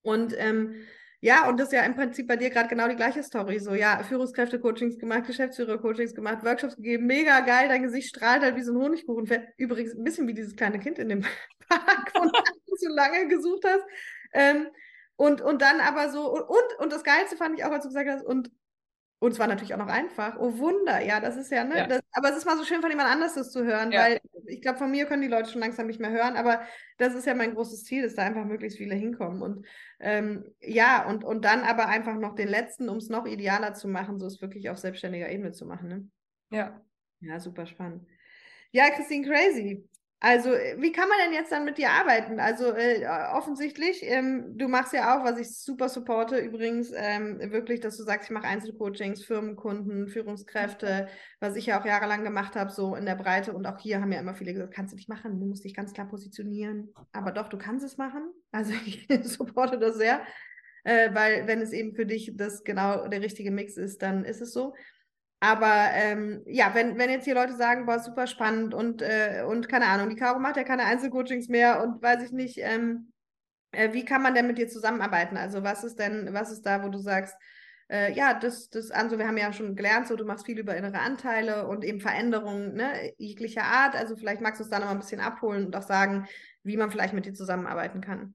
Und 0.00 0.34
ähm, 0.38 0.76
ja, 1.20 1.48
und 1.48 1.58
das 1.58 1.68
ist 1.68 1.72
ja 1.72 1.82
im 1.82 1.94
Prinzip 1.94 2.28
bei 2.28 2.36
dir 2.36 2.50
gerade 2.50 2.68
genau 2.68 2.86
die 2.86 2.94
gleiche 2.94 3.22
Story. 3.22 3.58
So, 3.58 3.74
ja, 3.74 4.02
Führungskräfte-Coachings 4.04 4.98
gemacht, 4.98 5.26
Geschäftsführer-Coachings 5.26 6.14
gemacht, 6.14 6.44
Workshops 6.44 6.76
gegeben, 6.76 7.06
mega 7.06 7.40
geil, 7.40 7.68
dein 7.68 7.82
Gesicht 7.82 8.08
strahlt 8.08 8.42
halt 8.42 8.56
wie 8.56 8.62
so 8.62 8.72
ein 8.72 8.78
Honigkuchen. 8.78 9.28
Übrigens 9.56 9.94
ein 9.94 10.04
bisschen 10.04 10.28
wie 10.28 10.34
dieses 10.34 10.54
kleine 10.54 10.78
Kind 10.78 10.98
in 10.98 11.08
dem 11.08 11.22
Park, 11.68 12.12
wo 12.14 12.24
du 12.24 12.30
so 12.76 12.88
lange 12.88 13.26
gesucht 13.26 13.64
hast. 13.66 13.84
Ähm, 14.32 14.68
und, 15.16 15.40
und 15.40 15.62
dann 15.62 15.80
aber 15.80 16.10
so, 16.10 16.32
und, 16.32 16.78
und 16.78 16.92
das 16.92 17.02
Geilste 17.02 17.36
fand 17.36 17.58
ich 17.58 17.64
auch, 17.64 17.72
als 17.72 17.82
du 17.82 17.88
gesagt 17.88 18.08
hast, 18.08 18.24
und 18.24 18.52
und 19.20 19.32
es 19.32 19.38
war 19.38 19.48
natürlich 19.48 19.74
auch 19.74 19.78
noch 19.78 19.88
einfach. 19.88 20.36
Oh 20.38 20.58
Wunder, 20.58 21.04
ja, 21.04 21.18
das 21.18 21.36
ist 21.36 21.50
ja, 21.50 21.64
ne? 21.64 21.76
Ja. 21.76 21.86
Das, 21.86 22.00
aber 22.12 22.30
es 22.30 22.36
ist 22.36 22.46
mal 22.46 22.56
so 22.56 22.64
schön 22.64 22.80
von 22.80 22.90
jemand 22.90 23.10
anders 23.10 23.34
das 23.34 23.50
zu 23.50 23.64
hören, 23.64 23.90
ja. 23.90 24.02
weil 24.02 24.20
ich 24.46 24.62
glaube, 24.62 24.78
von 24.78 24.90
mir 24.90 25.06
können 25.06 25.22
die 25.22 25.28
Leute 25.28 25.50
schon 25.50 25.60
langsam 25.60 25.88
nicht 25.88 25.98
mehr 26.00 26.10
hören, 26.10 26.36
aber 26.36 26.62
das 26.98 27.14
ist 27.14 27.26
ja 27.26 27.34
mein 27.34 27.54
großes 27.54 27.84
Ziel, 27.84 28.02
dass 28.02 28.14
da 28.14 28.22
einfach 28.22 28.44
möglichst 28.44 28.78
viele 28.78 28.94
hinkommen. 28.94 29.42
Und 29.42 29.66
ähm, 29.98 30.44
ja, 30.60 31.04
und, 31.08 31.24
und 31.24 31.44
dann 31.44 31.62
aber 31.62 31.88
einfach 31.88 32.14
noch 32.14 32.36
den 32.36 32.48
letzten, 32.48 32.88
um 32.88 32.98
es 32.98 33.08
noch 33.08 33.26
idealer 33.26 33.74
zu 33.74 33.88
machen, 33.88 34.20
so 34.20 34.26
es 34.26 34.40
wirklich 34.40 34.70
auf 34.70 34.78
selbstständiger 34.78 35.28
Ebene 35.28 35.50
zu 35.50 35.66
machen. 35.66 35.88
Ne? 35.88 36.08
Ja. 36.50 36.80
Ja, 37.20 37.40
super 37.40 37.66
spannend. 37.66 38.06
Ja, 38.70 38.90
Christine 38.90 39.26
Crazy. 39.26 39.88
Also, 40.20 40.52
äh, 40.52 40.74
wie 40.80 40.90
kann 40.90 41.08
man 41.08 41.18
denn 41.24 41.32
jetzt 41.32 41.52
dann 41.52 41.64
mit 41.64 41.78
dir 41.78 41.90
arbeiten? 41.90 42.40
Also, 42.40 42.72
äh, 42.72 43.06
offensichtlich, 43.34 44.00
ähm, 44.02 44.58
du 44.58 44.66
machst 44.66 44.92
ja 44.92 45.16
auch, 45.16 45.24
was 45.24 45.38
ich 45.38 45.56
super 45.56 45.88
supporte, 45.88 46.38
übrigens, 46.38 46.92
ähm, 46.92 47.38
wirklich, 47.52 47.78
dass 47.78 47.96
du 47.96 48.02
sagst, 48.02 48.28
ich 48.28 48.34
mache 48.34 48.48
Einzelcoachings, 48.48 49.24
Firmenkunden, 49.24 50.08
Führungskräfte, 50.08 51.08
was 51.38 51.54
ich 51.54 51.66
ja 51.66 51.80
auch 51.80 51.84
jahrelang 51.84 52.24
gemacht 52.24 52.56
habe, 52.56 52.72
so 52.72 52.96
in 52.96 53.06
der 53.06 53.14
Breite. 53.14 53.52
Und 53.52 53.66
auch 53.66 53.78
hier 53.78 54.00
haben 54.00 54.10
ja 54.10 54.18
immer 54.18 54.34
viele 54.34 54.54
gesagt, 54.54 54.74
kannst 54.74 54.92
du 54.92 54.96
nicht 54.96 55.08
machen, 55.08 55.38
du 55.38 55.46
musst 55.46 55.64
dich 55.64 55.74
ganz 55.74 55.92
klar 55.92 56.08
positionieren. 56.08 56.92
Aber 57.12 57.30
doch, 57.30 57.48
du 57.48 57.58
kannst 57.58 57.84
es 57.84 57.96
machen. 57.96 58.22
Also, 58.50 58.72
ich 58.86 59.06
supporte 59.24 59.78
das 59.78 59.96
sehr, 59.96 60.22
äh, 60.82 61.14
weil 61.14 61.46
wenn 61.46 61.60
es 61.60 61.72
eben 61.72 61.94
für 61.94 62.06
dich 62.06 62.32
das 62.34 62.64
genau 62.64 63.06
der 63.06 63.20
richtige 63.20 63.50
Mix 63.50 63.76
ist, 63.76 64.02
dann 64.02 64.24
ist 64.24 64.40
es 64.40 64.52
so. 64.52 64.74
Aber 65.40 65.90
ähm, 65.92 66.42
ja, 66.46 66.74
wenn, 66.74 66.98
wenn 66.98 67.10
jetzt 67.10 67.24
hier 67.24 67.34
Leute 67.34 67.54
sagen, 67.54 67.86
boah, 67.86 68.00
super 68.00 68.26
spannend 68.26 68.74
und, 68.74 69.02
äh, 69.02 69.44
und 69.46 69.68
keine 69.68 69.86
Ahnung, 69.86 70.10
die 70.10 70.16
Caro 70.16 70.40
macht 70.40 70.56
ja 70.56 70.64
keine 70.64 70.84
Einzelcoachings 70.84 71.48
mehr 71.48 71.80
und 71.82 72.02
weiß 72.02 72.24
ich 72.24 72.32
nicht, 72.32 72.58
ähm, 72.58 73.12
äh, 73.70 73.92
wie 73.92 74.04
kann 74.04 74.22
man 74.22 74.34
denn 74.34 74.48
mit 74.48 74.58
dir 74.58 74.68
zusammenarbeiten? 74.68 75.36
Also 75.36 75.62
was 75.62 75.84
ist 75.84 75.98
denn, 75.98 76.28
was 76.32 76.50
ist 76.50 76.62
da, 76.62 76.82
wo 76.82 76.88
du 76.88 76.98
sagst, 76.98 77.36
äh, 77.90 78.12
ja, 78.14 78.34
das, 78.34 78.68
das, 78.68 78.90
also 78.90 79.18
wir 79.18 79.26
haben 79.28 79.38
ja 79.38 79.52
schon 79.52 79.76
gelernt, 79.76 80.08
so 80.08 80.16
du 80.16 80.24
machst 80.24 80.44
viel 80.44 80.58
über 80.58 80.76
innere 80.76 80.98
Anteile 80.98 81.68
und 81.68 81.84
eben 81.84 82.00
Veränderungen 82.00 82.74
ne, 82.74 83.12
jeglicher 83.16 83.64
Art. 83.64 83.94
Also 83.94 84.16
vielleicht 84.16 84.40
magst 84.40 84.60
du 84.60 84.64
es 84.64 84.70
da 84.70 84.78
noch 84.78 84.86
mal 84.86 84.92
ein 84.92 84.98
bisschen 84.98 85.20
abholen 85.20 85.66
und 85.66 85.76
auch 85.76 85.82
sagen, 85.82 86.26
wie 86.64 86.76
man 86.76 86.90
vielleicht 86.90 87.14
mit 87.14 87.26
dir 87.26 87.34
zusammenarbeiten 87.34 88.00
kann. 88.00 88.34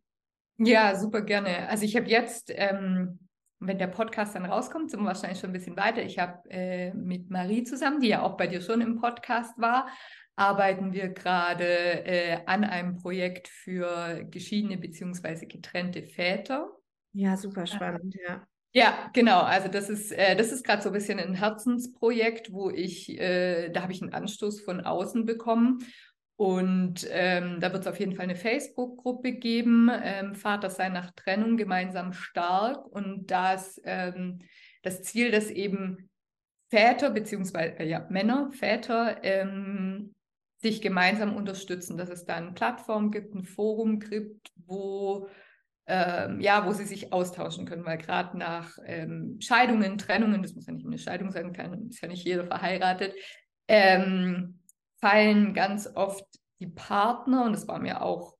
Ja, 0.57 0.95
super 0.95 1.21
gerne. 1.21 1.67
Also 1.69 1.83
ich 1.83 1.95
habe 1.95 2.07
jetzt 2.07 2.51
ähm, 2.55 3.19
wenn 3.67 3.77
der 3.77 3.87
Podcast 3.87 4.35
dann 4.35 4.45
rauskommt, 4.45 4.91
sind 4.91 5.01
wir 5.01 5.07
wahrscheinlich 5.07 5.39
schon 5.39 5.49
ein 5.49 5.53
bisschen 5.53 5.77
weiter. 5.77 6.03
Ich 6.03 6.19
habe 6.19 6.49
äh, 6.49 6.93
mit 6.93 7.29
Marie 7.29 7.63
zusammen, 7.63 7.99
die 7.99 8.09
ja 8.09 8.21
auch 8.21 8.37
bei 8.37 8.47
dir 8.47 8.61
schon 8.61 8.81
im 8.81 8.99
Podcast 8.99 9.59
war, 9.59 9.87
arbeiten 10.35 10.93
wir 10.93 11.09
gerade 11.09 11.65
äh, 12.05 12.39
an 12.45 12.63
einem 12.63 12.97
Projekt 12.97 13.47
für 13.47 14.23
geschiedene 14.29 14.77
bzw. 14.77 15.45
getrennte 15.45 16.03
Väter. 16.03 16.69
Ja, 17.13 17.37
super 17.37 17.65
spannend, 17.65 18.15
ja. 18.27 18.45
Ja, 18.75 19.11
genau. 19.13 19.41
Also 19.41 19.67
das 19.67 19.87
ist, 19.87 20.11
äh, 20.11 20.35
das 20.35 20.51
ist 20.51 20.65
gerade 20.65 20.81
so 20.81 20.89
ein 20.89 20.93
bisschen 20.93 21.19
ein 21.19 21.35
Herzensprojekt, 21.35 22.51
wo 22.51 22.71
ich, 22.71 23.07
äh, 23.19 23.69
da 23.69 23.83
habe 23.83 23.93
ich 23.93 24.01
einen 24.01 24.13
Anstoß 24.13 24.61
von 24.61 24.81
außen 24.81 25.25
bekommen 25.25 25.85
und 26.35 27.07
ähm, 27.11 27.59
da 27.59 27.71
wird 27.71 27.83
es 27.83 27.87
auf 27.87 27.99
jeden 27.99 28.15
Fall 28.15 28.23
eine 28.23 28.35
Facebook-Gruppe 28.35 29.33
geben, 29.33 29.89
ähm, 30.03 30.35
Vater 30.35 30.69
sei 30.69 30.89
nach 30.89 31.11
Trennung 31.11 31.57
gemeinsam 31.57 32.13
stark. 32.13 32.85
Und 32.87 33.27
das, 33.27 33.79
ähm, 33.83 34.39
das 34.81 35.03
Ziel, 35.03 35.31
dass 35.31 35.49
eben 35.49 36.09
Väter, 36.69 37.11
beziehungsweise 37.11 37.79
äh, 37.79 37.87
ja, 37.87 38.07
Männer, 38.09 38.49
Väter, 38.51 39.23
ähm, 39.23 40.15
sich 40.57 40.81
gemeinsam 40.81 41.35
unterstützen, 41.35 41.97
dass 41.97 42.09
es 42.09 42.25
da 42.25 42.35
eine 42.35 42.53
Plattform 42.53 43.11
gibt, 43.11 43.35
ein 43.35 43.43
Forum 43.43 43.99
gibt, 43.99 44.51
wo 44.55 45.27
ähm, 45.85 46.39
ja, 46.39 46.65
wo 46.65 46.71
sie 46.71 46.85
sich 46.85 47.11
austauschen 47.11 47.65
können, 47.65 47.85
weil 47.85 47.97
gerade 47.97 48.37
nach 48.37 48.77
ähm, 48.85 49.37
Scheidungen, 49.41 49.97
Trennungen, 49.97 50.41
das 50.41 50.55
muss 50.55 50.65
ja 50.65 50.73
nicht 50.73 50.85
eine 50.85 50.97
Scheidung 50.97 51.31
sein, 51.31 51.51
kann, 51.51 51.89
ist 51.89 52.01
ja 52.01 52.07
nicht 52.07 52.23
jeder 52.23 52.45
verheiratet, 52.45 53.13
ähm, 53.67 54.62
fallen 55.03 55.53
ganz 55.53 55.89
oft 55.95 56.25
die 56.61 56.67
Partner, 56.67 57.43
und 57.43 57.51
das 57.51 57.67
war 57.67 57.77
mir 57.77 58.01
auch, 58.01 58.37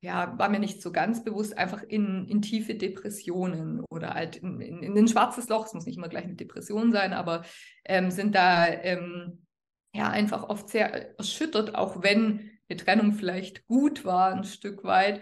ja, 0.00 0.38
war 0.38 0.48
mir 0.48 0.58
nicht 0.58 0.80
so 0.80 0.90
ganz 0.90 1.22
bewusst, 1.22 1.58
einfach 1.58 1.82
in, 1.82 2.26
in 2.28 2.40
tiefe 2.40 2.74
Depressionen 2.74 3.84
oder 3.90 4.14
halt 4.14 4.36
in, 4.36 4.58
in, 4.62 4.82
in 4.82 4.96
ein 4.96 5.08
schwarzes 5.08 5.50
Loch, 5.50 5.66
es 5.66 5.74
muss 5.74 5.84
nicht 5.84 5.98
immer 5.98 6.08
gleich 6.08 6.24
eine 6.24 6.34
Depression 6.34 6.92
sein, 6.92 7.12
aber 7.12 7.44
ähm, 7.84 8.10
sind 8.10 8.34
da 8.34 8.66
ähm, 8.68 9.44
ja 9.94 10.08
einfach 10.08 10.48
oft 10.48 10.70
sehr 10.70 11.18
erschüttert, 11.18 11.74
auch 11.74 12.02
wenn 12.02 12.52
eine 12.70 12.78
Trennung 12.78 13.12
vielleicht 13.12 13.66
gut 13.66 14.06
war, 14.06 14.32
ein 14.32 14.44
Stück 14.44 14.84
weit. 14.84 15.20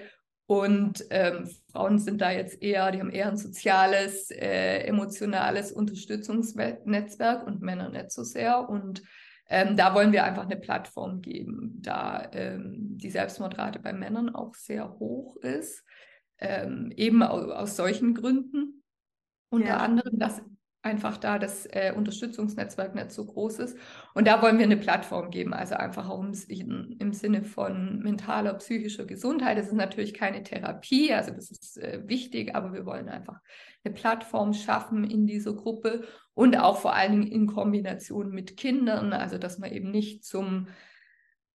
Und 0.48 1.04
ähm, 1.10 1.50
Frauen 1.72 1.98
sind 1.98 2.20
da 2.20 2.30
jetzt 2.30 2.62
eher, 2.62 2.92
die 2.92 3.00
haben 3.00 3.10
eher 3.10 3.26
ein 3.26 3.36
soziales, 3.36 4.30
äh, 4.30 4.84
emotionales 4.84 5.72
Unterstützungsnetzwerk 5.72 7.44
und 7.44 7.60
Männer 7.60 7.88
nicht 7.88 8.12
so 8.12 8.22
sehr. 8.22 8.68
Und 8.68 9.02
ähm, 9.48 9.76
da 9.76 9.94
wollen 9.94 10.12
wir 10.12 10.24
einfach 10.24 10.44
eine 10.44 10.56
Plattform 10.56 11.22
geben, 11.22 11.78
da 11.80 12.28
ähm, 12.32 12.98
die 12.98 13.10
Selbstmordrate 13.10 13.78
bei 13.78 13.92
Männern 13.92 14.34
auch 14.34 14.54
sehr 14.54 14.98
hoch 14.98 15.36
ist, 15.36 15.84
ähm, 16.38 16.92
eben 16.96 17.22
aus, 17.22 17.50
aus, 17.50 17.76
solchen 17.76 18.14
Gründen. 18.14 18.82
Unter 19.48 19.68
ja. 19.68 19.76
anderem, 19.78 20.18
dass 20.18 20.42
einfach 20.86 21.16
da 21.16 21.38
das 21.38 21.66
äh, 21.66 21.92
Unterstützungsnetzwerk 21.94 22.94
nicht 22.94 23.10
so 23.10 23.26
groß 23.26 23.58
ist. 23.58 23.76
Und 24.14 24.26
da 24.26 24.40
wollen 24.40 24.58
wir 24.58 24.64
eine 24.64 24.76
Plattform 24.76 25.30
geben, 25.30 25.52
also 25.52 25.74
einfach 25.74 26.08
auch 26.08 26.24
im, 26.48 26.96
im 26.98 27.12
Sinne 27.12 27.42
von 27.42 27.98
mentaler, 27.98 28.54
psychischer 28.54 29.04
Gesundheit. 29.04 29.58
Das 29.58 29.66
ist 29.66 29.74
natürlich 29.74 30.14
keine 30.14 30.42
Therapie, 30.42 31.12
also 31.12 31.32
das 31.32 31.50
ist 31.50 31.78
äh, 31.78 32.02
wichtig, 32.06 32.54
aber 32.54 32.72
wir 32.72 32.86
wollen 32.86 33.08
einfach 33.08 33.40
eine 33.84 33.94
Plattform 33.94 34.54
schaffen 34.54 35.04
in 35.04 35.26
dieser 35.26 35.54
Gruppe 35.54 36.04
und 36.34 36.56
auch 36.56 36.78
vor 36.78 36.94
allen 36.94 37.12
Dingen 37.12 37.32
in 37.32 37.46
Kombination 37.46 38.30
mit 38.30 38.56
Kindern, 38.56 39.12
also 39.12 39.38
dass 39.38 39.58
man 39.58 39.72
eben 39.72 39.90
nicht 39.90 40.24
zum 40.24 40.68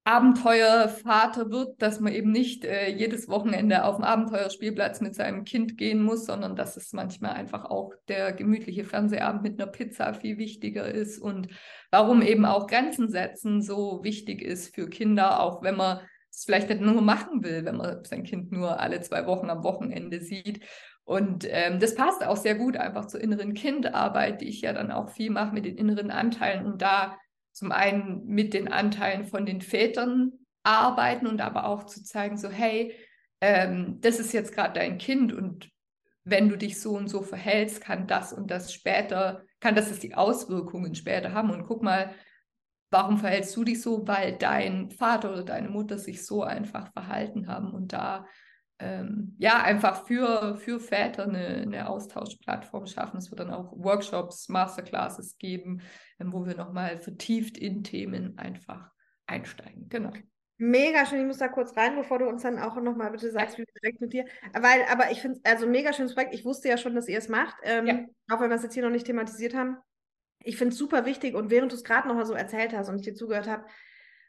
Abenteuervater 0.04 1.52
wird, 1.52 1.80
dass 1.80 2.00
man 2.00 2.12
eben 2.12 2.32
nicht 2.32 2.66
äh, 2.66 2.90
jedes 2.90 3.28
Wochenende 3.28 3.84
auf 3.86 3.98
dem 3.98 4.04
Abenteuerspielplatz 4.04 5.00
mit 5.00 5.14
seinem 5.14 5.44
Kind 5.44 5.78
gehen 5.78 6.02
muss, 6.02 6.26
sondern 6.26 6.56
dass 6.56 6.76
es 6.76 6.92
manchmal 6.92 7.34
einfach 7.34 7.66
auch 7.66 7.94
der 8.08 8.34
gemütliche 8.34 8.84
Fernsehabend 8.84 9.44
mit 9.44 9.62
einer 9.62 9.72
Pizza 9.72 10.16
viel 10.16 10.40
wichtiger 10.40 10.88
ist 10.88 11.20
und 11.20 11.50
warum 11.92 12.24
eben 12.24 12.46
auch 12.46 12.66
Grenzen 12.66 13.10
setzen 13.10 13.62
so 13.62 14.04
wichtig 14.04 14.42
ist 14.42 14.74
für 14.74 14.90
Kinder, 14.90 15.40
auch 15.40 15.62
wenn 15.62 15.76
man 15.76 16.00
es 16.32 16.46
vielleicht 16.46 16.70
nicht 16.70 16.82
nur 16.82 17.02
machen 17.02 17.44
will, 17.44 17.64
wenn 17.66 17.78
man 17.78 18.04
sein 18.04 18.24
Kind 18.24 18.52
nur 18.52 18.80
alle 18.80 19.02
zwei 19.02 19.28
Wochen 19.28 19.52
am 19.52 19.64
Wochenende 19.64 20.22
sieht. 20.22 20.66
Und 21.04 21.46
ähm, 21.48 21.80
das 21.80 21.94
passt 21.94 22.26
auch 22.26 22.38
sehr 22.38 22.56
gut 22.56 22.78
einfach 22.78 23.06
zur 23.06 23.22
inneren 23.22 23.54
Kindarbeit, 23.54 24.42
die 24.42 24.48
ich 24.48 24.62
ja 24.62 24.74
dann 24.74 24.92
auch 24.92 25.10
viel 25.10 25.30
mache 25.30 25.54
mit 25.54 25.66
den 25.66 25.78
inneren 25.78 26.10
Anteilen 26.10 26.66
und 26.66 26.82
da 26.82 27.18
zum 27.52 27.72
einen 27.72 28.26
mit 28.26 28.54
den 28.54 28.68
Anteilen 28.68 29.26
von 29.26 29.46
den 29.46 29.62
Vätern 29.62 30.34
arbeiten 30.64 31.28
und 31.28 31.42
aber 31.42 31.66
auch 31.66 31.86
zu 31.86 32.04
zeigen, 32.04 32.38
so 32.38 32.50
hey, 32.50 32.96
ähm, 33.42 34.00
das 34.02 34.20
ist 34.20 34.34
jetzt 34.34 34.54
gerade 34.54 34.74
dein 34.74 34.98
Kind 34.98 35.34
und 35.34 35.70
wenn 36.24 36.50
du 36.50 36.58
dich 36.58 36.80
so 36.80 36.92
und 36.92 37.08
so 37.08 37.22
verhältst, 37.22 37.82
kann 37.82 38.08
das 38.08 38.32
und 38.32 38.52
das 38.52 38.74
später, 38.74 39.44
kann 39.60 39.76
das 39.76 39.98
die 40.00 40.14
Auswirkungen 40.14 40.94
später 40.94 41.34
haben. 41.34 41.50
Und 41.50 41.66
guck 41.66 41.82
mal, 41.82 42.14
warum 42.92 43.18
verhältst 43.18 43.56
du 43.56 43.64
dich 43.64 43.82
so? 43.82 44.08
Weil 44.08 44.38
dein 44.38 44.92
Vater 44.92 45.32
oder 45.32 45.44
deine 45.44 45.70
Mutter 45.70 45.98
sich 45.98 46.26
so 46.26 46.44
einfach 46.44 46.92
verhalten 46.94 47.48
haben. 47.48 47.74
Und 47.74 47.94
da 47.94 48.26
ähm, 48.82 49.36
ja, 49.38 49.62
einfach 49.62 50.06
für, 50.06 50.58
für 50.58 50.80
Väter 50.80 51.24
eine, 51.24 51.62
eine 51.62 51.88
Austauschplattform 51.88 52.88
schaffen. 52.88 53.18
Es 53.18 53.30
wird 53.30 53.40
dann 53.40 53.54
auch 53.54 53.72
Workshops, 53.76 54.50
Masterclasses 54.50 55.38
geben, 55.38 55.82
wo 56.28 56.46
wir 56.46 56.56
nochmal 56.56 57.00
vertieft 57.00 57.58
in 57.58 57.84
Themen 57.84 58.38
einfach 58.38 58.92
einsteigen. 59.28 59.90
Genau. 59.90 60.12
Mega 60.58 61.08
schön, 61.08 61.22
ich 61.22 61.26
muss 61.26 61.40
da 61.40 61.48
kurz 61.48 61.76
rein, 61.76 61.96
bevor 61.96 62.20
du 62.20 62.28
uns 62.28 62.44
dann 62.44 62.60
auch 62.60 62.76
nochmal 62.76 63.10
bitte 63.10 63.32
sagst, 63.32 63.58
wie 63.58 63.66
direkt 63.82 64.00
mit 64.00 64.14
dir. 64.14 64.26
Weil, 64.54 64.84
aber 64.92 65.10
ich 65.10 65.20
finde 65.20 65.40
es 65.42 65.52
also 65.52 65.66
mega 65.66 65.92
schönes 65.92 66.14
Projekt. 66.14 66.36
Ich 66.36 66.46
wusste 66.46 66.70
ja 66.70 66.78
schon, 66.78 66.94
dass 66.94 67.08
ihr 67.08 67.18
es 67.18 67.30
macht, 67.30 67.56
ähm, 67.64 67.88
ja. 67.88 68.06
auch 68.30 68.42
wenn 68.42 68.50
wir 68.50 68.58
es 68.58 68.64
jetzt 68.64 68.76
hier 68.76 68.84
noch 68.84 68.92
nicht 68.92 69.08
thematisiert 69.08 69.56
haben. 69.56 69.78
Ich 70.44 70.58
finde 70.58 70.74
es 70.74 70.78
super 70.78 71.06
wichtig 71.06 71.34
und 71.34 71.50
während 71.50 71.72
du 71.72 71.76
es 71.76 71.84
gerade 71.84 72.08
nochmal 72.08 72.26
so 72.26 72.34
erzählt 72.34 72.74
hast 72.74 72.90
und 72.90 72.98
ich 72.98 73.02
dir 73.02 73.16
zugehört 73.16 73.48
habe, 73.48 73.66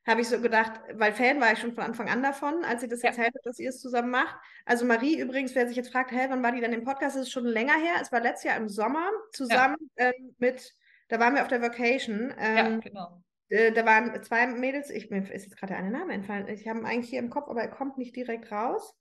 habe 0.07 0.21
ich 0.21 0.29
so 0.29 0.41
gedacht, 0.41 0.81
weil 0.95 1.13
Fan 1.13 1.41
war 1.41 1.53
ich 1.53 1.61
schon 1.61 1.75
von 1.75 1.85
Anfang 1.85 2.09
an 2.09 2.23
davon, 2.23 2.65
als 2.65 2.81
sie 2.81 2.89
das 2.89 3.03
ja. 3.03 3.11
erzählt 3.11 3.35
hat, 3.35 3.45
dass 3.47 3.59
ihr 3.59 3.69
es 3.69 3.79
zusammen 3.79 4.11
macht. 4.11 4.35
Also 4.65 4.85
Marie 4.85 5.21
übrigens, 5.21 5.55
wer 5.55 5.69
sich 5.69 5.77
jetzt 5.77 5.93
fragt, 5.93 6.11
hä, 6.11 6.27
wann 6.29 6.43
war 6.43 6.53
die 6.53 6.61
denn 6.61 6.73
im 6.73 6.85
Podcast, 6.85 7.15
das 7.17 7.23
ist 7.23 7.31
schon 7.31 7.45
länger 7.45 7.75
her. 7.75 7.95
Es 8.01 8.11
war 8.11 8.21
letztes 8.21 8.45
Jahr 8.45 8.57
im 8.57 8.69
Sommer 8.69 9.11
zusammen 9.33 9.77
ja. 9.97 10.07
ähm, 10.07 10.35
mit, 10.39 10.75
da 11.13 11.21
waren 11.21 11.35
wir 11.35 11.43
auf 11.43 11.49
der 11.49 11.61
Vacation. 11.61 12.33
Ähm, 12.39 12.57
ja, 12.57 12.77
genau. 12.79 13.23
Äh, 13.51 13.71
da 13.73 13.85
waren 13.85 14.23
zwei 14.23 14.47
Mädels, 14.47 14.89
ich, 14.89 15.11
mir 15.11 15.31
ist 15.31 15.45
jetzt 15.45 15.59
gerade 15.59 15.75
der 15.75 15.79
eine 15.79 15.91
Name 15.91 16.15
entfallen. 16.15 16.49
Ich 16.49 16.67
habe 16.67 16.79
ihn 16.79 16.87
eigentlich 16.87 17.11
hier 17.11 17.19
im 17.19 17.29
Kopf, 17.29 17.51
aber 17.51 17.61
er 17.61 17.69
kommt 17.69 17.99
nicht 17.99 18.17
direkt 18.17 18.51
raus. 18.51 18.95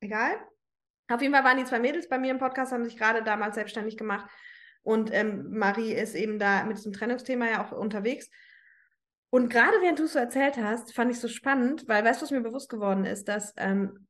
Egal. 0.00 0.32
Auf 1.08 1.20
jeden 1.20 1.34
Fall 1.34 1.44
waren 1.44 1.58
die 1.58 1.66
zwei 1.66 1.80
Mädels 1.80 2.08
bei 2.08 2.18
mir 2.18 2.30
im 2.30 2.38
Podcast, 2.38 2.72
haben 2.72 2.86
sich 2.86 2.96
gerade 2.96 3.22
damals 3.22 3.56
selbstständig 3.56 3.98
gemacht. 3.98 4.30
Und 4.82 5.12
ähm, 5.12 5.50
Marie 5.50 5.92
ist 5.92 6.14
eben 6.14 6.38
da 6.38 6.64
mit 6.64 6.78
diesem 6.78 6.94
Trennungsthema 6.94 7.46
ja 7.46 7.62
auch 7.62 7.72
unterwegs. 7.72 8.30
Und 9.28 9.50
gerade 9.50 9.76
während 9.82 9.98
du 9.98 10.04
es 10.04 10.14
so 10.14 10.18
erzählt 10.18 10.56
hast, 10.56 10.94
fand 10.94 11.10
ich 11.10 11.20
so 11.20 11.28
spannend, 11.28 11.86
weil 11.88 12.02
weißt 12.02 12.22
du, 12.22 12.24
was 12.24 12.30
mir 12.30 12.40
bewusst 12.40 12.70
geworden 12.70 13.04
ist, 13.04 13.28
dass, 13.28 13.52
ähm, 13.58 14.07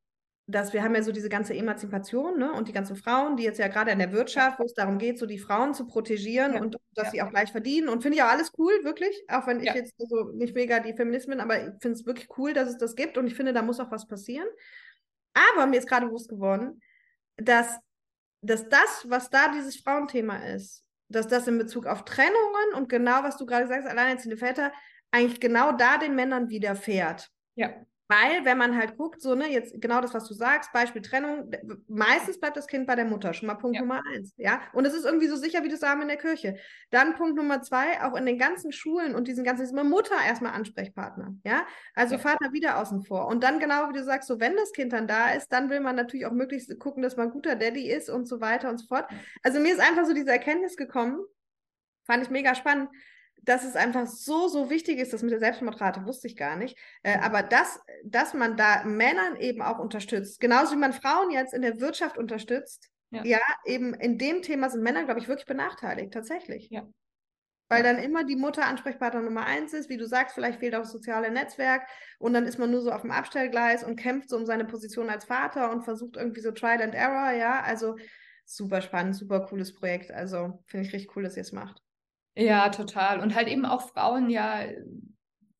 dass 0.50 0.72
wir 0.72 0.82
haben 0.82 0.94
ja 0.94 1.02
so 1.02 1.12
diese 1.12 1.28
ganze 1.28 1.54
Emanzipation 1.54 2.38
ne, 2.38 2.52
und 2.52 2.68
die 2.68 2.72
ganzen 2.72 2.96
Frauen, 2.96 3.36
die 3.36 3.42
jetzt 3.42 3.58
ja 3.58 3.68
gerade 3.68 3.90
in 3.90 3.98
der 3.98 4.12
Wirtschaft, 4.12 4.58
wo 4.58 4.64
es 4.64 4.72
darum 4.72 4.96
geht, 4.96 5.18
so 5.18 5.26
die 5.26 5.38
Frauen 5.38 5.74
zu 5.74 5.86
protegieren 5.86 6.54
ja. 6.54 6.60
und 6.62 6.78
dass 6.94 7.08
ja. 7.08 7.10
sie 7.10 7.22
auch 7.22 7.28
gleich 7.28 7.52
verdienen. 7.52 7.90
Und 7.90 8.00
finde 8.00 8.16
ich 8.16 8.22
auch 8.22 8.30
alles 8.30 8.50
cool, 8.56 8.72
wirklich, 8.82 9.14
auch 9.28 9.46
wenn 9.46 9.62
ja. 9.62 9.72
ich 9.72 9.78
jetzt 9.78 9.94
so 9.98 10.30
nicht 10.32 10.54
mega 10.54 10.80
die 10.80 10.94
Feministin 10.94 11.32
bin, 11.32 11.40
aber 11.40 11.60
ich 11.60 11.74
finde 11.82 11.98
es 11.98 12.06
wirklich 12.06 12.28
cool, 12.38 12.54
dass 12.54 12.66
es 12.70 12.78
das 12.78 12.96
gibt 12.96 13.18
und 13.18 13.26
ich 13.26 13.34
finde, 13.34 13.52
da 13.52 13.60
muss 13.60 13.78
auch 13.78 13.90
was 13.90 14.08
passieren. 14.08 14.48
Aber 15.34 15.66
mir 15.66 15.78
ist 15.78 15.88
gerade 15.88 16.06
bewusst 16.06 16.30
geworden, 16.30 16.80
dass, 17.36 17.78
dass 18.40 18.66
das, 18.70 19.04
was 19.06 19.28
da 19.28 19.52
dieses 19.52 19.76
Frauenthema 19.76 20.38
ist, 20.46 20.82
dass 21.10 21.28
das 21.28 21.46
in 21.46 21.58
Bezug 21.58 21.84
auf 21.84 22.06
Trennungen 22.06 22.74
und 22.74 22.88
genau, 22.88 23.22
was 23.22 23.36
du 23.36 23.44
gerade 23.44 23.66
sagst, 23.66 23.86
alleinerziehende 23.86 24.38
Väter, 24.38 24.72
eigentlich 25.10 25.40
genau 25.40 25.72
da 25.72 25.98
den 25.98 26.14
Männern 26.14 26.48
widerfährt. 26.48 27.30
Ja. 27.54 27.70
Weil, 28.08 28.44
wenn 28.44 28.56
man 28.56 28.76
halt 28.76 28.96
guckt, 28.96 29.20
so, 29.20 29.34
ne, 29.34 29.50
jetzt 29.52 29.80
genau 29.80 30.00
das, 30.00 30.14
was 30.14 30.26
du 30.26 30.34
sagst, 30.34 30.72
Beispiel 30.72 31.02
Trennung, 31.02 31.50
meistens 31.88 32.40
bleibt 32.40 32.56
das 32.56 32.66
Kind 32.66 32.86
bei 32.86 32.94
der 32.94 33.04
Mutter, 33.04 33.34
schon 33.34 33.46
mal 33.46 33.54
Punkt 33.54 33.76
ja. 33.76 33.82
Nummer 33.82 34.02
eins, 34.14 34.32
ja. 34.38 34.62
Und 34.72 34.86
es 34.86 34.94
ist 34.94 35.04
irgendwie 35.04 35.28
so 35.28 35.36
sicher 35.36 35.62
wie 35.62 35.68
das 35.68 35.82
Arm 35.82 36.00
in 36.00 36.08
der 36.08 36.16
Kirche. 36.16 36.56
Dann 36.90 37.14
Punkt 37.16 37.36
Nummer 37.36 37.60
zwei, 37.60 38.02
auch 38.02 38.16
in 38.16 38.24
den 38.24 38.38
ganzen 38.38 38.72
Schulen 38.72 39.14
und 39.14 39.28
diesen 39.28 39.44
ganzen, 39.44 39.64
ist 39.64 39.72
immer 39.72 39.84
Mutter 39.84 40.16
erstmal 40.26 40.52
Ansprechpartner, 40.52 41.34
ja. 41.44 41.66
Also 41.94 42.14
ja. 42.14 42.20
Vater 42.20 42.52
wieder 42.52 42.78
außen 42.78 43.02
vor. 43.02 43.26
Und 43.26 43.44
dann 43.44 43.58
genau 43.58 43.88
wie 43.90 43.92
du 43.92 44.02
sagst, 44.02 44.28
so, 44.28 44.40
wenn 44.40 44.56
das 44.56 44.72
Kind 44.72 44.92
dann 44.92 45.06
da 45.06 45.30
ist, 45.30 45.52
dann 45.52 45.68
will 45.68 45.80
man 45.80 45.94
natürlich 45.94 46.26
auch 46.26 46.32
möglichst 46.32 46.78
gucken, 46.78 47.02
dass 47.02 47.16
man 47.16 47.30
guter 47.30 47.56
Daddy 47.56 47.90
ist 47.90 48.08
und 48.08 48.26
so 48.26 48.40
weiter 48.40 48.70
und 48.70 48.78
so 48.78 48.86
fort. 48.86 49.08
Also 49.42 49.60
mir 49.60 49.72
ist 49.72 49.80
einfach 49.80 50.06
so 50.06 50.14
diese 50.14 50.30
Erkenntnis 50.30 50.76
gekommen, 50.76 51.18
Fand 52.08 52.22
ich 52.22 52.30
mega 52.30 52.54
spannend, 52.54 52.88
dass 53.48 53.64
es 53.64 53.76
einfach 53.76 54.06
so, 54.06 54.48
so 54.48 54.68
wichtig 54.68 54.98
ist, 54.98 55.12
das 55.12 55.22
mit 55.22 55.32
der 55.32 55.38
Selbstmordrate 55.38 56.04
wusste 56.04 56.26
ich 56.26 56.36
gar 56.36 56.56
nicht. 56.56 56.76
Äh, 57.02 57.18
aber 57.18 57.42
dass, 57.42 57.80
dass 58.04 58.34
man 58.34 58.56
da 58.56 58.84
Männern 58.84 59.36
eben 59.36 59.62
auch 59.62 59.78
unterstützt, 59.78 60.40
genauso 60.40 60.72
wie 60.72 60.78
man 60.78 60.92
Frauen 60.92 61.30
jetzt 61.30 61.54
in 61.54 61.62
der 61.62 61.80
Wirtschaft 61.80 62.18
unterstützt, 62.18 62.90
ja, 63.10 63.24
ja 63.24 63.40
eben 63.64 63.94
in 63.94 64.18
dem 64.18 64.42
Thema 64.42 64.68
sind 64.68 64.82
Männer, 64.82 65.04
glaube 65.04 65.20
ich, 65.20 65.28
wirklich 65.28 65.46
benachteiligt, 65.46 66.12
tatsächlich. 66.12 66.68
Ja. 66.70 66.86
Weil 67.70 67.82
dann 67.82 67.98
immer 67.98 68.24
die 68.24 68.36
Mutter 68.36 68.66
Ansprechpartner 68.66 69.20
Nummer 69.20 69.44
eins 69.44 69.74
ist, 69.74 69.90
wie 69.90 69.98
du 69.98 70.06
sagst, 70.06 70.34
vielleicht 70.34 70.58
fehlt 70.58 70.74
auch 70.74 70.80
das 70.80 70.92
soziale 70.92 71.30
Netzwerk 71.30 71.86
und 72.18 72.32
dann 72.32 72.46
ist 72.46 72.58
man 72.58 72.70
nur 72.70 72.80
so 72.80 72.90
auf 72.90 73.02
dem 73.02 73.10
Abstellgleis 73.10 73.84
und 73.84 73.96
kämpft 73.96 74.30
so 74.30 74.36
um 74.36 74.46
seine 74.46 74.64
Position 74.64 75.10
als 75.10 75.26
Vater 75.26 75.70
und 75.70 75.84
versucht 75.84 76.16
irgendwie 76.16 76.40
so 76.40 76.50
Trial 76.50 76.82
and 76.82 76.94
Error, 76.94 77.32
ja. 77.32 77.62
Also 77.62 77.96
super 78.44 78.80
spannend, 78.80 79.16
super 79.16 79.46
cooles 79.46 79.74
Projekt. 79.74 80.10
Also 80.10 80.62
finde 80.66 80.86
ich 80.86 80.92
richtig 80.94 81.14
cool, 81.16 81.22
dass 81.22 81.36
ihr 81.36 81.42
es 81.42 81.52
macht. 81.52 81.82
Ja, 82.36 82.68
total. 82.68 83.20
Und 83.20 83.34
halt 83.34 83.48
eben 83.48 83.64
auch 83.64 83.90
Frauen 83.90 84.30
ja 84.30 84.60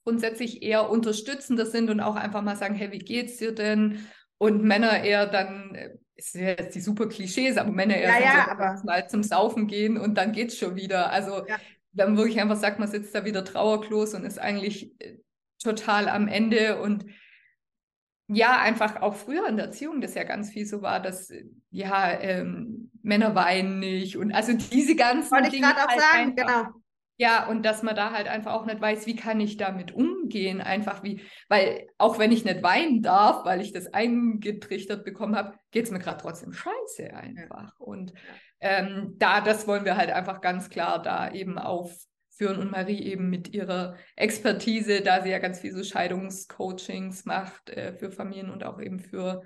grundsätzlich 0.05 0.63
eher 0.63 0.89
unterstützender 0.89 1.67
sind 1.67 1.91
und 1.91 2.01
auch 2.01 2.17
einfach 2.17 2.43
mal 2.43 2.57
sagen, 2.57 2.75
hey, 2.75 2.93
wie 2.93 2.99
geht's 2.99 3.37
dir 3.37 3.53
denn? 3.53 4.07
Und 4.39 4.63
Männer 4.63 5.03
eher 5.03 5.27
dann, 5.27 5.77
ist 6.17 6.35
ja 6.35 6.49
jetzt 6.51 6.75
die 6.75 6.81
super 6.81 7.09
Klischees, 7.09 7.59
aber 7.59 7.73
Männer 7.73 7.97
eher 7.97 8.19
ja, 8.19 8.57
ja, 8.59 8.77
so 8.77 8.87
mal 8.87 9.09
zum 9.09 9.23
Saufen 9.23 9.67
gehen 9.67 9.99
und 9.99 10.15
dann 10.17 10.33
geht's 10.33 10.57
schon 10.57 10.77
wieder. 10.77 11.11
Also 11.11 11.47
ja. 11.47 11.57
wenn 11.93 12.09
man 12.09 12.17
wirklich 12.17 12.41
einfach 12.41 12.57
sagt, 12.57 12.79
man 12.79 12.89
sitzt 12.89 13.15
da 13.15 13.25
wieder 13.25 13.45
Trauerklos 13.45 14.15
und 14.15 14.25
ist 14.25 14.39
eigentlich 14.39 14.99
äh, 15.01 15.19
total 15.63 16.09
am 16.09 16.27
Ende 16.27 16.81
und 16.81 17.05
ja, 18.29 18.61
einfach 18.61 19.01
auch 19.01 19.15
früher 19.15 19.49
in 19.49 19.57
der 19.57 19.67
Erziehung 19.67 20.01
das 20.01 20.15
ja 20.15 20.25
ganz 20.25 20.51
viel 20.51 20.67
so 20.67 20.83
war, 20.83 21.01
dass 21.01 21.33
ja, 21.71 22.21
ähm, 22.21 22.91
Männer 23.03 23.35
weinen 23.35 23.79
nicht 23.81 24.17
und 24.17 24.33
also 24.33 24.53
diese 24.53 24.95
ganzen 24.97 25.31
Wollte 25.31 25.55
ich 25.55 25.63
gerade 25.63 25.81
auch 25.81 25.89
halt 25.89 26.01
sagen, 26.01 26.35
einfach, 26.39 26.65
genau. 26.65 26.75
Ja, 27.21 27.49
und 27.49 27.65
dass 27.65 27.83
man 27.83 27.97
da 27.97 28.13
halt 28.13 28.29
einfach 28.29 28.53
auch 28.53 28.65
nicht 28.65 28.81
weiß, 28.81 29.07
wie 29.07 29.17
kann 29.17 29.41
ich 29.41 29.57
damit 29.57 29.93
umgehen, 29.93 30.61
einfach 30.61 31.03
wie, 31.03 31.21
weil 31.49 31.89
auch 31.99 32.21
wenn 32.21 32.31
ich 32.31 32.45
nicht 32.45 32.63
weinen 32.63 33.03
darf, 33.03 33.45
weil 33.45 33.61
ich 33.61 33.73
das 33.73 33.93
eingetrichtert 33.93 35.05
bekommen 35.05 35.35
habe, 35.35 35.59
geht 35.73 35.87
es 35.87 35.91
mir 35.91 35.99
gerade 35.99 36.23
trotzdem 36.23 36.53
scheiße 36.53 37.13
einfach. 37.15 37.73
Ja. 37.73 37.75
Und 37.79 38.13
ähm, 38.61 39.17
da, 39.19 39.41
das 39.41 39.67
wollen 39.67 39.85
wir 39.85 39.97
halt 39.97 40.11
einfach 40.11 40.41
ganz 40.41 40.71
klar 40.71 41.03
da 41.03 41.33
eben 41.33 41.59
auf 41.59 41.93
führen 42.39 42.59
und 42.59 42.71
Marie 42.71 43.03
eben 43.03 43.29
mit 43.29 43.53
ihrer 43.53 43.97
Expertise, 44.17 45.03
da 45.03 45.23
sie 45.23 45.31
ja 45.31 45.41
ganz 45.41 45.59
viel 45.61 45.75
so 45.75 45.83
Scheidungscoachings 45.83 47.25
macht 47.25 47.71
äh, 47.71 47.93
für 47.93 48.11
Familien 48.13 48.51
und 48.51 48.65
auch 48.65 48.81
eben 48.81 49.01
für 49.01 49.43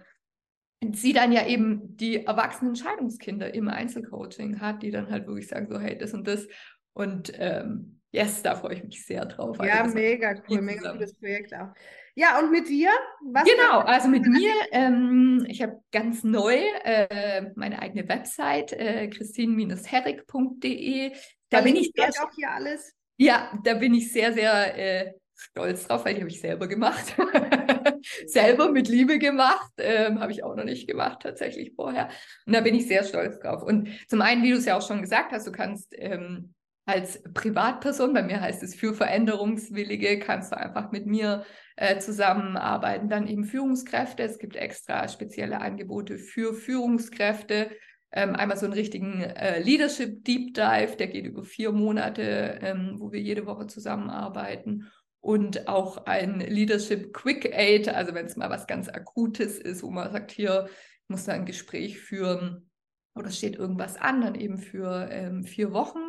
sie 0.93 1.12
dann 1.12 1.32
ja 1.32 1.47
eben 1.47 1.97
die 1.97 2.26
erwachsenen 2.26 2.76
Scheidungskinder 2.76 3.55
im 3.55 3.68
Einzelcoaching 3.68 4.61
hat, 4.61 4.82
die 4.82 4.90
dann 4.90 5.11
halt 5.11 5.26
wirklich 5.26 5.49
sagen 5.49 5.68
so, 5.70 5.80
hey, 5.80 5.97
das 5.97 6.12
und 6.12 6.26
das. 6.26 6.47
Und 6.93 7.32
ähm, 7.36 8.01
yes, 8.12 8.42
da 8.42 8.54
freue 8.54 8.74
ich 8.74 8.84
mich 8.84 9.04
sehr 9.04 9.24
drauf. 9.24 9.58
Also 9.58 9.74
ja, 9.74 9.82
mega 9.84 10.36
cool, 10.48 10.62
mega 10.62 10.92
cooles 10.92 11.14
Projekt 11.14 11.52
auch. 11.54 11.70
Ja, 12.14 12.38
und 12.38 12.50
mit 12.50 12.68
dir? 12.68 12.90
Was 13.32 13.44
genau, 13.44 13.78
also 13.80 14.08
mit 14.08 14.26
mir, 14.26 14.52
ähm, 14.70 15.46
ich 15.48 15.62
habe 15.62 15.80
ganz 15.90 16.22
neu 16.22 16.58
äh, 16.84 17.50
meine 17.56 17.80
eigene 17.80 18.06
Website, 18.06 18.74
äh, 18.74 19.08
christine-herrig.de. 19.08 21.12
Da 21.48 21.62
bin 21.62 21.76
ich 21.76 21.90
sehr, 21.96 22.10
auch 22.10 22.30
hier 22.34 22.50
alles. 22.50 22.92
Ja, 23.16 23.58
da 23.64 23.72
bin 23.74 23.94
ich 23.94 24.12
sehr, 24.12 24.34
sehr 24.34 24.76
äh, 24.76 25.14
stolz 25.34 25.86
drauf, 25.86 26.04
weil 26.04 26.12
die 26.14 26.20
habe 26.20 26.30
ich 26.30 26.40
selber 26.40 26.68
gemacht. 26.68 27.16
selber 28.26 28.70
mit 28.70 28.88
Liebe 28.88 29.18
gemacht. 29.18 29.72
Ähm, 29.78 30.20
habe 30.20 30.32
ich 30.32 30.44
auch 30.44 30.54
noch 30.54 30.64
nicht 30.64 30.86
gemacht, 30.86 31.20
tatsächlich 31.22 31.72
vorher. 31.74 32.10
Und 32.46 32.52
da 32.52 32.60
bin 32.60 32.74
ich 32.74 32.88
sehr 32.88 33.04
stolz 33.04 33.38
drauf. 33.38 33.62
Und 33.62 33.88
zum 34.08 34.20
einen, 34.20 34.42
wie 34.42 34.50
du 34.50 34.58
es 34.58 34.66
ja 34.66 34.76
auch 34.76 34.86
schon 34.86 35.00
gesagt 35.00 35.32
hast, 35.32 35.46
du 35.46 35.52
kannst 35.52 35.94
ähm, 35.96 36.52
als 36.85 37.22
Privatperson, 37.35 38.12
bei 38.12 38.22
mir 38.22 38.41
heißt 38.41 38.62
es 38.62 38.74
für 38.74 38.95
Veränderungswillige, 38.95 40.18
kannst 40.18 40.53
du 40.53 40.59
einfach 40.59 40.91
mit 40.91 41.07
mir 41.07 41.45
äh, 41.76 41.99
zusammenarbeiten. 41.99 43.09
Dann 43.09 43.26
eben 43.26 43.45
Führungskräfte. 43.45 44.22
Es 44.22 44.39
gibt 44.39 44.57
extra 44.57 45.07
spezielle 45.09 45.61
Angebote 45.61 46.18
für 46.18 46.55
Führungskräfte 46.55 47.70
ähm, 48.12 48.37
einmal 48.37 48.59
so 48.59 48.66
einen 48.66 48.74
richtigen 48.74 49.22
äh, 49.22 49.61
Leadership 49.61 50.24
Deep 50.24 50.55
Dive, 50.55 50.97
der 50.97 51.09
geht 51.09 51.24
über 51.24 51.43
vier 51.43 51.72
Monate, 51.72 52.59
ähm, 52.62 52.97
wo 52.99 53.11
wir 53.11 53.20
jede 53.20 53.47
Woche 53.47 53.66
zusammenarbeiten. 53.66 54.91
Und 55.20 55.68
auch 55.68 56.05
ein 56.05 56.41
Leadership 56.41 57.14
Quick 57.14 57.57
Aid, 57.57 57.89
also 57.89 58.12
wenn 58.12 58.26
es 58.26 58.37
mal 58.37 58.51
was 58.51 58.66
ganz 58.66 58.89
Akutes 58.89 59.59
ist, 59.59 59.83
wo 59.83 59.91
man 59.91 60.12
sagt, 60.12 60.33
hier 60.33 60.68
muss 61.09 61.24
da 61.24 61.33
ein 61.33 61.47
Gespräch 61.47 62.01
führen 62.01 62.68
oder 63.14 63.30
steht 63.30 63.57
irgendwas 63.57 63.97
an, 63.97 64.20
dann 64.20 64.35
eben 64.35 64.59
für 64.59 65.09
ähm, 65.11 65.45
vier 65.45 65.72
Wochen. 65.72 66.01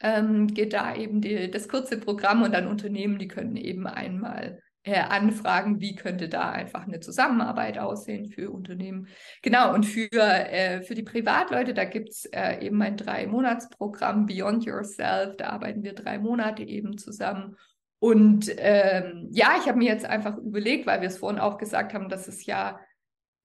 Ähm, 0.00 0.46
geht 0.48 0.72
da 0.72 0.94
eben 0.94 1.20
die, 1.20 1.50
das 1.50 1.68
kurze 1.68 1.98
Programm 1.98 2.42
und 2.42 2.52
dann 2.52 2.68
Unternehmen, 2.68 3.18
die 3.18 3.28
können 3.28 3.56
eben 3.56 3.86
einmal 3.86 4.60
äh, 4.88 5.00
anfragen, 5.00 5.80
wie 5.80 5.94
könnte 5.94 6.28
da 6.28 6.50
einfach 6.50 6.86
eine 6.86 7.00
Zusammenarbeit 7.00 7.78
aussehen 7.78 8.26
für 8.26 8.50
Unternehmen. 8.50 9.08
Genau, 9.42 9.74
und 9.74 9.84
für, 9.84 10.10
äh, 10.12 10.82
für 10.82 10.94
die 10.94 11.02
Privatleute, 11.02 11.74
da 11.74 11.84
gibt 11.84 12.10
es 12.10 12.24
äh, 12.26 12.64
eben 12.64 12.80
ein 12.80 12.96
Drei-Monats-Programm 12.96 14.26
Beyond 14.26 14.64
Yourself, 14.64 15.36
da 15.36 15.50
arbeiten 15.50 15.82
wir 15.82 15.94
drei 15.94 16.18
Monate 16.18 16.62
eben 16.62 16.96
zusammen. 16.96 17.56
Und 17.98 18.50
ähm, 18.56 19.28
ja, 19.32 19.56
ich 19.60 19.68
habe 19.68 19.78
mir 19.78 19.88
jetzt 19.92 20.06
einfach 20.06 20.36
überlegt, 20.38 20.86
weil 20.86 21.00
wir 21.00 21.08
es 21.08 21.18
vorhin 21.18 21.40
auch 21.40 21.58
gesagt 21.58 21.92
haben, 21.94 22.08
dass 22.08 22.28
es 22.28 22.46
ja 22.46 22.78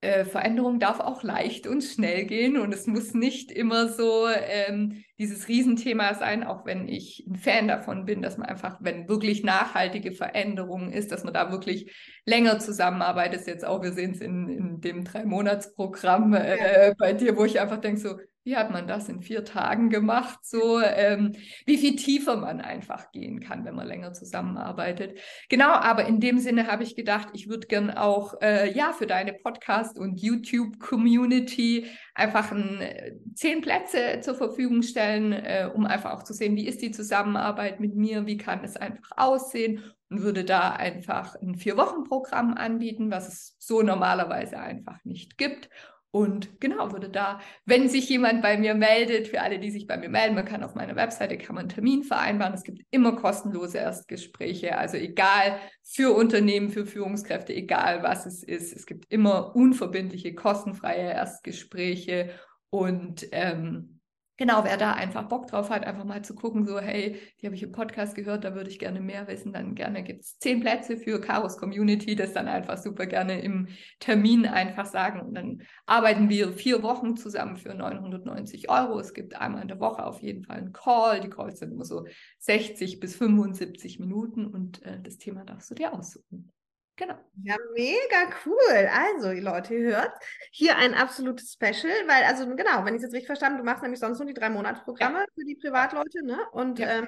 äh, 0.03 0.25
Veränderung 0.25 0.79
darf 0.79 0.99
auch 0.99 1.23
leicht 1.23 1.65
und 1.65 1.81
schnell 1.81 2.25
gehen 2.25 2.57
und 2.57 2.73
es 2.73 2.87
muss 2.87 3.13
nicht 3.13 3.51
immer 3.51 3.87
so 3.87 4.27
ähm, 4.27 5.03
dieses 5.17 5.47
Riesenthema 5.47 6.13
sein, 6.15 6.43
auch 6.43 6.65
wenn 6.65 6.87
ich 6.87 7.25
ein 7.27 7.37
Fan 7.37 7.67
davon 7.67 8.05
bin, 8.05 8.21
dass 8.21 8.37
man 8.37 8.47
einfach, 8.47 8.77
wenn 8.81 9.07
wirklich 9.07 9.43
nachhaltige 9.43 10.11
Veränderung 10.11 10.91
ist, 10.91 11.11
dass 11.11 11.23
man 11.23 11.33
da 11.33 11.51
wirklich 11.51 11.95
länger 12.25 12.59
zusammenarbeitet. 12.59 13.47
Jetzt 13.47 13.65
auch, 13.65 13.81
wir 13.81 13.93
sehen 13.93 14.11
es 14.11 14.21
in, 14.21 14.49
in 14.49 14.81
dem 14.81 15.05
Drei-Monats-Programm 15.05 16.33
äh, 16.33 16.93
bei 16.97 17.13
dir, 17.13 17.37
wo 17.37 17.45
ich 17.45 17.59
einfach 17.59 17.79
denke 17.79 18.01
so, 18.01 18.17
wie 18.43 18.55
hat 18.57 18.71
man 18.71 18.87
das 18.87 19.09
in 19.09 19.21
vier 19.21 19.45
Tagen 19.45 19.89
gemacht? 19.89 20.39
So, 20.43 20.79
ähm, 20.81 21.33
wie 21.65 21.77
viel 21.77 21.95
tiefer 21.95 22.35
man 22.35 22.61
einfach 22.61 23.11
gehen 23.11 23.39
kann, 23.39 23.63
wenn 23.65 23.75
man 23.75 23.87
länger 23.87 24.13
zusammenarbeitet. 24.13 25.19
Genau, 25.49 25.69
aber 25.69 26.05
in 26.05 26.19
dem 26.19 26.39
Sinne 26.39 26.67
habe 26.67 26.83
ich 26.83 26.95
gedacht, 26.95 27.29
ich 27.33 27.47
würde 27.47 27.67
gern 27.67 27.89
auch 27.91 28.41
äh, 28.41 28.71
ja 28.71 28.91
für 28.91 29.07
deine 29.07 29.33
Podcast- 29.33 29.97
und 29.97 30.21
YouTube-Community 30.21 31.87
einfach 32.15 32.51
ein, 32.51 32.81
äh, 32.81 33.13
zehn 33.33 33.61
Plätze 33.61 34.19
zur 34.21 34.35
Verfügung 34.35 34.81
stellen, 34.81 35.31
äh, 35.31 35.69
um 35.73 35.85
einfach 35.85 36.11
auch 36.11 36.23
zu 36.23 36.33
sehen, 36.33 36.55
wie 36.55 36.67
ist 36.67 36.81
die 36.81 36.91
Zusammenarbeit 36.91 37.79
mit 37.79 37.95
mir, 37.95 38.25
wie 38.25 38.37
kann 38.37 38.63
es 38.63 38.75
einfach 38.75 39.11
aussehen 39.15 39.83
und 40.09 40.21
würde 40.21 40.43
da 40.43 40.71
einfach 40.71 41.35
ein 41.41 41.55
Vier-Wochen-Programm 41.55 42.53
anbieten, 42.53 43.09
was 43.09 43.27
es 43.27 43.55
so 43.57 43.81
normalerweise 43.81 44.59
einfach 44.59 45.03
nicht 45.03 45.37
gibt. 45.37 45.69
Und 46.15 46.61
genau, 46.61 46.91
würde 46.91 47.09
da, 47.09 47.39
wenn 47.65 47.89
sich 47.89 48.07
jemand 48.07 48.43
bei 48.43 48.55
mir 48.55 48.75
meldet, 48.75 49.29
für 49.29 49.41
alle, 49.41 49.57
die 49.57 49.71
sich 49.71 49.87
bei 49.87 49.97
mir 49.97 50.09
melden, 50.09 50.35
man 50.35 50.45
kann 50.45 50.63
auf 50.63 50.75
meiner 50.75 50.95
Webseite, 50.95 51.39
kann 51.39 51.55
man 51.55 51.63
einen 51.63 51.69
Termin 51.69 52.03
vereinbaren. 52.03 52.53
Es 52.53 52.61
gibt 52.61 52.83
immer 52.91 53.15
kostenlose 53.15 53.79
Erstgespräche, 53.79 54.77
also 54.77 54.97
egal 54.97 55.57
für 55.81 56.15
Unternehmen, 56.15 56.69
für 56.69 56.85
Führungskräfte, 56.85 57.55
egal 57.55 58.03
was 58.03 58.27
es 58.27 58.43
ist. 58.43 58.75
Es 58.75 58.85
gibt 58.85 59.11
immer 59.11 59.55
unverbindliche, 59.55 60.35
kostenfreie 60.35 61.13
Erstgespräche 61.13 62.29
und 62.69 63.27
ähm, 63.31 63.99
Genau, 64.37 64.63
wer 64.63 64.77
da 64.77 64.93
einfach 64.93 65.27
Bock 65.27 65.45
drauf 65.45 65.69
hat, 65.69 65.85
einfach 65.85 66.05
mal 66.05 66.23
zu 66.23 66.33
gucken, 66.33 66.65
so, 66.65 66.79
hey, 66.79 67.19
die 67.39 67.45
habe 67.45 67.55
ich 67.55 67.61
im 67.61 67.71
Podcast 67.71 68.15
gehört, 68.15 68.43
da 68.43 68.55
würde 68.55 68.71
ich 68.71 68.79
gerne 68.79 68.99
mehr 68.99 69.27
wissen, 69.27 69.53
dann 69.53 69.75
gerne 69.75 70.01
gibt 70.01 70.21
es 70.21 70.39
zehn 70.39 70.59
Plätze 70.59 70.97
für 70.97 71.21
Chaos 71.21 71.57
Community, 71.57 72.15
das 72.15 72.33
dann 72.33 72.47
einfach 72.47 72.79
super 72.79 73.05
gerne 73.05 73.41
im 73.41 73.67
Termin 73.99 74.47
einfach 74.47 74.87
sagen. 74.87 75.21
Und 75.21 75.35
dann 75.35 75.61
arbeiten 75.85 76.29
wir 76.29 76.51
vier 76.51 76.81
Wochen 76.81 77.15
zusammen 77.15 77.57
für 77.57 77.75
990 77.75 78.69
Euro. 78.71 78.99
Es 78.99 79.13
gibt 79.13 79.35
einmal 79.35 79.61
in 79.61 79.67
der 79.67 79.79
Woche 79.79 80.03
auf 80.03 80.19
jeden 80.23 80.43
Fall 80.43 80.57
einen 80.57 80.73
Call. 80.73 81.19
Die 81.21 81.29
Calls 81.29 81.59
sind 81.59 81.71
immer 81.71 81.85
so 81.85 82.07
60 82.39 82.99
bis 82.99 83.15
75 83.15 83.99
Minuten 83.99 84.47
und 84.47 84.81
äh, 84.81 84.99
das 84.99 85.19
Thema 85.19 85.45
darfst 85.45 85.69
du 85.69 85.75
dir 85.75 85.93
aussuchen. 85.93 86.51
Genau. 86.95 87.15
Ja, 87.43 87.55
mega 87.73 88.29
cool. 88.45 88.89
Also, 88.91 89.31
Leute, 89.31 89.73
ihr 89.73 89.95
hört 89.95 90.11
hier 90.51 90.77
ein 90.77 90.93
absolutes 90.93 91.53
Special, 91.53 91.91
weil, 92.07 92.23
also 92.25 92.45
genau, 92.55 92.85
wenn 92.85 92.93
ich 92.93 92.99
es 92.99 93.03
jetzt 93.03 93.13
richtig 93.13 93.27
verstanden 93.27 93.57
du 93.57 93.63
machst 93.63 93.81
nämlich 93.81 93.99
sonst 93.99 94.19
nur 94.19 94.27
die 94.27 94.33
drei 94.33 94.49
Monatsprogramme 94.49 95.19
ja. 95.19 95.25
für 95.33 95.43
die 95.43 95.55
Privatleute, 95.55 96.23
ne? 96.23 96.37
Und 96.51 96.79
ja. 96.79 96.99
Ähm, 96.99 97.07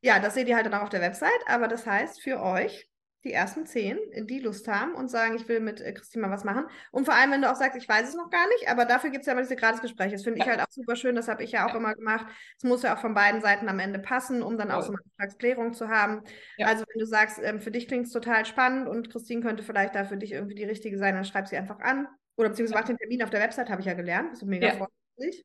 ja, 0.00 0.20
das 0.20 0.34
seht 0.34 0.46
ihr 0.46 0.54
halt 0.54 0.66
dann 0.66 0.74
auch 0.74 0.82
auf 0.82 0.88
der 0.90 1.00
Website, 1.00 1.30
aber 1.46 1.66
das 1.66 1.86
heißt 1.86 2.22
für 2.22 2.40
euch 2.40 2.88
die 3.26 3.32
ersten 3.32 3.66
zehn, 3.66 3.98
die 4.26 4.38
Lust 4.38 4.68
haben 4.68 4.94
und 4.94 5.10
sagen, 5.10 5.34
ich 5.34 5.48
will 5.48 5.60
mit 5.60 5.80
äh, 5.80 5.92
Christine 5.92 6.26
mal 6.26 6.32
was 6.32 6.44
machen. 6.44 6.64
Und 6.92 7.04
vor 7.04 7.14
allem, 7.14 7.32
wenn 7.32 7.42
du 7.42 7.50
auch 7.50 7.56
sagst, 7.56 7.76
ich 7.76 7.88
weiß 7.88 8.08
es 8.08 8.14
noch 8.14 8.30
gar 8.30 8.46
nicht, 8.48 8.68
aber 8.68 8.84
dafür 8.84 9.10
gibt 9.10 9.22
es 9.22 9.26
ja 9.26 9.32
immer 9.32 9.42
diese 9.42 9.56
Gratisgespräche. 9.56 10.12
Das 10.12 10.22
finde 10.22 10.38
ja. 10.38 10.44
ich 10.44 10.50
halt 10.50 10.60
auch 10.60 10.70
super 10.70 10.94
schön, 10.96 11.16
das 11.16 11.28
habe 11.28 11.42
ich 11.42 11.52
ja 11.52 11.66
auch 11.66 11.70
ja. 11.70 11.76
immer 11.76 11.94
gemacht. 11.94 12.26
Es 12.56 12.64
muss 12.64 12.82
ja 12.82 12.94
auch 12.94 13.00
von 13.00 13.14
beiden 13.14 13.40
Seiten 13.40 13.68
am 13.68 13.80
Ende 13.80 13.98
passen, 13.98 14.42
um 14.42 14.56
dann 14.56 14.70
auch 14.70 14.82
so 14.82 14.92
eine 14.92 14.98
Vertragsklärung 15.02 15.74
zu 15.74 15.88
haben. 15.88 16.22
Ja. 16.56 16.68
Also 16.68 16.84
wenn 16.92 17.00
du 17.00 17.06
sagst, 17.06 17.40
ähm, 17.42 17.60
für 17.60 17.72
dich 17.72 17.88
klingt 17.88 18.06
es 18.06 18.12
total 18.12 18.46
spannend 18.46 18.88
und 18.88 19.10
Christine 19.10 19.42
könnte 19.42 19.64
vielleicht 19.64 19.94
da 19.94 20.04
für 20.04 20.16
dich 20.16 20.32
irgendwie 20.32 20.54
die 20.54 20.64
richtige 20.64 20.96
sein, 20.96 21.14
dann 21.14 21.24
schreib 21.24 21.48
sie 21.48 21.56
einfach 21.56 21.80
an. 21.80 22.06
Oder 22.36 22.50
beziehungsweise 22.50 22.80
mach 22.80 22.86
den 22.86 22.98
Termin 22.98 23.22
auf 23.22 23.30
der 23.30 23.40
Website, 23.40 23.70
habe 23.70 23.80
ich 23.80 23.86
ja 23.86 23.94
gelernt. 23.94 24.32
Das 24.32 24.42
ist 24.42 24.48
mega 24.48 24.70
freundlich. 24.70 25.44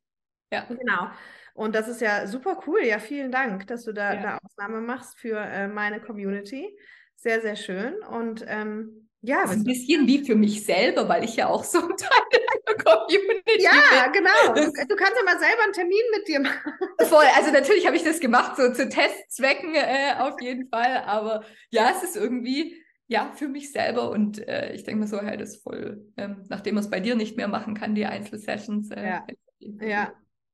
Ja. 0.54 0.66
Genau. 0.68 1.08
Und 1.54 1.76
das 1.76 1.88
ist 1.88 2.02
ja 2.02 2.28
super 2.28 2.62
cool. 2.68 2.84
Ja, 2.84 3.00
vielen 3.00 3.32
Dank, 3.32 3.68
dass 3.68 3.84
du 3.84 3.94
da 3.94 4.14
Ja. 4.14 4.20
eine 4.20 4.44
Ausnahme 4.44 4.82
machst 4.82 5.20
für 5.20 5.38
äh, 5.38 5.68
meine 5.68 6.00
Community. 6.00 6.78
Sehr, 7.22 7.42
sehr 7.42 7.56
schön. 7.56 7.94
Und 8.04 8.44
ähm, 8.48 9.08
ja, 9.22 9.44
Das 9.44 9.52
ist 9.52 9.58
ein 9.58 9.64
bisschen 9.64 10.08
wie 10.08 10.26
für 10.26 10.36
mich 10.36 10.66
selber, 10.66 11.08
weil 11.08 11.24
ich 11.24 11.36
ja 11.36 11.48
auch 11.48 11.64
so 11.64 11.80
ein 11.80 11.96
Teil 11.96 12.10
der 12.68 12.76
Community 12.78 13.64
ja, 13.64 13.72
bin. 13.72 14.14
genau. 14.14 14.54
Du, 14.56 14.72
du 14.88 14.96
kannst 14.96 15.14
ja 15.18 15.24
mal 15.24 15.38
selber 15.40 15.64
einen 15.64 15.74
Termin 15.74 16.02
mit 16.18 16.28
dir 16.28 16.40
machen. 16.40 16.74
Voll, 17.02 17.26
also 17.36 17.52
natürlich 17.52 17.86
habe 17.86 17.96
ich 17.96 18.04
das 18.04 18.20
gemacht, 18.20 18.58
so 18.58 18.74
zu 18.74 18.90
Testzwecken 18.90 19.76
äh, 19.76 20.16
auf 20.20 20.42
jeden 20.42 20.68
Fall, 20.70 21.04
aber 21.06 21.44
ja, 21.70 21.92
es 21.96 22.04
ist 22.04 22.16
irgendwie, 22.16 22.76
ja, 23.08 23.32
für 23.36 23.48
mich 23.48 23.72
selber 23.72 24.10
und 24.10 24.40
äh, 24.48 24.74
ich 24.74 24.84
denke 24.84 25.02
mir 25.02 25.08
so, 25.08 25.22
hey, 25.22 25.38
das 25.38 25.56
ist 25.56 25.64
voll, 25.64 26.04
ähm, 26.18 26.44
nachdem 26.50 26.76
man 26.76 26.84
es 26.84 26.90
bei 26.90 27.00
dir 27.00 27.16
nicht 27.16 27.38
mehr 27.38 27.48
machen 27.48 27.76
kann, 27.76 27.94
die 27.94 28.06
Einzelsessions. 28.06 28.90
Äh, 28.92 29.08
Ja. 29.08 29.28
Ja. 29.60 30.14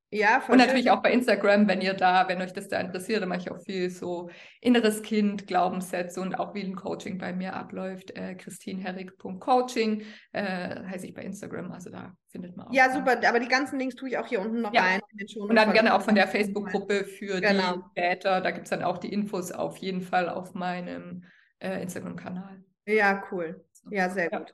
Ja, 0.10 0.39
voll 0.39 0.53
Und 0.53 0.60
schön. 0.62 0.68
natürlich 0.68 0.89
auch 0.91 1.01
bei 1.01 1.12
Instagram, 1.12 1.68
wenn 1.68 1.82
ihr 1.82 1.93
da, 1.93 2.30
wenn 2.30 2.41
euch 2.41 2.53
das 2.53 2.70
da 2.70 2.80
interessiert, 2.80 3.22
dann 3.22 3.28
mache 3.28 3.39
ich 3.39 3.51
auch 3.51 3.60
viel 3.66 3.89
so 3.89 4.30
inneres 4.62 5.01
Kind, 5.01 5.47
Glaubenssätze 5.47 6.22
und 6.22 6.36
auch 6.39 6.53
wie 6.55 6.64
ein 6.64 6.76
Coaching 6.78 7.18
bei 7.18 7.34
mir 7.34 7.53
abläuft. 7.53 8.12
Äh, 8.16 8.36
christinherrig.coaching 8.36 10.03
äh, 10.32 10.84
heiße 10.86 11.08
ich 11.08 11.14
bei 11.14 11.24
Instagram, 11.24 11.72
also 11.74 11.89
da 11.89 12.14
findet 12.30 12.55
man 12.55 12.68
auch. 12.68 12.74
Ja, 12.74 12.88
da. 12.88 12.93
super. 12.93 13.28
Aber 13.28 13.39
die 13.41 13.49
ganzen 13.49 13.80
Links 13.80 13.95
tue 13.95 14.08
ich 14.10 14.18
auch 14.18 14.28
hier 14.28 14.39
unten 14.39 14.62
noch 14.62 14.74
Ja. 14.74 14.82
rein. 14.84 15.01
in 15.12 15.18
den 15.18 15.28
Shownotes, 15.28 15.49
Und 15.49 15.55
dann 15.58 15.74
gerne 15.74 15.93
auch 15.93 16.01
von 16.01 16.16
der 16.16 16.28
Facebook-Gruppe 16.28 17.03
für 17.03 17.41
Genau. 17.41 17.78
die 17.95 17.99
Väter. 18.01 18.39
Da 18.39 18.51
gibt 18.51 18.64
es 18.66 18.70
dann 18.70 18.84
auch 18.84 18.99
die 18.99 19.12
Infos 19.12 19.51
auf 19.51 19.76
jeden 19.78 20.01
Fall 20.01 20.30
auf 20.30 20.53
meinem 20.53 21.26
äh, 21.60 21.82
Instagram-Kanal. 21.82 22.64
Ja, 22.86 23.24
cool. 23.32 23.66
Ja, 23.89 24.10
sehr 24.10 24.30
Ja. 24.32 24.39
gut. 24.39 24.53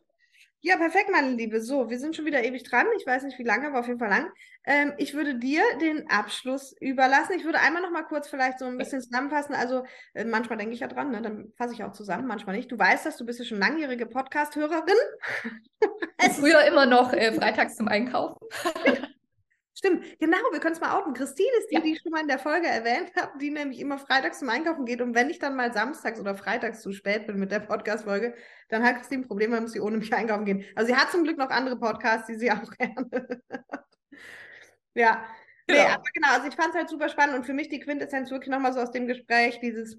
Ja, 0.66 0.78
perfekt, 0.78 1.09
meine 1.11 1.32
Liebe. 1.32 1.59
So, 1.59 1.89
wir 1.89 1.99
sind 1.99 2.16
schon 2.16 2.24
wieder 2.24 2.45
ewig 2.45 2.64
dran. 2.64 2.88
Ich 2.97 3.05
weiß 3.05 3.24
nicht, 3.24 3.38
wie 3.38 3.43
lange, 3.43 3.68
aber 3.68 3.82
auf 3.82 3.88
jeden 3.88 3.99
Fall 3.99 4.07
lang. 4.07 4.32
Ähm, 4.64 4.93
ich 4.97 5.14
würde 5.14 5.38
dir 5.38 5.61
den 5.82 6.09
Abschluss 6.09 6.74
überlassen. 6.80 7.34
Ich 7.36 7.43
würde 7.43 7.59
einmal 7.59 7.82
noch 7.82 7.91
mal 7.91 8.03
kurz 8.03 8.30
vielleicht 8.30 8.59
so 8.59 8.66
ein 8.66 8.78
bisschen 8.78 9.01
zusammenfassen. 9.01 9.55
Also 9.55 9.84
äh, 10.14 10.24
manchmal 10.24 10.57
denke 10.57 10.74
ich 10.74 10.80
ja 10.80 10.88
dran, 10.88 11.11
ne? 11.11 11.22
dann 11.22 11.51
fasse 11.57 11.74
ich 11.74 11.84
auch 11.84 11.91
zusammen, 11.91 12.28
manchmal 12.28 12.55
nicht. 12.55 12.72
Du 12.72 12.80
weißt 12.80 13.05
das, 13.05 13.18
du 13.18 13.26
bist 13.26 13.39
ja 13.39 13.45
schon 13.45 13.59
langjährige 13.59 14.05
Podcast-Hörerin. 14.05 14.95
Früher 16.39 16.64
immer 16.64 16.86
noch 16.86 17.11
äh, 17.11 17.34
freitags 17.34 17.76
zum 17.76 17.89
Einkaufen. 17.89 18.38
Stimmt, 19.76 20.19
genau, 20.19 20.38
wir 20.51 20.59
können 20.59 20.76
es 20.76 20.82
mal 20.82 20.95
outen. 20.99 21.13
Christine 21.13 21.49
ist 21.59 21.69
die, 21.71 21.76
Ja. 21.76 21.82
die 21.82 21.93
ich 21.93 21.99
schon 22.01 22.11
mal 22.11 22.21
in 22.21 22.28
der 22.28 22.38
Folge 22.38 22.67
erwähnt 22.67 23.11
habe, 23.19 23.38
die 23.39 23.49
nämlich 23.49 23.80
immer 23.80 23.97
freitags 23.97 24.39
zum 24.39 24.49
Einkaufen 24.49 24.86
geht. 24.86 25.01
Und 25.01 25.15
wenn 25.15 25.30
ich 25.32 25.39
dann 25.39 25.55
mal 25.55 25.74
samstags 25.74 26.19
oder 26.19 26.36
freitags 26.36 26.82
zu 26.82 26.91
spät 26.93 27.26
bin 27.26 27.38
mit 27.39 27.51
der 27.51 27.59
Podcast-Folge, 27.59 28.36
dann 28.69 28.84
hat 28.84 28.97
Christine 28.97 29.24
ein 29.24 29.28
Problem, 29.28 29.51
dann 29.51 29.63
muss 29.63 29.71
sie 29.74 29.80
ohne 29.82 29.97
mich 29.97 30.13
einkaufen 30.13 30.45
gehen. 30.45 30.63
Also 30.76 30.93
sie 30.93 30.95
hat 30.99 31.11
zum 31.11 31.24
Glück 31.24 31.38
noch 31.38 31.49
andere 31.49 31.80
Podcasts, 31.80 32.28
die 32.28 32.36
sie 32.36 32.51
auch 32.51 32.69
gerne. 32.78 33.41
Ja, 34.95 35.26
nee, 35.67 35.76
Genau. 35.78 35.88
aber 35.88 36.03
genau, 36.13 36.30
also 36.34 36.47
ich 36.47 36.55
fand 36.55 36.69
es 36.69 36.76
halt 36.76 36.89
super 36.89 37.09
spannend 37.09 37.36
und 37.36 37.45
für 37.45 37.53
mich 37.53 37.69
die 37.69 37.80
Quintessenz 37.80 38.30
wirklich 38.32 38.49
nochmal 38.49 38.74
so 38.74 38.80
aus 38.80 38.91
dem 38.91 39.07
Gespräch, 39.07 39.59
dieses 39.59 39.97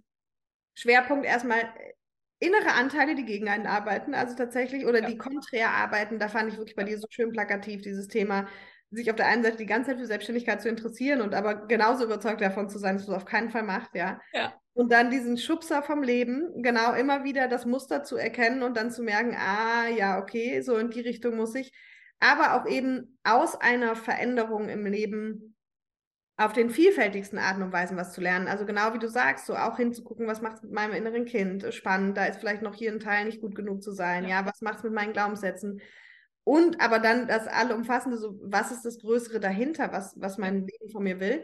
Schwerpunkt 0.74 1.24
erstmal 1.26 1.60
äh, 1.60 1.94
innere 2.40 2.72
Anteile, 2.74 3.14
die 3.14 3.24
gegen 3.24 3.48
einen 3.48 3.66
arbeiten, 3.66 4.14
also 4.14 4.36
tatsächlich, 4.36 4.86
oder 4.86 5.00
Ja. 5.00 5.06
die 5.08 5.16
konträr 5.18 5.70
arbeiten, 5.70 6.18
da 6.18 6.28
fand 6.28 6.52
ich 6.52 6.58
wirklich 6.58 6.76
bei 6.76 6.84
dir 6.84 6.98
so 6.98 7.06
schön 7.10 7.32
plakativ, 7.32 7.82
dieses 7.82 8.08
Thema, 8.08 8.46
sich 8.94 9.10
auf 9.10 9.16
der 9.16 9.26
einen 9.26 9.42
Seite 9.42 9.56
die 9.56 9.66
ganze 9.66 9.90
Zeit 9.90 10.00
für 10.00 10.06
Selbstständigkeit 10.06 10.62
zu 10.62 10.68
interessieren 10.68 11.20
und 11.20 11.34
aber 11.34 11.66
genauso 11.66 12.04
überzeugt 12.04 12.40
davon 12.40 12.68
zu 12.68 12.78
sein, 12.78 12.96
dass 12.96 13.06
du 13.06 13.12
es 13.12 13.16
auf 13.16 13.24
keinen 13.24 13.50
Fall 13.50 13.62
machst, 13.62 13.94
ja. 13.94 14.20
Ja. 14.32 14.54
Und 14.72 14.90
dann 14.90 15.10
diesen 15.10 15.38
Schubser 15.38 15.82
vom 15.82 16.02
Leben, 16.02 16.62
genau, 16.62 16.94
immer 16.94 17.22
wieder 17.22 17.46
das 17.46 17.64
Muster 17.64 18.02
zu 18.02 18.16
erkennen 18.16 18.62
und 18.64 18.76
dann 18.76 18.90
zu 18.90 19.02
merken, 19.02 19.36
ah, 19.38 19.88
ja, 19.88 20.18
okay, 20.18 20.60
so 20.62 20.76
in 20.76 20.90
die 20.90 21.00
Richtung 21.00 21.36
muss 21.36 21.54
ich. 21.54 21.72
Aber 22.18 22.54
auch 22.54 22.66
eben 22.66 23.18
aus 23.22 23.54
einer 23.60 23.94
Veränderung 23.94 24.68
im 24.68 24.84
Leben 24.86 25.54
auf 26.36 26.52
den 26.52 26.70
vielfältigsten 26.70 27.38
Arten 27.38 27.62
und 27.62 27.72
Weisen 27.72 27.96
was 27.96 28.12
zu 28.12 28.20
lernen. 28.20 28.48
Also 28.48 28.66
genau 28.66 28.92
wie 28.94 28.98
du 28.98 29.08
sagst, 29.08 29.46
so 29.46 29.54
auch 29.54 29.76
hinzugucken, 29.76 30.26
was 30.26 30.40
macht 30.42 30.56
es 30.56 30.62
mit 30.62 30.72
meinem 30.72 30.94
inneren 30.94 31.26
Kind? 31.26 31.72
Spannend, 31.72 32.16
da 32.16 32.24
ist 32.24 32.40
vielleicht 32.40 32.62
noch 32.62 32.74
hier 32.74 32.90
ein 32.90 32.98
Teil 32.98 33.26
nicht 33.26 33.40
gut 33.40 33.54
genug 33.54 33.82
zu 33.82 33.92
sein. 33.92 34.24
Ja, 34.24 34.40
Ja. 34.40 34.46
was 34.46 34.60
macht 34.60 34.78
es 34.78 34.82
mit 34.84 34.92
meinen 34.92 35.12
Glaubenssätzen? 35.12 35.80
Und 36.44 36.80
aber 36.80 36.98
dann 36.98 37.26
das 37.26 37.46
allumfassende, 37.46 38.18
so 38.18 38.38
was 38.42 38.70
ist 38.70 38.84
das 38.84 38.98
Größere 39.00 39.40
dahinter, 39.40 39.92
was, 39.92 40.14
was 40.20 40.38
mein 40.38 40.66
Leben 40.66 40.90
von 40.92 41.02
mir 41.02 41.18
will? 41.18 41.42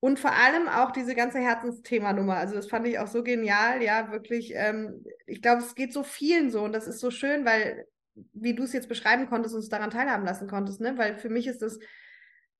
Und 0.00 0.18
vor 0.20 0.32
allem 0.32 0.68
auch 0.68 0.90
diese 0.90 1.14
ganze 1.14 1.38
Herzensthema-Nummer. 1.38 2.36
Also 2.36 2.54
das 2.54 2.66
fand 2.68 2.86
ich 2.86 2.98
auch 2.98 3.06
so 3.06 3.22
genial, 3.22 3.82
ja, 3.82 4.12
wirklich. 4.12 4.52
Ähm, 4.54 5.02
ich 5.26 5.40
glaube, 5.40 5.62
es 5.62 5.74
geht 5.74 5.94
so 5.94 6.02
vielen 6.02 6.50
so 6.50 6.62
und 6.62 6.72
das 6.72 6.86
ist 6.86 7.00
so 7.00 7.10
schön, 7.10 7.46
weil, 7.46 7.86
wie 8.34 8.54
du 8.54 8.64
es 8.64 8.74
jetzt 8.74 8.90
beschreiben 8.90 9.26
konntest 9.30 9.54
und 9.54 9.60
uns 9.60 9.70
daran 9.70 9.88
teilhaben 9.90 10.26
lassen 10.26 10.46
konntest, 10.46 10.80
ne? 10.82 10.98
Weil 10.98 11.16
für 11.16 11.30
mich 11.30 11.46
ist 11.46 11.62
das, 11.62 11.78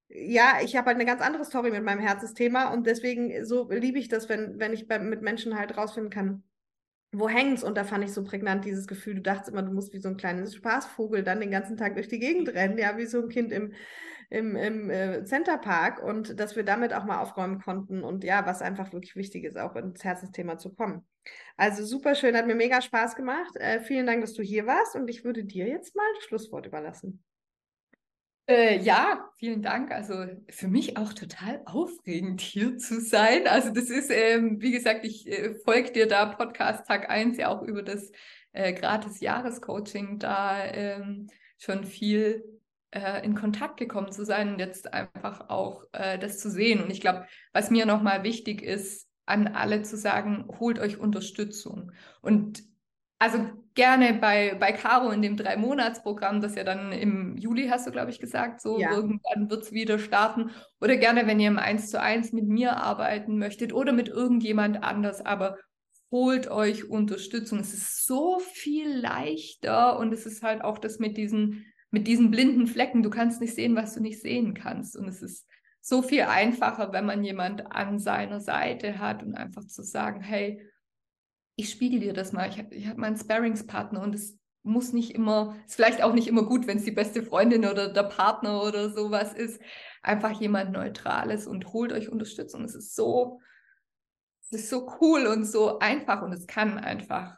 ja, 0.09 0.59
ich 0.63 0.75
habe 0.77 0.87
halt 0.87 0.97
eine 0.97 1.05
ganz 1.05 1.21
andere 1.21 1.45
Story 1.45 1.71
mit 1.71 1.85
meinem 1.85 2.01
Herzensthema 2.01 2.73
und 2.73 2.87
deswegen 2.87 3.45
so 3.45 3.71
liebe 3.71 3.99
ich 3.99 4.09
das, 4.09 4.31
wenn, 4.31 4.59
wenn 4.59 4.73
ich 4.73 4.89
bei, 4.89 4.99
mit 4.99 5.21
Menschen 5.21 5.59
halt 5.59 5.77
rausfinden 5.77 6.11
kann, 6.11 6.45
wo 7.19 7.29
hängt's? 7.29 7.65
Und 7.65 7.77
da 7.77 7.85
fand 7.85 8.05
ich 8.05 8.13
so 8.13 8.25
prägnant 8.25 8.65
dieses 8.65 8.87
Gefühl, 8.87 9.17
du 9.17 9.23
dachtest 9.23 9.51
immer, 9.51 9.63
du 9.63 9.73
musst 9.73 9.93
wie 9.93 10.01
so 10.01 10.09
ein 10.09 10.17
kleines 10.17 10.55
Spaßvogel 10.55 11.23
dann 11.23 11.41
den 11.41 11.51
ganzen 11.51 11.77
Tag 11.77 11.95
durch 11.95 12.09
die 12.09 12.19
Gegend 12.19 12.49
rennen, 12.49 12.79
ja, 12.79 12.97
wie 12.97 13.07
so 13.07 13.23
ein 13.23 13.29
Kind 13.29 13.53
im, 13.53 13.73
im, 14.31 14.57
im 14.57 14.91
äh, 14.91 15.25
Centerpark 15.25 16.03
und 16.03 16.39
dass 16.39 16.57
wir 16.57 16.65
damit 16.65 16.93
auch 16.93 17.05
mal 17.05 17.21
aufräumen 17.21 17.61
konnten 17.61 18.03
und 18.05 18.25
ja, 18.25 18.47
was 18.47 18.63
einfach 18.63 18.93
wirklich 18.93 19.17
wichtig 19.17 19.45
ist, 19.45 19.59
auch 19.59 19.77
ins 19.77 20.05
Herzensthema 20.05 20.59
zu 20.59 20.75
kommen. 20.75 21.07
Also 21.57 21.85
super 21.85 22.15
schön, 22.15 22.37
hat 22.37 22.47
mir 22.47 22.55
mega 22.55 22.83
Spaß 22.83 23.17
gemacht. 23.17 23.57
Äh, 23.57 23.81
vielen 23.81 24.07
Dank, 24.07 24.21
dass 24.21 24.35
du 24.35 24.43
hier 24.43 24.67
warst 24.67 24.97
und 24.97 25.09
ich 25.09 25.25
würde 25.25 25.45
dir 25.45 25.67
jetzt 25.67 25.95
mal 25.97 26.07
das 26.17 26.25
Schlusswort 26.25 26.67
überlassen. 26.67 27.23
Äh, 28.47 28.79
ja, 28.81 29.31
vielen 29.39 29.63
Dank. 29.63 29.91
Also 29.91 30.27
für 30.51 30.69
mich 30.69 30.99
auch 30.99 31.15
total 31.15 31.63
aufregend 31.65 32.43
hier 32.43 32.77
zu 32.77 33.01
sein. 33.01 33.47
Also 33.47 33.71
das 33.71 33.89
ist, 33.89 34.11
ähm, 34.11 34.61
wie 34.61 34.73
gesagt, 34.73 35.05
ich 35.07 35.27
äh, 35.27 35.55
folge 35.65 35.93
dir 35.93 36.07
da 36.07 36.27
Podcast 36.27 36.87
Tag 36.87 37.09
1 37.09 37.39
ja 37.39 37.49
auch 37.49 37.63
über 37.63 37.83
das 37.83 38.13
äh, 38.53 38.75
gratis 38.75 39.21
Jahrescoaching 39.21 40.19
da 40.19 40.63
ähm, 40.63 41.29
schon 41.57 41.85
viel 41.85 42.45
äh, 42.91 43.25
in 43.25 43.35
Kontakt 43.35 43.79
gekommen 43.79 44.13
zu 44.13 44.25
sein 44.27 44.53
und 44.53 44.59
jetzt 44.59 44.93
einfach 44.93 45.49
auch 45.49 45.85
äh, 45.93 46.19
das 46.19 46.39
zu 46.39 46.51
sehen. 46.51 46.83
Und 46.83 46.91
ich 46.91 47.01
glaube, 47.01 47.27
was 47.55 47.71
mir 47.71 47.87
nochmal 47.87 48.25
wichtig 48.25 48.61
ist, 48.63 49.09
an 49.25 49.49
alle 49.49 49.83
zu 49.83 49.97
sagen, 49.97 50.47
holt 50.61 50.79
euch 50.79 50.99
Unterstützung. 50.99 51.93
Und 52.21 52.63
also 53.25 53.39
gerne 53.75 54.15
bei, 54.15 54.55
bei 54.61 54.73
Caro 54.73 55.11
in 55.11 55.23
dem 55.23 55.37
Drei-Monats-Programm, 55.37 56.41
das 56.41 56.55
ja 56.55 56.63
dann 56.63 56.93
im 56.93 57.37
Juli, 57.37 57.69
hast 57.69 57.87
du, 57.87 57.91
glaube 57.91 58.11
ich, 58.11 58.21
gesagt, 58.21 58.61
so 58.61 58.79
Ja. 58.79 58.93
irgendwann 58.93 59.51
wird 59.51 59.63
es 59.63 59.73
wieder 59.73 59.99
starten. 59.99 60.51
Oder 60.81 60.97
gerne, 60.97 61.27
wenn 61.27 61.41
ihr 61.41 61.49
im 61.49 61.59
1 61.59 61.91
zu 61.91 62.01
1 62.01 62.33
mit 62.33 62.47
mir 62.47 62.77
arbeiten 62.77 63.39
möchtet 63.39 63.73
oder 63.73 63.93
mit 63.93 64.09
irgendjemand 64.09 64.85
anders, 64.85 65.25
aber 65.25 65.57
holt 66.11 66.49
euch 66.49 66.89
Unterstützung. 66.89 67.59
Es 67.61 67.73
ist 67.75 68.07
so 68.07 68.39
viel 68.39 68.89
leichter 68.95 69.99
und 69.99 70.13
es 70.13 70.27
ist 70.27 70.43
halt 70.43 70.63
auch 70.63 70.79
das 70.79 70.99
mit 70.99 71.17
diesen, 71.17 71.65
mit 71.91 72.07
diesen 72.07 72.31
blinden 72.31 72.67
Flecken. 72.69 73.03
Du 73.03 73.11
kannst 73.11 73.41
nicht 73.41 73.55
sehen, 73.55 73.75
was 73.75 73.95
du 73.95 74.01
nicht 74.01 74.21
sehen 74.21 74.55
kannst. 74.55 74.97
Und 74.97 75.09
es 75.09 75.23
ist 75.23 75.47
so 75.81 76.03
viel 76.03 76.23
einfacher, 76.23 76.93
wenn 76.93 77.07
man 77.07 77.25
jemand 77.25 77.73
an 77.73 77.99
seiner 77.99 78.41
Seite 78.41 78.99
hat 78.99 79.23
und 79.25 79.35
einfach 79.35 79.67
zu 79.67 79.83
sagen, 79.83 80.21
hey, 80.21 80.63
ich 81.57 81.71
spiegel 81.71 82.01
dir 82.01 82.13
das 82.13 82.33
mal. 82.33 82.49
Ich 82.49 82.59
habe 82.59 82.75
ich 82.75 82.87
hab 82.87 82.97
meinen 82.97 83.17
Sparringspartner 83.17 84.01
und 84.03 84.15
es 84.15 84.39
muss 84.63 84.93
nicht 84.93 85.15
immer, 85.15 85.57
ist 85.67 85.77
vielleicht 85.77 86.03
auch 86.03 86.15
nicht 86.15 86.27
immer 86.27 86.45
gut, 86.45 86.67
wenn 86.67 86.79
es 86.79 86.85
die 86.85 86.91
beste 86.91 87.23
Freundin 87.23 87.67
oder 87.67 87.93
der 87.93 88.05
Partner 88.05 88.63
oder 88.63 88.91
sowas 88.91 89.35
ist. 89.35 89.61
Einfach 90.03 90.41
jemand 90.41 90.73
Neutrales 90.73 91.47
und 91.47 91.73
holt 91.73 91.93
euch 91.93 92.09
Unterstützung. 92.09 92.65
Es 92.65 92.75
ist 92.75 92.97
so, 92.97 93.41
es 94.41 94.61
ist 94.61 94.71
so 94.71 94.91
cool 95.01 95.27
und 95.27 95.45
so 95.45 95.79
einfach 95.79 96.23
und 96.23 96.33
es 96.33 96.47
kann 96.47 96.79
einfach, 96.79 97.37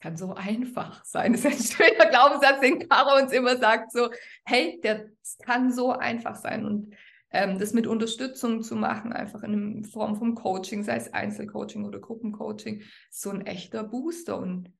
kann 0.00 0.16
so 0.16 0.34
einfach 0.34 1.04
sein. 1.04 1.32
Das 1.32 1.44
ist 1.44 1.80
ein 1.80 1.90
schöner 1.90 2.06
Glaubenssatz, 2.06 2.60
den 2.60 2.88
Caro 2.88 3.20
uns 3.20 3.32
immer 3.32 3.56
sagt, 3.56 3.92
so, 3.92 4.10
hey, 4.44 4.80
der, 4.82 5.10
kann 5.44 5.72
so 5.72 5.90
einfach 5.90 6.36
sein 6.36 6.64
und 6.64 6.94
ähm, 7.32 7.58
das 7.58 7.72
mit 7.72 7.86
Unterstützung 7.86 8.62
zu 8.62 8.76
machen, 8.76 9.12
einfach 9.12 9.42
in 9.42 9.84
Form 9.84 10.16
vom 10.16 10.34
Coaching, 10.34 10.84
sei 10.84 10.96
es 10.96 11.12
Einzelcoaching 11.12 11.84
oder 11.84 11.98
Gruppencoaching, 11.98 12.82
so 13.10 13.30
ein 13.30 13.46
echter 13.46 13.84
Booster 13.84 14.38
und 14.38 14.70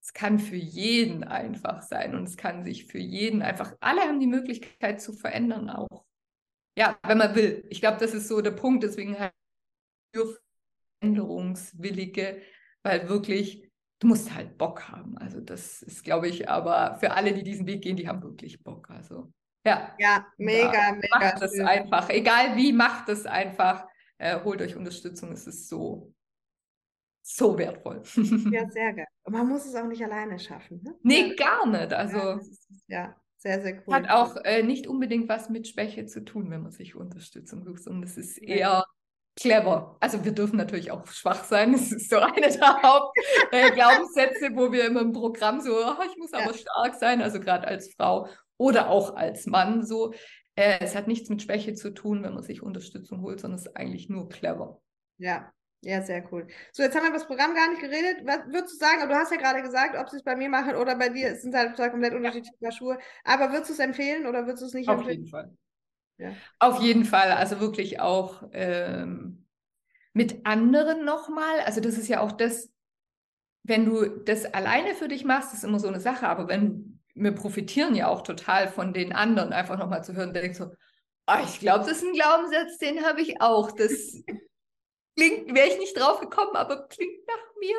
es 0.00 0.12
kann 0.12 0.38
für 0.38 0.56
jeden 0.56 1.24
einfach 1.24 1.82
sein 1.82 2.14
und 2.14 2.24
es 2.24 2.36
kann 2.36 2.64
sich 2.64 2.86
für 2.86 2.98
jeden 2.98 3.42
einfach, 3.42 3.74
alle 3.80 4.02
haben 4.02 4.20
die 4.20 4.28
Möglichkeit 4.28 5.00
zu 5.00 5.12
verändern 5.12 5.68
auch. 5.68 6.04
Ja, 6.78 6.96
wenn 7.02 7.18
man 7.18 7.34
will. 7.34 7.64
Ich 7.70 7.80
glaube, 7.80 7.98
das 7.98 8.14
ist 8.14 8.28
so 8.28 8.40
der 8.40 8.52
Punkt, 8.52 8.84
deswegen 8.84 9.18
halt 9.18 9.32
für 10.14 10.38
Veränderungswillige, 11.00 12.40
weil 12.82 13.08
wirklich, 13.08 13.68
du 13.98 14.06
musst 14.06 14.32
halt 14.32 14.58
Bock 14.58 14.88
haben. 14.88 15.18
Also 15.18 15.40
das 15.40 15.82
ist, 15.82 16.04
glaube 16.04 16.28
ich, 16.28 16.48
aber 16.48 16.98
für 17.00 17.12
alle, 17.12 17.34
die 17.34 17.42
diesen 17.42 17.66
Weg 17.66 17.82
gehen, 17.82 17.96
die 17.96 18.06
haben 18.06 18.22
wirklich 18.22 18.62
Bock. 18.62 18.90
Also 18.90 19.32
ja. 19.66 19.94
Ja, 19.98 20.26
mega, 20.38 20.72
Ja, 20.72 20.92
mega 20.92 21.18
Macht 21.18 21.42
das 21.42 21.54
schön. 21.54 21.66
einfach. 21.66 22.08
Egal 22.10 22.56
wie, 22.56 22.72
macht 22.72 23.08
es 23.08 23.26
einfach. 23.26 23.86
Äh, 24.18 24.40
holt 24.44 24.62
euch 24.62 24.76
Unterstützung. 24.76 25.32
Es 25.32 25.46
ist 25.46 25.68
so, 25.68 26.12
so 27.22 27.58
wertvoll. 27.58 28.02
Ja, 28.52 28.68
sehr 28.70 28.94
geil. 28.94 29.06
Und 29.24 29.32
man 29.32 29.48
muss 29.48 29.66
es 29.66 29.74
auch 29.74 29.86
nicht 29.86 30.02
alleine 30.04 30.38
schaffen. 30.38 30.80
Ne? 30.82 30.94
nee, 31.02 31.28
Ja. 31.28 31.34
gar 31.34 31.66
nicht. 31.66 31.90
Ja, 31.92 31.98
Also, 31.98 32.18
das 32.36 32.48
ist, 32.48 32.68
ja, 32.86 33.16
Sehr, 33.38 33.60
sehr 33.60 33.82
cool. 33.86 33.94
Hat 33.94 34.08
auch 34.08 34.36
äh, 34.44 34.62
nicht 34.62 34.86
unbedingt 34.86 35.28
was 35.28 35.50
mit 35.50 35.68
Schwäche 35.68 36.06
zu 36.06 36.24
tun, 36.24 36.50
wenn 36.50 36.62
man 36.62 36.72
sich 36.72 36.94
Unterstützung 36.96 37.64
sucht. 37.64 37.86
Und 37.86 38.02
es 38.02 38.16
ist 38.16 38.38
eher 38.38 38.84
clever. 39.38 39.96
Also 40.00 40.24
wir 40.24 40.32
dürfen 40.32 40.56
natürlich 40.56 40.90
auch 40.90 41.06
schwach 41.08 41.44
sein. 41.44 41.72
Das 41.76 41.92
ist 41.92 42.08
so 42.10 42.18
eine 42.18 42.48
der 42.48 42.82
Hauptglaubenssätze, 42.82 44.46
äh, 44.46 44.56
wo 44.56 44.72
wir 44.72 44.86
immer 44.86 45.02
im 45.02 45.12
Programm 45.12 45.60
so, 45.60 45.72
oh, 45.76 46.02
ich 46.10 46.16
muss 46.16 46.32
aber 46.32 46.52
ja. 46.52 46.54
stark 46.54 46.94
sein, 46.94 47.20
also 47.20 47.38
gerade 47.40 47.66
als 47.68 47.92
Frau 47.94 48.28
oder 48.56 48.90
auch 48.90 49.16
als 49.16 49.46
Mann 49.46 49.84
so. 49.84 50.12
Äh, 50.54 50.78
es 50.80 50.94
hat 50.94 51.06
nichts 51.06 51.28
mit 51.28 51.42
Schwäche 51.42 51.74
zu 51.74 51.90
tun, 51.90 52.22
wenn 52.22 52.34
man 52.34 52.42
sich 52.42 52.62
Unterstützung 52.62 53.20
holt, 53.20 53.40
sondern 53.40 53.58
es 53.58 53.66
ist 53.66 53.76
eigentlich 53.76 54.08
nur 54.08 54.28
clever. 54.28 54.80
Ja, 55.18 55.52
ja, 55.82 56.02
sehr 56.02 56.24
cool. 56.32 56.46
So, 56.72 56.82
jetzt 56.82 56.96
haben 56.96 57.02
wir 57.02 57.10
über 57.10 57.18
das 57.18 57.26
Programm 57.26 57.54
gar 57.54 57.70
nicht 57.70 57.80
geredet. 57.80 58.22
Was 58.24 58.46
würdest 58.46 58.74
du 58.74 58.78
sagen, 58.78 59.08
du 59.08 59.14
hast 59.14 59.30
ja 59.30 59.36
gerade 59.36 59.62
gesagt, 59.62 59.96
ob 59.96 60.08
sie 60.08 60.16
es 60.16 60.24
bei 60.24 60.34
mir 60.34 60.48
machen 60.48 60.74
oder 60.74 60.96
bei 60.96 61.10
dir, 61.10 61.28
es 61.28 61.42
sind 61.42 61.54
halt 61.54 61.76
zwei 61.76 61.90
komplett 61.90 62.14
unterschiedliche 62.14 62.56
Paar 62.60 62.72
Schuhe. 62.72 62.98
Aber 63.24 63.52
würdest 63.52 63.70
du 63.70 63.74
es 63.74 63.78
empfehlen 63.78 64.26
oder 64.26 64.46
würdest 64.46 64.62
du 64.62 64.66
es 64.66 64.74
nicht 64.74 64.88
Auf 64.88 65.00
empfehlen? 65.00 65.18
Auf 65.18 65.26
jeden 65.26 65.30
Fall. 65.30 65.56
Ja. 66.18 66.32
Auf 66.58 66.80
jeden 66.80 67.04
Fall. 67.04 67.30
Also 67.32 67.60
wirklich 67.60 68.00
auch 68.00 68.42
ähm, 68.52 69.46
mit 70.12 70.46
anderen 70.46 71.04
nochmal. 71.04 71.60
Also 71.66 71.80
das 71.80 71.98
ist 71.98 72.08
ja 72.08 72.20
auch 72.20 72.32
das, 72.32 72.72
wenn 73.62 73.84
du 73.84 74.06
das 74.06 74.46
alleine 74.46 74.94
für 74.94 75.08
dich 75.08 75.24
machst, 75.24 75.52
ist 75.52 75.64
immer 75.64 75.78
so 75.78 75.88
eine 75.88 76.00
Sache. 76.00 76.26
Aber 76.26 76.48
wenn 76.48 76.95
wir 77.16 77.32
profitieren 77.32 77.94
ja 77.94 78.08
auch 78.08 78.22
total 78.22 78.68
von 78.68 78.92
den 78.92 79.12
anderen, 79.12 79.52
einfach 79.52 79.78
nochmal 79.78 80.04
zu 80.04 80.14
hören, 80.14 80.34
denkst 80.34 80.58
so, 80.58 80.66
oh, 81.26 81.44
ich 81.44 81.58
glaube, 81.58 81.84
das 81.84 81.98
ist 81.98 82.04
ein 82.04 82.12
Glaubenssatz, 82.12 82.78
den 82.78 83.04
habe 83.04 83.22
ich 83.22 83.40
auch. 83.40 83.72
Das 83.72 83.90
klingt, 85.16 85.54
wäre 85.54 85.68
ich 85.68 85.78
nicht 85.78 85.98
drauf 85.98 86.20
gekommen, 86.20 86.54
aber 86.54 86.86
klingt 86.88 87.26
nach 87.26 87.56
mir. 87.58 87.76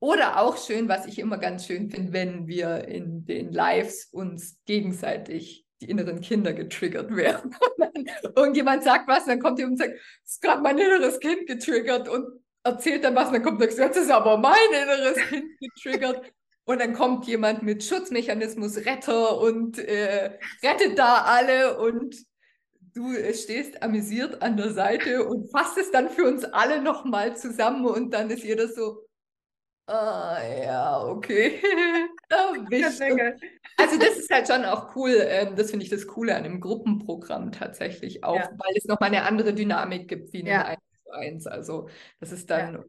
Oder 0.00 0.40
auch 0.40 0.58
schön, 0.58 0.88
was 0.88 1.06
ich 1.06 1.18
immer 1.18 1.38
ganz 1.38 1.66
schön 1.66 1.88
finde, 1.88 2.12
wenn 2.12 2.46
wir 2.46 2.88
in 2.88 3.24
den 3.24 3.52
Lives 3.52 4.06
uns 4.12 4.58
gegenseitig 4.66 5.64
die 5.80 5.88
inneren 5.88 6.20
Kinder 6.20 6.52
getriggert 6.52 7.14
werden. 7.14 7.54
irgendjemand 8.36 8.82
sagt 8.82 9.08
was, 9.08 9.24
dann 9.24 9.40
kommt 9.40 9.58
jemand 9.58 9.80
und 9.80 9.86
sagt, 9.86 9.98
es 10.24 10.32
ist 10.32 10.42
gerade 10.42 10.62
mein 10.62 10.78
inneres 10.78 11.20
Kind 11.20 11.46
getriggert 11.46 12.08
und 12.08 12.26
erzählt 12.64 13.04
dann 13.04 13.14
was, 13.14 13.28
und 13.28 13.34
dann 13.34 13.42
kommt 13.42 13.60
der 13.60 13.70
jetzt 13.70 13.96
ist 13.96 14.10
aber 14.10 14.36
mein 14.36 14.54
inneres 14.70 15.16
Kind 15.28 15.46
getriggert. 15.60 16.32
Und 16.66 16.80
dann 16.80 16.94
kommt 16.94 17.26
jemand 17.26 17.62
mit 17.62 17.84
Schutzmechanismus 17.84 18.86
Retter 18.86 19.38
und 19.38 19.78
äh, 19.78 20.38
rettet 20.62 20.98
da 20.98 21.22
alle 21.24 21.78
und 21.78 22.16
du 22.94 23.12
äh, 23.12 23.34
stehst 23.34 23.82
amüsiert 23.82 24.40
an 24.40 24.56
der 24.56 24.72
Seite 24.72 25.24
und 25.24 25.50
fasst 25.50 25.76
es 25.76 25.90
dann 25.90 26.08
für 26.08 26.24
uns 26.24 26.44
alle 26.44 26.80
nochmal 26.80 27.36
zusammen 27.36 27.84
und 27.84 28.12
dann 28.12 28.30
ist 28.30 28.44
jeder 28.44 28.68
so, 28.68 29.06
ah 29.86 30.38
ja, 30.42 31.04
okay. 31.04 31.60
also 33.76 33.98
das 33.98 34.16
ist 34.16 34.30
halt 34.32 34.48
schon 34.48 34.64
auch 34.64 34.96
cool. 34.96 35.14
Ähm, 35.20 35.56
das 35.56 35.70
finde 35.70 35.84
ich 35.84 35.90
das 35.90 36.06
Coole 36.06 36.34
an 36.34 36.44
dem 36.44 36.60
Gruppenprogramm 36.60 37.52
tatsächlich 37.52 38.24
auch, 38.24 38.36
ja. 38.36 38.50
weil 38.56 38.74
es 38.76 38.86
nochmal 38.86 39.08
eine 39.08 39.24
andere 39.24 39.52
Dynamik 39.52 40.08
gibt 40.08 40.32
wie 40.32 40.40
in 40.40 40.46
ja. 40.46 40.64
1 40.64 40.80
zu 41.04 41.12
1. 41.12 41.46
Also 41.46 41.88
das 42.20 42.32
ist 42.32 42.48
dann, 42.48 42.84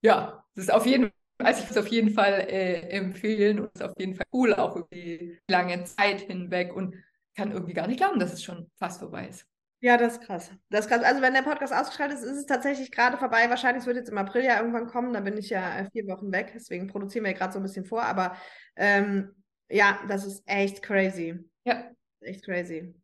ja, 0.00 0.14
ja 0.14 0.44
das 0.54 0.66
ist 0.66 0.72
auf 0.72 0.86
jeden 0.86 1.04
Fall 1.04 1.23
also 1.44 1.60
ich 1.60 1.68
würde 1.68 1.80
es 1.80 1.86
auf 1.86 1.92
jeden 1.92 2.10
Fall 2.10 2.46
äh, 2.48 2.88
empfehlen 2.90 3.60
und 3.60 3.70
es 3.74 3.80
ist 3.80 3.82
auf 3.82 3.94
jeden 3.98 4.14
Fall 4.14 4.26
cool, 4.32 4.54
auch 4.54 4.76
über 4.76 4.88
die 4.92 5.38
lange 5.48 5.84
Zeit 5.84 6.22
hinweg. 6.22 6.74
Und 6.74 6.94
kann 7.34 7.52
irgendwie 7.52 7.74
gar 7.74 7.86
nicht 7.86 7.98
glauben, 7.98 8.18
dass 8.18 8.32
es 8.32 8.42
schon 8.42 8.70
fast 8.78 9.00
vorbei 9.00 9.28
ist. 9.28 9.46
Ja, 9.80 9.98
das 9.98 10.14
ist 10.14 10.22
krass. 10.22 10.50
Das 10.70 10.86
ist 10.86 10.90
krass. 10.90 11.02
Also 11.02 11.20
wenn 11.20 11.34
der 11.34 11.42
Podcast 11.42 11.74
ausgestrahlt 11.74 12.12
ist, 12.12 12.22
ist 12.22 12.38
es 12.38 12.46
tatsächlich 12.46 12.90
gerade 12.90 13.18
vorbei. 13.18 13.50
Wahrscheinlich 13.50 13.84
wird 13.84 13.96
jetzt 13.96 14.08
im 14.08 14.16
April 14.16 14.44
ja 14.44 14.58
irgendwann 14.58 14.86
kommen. 14.86 15.12
Da 15.12 15.20
bin 15.20 15.36
ich 15.36 15.50
ja 15.50 15.78
äh, 15.78 15.90
vier 15.90 16.06
Wochen 16.06 16.32
weg. 16.32 16.52
Deswegen 16.54 16.86
produzieren 16.86 17.24
wir 17.24 17.34
gerade 17.34 17.52
so 17.52 17.58
ein 17.58 17.64
bisschen 17.64 17.84
vor. 17.84 18.02
Aber 18.02 18.34
ähm, 18.76 19.34
ja, 19.68 19.98
das 20.08 20.24
ist 20.24 20.42
echt 20.46 20.82
crazy. 20.82 21.38
Ja. 21.64 21.90
Echt 22.20 22.44
crazy. 22.44 22.94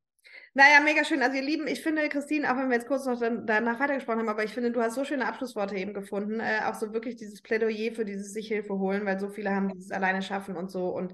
Naja, 0.52 0.80
mega 0.80 1.04
schön. 1.04 1.22
Also 1.22 1.36
ihr 1.36 1.44
Lieben, 1.44 1.68
ich 1.68 1.80
finde, 1.80 2.08
Christine, 2.08 2.50
auch 2.50 2.56
wenn 2.56 2.68
wir 2.68 2.76
jetzt 2.76 2.88
kurz 2.88 3.06
noch 3.06 3.20
dann, 3.20 3.46
danach 3.46 3.78
weitergesprochen 3.78 4.18
haben, 4.18 4.28
aber 4.28 4.42
ich 4.42 4.52
finde, 4.52 4.72
du 4.72 4.80
hast 4.82 4.96
so 4.96 5.04
schöne 5.04 5.26
Abschlussworte 5.26 5.76
eben 5.76 5.94
gefunden. 5.94 6.40
Äh, 6.40 6.62
auch 6.66 6.74
so 6.74 6.92
wirklich 6.92 7.14
dieses 7.14 7.40
Plädoyer 7.40 7.92
für 7.92 8.04
dieses 8.04 8.32
sich 8.32 8.48
Hilfe 8.48 8.78
holen, 8.78 9.06
weil 9.06 9.20
so 9.20 9.28
viele 9.28 9.54
haben 9.54 9.68
dieses 9.68 9.92
alleine 9.92 10.22
schaffen 10.22 10.56
und 10.56 10.68
so. 10.68 10.88
Und 10.88 11.12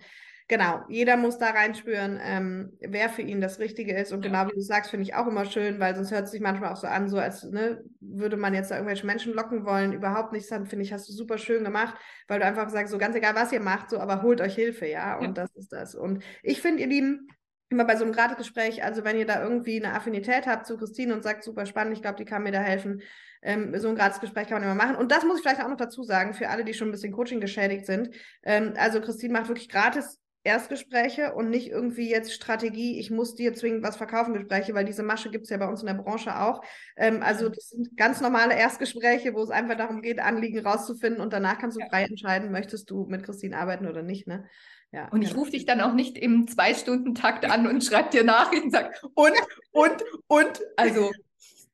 genau, 0.49 0.81
jeder 0.89 1.19
muss 1.19 1.37
da 1.37 1.51
reinspüren, 1.51 2.19
ähm, 2.23 2.79
wer 2.81 3.11
für 3.11 3.21
ihn 3.21 3.43
das 3.43 3.59
Richtige 3.59 3.95
ist. 3.95 4.11
Und 4.11 4.25
ja. 4.25 4.31
genau 4.31 4.51
wie 4.51 4.55
du 4.55 4.63
sagst, 4.63 4.91
finde 4.91 5.03
ich 5.03 5.15
auch 5.15 5.27
immer 5.27 5.45
schön, 5.45 5.79
weil 5.81 5.95
sonst 5.95 6.13
hört 6.13 6.25
es 6.25 6.31
sich 6.31 6.41
manchmal 6.41 6.73
auch 6.73 6.79
so 6.79 6.87
an, 6.87 7.11
so 7.11 7.19
als 7.19 7.45
ne, 7.45 7.85
würde 8.01 8.39
man 8.39 8.55
jetzt 8.55 8.71
da 8.71 8.77
irgendwelche 8.77 9.05
Menschen 9.05 9.35
locken 9.35 9.67
wollen. 9.67 9.93
Überhaupt 9.93 10.33
nicht. 10.33 10.51
Dann 10.51 10.65
finde 10.65 10.87
ich, 10.87 10.95
hast 10.95 11.11
du 11.11 11.13
super 11.13 11.37
schön 11.37 11.63
gemacht, 11.63 11.95
weil 12.27 12.41
du 12.41 12.47
einfach 12.47 12.71
sagst, 12.71 12.91
so 12.91 12.97
ganz 12.97 13.15
egal, 13.15 13.35
was 13.35 13.53
ihr 13.53 13.61
macht, 13.61 13.91
so, 13.91 13.99
aber 13.99 14.23
holt 14.23 14.41
euch 14.41 14.55
Hilfe, 14.55 14.87
ja. 14.87 15.19
Und 15.19 15.37
ja. 15.37 15.45
das 15.45 15.55
ist 15.57 15.73
das. 15.75 15.95
Und 15.95 16.25
ich 16.43 16.63
finde, 16.63 16.81
ihr 16.81 16.89
Lieben, 16.89 17.29
immer 17.69 17.85
bei 17.85 17.97
so 17.97 18.05
einem 18.05 18.13
Gratisgespräch, 18.13 18.85
also 18.85 19.05
wenn 19.05 19.19
ihr 19.19 19.27
da 19.27 19.43
irgendwie 19.43 19.83
eine 19.83 19.95
Affinität 19.95 20.47
habt 20.47 20.67
zu 20.67 20.77
Christine 20.77 21.15
und 21.15 21.23
sagt, 21.23 21.43
super 21.43 21.67
spannend, 21.67 21.95
ich 21.95 22.03
glaube, 22.03 22.19
die 22.19 22.25
kann 22.25 22.43
mir 22.43 22.53
da 22.53 22.61
helfen, 22.61 23.03
ähm, 23.43 23.79
so 23.79 23.89
ein 23.89 23.97
Gratisgespräch 23.97 24.49
kann 24.49 24.61
man 24.61 24.71
immer 24.71 24.75
machen. 24.75 24.97
Und 24.97 25.11
das 25.11 25.25
muss 25.25 25.39
ich 25.39 25.43
vielleicht 25.43 25.63
auch 25.63 25.69
noch 25.69 25.77
dazu 25.77 26.03
sagen, 26.03 26.35
für 26.35 26.49
alle, 26.49 26.65
die 26.65 26.75
schon 26.75 26.89
ein 26.89 26.93
bisschen 26.93 27.13
Coaching 27.13 27.41
geschädigt 27.41 27.87
sind. 27.87 28.11
Ähm, 28.45 28.75
also 28.77 29.01
Christine 29.01 29.33
macht 29.33 29.49
wirklich 29.49 29.69
gratis 29.69 30.21
Erstgespräche 30.47 31.35
und 31.35 31.51
nicht 31.51 31.71
irgendwie 31.71 32.09
jetzt 32.09 32.33
Strategie, 32.33 33.01
ich 33.01 33.11
muss 33.11 33.35
dir 33.35 33.53
zwingend 33.53 33.83
was 33.83 33.97
verkaufen, 33.97 34.33
Gespräche, 34.33 34.75
weil 34.75 34.85
diese 34.85 35.03
Masche 35.03 35.29
gibt 35.29 35.45
es 35.45 35.51
ja 35.51 35.57
bei 35.57 35.67
uns 35.67 35.81
in 35.81 35.89
der 35.89 35.95
Branche 35.95 36.39
auch. 36.39 36.63
Ähm, 36.97 37.21
also 37.21 37.49
das 37.49 37.71
sind 37.71 37.97
ganz 37.97 38.21
normale 38.21 38.55
Erstgespräche, 38.55 39.35
wo 39.35 39.43
es 39.43 39.51
einfach 39.51 39.77
darum 39.77 40.03
geht, 40.03 40.21
Anliegen 40.21 40.65
rauszufinden 40.65 41.21
und 41.21 41.33
danach 41.33 41.59
kannst 41.59 41.77
du 41.77 41.85
frei 41.89 42.05
entscheiden, 42.05 42.53
möchtest 42.53 42.89
du 42.91 43.07
mit 43.07 43.25
Christine 43.25 43.59
arbeiten 43.59 43.89
oder 43.89 44.03
nicht. 44.03 44.29
Ne? 44.29 44.49
Ja, 44.93 45.09
und 45.09 45.23
ich 45.23 45.37
rufe 45.37 45.51
dich 45.51 45.67
dann 45.67 45.81
auch 45.81 45.93
nicht 45.93 46.17
im 46.17 46.49
Zwei-Stunden-Takt 46.49 47.45
an 47.45 47.67
und 47.67 47.85
schreibe 47.85 48.11
dir 48.11 48.25
Nachrichten 48.25 48.67
und 48.67 48.73
sage, 48.73 48.95
und, 49.15 49.35
und, 49.73 50.05
und. 50.29 50.61
Also 50.77 51.11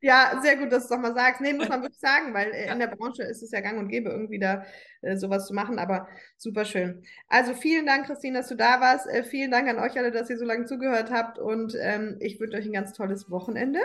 ja, 0.02 0.40
sehr 0.42 0.56
gut, 0.56 0.72
dass 0.72 0.82
du 0.82 0.84
es 0.86 0.90
nochmal 0.90 1.14
sagst. 1.14 1.40
Nee, 1.40 1.52
muss 1.52 1.68
man 1.68 1.80
wirklich 1.82 2.00
sagen, 2.00 2.34
weil 2.34 2.50
äh, 2.50 2.72
in 2.72 2.80
der 2.80 2.88
Branche 2.88 3.22
ist 3.22 3.40
es 3.40 3.52
ja 3.52 3.60
gang 3.60 3.78
und 3.78 3.88
gäbe, 3.88 4.10
irgendwie 4.10 4.40
da 4.40 4.64
äh, 5.00 5.16
sowas 5.16 5.46
zu 5.46 5.54
machen, 5.54 5.78
aber 5.78 6.08
super 6.36 6.64
schön. 6.64 7.04
Also 7.28 7.54
vielen 7.54 7.86
Dank, 7.86 8.06
Christine, 8.06 8.38
dass 8.38 8.48
du 8.48 8.56
da 8.56 8.80
warst. 8.80 9.06
Äh, 9.06 9.22
vielen 9.22 9.52
Dank 9.52 9.68
an 9.68 9.78
euch 9.78 9.96
alle, 9.96 10.10
dass 10.10 10.28
ihr 10.28 10.38
so 10.38 10.44
lange 10.44 10.64
zugehört 10.64 11.12
habt 11.12 11.38
und 11.38 11.76
ähm, 11.80 12.16
ich 12.18 12.40
wünsche 12.40 12.56
euch 12.56 12.66
ein 12.66 12.72
ganz 12.72 12.92
tolles 12.94 13.30
Wochenende 13.30 13.78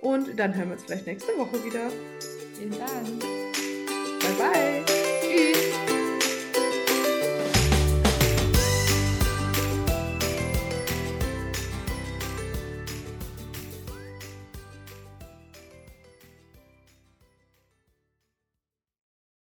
und 0.00 0.36
dann 0.38 0.52
hören 0.54 0.68
wir 0.68 0.74
uns 0.74 0.84
vielleicht 0.84 1.06
nächste 1.06 1.32
Woche 1.38 1.64
wieder. 1.64 1.90
Vielen 2.58 2.72
Dank. 2.72 3.20
Bye, 4.20 4.84
bye. 4.84 4.95